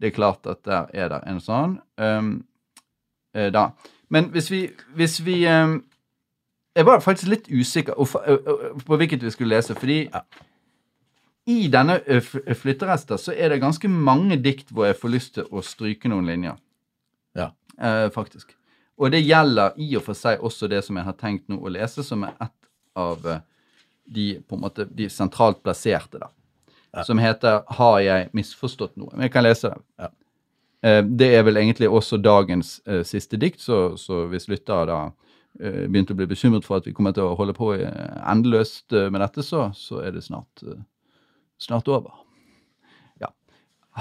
Det 0.00 0.06
er 0.06 0.10
klart 0.14 0.46
at 0.46 0.62
der 0.62 0.86
er 0.94 1.08
det 1.08 1.20
en 1.26 1.40
sånn. 1.40 1.78
Um, 1.98 2.44
da. 3.34 3.70
Men 4.10 4.30
hvis 4.30 4.50
vi, 4.50 4.70
hvis 4.94 5.18
vi 5.24 5.46
um, 5.46 5.82
Jeg 6.74 6.86
var 6.88 7.00
faktisk 7.00 7.30
litt 7.30 7.46
usikker 7.50 7.94
på, 7.94 8.96
hvilket 8.96 9.22
vi 9.22 9.30
skulle 9.30 9.54
lese, 9.54 9.76
fordi 9.78 10.08
i 11.46 11.68
denne 11.70 12.00
flytterester 12.56 13.20
så 13.20 13.34
er 13.36 13.52
det 13.52 13.62
ganske 13.62 13.88
mange 13.88 14.38
dikt 14.42 14.72
hvor 14.72 14.88
jeg 14.88 14.98
får 14.98 15.12
lyst 15.12 15.34
til 15.36 15.48
å 15.52 15.62
stryke 15.62 16.10
noen 16.10 16.26
linjer. 16.26 16.56
Ja. 17.36 17.52
Eh, 17.78 18.08
faktisk. 18.14 18.56
Og 18.98 19.10
det 19.12 19.22
gjelder 19.22 19.74
i 19.76 19.90
og 19.98 20.06
for 20.06 20.18
seg 20.18 20.42
også 20.42 20.70
det 20.70 20.82
som 20.86 20.98
jeg 20.98 21.06
har 21.06 21.18
tenkt 21.18 21.50
nå 21.50 21.58
å 21.60 21.72
lese, 21.72 22.02
som 22.06 22.24
er 22.26 22.34
et 22.42 22.70
av 22.98 23.26
de 24.04 24.26
på 24.48 24.56
en 24.56 24.64
måte, 24.64 24.86
de 24.90 25.08
sentralt 25.10 25.62
plasserte, 25.62 26.20
da. 26.20 26.30
Ja. 26.94 27.04
Som 27.04 27.18
heter 27.18 27.64
'Har 27.66 28.00
jeg 28.00 28.28
misforstått 28.32 28.96
noe?' 28.96 29.10
Men 29.12 29.22
jeg 29.22 29.32
kan 29.32 29.44
lese 29.44 29.68
det. 29.68 29.82
Ja. 29.98 30.08
Eh, 30.82 31.02
det 31.02 31.34
er 31.34 31.42
vel 31.42 31.56
egentlig 31.56 31.88
også 31.88 32.22
dagens 32.22 32.80
eh, 32.86 33.02
siste 33.02 33.36
dikt, 33.36 33.60
så, 33.60 33.96
så 33.96 34.26
hvis 34.28 34.48
lyttere 34.48 34.86
da 34.86 35.12
begynte 35.60 36.14
å 36.14 36.18
bli 36.18 36.26
bekymret 36.26 36.66
for 36.66 36.80
at 36.80 36.88
vi 36.88 36.94
kommer 36.96 37.14
til 37.14 37.28
å 37.28 37.36
holde 37.38 37.54
på 37.56 37.70
eh, 37.76 38.16
endeløst 38.26 38.94
eh, 38.94 39.10
med 39.12 39.22
dette, 39.22 39.44
så, 39.46 39.68
så 39.78 40.00
er 40.02 40.16
det 40.16 40.24
snart 40.26 40.64
eh, 40.66 40.80
snart 41.62 41.88
over. 41.88 42.16
Ja. 43.22 43.30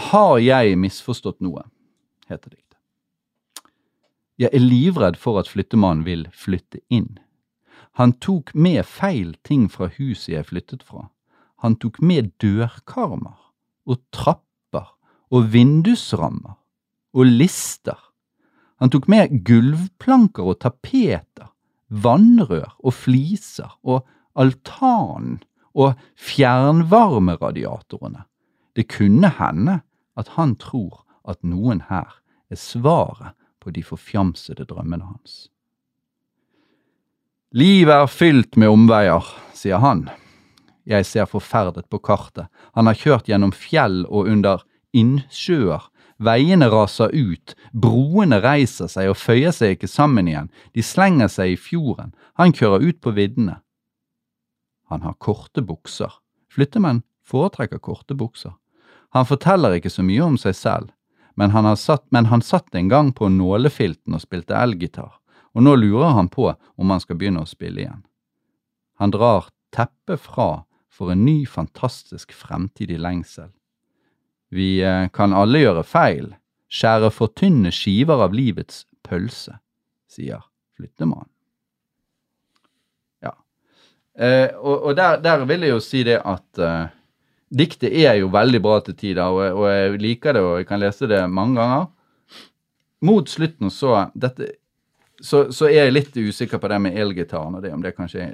Har 0.09 0.39
jeg 0.41 0.79
misforstått 0.81 1.43
noe? 1.45 1.67
heter 2.29 2.53
diktet. 2.53 2.79
Jeg 4.39 4.49
er 4.55 4.63
livredd 4.63 5.19
for 5.19 5.37
at 5.41 5.49
flyttemannen 5.51 6.05
vil 6.07 6.25
flytte 6.33 6.79
inn. 6.89 7.19
Han 7.99 8.15
tok 8.17 8.53
med 8.57 8.81
feil 8.89 9.35
ting 9.45 9.67
fra 9.69 9.91
huset 9.99 10.31
jeg 10.33 10.47
flyttet 10.49 10.85
fra. 10.87 11.09
Han 11.61 11.75
tok 11.77 11.99
med 12.01 12.31
dørkarmer 12.41 13.37
og 13.85 13.99
trapper 14.15 14.95
og 15.29 15.51
vindusrammer 15.53 16.57
og 17.13 17.29
lister. 17.29 17.99
Han 18.81 18.89
tok 18.93 19.07
med 19.11 19.43
gulvplanker 19.47 20.43
og 20.43 20.59
tapeter, 20.63 21.47
vannrør 21.87 22.71
og 22.79 22.93
fliser 22.97 23.71
og 23.83 24.05
altanen 24.33 25.43
og 25.73 25.93
fjernvarmeradiatorene. 26.17 28.23
Det 28.73 28.89
kunne 28.89 29.29
hende 29.37 29.81
at 30.17 30.27
han 30.37 30.55
tror 30.61 31.03
at 31.29 31.43
noen 31.45 31.81
her 31.89 32.09
er 32.51 32.59
svaret 32.59 33.33
på 33.63 33.71
de 33.73 33.83
forfjamsede 33.85 34.65
drømmene 34.69 35.05
hans. 35.05 35.49
Livet 37.53 37.93
er 37.93 38.09
fylt 38.09 38.57
med 38.57 38.73
omveier, 38.73 39.23
sier 39.53 39.77
han. 39.77 40.09
jeg 40.85 41.05
ser 41.05 41.25
forferdet 41.25 41.89
på 41.89 41.99
kartet. 41.99 42.47
Han 42.75 42.87
har 42.87 42.97
kjørt 42.97 43.29
gjennom 43.29 43.53
fjell 43.55 44.03
og 44.09 44.27
under 44.27 44.65
innsjøer. 44.91 45.85
Veiene 46.23 46.69
raser 46.71 47.11
ut, 47.11 47.55
broene 47.73 48.39
reiser 48.43 48.89
seg 48.91 49.11
og 49.11 49.19
føyer 49.19 49.53
seg 49.55 49.75
ikke 49.75 49.89
sammen 49.91 50.29
igjen, 50.29 50.49
de 50.73 50.83
slenger 50.85 51.31
seg 51.31 51.53
i 51.53 51.59
fjorden, 51.59 52.13
han 52.39 52.55
kjører 52.55 52.85
ut 52.87 52.99
på 53.03 53.13
viddene. 53.17 53.59
Han 54.91 55.03
har 55.03 55.17
korte 55.19 55.63
bukser. 55.65 56.11
Flyttemenn 56.53 57.01
foretrekker 57.25 57.81
korte 57.81 58.15
bukser. 58.15 58.53
Han 59.13 59.25
forteller 59.25 59.77
ikke 59.77 59.91
så 59.93 60.05
mye 60.05 60.25
om 60.25 60.37
seg 60.41 60.55
selv, 60.57 60.91
men 61.35 61.53
han, 61.53 61.67
satt, 61.77 62.05
men 62.13 62.29
han 62.29 62.41
satt 62.45 62.75
en 62.75 62.89
gang 62.89 63.11
på 63.13 63.29
nålefilten 63.29 64.13
og 64.13 64.21
spilte 64.21 64.57
elgitar, 64.57 65.17
og 65.53 65.65
nå 65.65 65.75
lurer 65.81 66.13
han 66.17 66.29
på 66.29 66.51
om 66.53 66.93
han 66.93 67.01
skal 67.01 67.17
begynne 67.17 67.43
å 67.43 67.49
spille 67.49 67.83
igjen. 67.85 68.03
Han 69.01 69.13
drar 69.13 69.49
teppet 69.73 70.21
fra 70.21 70.63
for 70.93 71.13
en 71.13 71.25
ny, 71.25 71.43
fantastisk 71.49 72.33
fremtidig 72.37 72.99
lengsel. 73.01 73.49
Vi 74.53 74.83
eh, 74.85 75.07
kan 75.13 75.33
alle 75.33 75.63
gjøre 75.63 75.83
feil, 75.87 76.33
skjære 76.69 77.09
for 77.13 77.33
tynne 77.33 77.71
skiver 77.73 78.21
av 78.25 78.35
livets 78.37 78.83
pølse, 79.05 79.57
sier 80.09 80.43
flyttemannen. 80.77 81.29
Ja. 83.25 83.33
Eh, 84.13 84.51
og, 84.59 84.89
og 84.89 84.97
der, 84.99 85.17
der, 85.25 85.45
vil 85.49 85.65
jeg 85.65 85.73
jo 85.73 85.81
si 85.81 86.03
det 86.05 86.19
at 86.21 86.61
eh, 86.61 86.93
diktet 87.49 87.97
er 87.97 88.19
jo 88.21 88.29
veldig 88.33 88.61
bra 88.61 88.79
til 88.85 88.97
tider, 88.99 89.25
og, 89.25 89.57
og, 89.57 89.67
jeg 89.71 90.01
liker 90.05 90.37
det, 90.37 90.43
og 90.45 90.59
jeg 90.61 90.69
kan 90.69 90.83
lese 90.83 91.09
det 91.09 91.23
mange 91.29 91.57
ganger. 91.57 91.89
Mot 93.03 93.29
slutten 93.29 93.73
så, 93.73 94.07
dette, 94.13 94.53
så, 95.17 95.47
så 95.51 95.69
er 95.71 95.87
jeg 95.87 95.97
litt 95.97 96.17
usikker 96.17 96.61
på 96.61 96.69
det 96.69 96.83
med 96.85 96.99
elgitaren, 97.01 97.57
og 97.57 97.65
det, 97.65 97.73
om 97.73 97.81
det 97.83 97.97
kanskje 97.97 98.29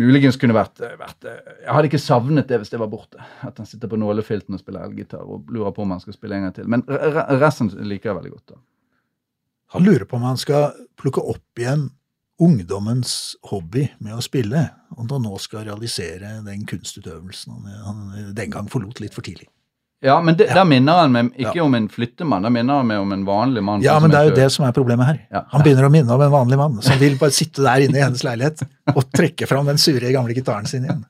Muligens 0.00 0.38
kunne 0.40 0.56
vært, 0.56 0.80
eh, 0.80 0.96
vært, 0.96 1.24
eh, 1.28 1.64
Jeg 1.64 1.74
hadde 1.74 1.88
ikke 1.90 2.00
savnet 2.00 2.48
det 2.48 2.58
hvis 2.60 2.70
det 2.70 2.80
var 2.80 2.88
borte. 2.88 3.20
At 3.42 3.58
han 3.58 3.66
sitter 3.66 3.88
på 3.88 3.98
nålefilten 4.00 4.54
og 4.54 4.60
spiller 4.60 4.86
elgitar 4.86 5.20
og 5.20 5.50
lurer 5.52 5.72
på 5.72 5.82
om 5.82 5.90
han 5.90 6.00
skal 6.00 6.16
spille 6.16 6.38
en 6.38 6.46
gang 6.46 6.54
til. 6.54 6.68
Men 6.68 6.82
resten 6.82 7.68
liker 7.68 8.10
jeg 8.10 8.22
veldig 8.22 8.32
godt. 8.32 8.46
da. 8.46 8.54
Han 9.72 9.84
lurer 9.84 10.04
på 10.04 10.16
om 10.16 10.22
han 10.22 10.36
skal 10.36 10.72
plukke 10.96 11.20
opp 11.20 11.60
igjen 11.60 11.90
ungdommens 12.40 13.36
hobby 13.44 13.90
med 14.00 14.16
å 14.16 14.22
spille, 14.24 14.70
og 14.96 15.08
da 15.08 15.18
nå 15.18 15.38
skal 15.38 15.64
realisere 15.68 16.42
den 16.44 16.64
kunstutøvelsen 16.66 17.66
han 17.84 18.34
den 18.34 18.50
gang 18.50 18.68
forlot 18.68 19.00
litt 19.00 19.14
for 19.14 19.22
tidlig. 19.22 19.48
Ja, 20.02 20.16
men 20.20 20.34
det, 20.36 20.48
ja. 20.48 20.54
der 20.58 20.66
minner 20.66 21.04
han 21.04 21.12
meg 21.14 21.28
ikke 21.38 21.60
ja. 21.60 21.64
om 21.64 21.76
en 21.78 21.84
flyttemann, 21.90 22.42
da 22.42 22.50
minner 22.50 22.80
han 22.80 22.88
meg 22.88 22.98
om 23.04 23.12
en 23.14 23.22
vanlig 23.26 23.62
mann. 23.62 23.84
Ja, 23.84 23.94
men 24.02 24.10
det 24.10 24.18
er 24.18 24.32
jo 24.32 24.34
det 24.34 24.48
som 24.50 24.66
er 24.66 24.74
problemet 24.74 25.06
her. 25.06 25.20
Ja. 25.30 25.44
Han 25.52 25.62
begynner 25.62 25.86
å 25.86 25.92
minne 25.94 26.16
om 26.16 26.24
en 26.26 26.32
vanlig 26.32 26.58
mann 26.58 26.80
som 26.82 26.98
vil 26.98 27.14
bare 27.20 27.34
sitte 27.36 27.62
der 27.62 27.84
inne 27.84 28.00
i 28.00 28.02
hennes 28.02 28.24
leilighet 28.26 28.64
og 28.96 29.04
trekke 29.14 29.46
fram 29.46 29.70
den 29.70 29.78
sure 29.78 30.10
gamle 30.10 30.34
gitaren 30.34 30.66
sin 30.66 30.88
igjen. 30.88 31.04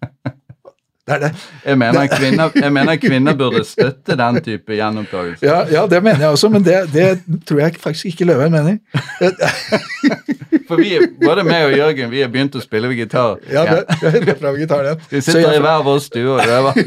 Det 1.02 1.16
er 1.16 1.22
det. 1.24 1.30
Jeg 1.64 1.78
mener, 1.80 2.06
kvinner, 2.12 2.52
jeg 2.54 2.72
mener 2.76 2.98
kvinner 3.00 3.34
burde 3.34 3.64
støtte 3.66 4.14
den 4.20 4.36
type 4.44 4.76
gjenopptakelse. 4.76 5.48
Ja, 5.48 5.62
ja, 5.72 5.86
det 5.90 5.98
mener 6.04 6.28
jeg 6.28 6.36
også, 6.36 6.52
men 6.52 6.62
det, 6.62 6.76
det 6.92 7.08
tror 7.48 7.64
jeg 7.64 7.80
faktisk 7.80 8.12
ikke 8.12 8.28
Løven 8.28 8.52
mener. 8.54 8.76
For 10.72 10.80
vi, 10.80 10.92
både 11.20 11.44
meg 11.44 11.66
og 11.68 11.74
Jørgen 11.76 12.12
vi 12.12 12.22
har 12.24 12.30
begynt 12.32 12.54
å 12.56 12.62
spille 12.64 12.88
gitar. 12.96 13.38
Ja, 13.52 13.64
det, 13.68 13.98
det 14.00 14.08
er 14.08 14.56
gitar, 14.56 14.84
det. 14.86 14.92
igjen. 14.94 15.00
Vi 15.10 15.20
sitter 15.26 15.56
i 15.58 15.60
hver 15.60 15.82
vår 15.84 15.98
stue 16.00 16.36
og 16.38 16.52
øver 16.56 16.78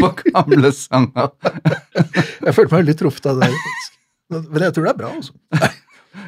på 0.00 0.10
gamle 0.22 0.70
sanger. 0.72 1.32
Jeg 1.94 2.54
følte 2.56 2.78
meg 2.78 2.86
litt 2.88 3.00
truffet 3.02 3.28
av 3.34 3.42
det. 3.44 3.50
Men 4.32 4.64
jeg 4.64 4.76
tror 4.76 4.88
det 4.88 4.94
er 4.94 5.00
bra, 5.02 5.10
altså. 5.12 5.34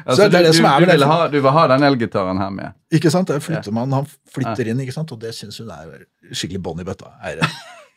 Altså, 0.07 0.17
så 0.21 0.27
det 0.29 0.37
er 0.39 0.45
det 0.45 0.51
du, 0.51 0.57
som 0.59 0.67
er 0.69 0.83
du, 0.83 0.89
vil 0.91 1.05
ha, 1.07 1.17
du 1.31 1.37
vil 1.39 1.53
ha 1.55 1.63
den 1.71 1.85
elgitaren 1.87 2.39
her 2.41 2.51
med? 2.53 2.75
Ikke 2.93 3.11
sant. 3.11 3.31
Der 3.31 3.41
flytter 3.43 3.73
man, 3.75 3.95
Han 3.95 4.07
flytter 4.31 4.69
inn, 4.69 4.83
ikke 4.83 4.95
sant, 4.95 5.11
og 5.15 5.19
det 5.23 5.33
syns 5.35 5.57
hun 5.63 5.71
er 5.73 6.05
skikkelig 6.31 6.61
bånn 6.63 6.83
i 6.83 6.87
bøtta. 6.87 7.15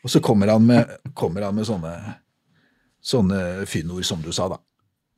Og 0.01 0.09
så 0.09 0.23
kommer 0.23 0.49
han 0.49 0.65
med, 0.65 0.91
kommer 1.13 1.45
han 1.45 1.55
med 1.55 1.67
sånne, 1.69 1.93
sånne 3.05 3.41
fyndord 3.69 4.07
som 4.07 4.23
du 4.23 4.31
sa, 4.33 4.49
da. 4.55 4.57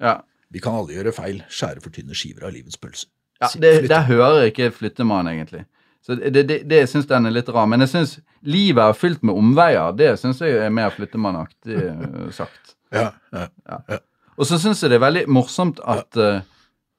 Ja. 0.03 0.15
Vi 0.53 0.61
kan 0.61 0.75
alle 0.77 0.97
gjøre 0.97 1.15
feil. 1.15 1.41
Skjære 1.49 1.81
for 1.81 1.93
tynne 1.93 2.17
skiver 2.17 2.49
av 2.49 2.53
livets 2.53 2.77
pølse. 2.81 3.07
Ja, 3.43 3.61
det, 3.61 3.73
Der 3.91 4.07
hører 4.07 4.47
ikke 4.49 4.71
flyttemann, 4.71 5.29
egentlig. 5.31 5.65
Så 6.03 6.15
Det, 6.15 6.47
det, 6.47 6.63
det 6.67 6.81
syns 6.91 7.07
den 7.07 7.27
er 7.29 7.35
litt 7.35 7.51
rar. 7.51 7.67
Men 7.69 7.85
jeg 7.85 7.93
syns 7.93 8.17
livet 8.41 8.83
er 8.83 8.97
fylt 8.97 9.23
med 9.23 9.37
omveier. 9.39 9.93
Det 9.95 10.15
syns 10.19 10.41
jeg 10.43 10.57
er 10.59 10.73
mer 10.73 10.91
flyttemannaktig 10.95 11.77
eh, 11.79 12.31
sagt. 12.35 12.75
Ja, 12.91 13.11
ja, 13.31 13.47
ja. 13.67 14.01
Og 14.37 14.49
så 14.49 14.57
syns 14.59 14.81
jeg 14.83 14.91
det 14.91 14.97
er 14.97 15.05
veldig 15.05 15.27
morsomt 15.31 15.79
at 15.85 16.17
uh, 16.17 16.41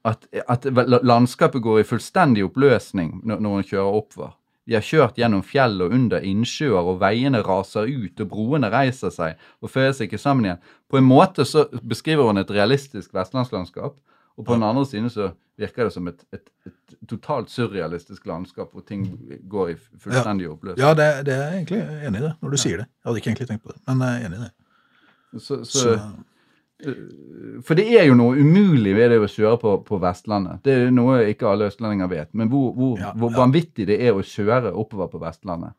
at, 0.05 0.26
at, 0.49 0.66
landskapet 1.03 1.62
går 1.62 1.80
i 1.80 1.86
fullstendig 1.88 2.45
oppløsning 2.45 3.20
når, 3.24 3.40
når 3.40 3.55
hun 3.55 3.68
kjører 3.70 4.01
oppover. 4.01 4.34
De 4.64 4.76
har 4.76 4.84
kjørt 4.84 5.18
gjennom 5.20 5.42
fjell 5.45 5.82
og 5.84 5.92
under 5.92 6.24
innsjøer, 6.24 6.86
og 6.88 7.01
veiene 7.03 7.42
raser 7.45 7.88
ut, 7.88 8.20
og 8.20 8.30
broene 8.30 8.70
reiser 8.72 9.12
seg 9.12 9.40
og 9.61 9.72
føyer 9.72 9.92
seg 9.92 10.09
ikke 10.09 10.20
sammen 10.20 10.49
igjen. 10.49 10.62
På 10.88 11.01
en 11.01 11.09
måte 11.09 11.45
så 11.49 11.66
beskriver 11.84 12.30
hun 12.30 12.40
et 12.40 12.53
realistisk 12.53 13.12
vestlandslandskap, 13.16 13.99
og 14.37 14.45
på 14.47 14.57
den 14.57 14.66
andre 14.66 14.85
siden 14.87 15.11
så 15.12 15.30
virker 15.61 15.87
det 15.87 15.95
som 15.95 16.09
et, 16.11 16.24
et, 16.35 16.49
et 16.66 16.97
totalt 17.09 17.51
surrealistisk 17.53 18.26
landskap 18.26 18.72
hvor 18.74 18.82
ting 18.87 19.07
går 19.51 19.68
i 19.70 19.76
fullstendig 19.78 20.49
oppløsning. 20.51 20.82
Ja, 20.82 20.95
det, 20.99 21.26
det, 21.28 21.35
er 21.35 21.45
jeg 21.53 21.62
egentlig 21.62 21.82
enig 22.09 22.20
i 22.20 22.24
det, 22.24 22.32
når 22.43 22.55
du 22.55 22.59
ja. 22.59 22.62
sier 22.64 22.82
det. 22.82 22.87
Jeg 22.91 23.09
hadde 23.09 23.22
ikke 23.22 23.30
egentlig 23.30 23.51
tenkt 23.53 23.64
på 23.64 23.74
det, 23.74 23.80
men 23.87 24.07
jeg 24.07 24.22
er 24.22 24.28
enig 24.28 24.41
i 24.41 24.45
det. 24.45 24.53
Så, 25.35 25.61
så, 25.64 25.78
så 25.78 25.99
for 27.64 27.78
det 27.78 27.87
er 27.97 28.09
jo 28.09 28.16
noe 28.18 28.37
umulig 28.41 28.95
ved 28.97 29.12
det 29.14 29.20
å 29.22 29.28
kjøre 29.30 29.59
på, 29.62 29.74
på 29.87 29.99
Vestlandet. 30.03 30.61
Det 30.66 30.74
er 30.74 30.91
noe 30.95 31.20
ikke 31.30 31.49
alle 31.49 31.68
østlendinger 31.70 32.11
vet. 32.11 32.30
Men 32.37 32.51
hvor, 32.53 32.72
hvor, 32.76 32.97
ja, 33.01 33.12
hvor 33.18 33.32
vanvittig 33.35 33.87
det 33.89 34.01
er 34.03 34.16
å 34.16 34.24
kjøre 34.26 34.74
oppover 34.74 35.11
på 35.12 35.22
Vestlandet. 35.22 35.76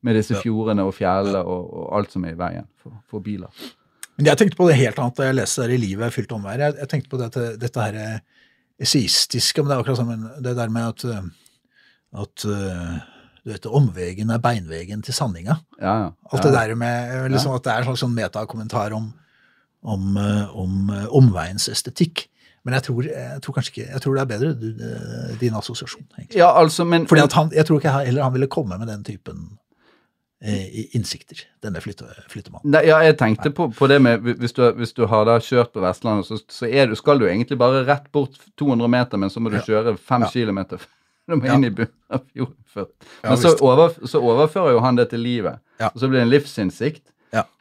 Med 0.00 0.16
disse 0.16 0.38
fjordene 0.40 0.86
og 0.88 0.94
fjellene 0.96 1.42
og, 1.44 1.66
og, 1.76 1.82
alt 1.98 2.14
som 2.14 2.24
er 2.24 2.32
i 2.32 2.38
veien 2.40 2.64
for, 2.80 2.96
for, 3.10 3.20
biler. 3.20 3.52
Men 4.20 4.30
jeg 4.30 4.40
tenkte 4.42 4.58
på 4.60 4.68
det 4.68 4.78
helt 4.78 5.00
annet 5.00 5.18
da 5.18 5.28
jeg 5.30 5.38
leste 5.38 5.64
der 5.64 5.74
i 5.74 5.80
livet 5.80 6.06
er 6.06 6.14
fylt 6.14 6.34
omvær. 6.36 6.60
Jeg, 6.60 6.76
jeg, 6.82 6.90
tenkte 6.92 7.12
på 7.12 7.20
dette, 7.20 7.44
dette 7.60 7.86
her 7.86 8.20
eseistiske, 8.80 9.62
men 9.62 9.70
det 9.70 9.76
er 9.76 9.82
akkurat 9.82 10.00
sammen 10.00 10.26
det 10.44 10.52
der 10.56 10.72
med 10.72 10.92
at, 10.92 11.06
at 12.24 12.44
du 12.44 13.48
vet, 13.48 13.70
omvegen 13.80 14.32
er 14.32 14.42
beinvegen 14.44 15.00
til 15.04 15.16
sanninga. 15.16 15.56
Ja, 15.80 15.94
ja. 16.04 16.12
Alt 16.30 16.44
det 16.44 16.52
der 16.54 16.76
med 16.76 17.32
liksom, 17.32 17.56
at 17.56 17.64
det 17.64 17.72
er 17.72 17.82
en 17.82 17.88
slags 17.90 18.04
sånn 18.04 18.16
metakommentar 18.16 18.96
om 18.96 19.08
om, 19.82 20.16
eh, 20.16 20.56
om 20.56 20.90
eh, 20.90 21.06
omveiens 21.16 21.68
estetikk. 21.68 22.26
Men 22.64 22.76
jeg 22.76 22.84
tror, 22.90 23.06
jeg 23.08 23.40
tror, 23.40 23.56
kanskje 23.56 23.72
ikke, 23.72 23.86
jeg 23.88 24.02
tror 24.04 24.16
det 24.16 24.22
er 24.22 24.28
bedre 24.28 24.50
du, 24.52 24.66
eh, 24.84 25.30
din 25.40 25.56
assosiasjon. 25.56 26.04
egentlig. 26.18 26.36
Ja, 26.36 26.50
altså, 26.60 26.84
men... 26.84 27.06
Fordi 27.08 27.22
at 27.22 27.32
han, 27.32 27.50
Jeg 27.54 27.66
tror 27.66 27.80
ikke 27.80 27.94
heller 28.04 28.22
han 28.22 28.32
ville 28.32 28.46
komme 28.46 28.78
med 28.78 28.88
den 28.88 29.04
typen 29.04 29.36
eh, 29.36 29.59
innsikter, 30.40 31.42
denne 31.60 31.82
flytte, 31.84 32.06
flyttemannen. 32.32 32.70
Nei, 32.72 32.86
ja, 32.88 33.02
jeg 33.04 33.18
tenkte 33.20 33.50
på, 33.52 33.66
på, 33.76 33.88
det 33.90 33.98
med 34.00 34.24
Hvis 34.40 34.54
du, 34.56 34.62
hvis 34.78 34.94
du 34.96 35.02
har 35.10 35.26
da 35.28 35.34
kjørt 35.44 35.74
på 35.74 35.82
Vestlandet, 35.84 36.30
så, 36.30 36.38
så 36.48 36.70
du, 36.70 36.94
skal 36.96 37.20
du 37.20 37.26
egentlig 37.28 37.58
bare 37.60 37.82
rett 37.84 38.08
bort 38.12 38.38
200 38.56 38.88
meter, 38.88 39.20
men 39.20 39.32
så 39.32 39.42
må 39.44 39.52
du 39.52 39.58
ja. 39.58 39.66
kjøre 39.66 39.98
5 40.00 40.24
ja. 40.24 40.30
km. 40.32 40.62
Du 41.28 41.36
må 41.36 41.44
inn 41.44 41.68
i 41.68 41.70
bunnen 41.70 42.16
av 42.16 42.24
fjorden. 42.32 42.56
Men 43.22 43.36
så, 43.38 43.52
over, 43.60 43.92
så, 44.08 44.22
overfører 44.24 44.78
jo 44.78 44.80
han 44.82 44.96
det 44.96 45.10
til 45.12 45.22
livet. 45.22 45.60
Og 45.92 46.00
så 46.00 46.08
blir 46.08 46.22
det 46.22 46.28
en 46.28 46.32
livsinnsikt 46.32 47.04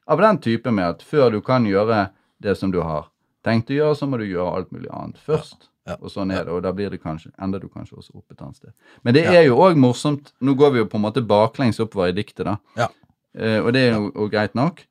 av 0.10 0.18
den 0.18 0.40
type 0.42 0.72
med 0.74 0.88
at 0.96 1.04
før 1.06 1.36
du 1.36 1.42
kan 1.46 1.68
gjøre 1.70 2.08
det 2.42 2.56
som 2.58 2.72
du 2.74 2.80
har 2.82 3.12
tenkt 3.46 3.70
å 3.70 3.76
gjøre, 3.76 3.98
så 4.00 4.08
må 4.10 4.18
du 4.18 4.26
gjøre 4.26 4.56
alt 4.58 4.72
mulig 4.74 4.90
annet 4.90 5.20
først. 5.22 5.68
Ja, 5.90 5.98
og 6.00 6.14
sånn 6.14 6.32
er 6.36 6.46
det, 6.46 6.54
og 6.54 6.62
da 6.66 6.72
blir 6.76 6.94
det 6.94 7.02
kanskje, 7.02 7.32
ender 7.42 7.62
du 7.64 7.68
kanskje 7.72 7.98
også 7.98 8.14
opp 8.20 8.32
et 8.32 8.44
annet 8.46 8.60
sted. 8.62 8.74
Men 9.04 9.18
det 9.18 9.26
er 9.30 9.44
jo 9.48 9.58
òg 9.60 9.80
morsomt 9.80 10.32
Nå 10.46 10.54
går 10.60 10.76
vi 10.76 10.84
jo 10.84 10.90
på 10.92 11.00
en 11.00 11.06
måte 11.08 11.26
baklengs 11.26 11.82
oppover 11.84 12.14
i 12.14 12.16
diktet, 12.18 12.46
da. 12.48 12.56
Ja. 12.78 12.88
Eh, 13.34 13.60
og 13.60 13.74
det 13.76 13.88
er 13.88 13.98
jo 13.98 14.30
greit 14.32 14.56
nok. 14.58 14.86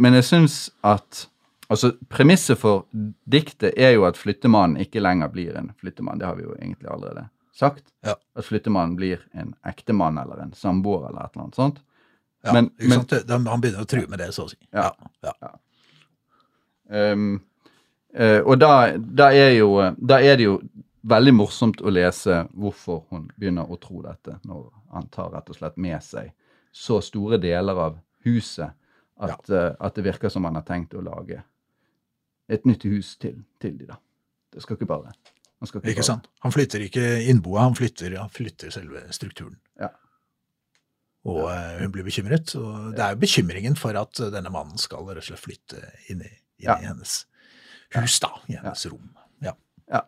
Men 0.00 0.18
jeg 0.18 0.28
syns 0.30 0.64
at 0.82 1.28
Altså, 1.72 1.94
Premisset 2.12 2.58
for 2.60 2.82
diktet 3.32 3.78
er 3.80 3.94
jo 3.94 4.02
at 4.04 4.18
flyttemannen 4.20 4.82
ikke 4.82 5.00
lenger 5.00 5.30
blir 5.32 5.54
en 5.56 5.70
flyttemann. 5.80 6.18
Det 6.20 6.26
har 6.28 6.34
vi 6.36 6.44
jo 6.44 6.52
egentlig 6.58 6.90
allerede 6.92 7.22
sagt. 7.56 7.86
Ja. 8.04 8.12
At 8.36 8.44
flyttemannen 8.44 8.92
blir 8.98 9.22
en 9.32 9.54
ektemann 9.64 10.18
eller 10.20 10.42
en 10.42 10.52
samboer 10.52 11.06
eller 11.08 11.22
et 11.22 11.32
eller 11.32 11.46
annet 11.46 11.56
sånt. 11.56 11.80
Ja, 12.44 12.52
men, 12.52 12.68
men, 12.76 13.06
han 13.48 13.62
begynner 13.62 13.86
å 13.86 13.88
true 13.88 14.04
med 14.10 14.20
det, 14.20 14.28
så 14.36 14.44
å 14.44 14.50
si. 14.50 14.58
Ja. 14.74 14.90
ja. 15.24 15.52
Um, 16.92 17.40
og 18.12 18.58
da, 18.60 18.72
da, 18.98 19.30
er 19.32 19.54
jo, 19.56 19.68
da 19.96 20.18
er 20.20 20.36
det 20.36 20.44
jo 20.44 20.58
veldig 21.02 21.32
morsomt 21.34 21.80
å 21.82 21.90
lese 21.90 22.42
hvorfor 22.52 23.06
hun 23.10 23.26
begynner 23.36 23.70
å 23.70 23.78
tro 23.80 24.02
dette, 24.04 24.36
når 24.46 24.66
han 24.92 25.08
tar 25.12 25.32
rett 25.32 25.48
og 25.50 25.58
slett 25.58 25.78
med 25.80 25.98
seg 26.04 26.30
så 26.72 27.00
store 27.04 27.38
deler 27.42 27.78
av 27.88 27.98
huset 28.24 28.70
at, 29.22 29.48
ja. 29.48 29.68
uh, 29.72 29.74
at 29.78 29.96
det 29.98 30.06
virker 30.06 30.32
som 30.32 30.46
han 30.48 30.56
har 30.58 30.66
tenkt 30.66 30.94
å 30.96 31.04
lage 31.04 31.42
et 32.52 32.64
nytt 32.68 32.86
hus 32.88 33.14
til, 33.22 33.42
til 33.62 33.76
de 33.78 33.88
da. 33.90 33.98
Det 34.52 34.62
skal 34.64 34.76
ikke 34.78 34.88
bare 34.88 35.12
han 35.12 35.68
ikke, 35.68 35.82
ikke 35.92 36.04
sant. 36.06 36.26
Han 36.42 36.52
flytter 36.54 36.82
ikke 36.82 37.04
innboet, 37.30 37.60
han 37.62 37.76
flytter, 37.78 38.16
han 38.18 38.32
flytter 38.34 38.72
selve 38.74 39.04
strukturen. 39.14 39.60
Ja. 39.78 39.92
Og 41.30 41.44
uh, 41.46 41.76
hun 41.78 41.92
blir 41.94 42.06
bekymret. 42.06 42.50
Og 42.58 42.96
det 42.96 43.04
er 43.04 43.14
jo 43.14 43.20
bekymringen 43.22 43.78
for 43.78 43.94
at 44.00 44.18
denne 44.34 44.50
mannen 44.50 44.80
skal 44.82 45.06
rett 45.06 45.22
og 45.22 45.28
slett 45.28 45.44
flytte 45.44 45.84
inn 46.10 46.24
i, 46.26 46.32
inn 46.64 46.66
ja. 46.66 46.80
i 46.82 46.88
hennes 46.90 47.20
hus, 47.94 48.18
da. 48.20 48.28
I 48.48 48.52
hennes 48.58 48.86
rom. 48.90 49.08
Ja. 49.44 49.52
ja. 49.92 50.00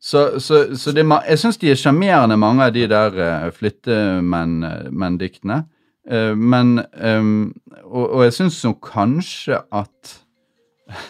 Så, 0.00 0.40
så, 0.40 0.76
så 0.76 0.92
det, 0.92 1.04
jeg 1.28 1.38
syns 1.38 1.56
de 1.60 1.70
er 1.70 1.74
sjarmerende, 1.80 2.36
mange 2.36 2.64
av 2.64 2.72
de 2.74 2.86
der 2.90 3.10
uh, 3.16 3.50
flyttemenn-diktene. 3.56 5.62
Uh, 6.12 6.34
men 6.36 6.82
um, 7.00 7.54
og, 7.84 8.10
og 8.10 8.24
jeg 8.24 8.32
syns 8.36 8.58
jo 8.64 8.72
kanskje 8.84 9.60
at 9.72 10.18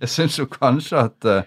Jeg 0.00 0.08
syns 0.10 0.38
jo 0.38 0.46
kanskje 0.50 0.96
at 0.98 1.24
eh, 1.28 1.42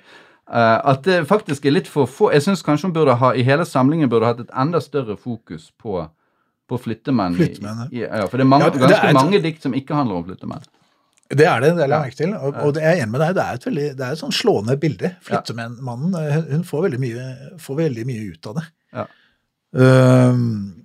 eh, 0.47 0.77
at 0.91 1.01
det 1.05 1.25
faktisk 1.27 1.65
er 1.65 1.71
litt 1.75 1.87
for 1.91 2.05
få 2.07 2.29
Jeg 2.31 2.41
syns 2.45 2.61
kanskje 2.63 2.87
hun 2.87 2.93
burde 2.95 3.15
ha 3.19 3.33
i 3.35 3.43
hele 3.43 3.65
samlingen 3.67 4.09
burde 4.11 4.25
hatt 4.29 4.39
et 4.45 4.53
enda 4.55 4.79
større 4.79 5.17
fokus 5.19 5.65
på, 5.79 6.05
på 6.69 6.77
flyttemenn. 6.79 7.35
Flyttemenn, 7.35 7.89
i, 7.91 7.99
ja, 8.05 8.23
for 8.27 8.37
det 8.39 8.45
er 8.45 8.49
mange, 8.53 8.65
Ja, 8.69 8.73
det 8.75 8.81
ganske 8.85 9.01
er 9.01 9.09
et- 9.09 9.15
mange 9.19 9.41
dikt 9.43 9.61
som 9.67 9.73
ikke 9.75 9.95
handler 9.97 10.15
om 10.21 10.25
flyttemenn. 10.29 10.63
Det 11.37 11.45
er 11.47 11.61
det, 11.63 11.69
det 11.77 11.87
la 11.87 11.97
jeg 12.01 12.09
merke 12.09 12.17
til. 12.19 12.33
Og, 12.35 12.55
og 12.65 12.73
det 12.75 12.83
er 12.83 12.97
enig 13.01 13.11
med 13.13 13.21
deg, 13.23 13.35
det 13.37 13.43
er 13.45 13.53
et, 13.59 13.65
veldig, 13.69 13.87
det 13.97 14.05
er 14.07 14.11
et 14.17 14.19
sånn 14.21 14.33
slående 14.35 14.75
bilde. 14.81 15.13
Flyttemannen 15.23 16.15
eh, 16.19 16.37
hun- 16.51 16.63
får 16.67 16.85
veldig, 16.89 16.99
mye, 16.99 17.25
får 17.63 17.77
veldig 17.85 18.05
mye 18.09 18.25
ut 18.33 18.47
av 18.51 18.55
det. 18.59 18.65
Ja. 18.99 19.05
Ehm, 19.81 20.80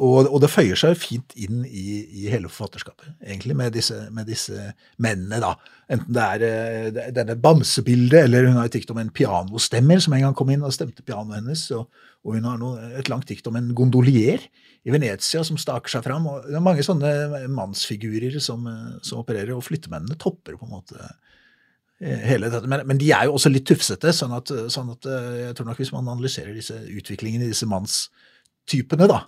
og, 0.00 0.24
og 0.32 0.38
det 0.40 0.48
føyer 0.48 0.78
seg 0.78 0.94
fint 0.96 1.34
inn 1.36 1.66
i, 1.68 1.82
i 2.24 2.28
hele 2.32 2.48
forfatterskapet, 2.48 3.10
egentlig, 3.20 3.54
med 3.60 3.74
disse, 3.76 3.98
med 4.14 4.24
disse 4.30 4.70
mennene, 5.04 5.36
da. 5.42 5.50
Enten 5.92 6.16
er 6.16 6.44
eh, 6.46 6.86
det- 6.96 7.10
denne 7.18 7.36
bamsebildet, 7.36 8.24
eller 8.24 8.46
hun 8.48 8.56
har 8.56 8.70
et 8.70 8.78
dikt 8.78 8.90
om 8.94 9.02
en 9.02 9.10
pianostemmer 9.12 10.00
som 10.00 10.14
en 10.16 10.24
gang 10.24 10.36
kom 10.38 10.48
inn 10.54 10.64
og 10.64 10.72
stemte 10.72 11.04
pianoet 11.04 11.42
hennes, 11.42 11.66
og, 11.76 11.90
og 12.24 12.38
hun 12.38 12.48
har 12.48 12.56
noe, 12.62 12.86
et 12.98 13.10
langt 13.12 13.28
dikt 13.28 13.46
om 13.50 13.58
en 13.60 13.68
gondolier 13.76 14.40
i 14.82 14.94
Venezia 14.94 15.44
som 15.44 15.60
staker 15.60 15.92
seg 15.92 16.06
fram. 16.08 16.24
og 16.26 16.48
Det 16.48 16.56
er 16.56 16.64
mange 16.64 16.86
sånne 16.86 17.12
mannsfigurer 17.52 18.40
som, 18.40 18.64
eh, 18.72 18.96
som 19.04 19.20
opererer, 19.20 19.52
og 19.58 19.66
flyttemennene 19.68 20.16
topper 20.16 20.56
på 20.56 20.70
en 20.70 20.72
måte 20.78 20.96
eh, 22.00 22.24
hele 22.32 22.48
dette. 22.48 22.64
Men, 22.66 22.86
men 22.88 22.98
de 23.02 23.12
er 23.12 23.28
jo 23.28 23.36
også 23.36 23.52
litt 23.52 23.68
tufsete, 23.68 24.16
sånn 24.16 24.32
at, 24.40 24.56
sånn 24.72 24.96
at 24.96 25.12
jeg 25.44 25.52
tror 25.60 25.68
nok 25.68 25.84
hvis 25.84 25.92
man 25.92 26.08
analyserer 26.08 26.56
disse 26.56 26.80
utviklingen 26.80 27.44
i 27.44 27.52
disse 27.52 27.68
mannstypene, 27.68 29.12
da, 29.12 29.26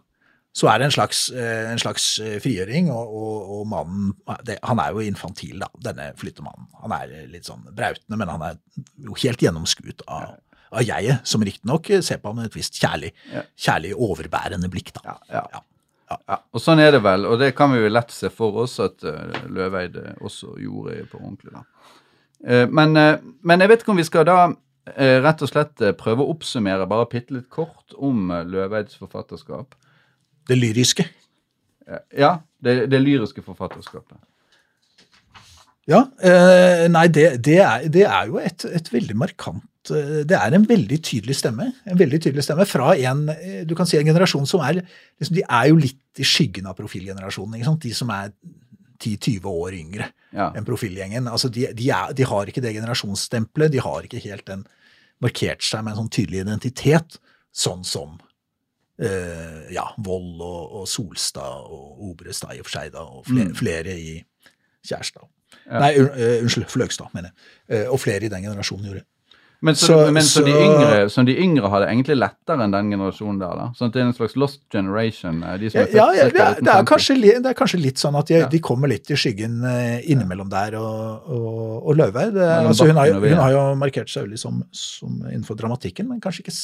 så 0.54 0.68
er 0.70 0.78
det 0.78 0.88
en 0.88 0.94
slags, 0.94 1.24
eh, 1.34 1.66
en 1.72 1.82
slags 1.82 2.06
eh, 2.22 2.38
frigjøring, 2.42 2.92
og, 2.94 3.14
og, 3.18 3.52
og 3.58 3.68
mannen 3.72 4.12
det, 4.46 4.60
Han 4.62 4.78
er 4.78 4.94
jo 4.94 5.02
infantil, 5.02 5.58
da, 5.64 5.68
denne 5.90 6.12
flyttemannen. 6.20 6.68
Han 6.84 6.94
er 6.94 7.14
litt 7.32 7.50
sånn 7.50 7.66
brautende, 7.74 8.20
men 8.20 8.30
han 8.30 8.46
er 8.52 8.58
jo 9.02 9.18
helt 9.24 9.42
gjennomskuet 9.42 10.06
av, 10.06 10.36
av 10.70 10.86
jeget, 10.86 11.26
som 11.26 11.42
riktignok 11.42 11.90
ser 12.06 12.22
på 12.22 12.30
ham 12.30 12.42
med 12.42 12.52
et 12.52 12.58
visst 12.58 12.78
kjærlig, 12.78 13.10
kjærlig 13.58 13.94
overbærende 13.98 14.70
blikk. 14.70 14.94
da. 14.96 15.06
Ja, 15.12 15.20
ja. 15.40 15.46
Ja. 15.58 16.18
Ja, 16.28 16.36
og 16.52 16.60
sånn 16.62 16.82
er 16.82 16.92
det 16.94 17.00
vel, 17.04 17.24
og 17.26 17.38
det 17.40 17.54
kan 17.56 17.72
vi 17.72 17.80
jo 17.80 17.90
lett 17.90 18.12
se 18.12 18.28
for 18.30 18.54
oss 18.64 18.76
at 18.82 19.02
Løveide 19.50 20.02
eh, 20.12 20.18
også 20.24 20.52
gjorde 20.60 21.06
på 21.10 21.20
ordentlig. 21.20 21.54
da. 21.54 21.64
Eh, 22.44 22.66
men, 22.68 22.96
eh, 23.00 23.16
men 23.42 23.64
jeg 23.64 23.72
vet 23.72 23.84
ikke 23.84 23.94
om 23.94 24.00
vi 24.00 24.06
skal 24.06 24.26
da 24.28 24.38
eh, 24.92 25.16
rett 25.24 25.42
og 25.44 25.50
slett 25.50 25.80
eh, 25.80 25.94
prøve 25.96 26.24
å 26.24 26.34
oppsummere 26.34 26.88
bare 26.90 27.08
bitte 27.10 27.38
litt 27.38 27.48
kort 27.52 27.96
om 27.96 28.28
Løveides 28.28 28.52
Løveids 28.52 29.00
forfatterskap. 29.00 29.74
Det 30.48 30.56
lyriske. 30.58 31.06
Ja, 32.16 32.38
det, 32.64 32.90
det 32.92 33.00
lyriske 33.02 33.42
forfatterskapet. 33.44 34.16
Ja, 35.90 36.00
eh, 36.24 36.86
nei, 36.88 37.08
det, 37.12 37.26
det, 37.44 37.58
er, 37.60 37.84
det 37.92 38.06
er 38.08 38.30
jo 38.30 38.38
et, 38.40 38.64
et 38.64 38.86
veldig 38.88 39.16
markant 39.20 39.90
eh, 39.92 40.22
Det 40.24 40.36
er 40.38 40.56
en 40.56 40.64
veldig 40.64 40.96
tydelig 41.04 41.36
stemme. 41.36 41.66
En 41.84 41.98
veldig 42.00 42.22
tydelig 42.24 42.46
stemme 42.46 42.64
fra 42.68 42.94
en 42.96 43.26
eh, 43.34 43.58
du 43.68 43.74
kan 43.76 43.88
si 43.88 43.98
en 43.98 44.08
generasjon 44.08 44.48
som 44.48 44.64
er 44.64 44.78
liksom, 44.80 45.34
De 45.36 45.44
er 45.44 45.68
jo 45.68 45.76
litt 45.82 46.22
i 46.22 46.24
skyggen 46.24 46.70
av 46.70 46.78
profilgenerasjonen. 46.78 47.58
ikke 47.58 47.68
sant? 47.68 47.84
De 47.84 47.92
som 47.96 48.12
er 48.16 48.32
10-20 49.04 49.50
år 49.50 49.76
yngre 49.76 50.08
Ja. 50.34 50.48
enn 50.56 50.64
profilgjengen. 50.66 51.28
Altså, 51.28 51.50
de, 51.52 51.68
de, 51.76 51.90
er, 51.92 52.14
de 52.16 52.24
har 52.26 52.48
ikke 52.48 52.62
det 52.64 52.72
generasjonsstempelet. 52.74 53.74
De 53.74 53.82
har 53.84 54.06
ikke 54.06 54.22
helt 54.24 54.46
den 54.48 54.64
markert 55.22 55.62
seg 55.62 55.84
med 55.84 55.92
en 55.92 56.00
sånn 56.04 56.14
tydelig 56.16 56.40
identitet, 56.46 57.18
sånn 57.54 57.84
som 57.86 58.16
eh, 59.00 59.72
ja, 59.74 59.86
Vold 59.98 60.40
og, 60.42 60.72
og 60.80 60.88
Solstad 60.88 61.66
og 61.70 62.02
Obrestad 62.10 62.54
i 62.54 62.60
og 62.62 62.66
for 62.68 62.78
seg, 62.78 62.92
da, 62.92 62.98
og 63.04 63.26
flere, 63.26 63.48
Mm. 63.48 63.54
flere 63.54 63.96
i 63.98 64.24
Kjærstad. 64.84 65.26
Ja. 65.66 65.78
Nei, 65.80 65.92
eh, 65.96 66.42
unnskyld, 66.42 66.66
Fløgstad, 66.68 67.06
mener 67.14 67.30
jeg. 67.30 67.86
Uh, 67.86 67.92
og 67.92 68.00
flere 68.00 68.26
i 68.26 68.28
den 68.28 68.42
generasjonen 68.42 68.84
gjorde. 68.90 69.04
Men, 69.64 69.74
så, 69.80 69.86
Så- 69.86 70.12
men 70.12 70.22
så, 70.28 70.42
de 70.44 70.52
yngre, 70.52 70.96
så 71.08 71.22
de 71.24 71.34
yngre 71.40 71.68
har 71.72 71.80
det 71.80 71.86
egentlig 71.88 72.16
lettere 72.20 72.64
enn 72.66 72.74
den 72.74 72.90
generasjonen 72.92 73.38
der, 73.40 73.54
da? 73.60 73.66
Sånn 73.78 73.88
at 73.88 73.94
det 73.96 74.02
er 74.02 74.06
en 74.10 74.16
slags 74.18 74.34
lost 74.36 74.60
generation? 74.74 75.38
eh, 75.42 75.54
De 75.62 75.70
Ja, 75.72 75.84
ja, 75.88 76.04
ja, 76.18 76.26
det, 76.28 76.42
er, 76.44 76.58
det, 76.60 76.74
er 76.74 76.84
kanskje, 76.90 77.16
det 77.22 77.48
er 77.48 77.56
kanskje 77.56 77.80
litt 77.80 78.02
sånn 78.02 78.18
at 78.20 78.28
de, 78.28 78.42
de 78.52 78.60
kommer 78.60 78.92
litt 78.92 79.08
i 79.08 79.16
skyggen 79.16 79.56
eh, 79.70 80.04
innimellom 80.12 80.50
der 80.52 80.76
og, 80.80 81.30
og, 81.32 81.88
og 81.88 81.96
Løveid. 81.96 82.36
Altså, 82.36 82.90
hun, 82.90 83.00
har, 83.00 83.14
hun 83.16 83.40
har 83.40 83.54
jo 83.56 83.62
markert 83.80 84.12
seg 84.12 84.26
veldig 84.28 84.42
som, 84.44 84.60
som 84.76 85.16
innenfor 85.30 85.56
dramatikken, 85.62 86.10
men 86.12 86.20
kanskje 86.20 86.44
ikke, 86.44 86.56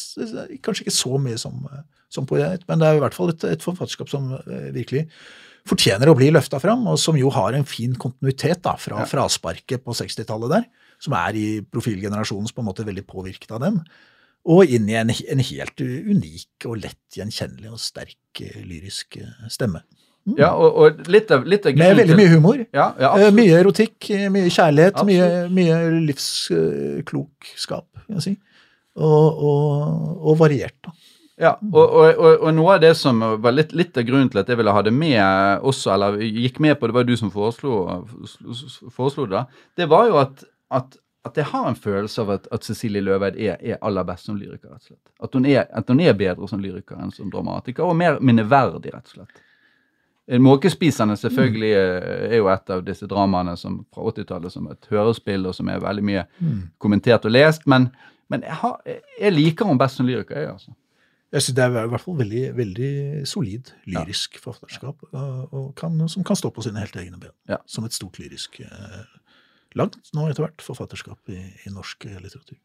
kanskje 0.68 0.85
ikke 0.86 0.97
så 1.01 1.16
mye 1.24 1.39
som, 1.40 1.56
eh, 1.72 1.81
som 2.12 2.28
poet. 2.28 2.66
Men 2.68 2.82
det 2.85 2.90
er 2.90 3.01
i 3.01 3.05
hvert 3.06 3.16
fall 3.16 3.32
et, 3.32 3.48
et 3.56 3.64
forfatterskap 3.64 4.12
som 4.12 4.35
virkelig 4.77 5.06
fortjener 5.68 6.09
å 6.09 6.14
bli 6.16 6.31
løfta 6.32 6.59
fram, 6.60 6.86
og 6.89 6.97
som 6.98 7.16
jo 7.20 7.28
har 7.35 7.52
en 7.56 7.66
fin 7.68 7.93
kontinuitet 8.01 8.62
da, 8.64 8.77
fra 8.81 9.02
frasparket 9.09 9.82
på 9.85 9.93
60-tallet 9.97 10.55
der, 10.55 10.64
som 11.01 11.16
er 11.16 11.39
i 11.39 11.47
profilgenerasjonens 11.64 12.52
på 12.55 12.62
en 12.62 12.70
måte 12.70 12.86
veldig 12.86 13.06
påvirket 13.09 13.52
av 13.56 13.62
dem, 13.64 13.81
og 14.51 14.72
inn 14.72 14.89
i 14.89 14.97
en, 14.97 15.10
en 15.12 15.43
helt 15.44 15.82
unik 15.85 16.68
og 16.68 16.81
lett 16.85 17.18
gjenkjennelig 17.18 17.72
og 17.74 17.81
sterk 17.82 18.44
eh, 18.44 18.60
lyrisk 18.64 19.18
stemme. 19.20 19.48
stemme. 19.52 19.86
Ja, 20.39 20.51
og, 20.52 20.77
og 20.77 21.10
litt 21.10 21.31
av, 21.32 21.47
litt 21.48 21.66
av 21.66 21.77
Med 21.81 21.97
veldig 21.97 22.16
mye 22.18 22.32
humor. 22.35 22.64
Ja, 22.77 22.90
ja, 23.01 23.12
Eh. 23.20 23.31
Mye 23.35 23.60
erotikk, 23.60 24.10
eh, 24.12 24.28
mye 24.32 24.51
kjærlighet, 24.52 25.01
mye, 25.09 25.28
mye 25.52 25.78
livsklokskap, 26.09 27.86
kan 28.05 28.18
jeg 28.18 28.27
si. 28.27 28.35
Og, 29.01 29.44
og, 29.48 30.27
og 30.28 30.39
variert, 30.40 30.77
da. 30.85 30.93
Ja, 31.40 31.55
og, 31.72 31.94
og, 31.97 32.32
og 32.44 32.51
noe 32.52 32.74
av 32.74 32.82
det 32.82 32.93
som 33.01 33.22
var 33.40 33.55
litt, 33.56 33.70
litt 33.72 33.97
av 33.97 34.05
grunnen 34.05 34.28
til 34.28 34.43
at 34.43 34.51
jeg 34.51 34.59
ville 34.60 34.74
ha 34.77 34.82
det 34.85 34.93
med 34.93 35.64
også, 35.64 35.94
eller 35.94 36.18
gikk 36.20 36.60
med 36.60 36.77
på, 36.77 36.90
det 36.90 36.97
var 36.98 37.06
du 37.09 37.14
som 37.16 37.31
foreslo, 37.32 37.78
foreslo 38.93 39.24
det, 39.24 39.39
da, 39.39 39.64
det 39.81 39.86
var 39.89 40.10
jo 40.10 40.18
at, 40.20 40.44
at, 40.70 40.97
at 41.26 41.36
jeg 41.36 41.51
har 41.51 41.68
en 41.68 41.76
følelse 41.76 42.22
av 42.22 42.32
at, 42.36 42.48
at 42.55 42.64
Cecilie 42.64 43.05
Løveid 43.05 43.36
er, 43.36 43.60
er 43.60 43.78
aller 43.84 44.06
best 44.09 44.30
som 44.30 44.38
lyriker, 44.38 44.70
rett 44.70 44.82
og 44.82 44.92
slett. 44.92 45.12
At 45.22 45.36
hun, 45.36 45.47
er, 45.47 45.66
at 45.68 45.90
hun 45.90 46.01
er 46.01 46.16
bedre 46.18 46.48
som 46.48 46.62
lyriker 46.62 47.01
enn 47.01 47.14
som 47.14 47.30
dramatiker, 47.32 47.84
og 47.84 47.98
mer 47.98 48.20
minneverdig, 48.24 48.94
rett 48.94 49.12
og 49.12 49.20
slett. 49.20 49.47
Måkespiserne 50.38 51.16
selvfølgelig 51.18 51.70
eh, 51.74 52.26
er 52.28 52.36
jo 52.38 52.51
et 52.52 52.70
av 52.70 52.84
disse 52.86 53.06
dramaene 53.10 53.56
som, 53.59 53.80
fra 53.94 54.12
80-tallet 54.12 54.55
som 54.55 54.68
et 54.70 54.92
hørespill, 54.92 55.48
og 55.51 55.56
som 55.56 55.68
er 55.72 55.82
veldig 55.82 56.05
mye 56.06 56.26
kommentert 56.78 57.26
og 57.26 57.34
lest, 57.34 57.66
men, 57.66 57.88
men 58.30 58.47
jeg, 58.47 58.59
har, 58.62 58.76
jeg 59.18 59.34
liker 59.34 59.66
henne 59.66 59.82
best 59.82 59.98
som 59.98 60.06
lyriker, 60.06 60.38
jeg, 60.38 60.52
altså. 60.55 60.76
Jeg 61.30 61.42
synes 61.42 61.56
Det 61.56 61.62
er 61.62 61.84
i 61.84 61.90
hvert 61.92 62.02
fall 62.02 62.16
veldig, 62.18 62.44
veldig 62.56 62.92
solid 63.26 63.68
lyrisk 63.86 64.38
forfatterskap, 64.42 65.02
og, 65.12 65.52
og 65.55 65.66
kan, 65.78 66.09
som 66.10 66.24
kan 66.26 66.38
stå 66.38 66.51
på 66.51 66.64
sine 66.66 66.82
helt 66.82 66.97
egne 66.98 67.20
ben. 67.22 67.30
Ja. 67.48 67.60
Som 67.70 67.86
et 67.86 67.94
stort 67.94 68.18
lyrisk 68.18 68.59
eh, 68.64 69.05
Langt 69.78 70.10
nå 70.16 70.26
etter 70.26 70.47
hvert 70.47 70.64
forfatterskap 70.64 71.30
i, 71.30 71.38
i 71.66 71.70
norsk 71.70 72.09
eh, 72.09 72.18
litteratur. 72.18 72.59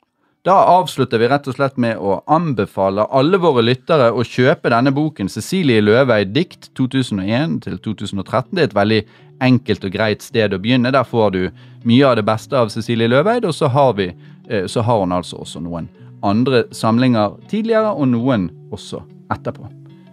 Da 0.46 0.56
avslutter 0.70 1.18
vi 1.18 1.28
rett 1.30 1.48
og 1.50 1.56
slett 1.58 1.78
med 1.82 1.98
å 1.98 2.20
anbefale 2.30 3.08
alle 3.18 3.40
våre 3.42 3.64
lyttere 3.66 4.12
å 4.14 4.22
kjøpe 4.22 4.70
denne 4.70 4.94
boken 4.94 5.30
'Cecilie 5.30 5.82
Løveid 5.82 6.36
dikt 6.36 6.70
2001 6.78 7.64
til 7.66 7.80
2013'. 7.82 8.54
Det 8.54 8.62
er 8.62 8.70
et 8.70 8.78
veldig 8.78 9.02
enkelt 9.42 9.88
og 9.90 9.96
greit 9.98 10.22
sted 10.22 10.54
å 10.54 10.62
begynne. 10.62 10.94
Der 10.94 11.04
får 11.04 11.34
du 11.34 11.42
mye 11.84 12.06
av 12.06 12.16
det 12.22 12.26
beste 12.30 12.58
av 12.58 12.70
Cecilie 12.70 13.10
Løveid, 13.10 13.46
og 13.46 13.58
så 13.58 13.70
har, 13.74 13.94
vi, 13.98 14.12
eh, 14.50 14.68
så 14.70 14.86
har 14.86 15.02
hun 15.02 15.18
altså 15.18 15.42
også 15.42 15.62
noen 15.66 15.90
andre 16.22 16.66
samlinger 16.72 17.38
tidligere, 17.50 17.94
og 17.94 18.08
noen 18.14 18.50
også 18.72 19.02
etterpå, 19.34 19.66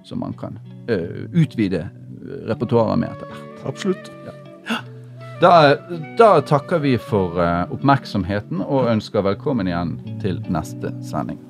som 0.04 0.24
man 0.24 0.32
kan 0.32 0.56
eh, 0.88 1.28
utvide 1.32 1.90
repertoaret 2.48 2.98
med 2.98 3.12
etter 3.12 3.28
hvert. 3.28 3.66
Absolutt. 3.68 4.12
Da, 5.42 5.76
da 6.18 6.40
takker 6.40 6.78
vi 6.78 6.92
for 7.02 7.40
eh, 7.42 7.72
oppmerksomheten 7.74 8.60
og 8.62 8.86
ønsker 8.92 9.24
velkommen 9.26 9.66
igjen 9.66 9.96
til 10.22 10.38
neste 10.54 10.92
sending. 11.02 11.40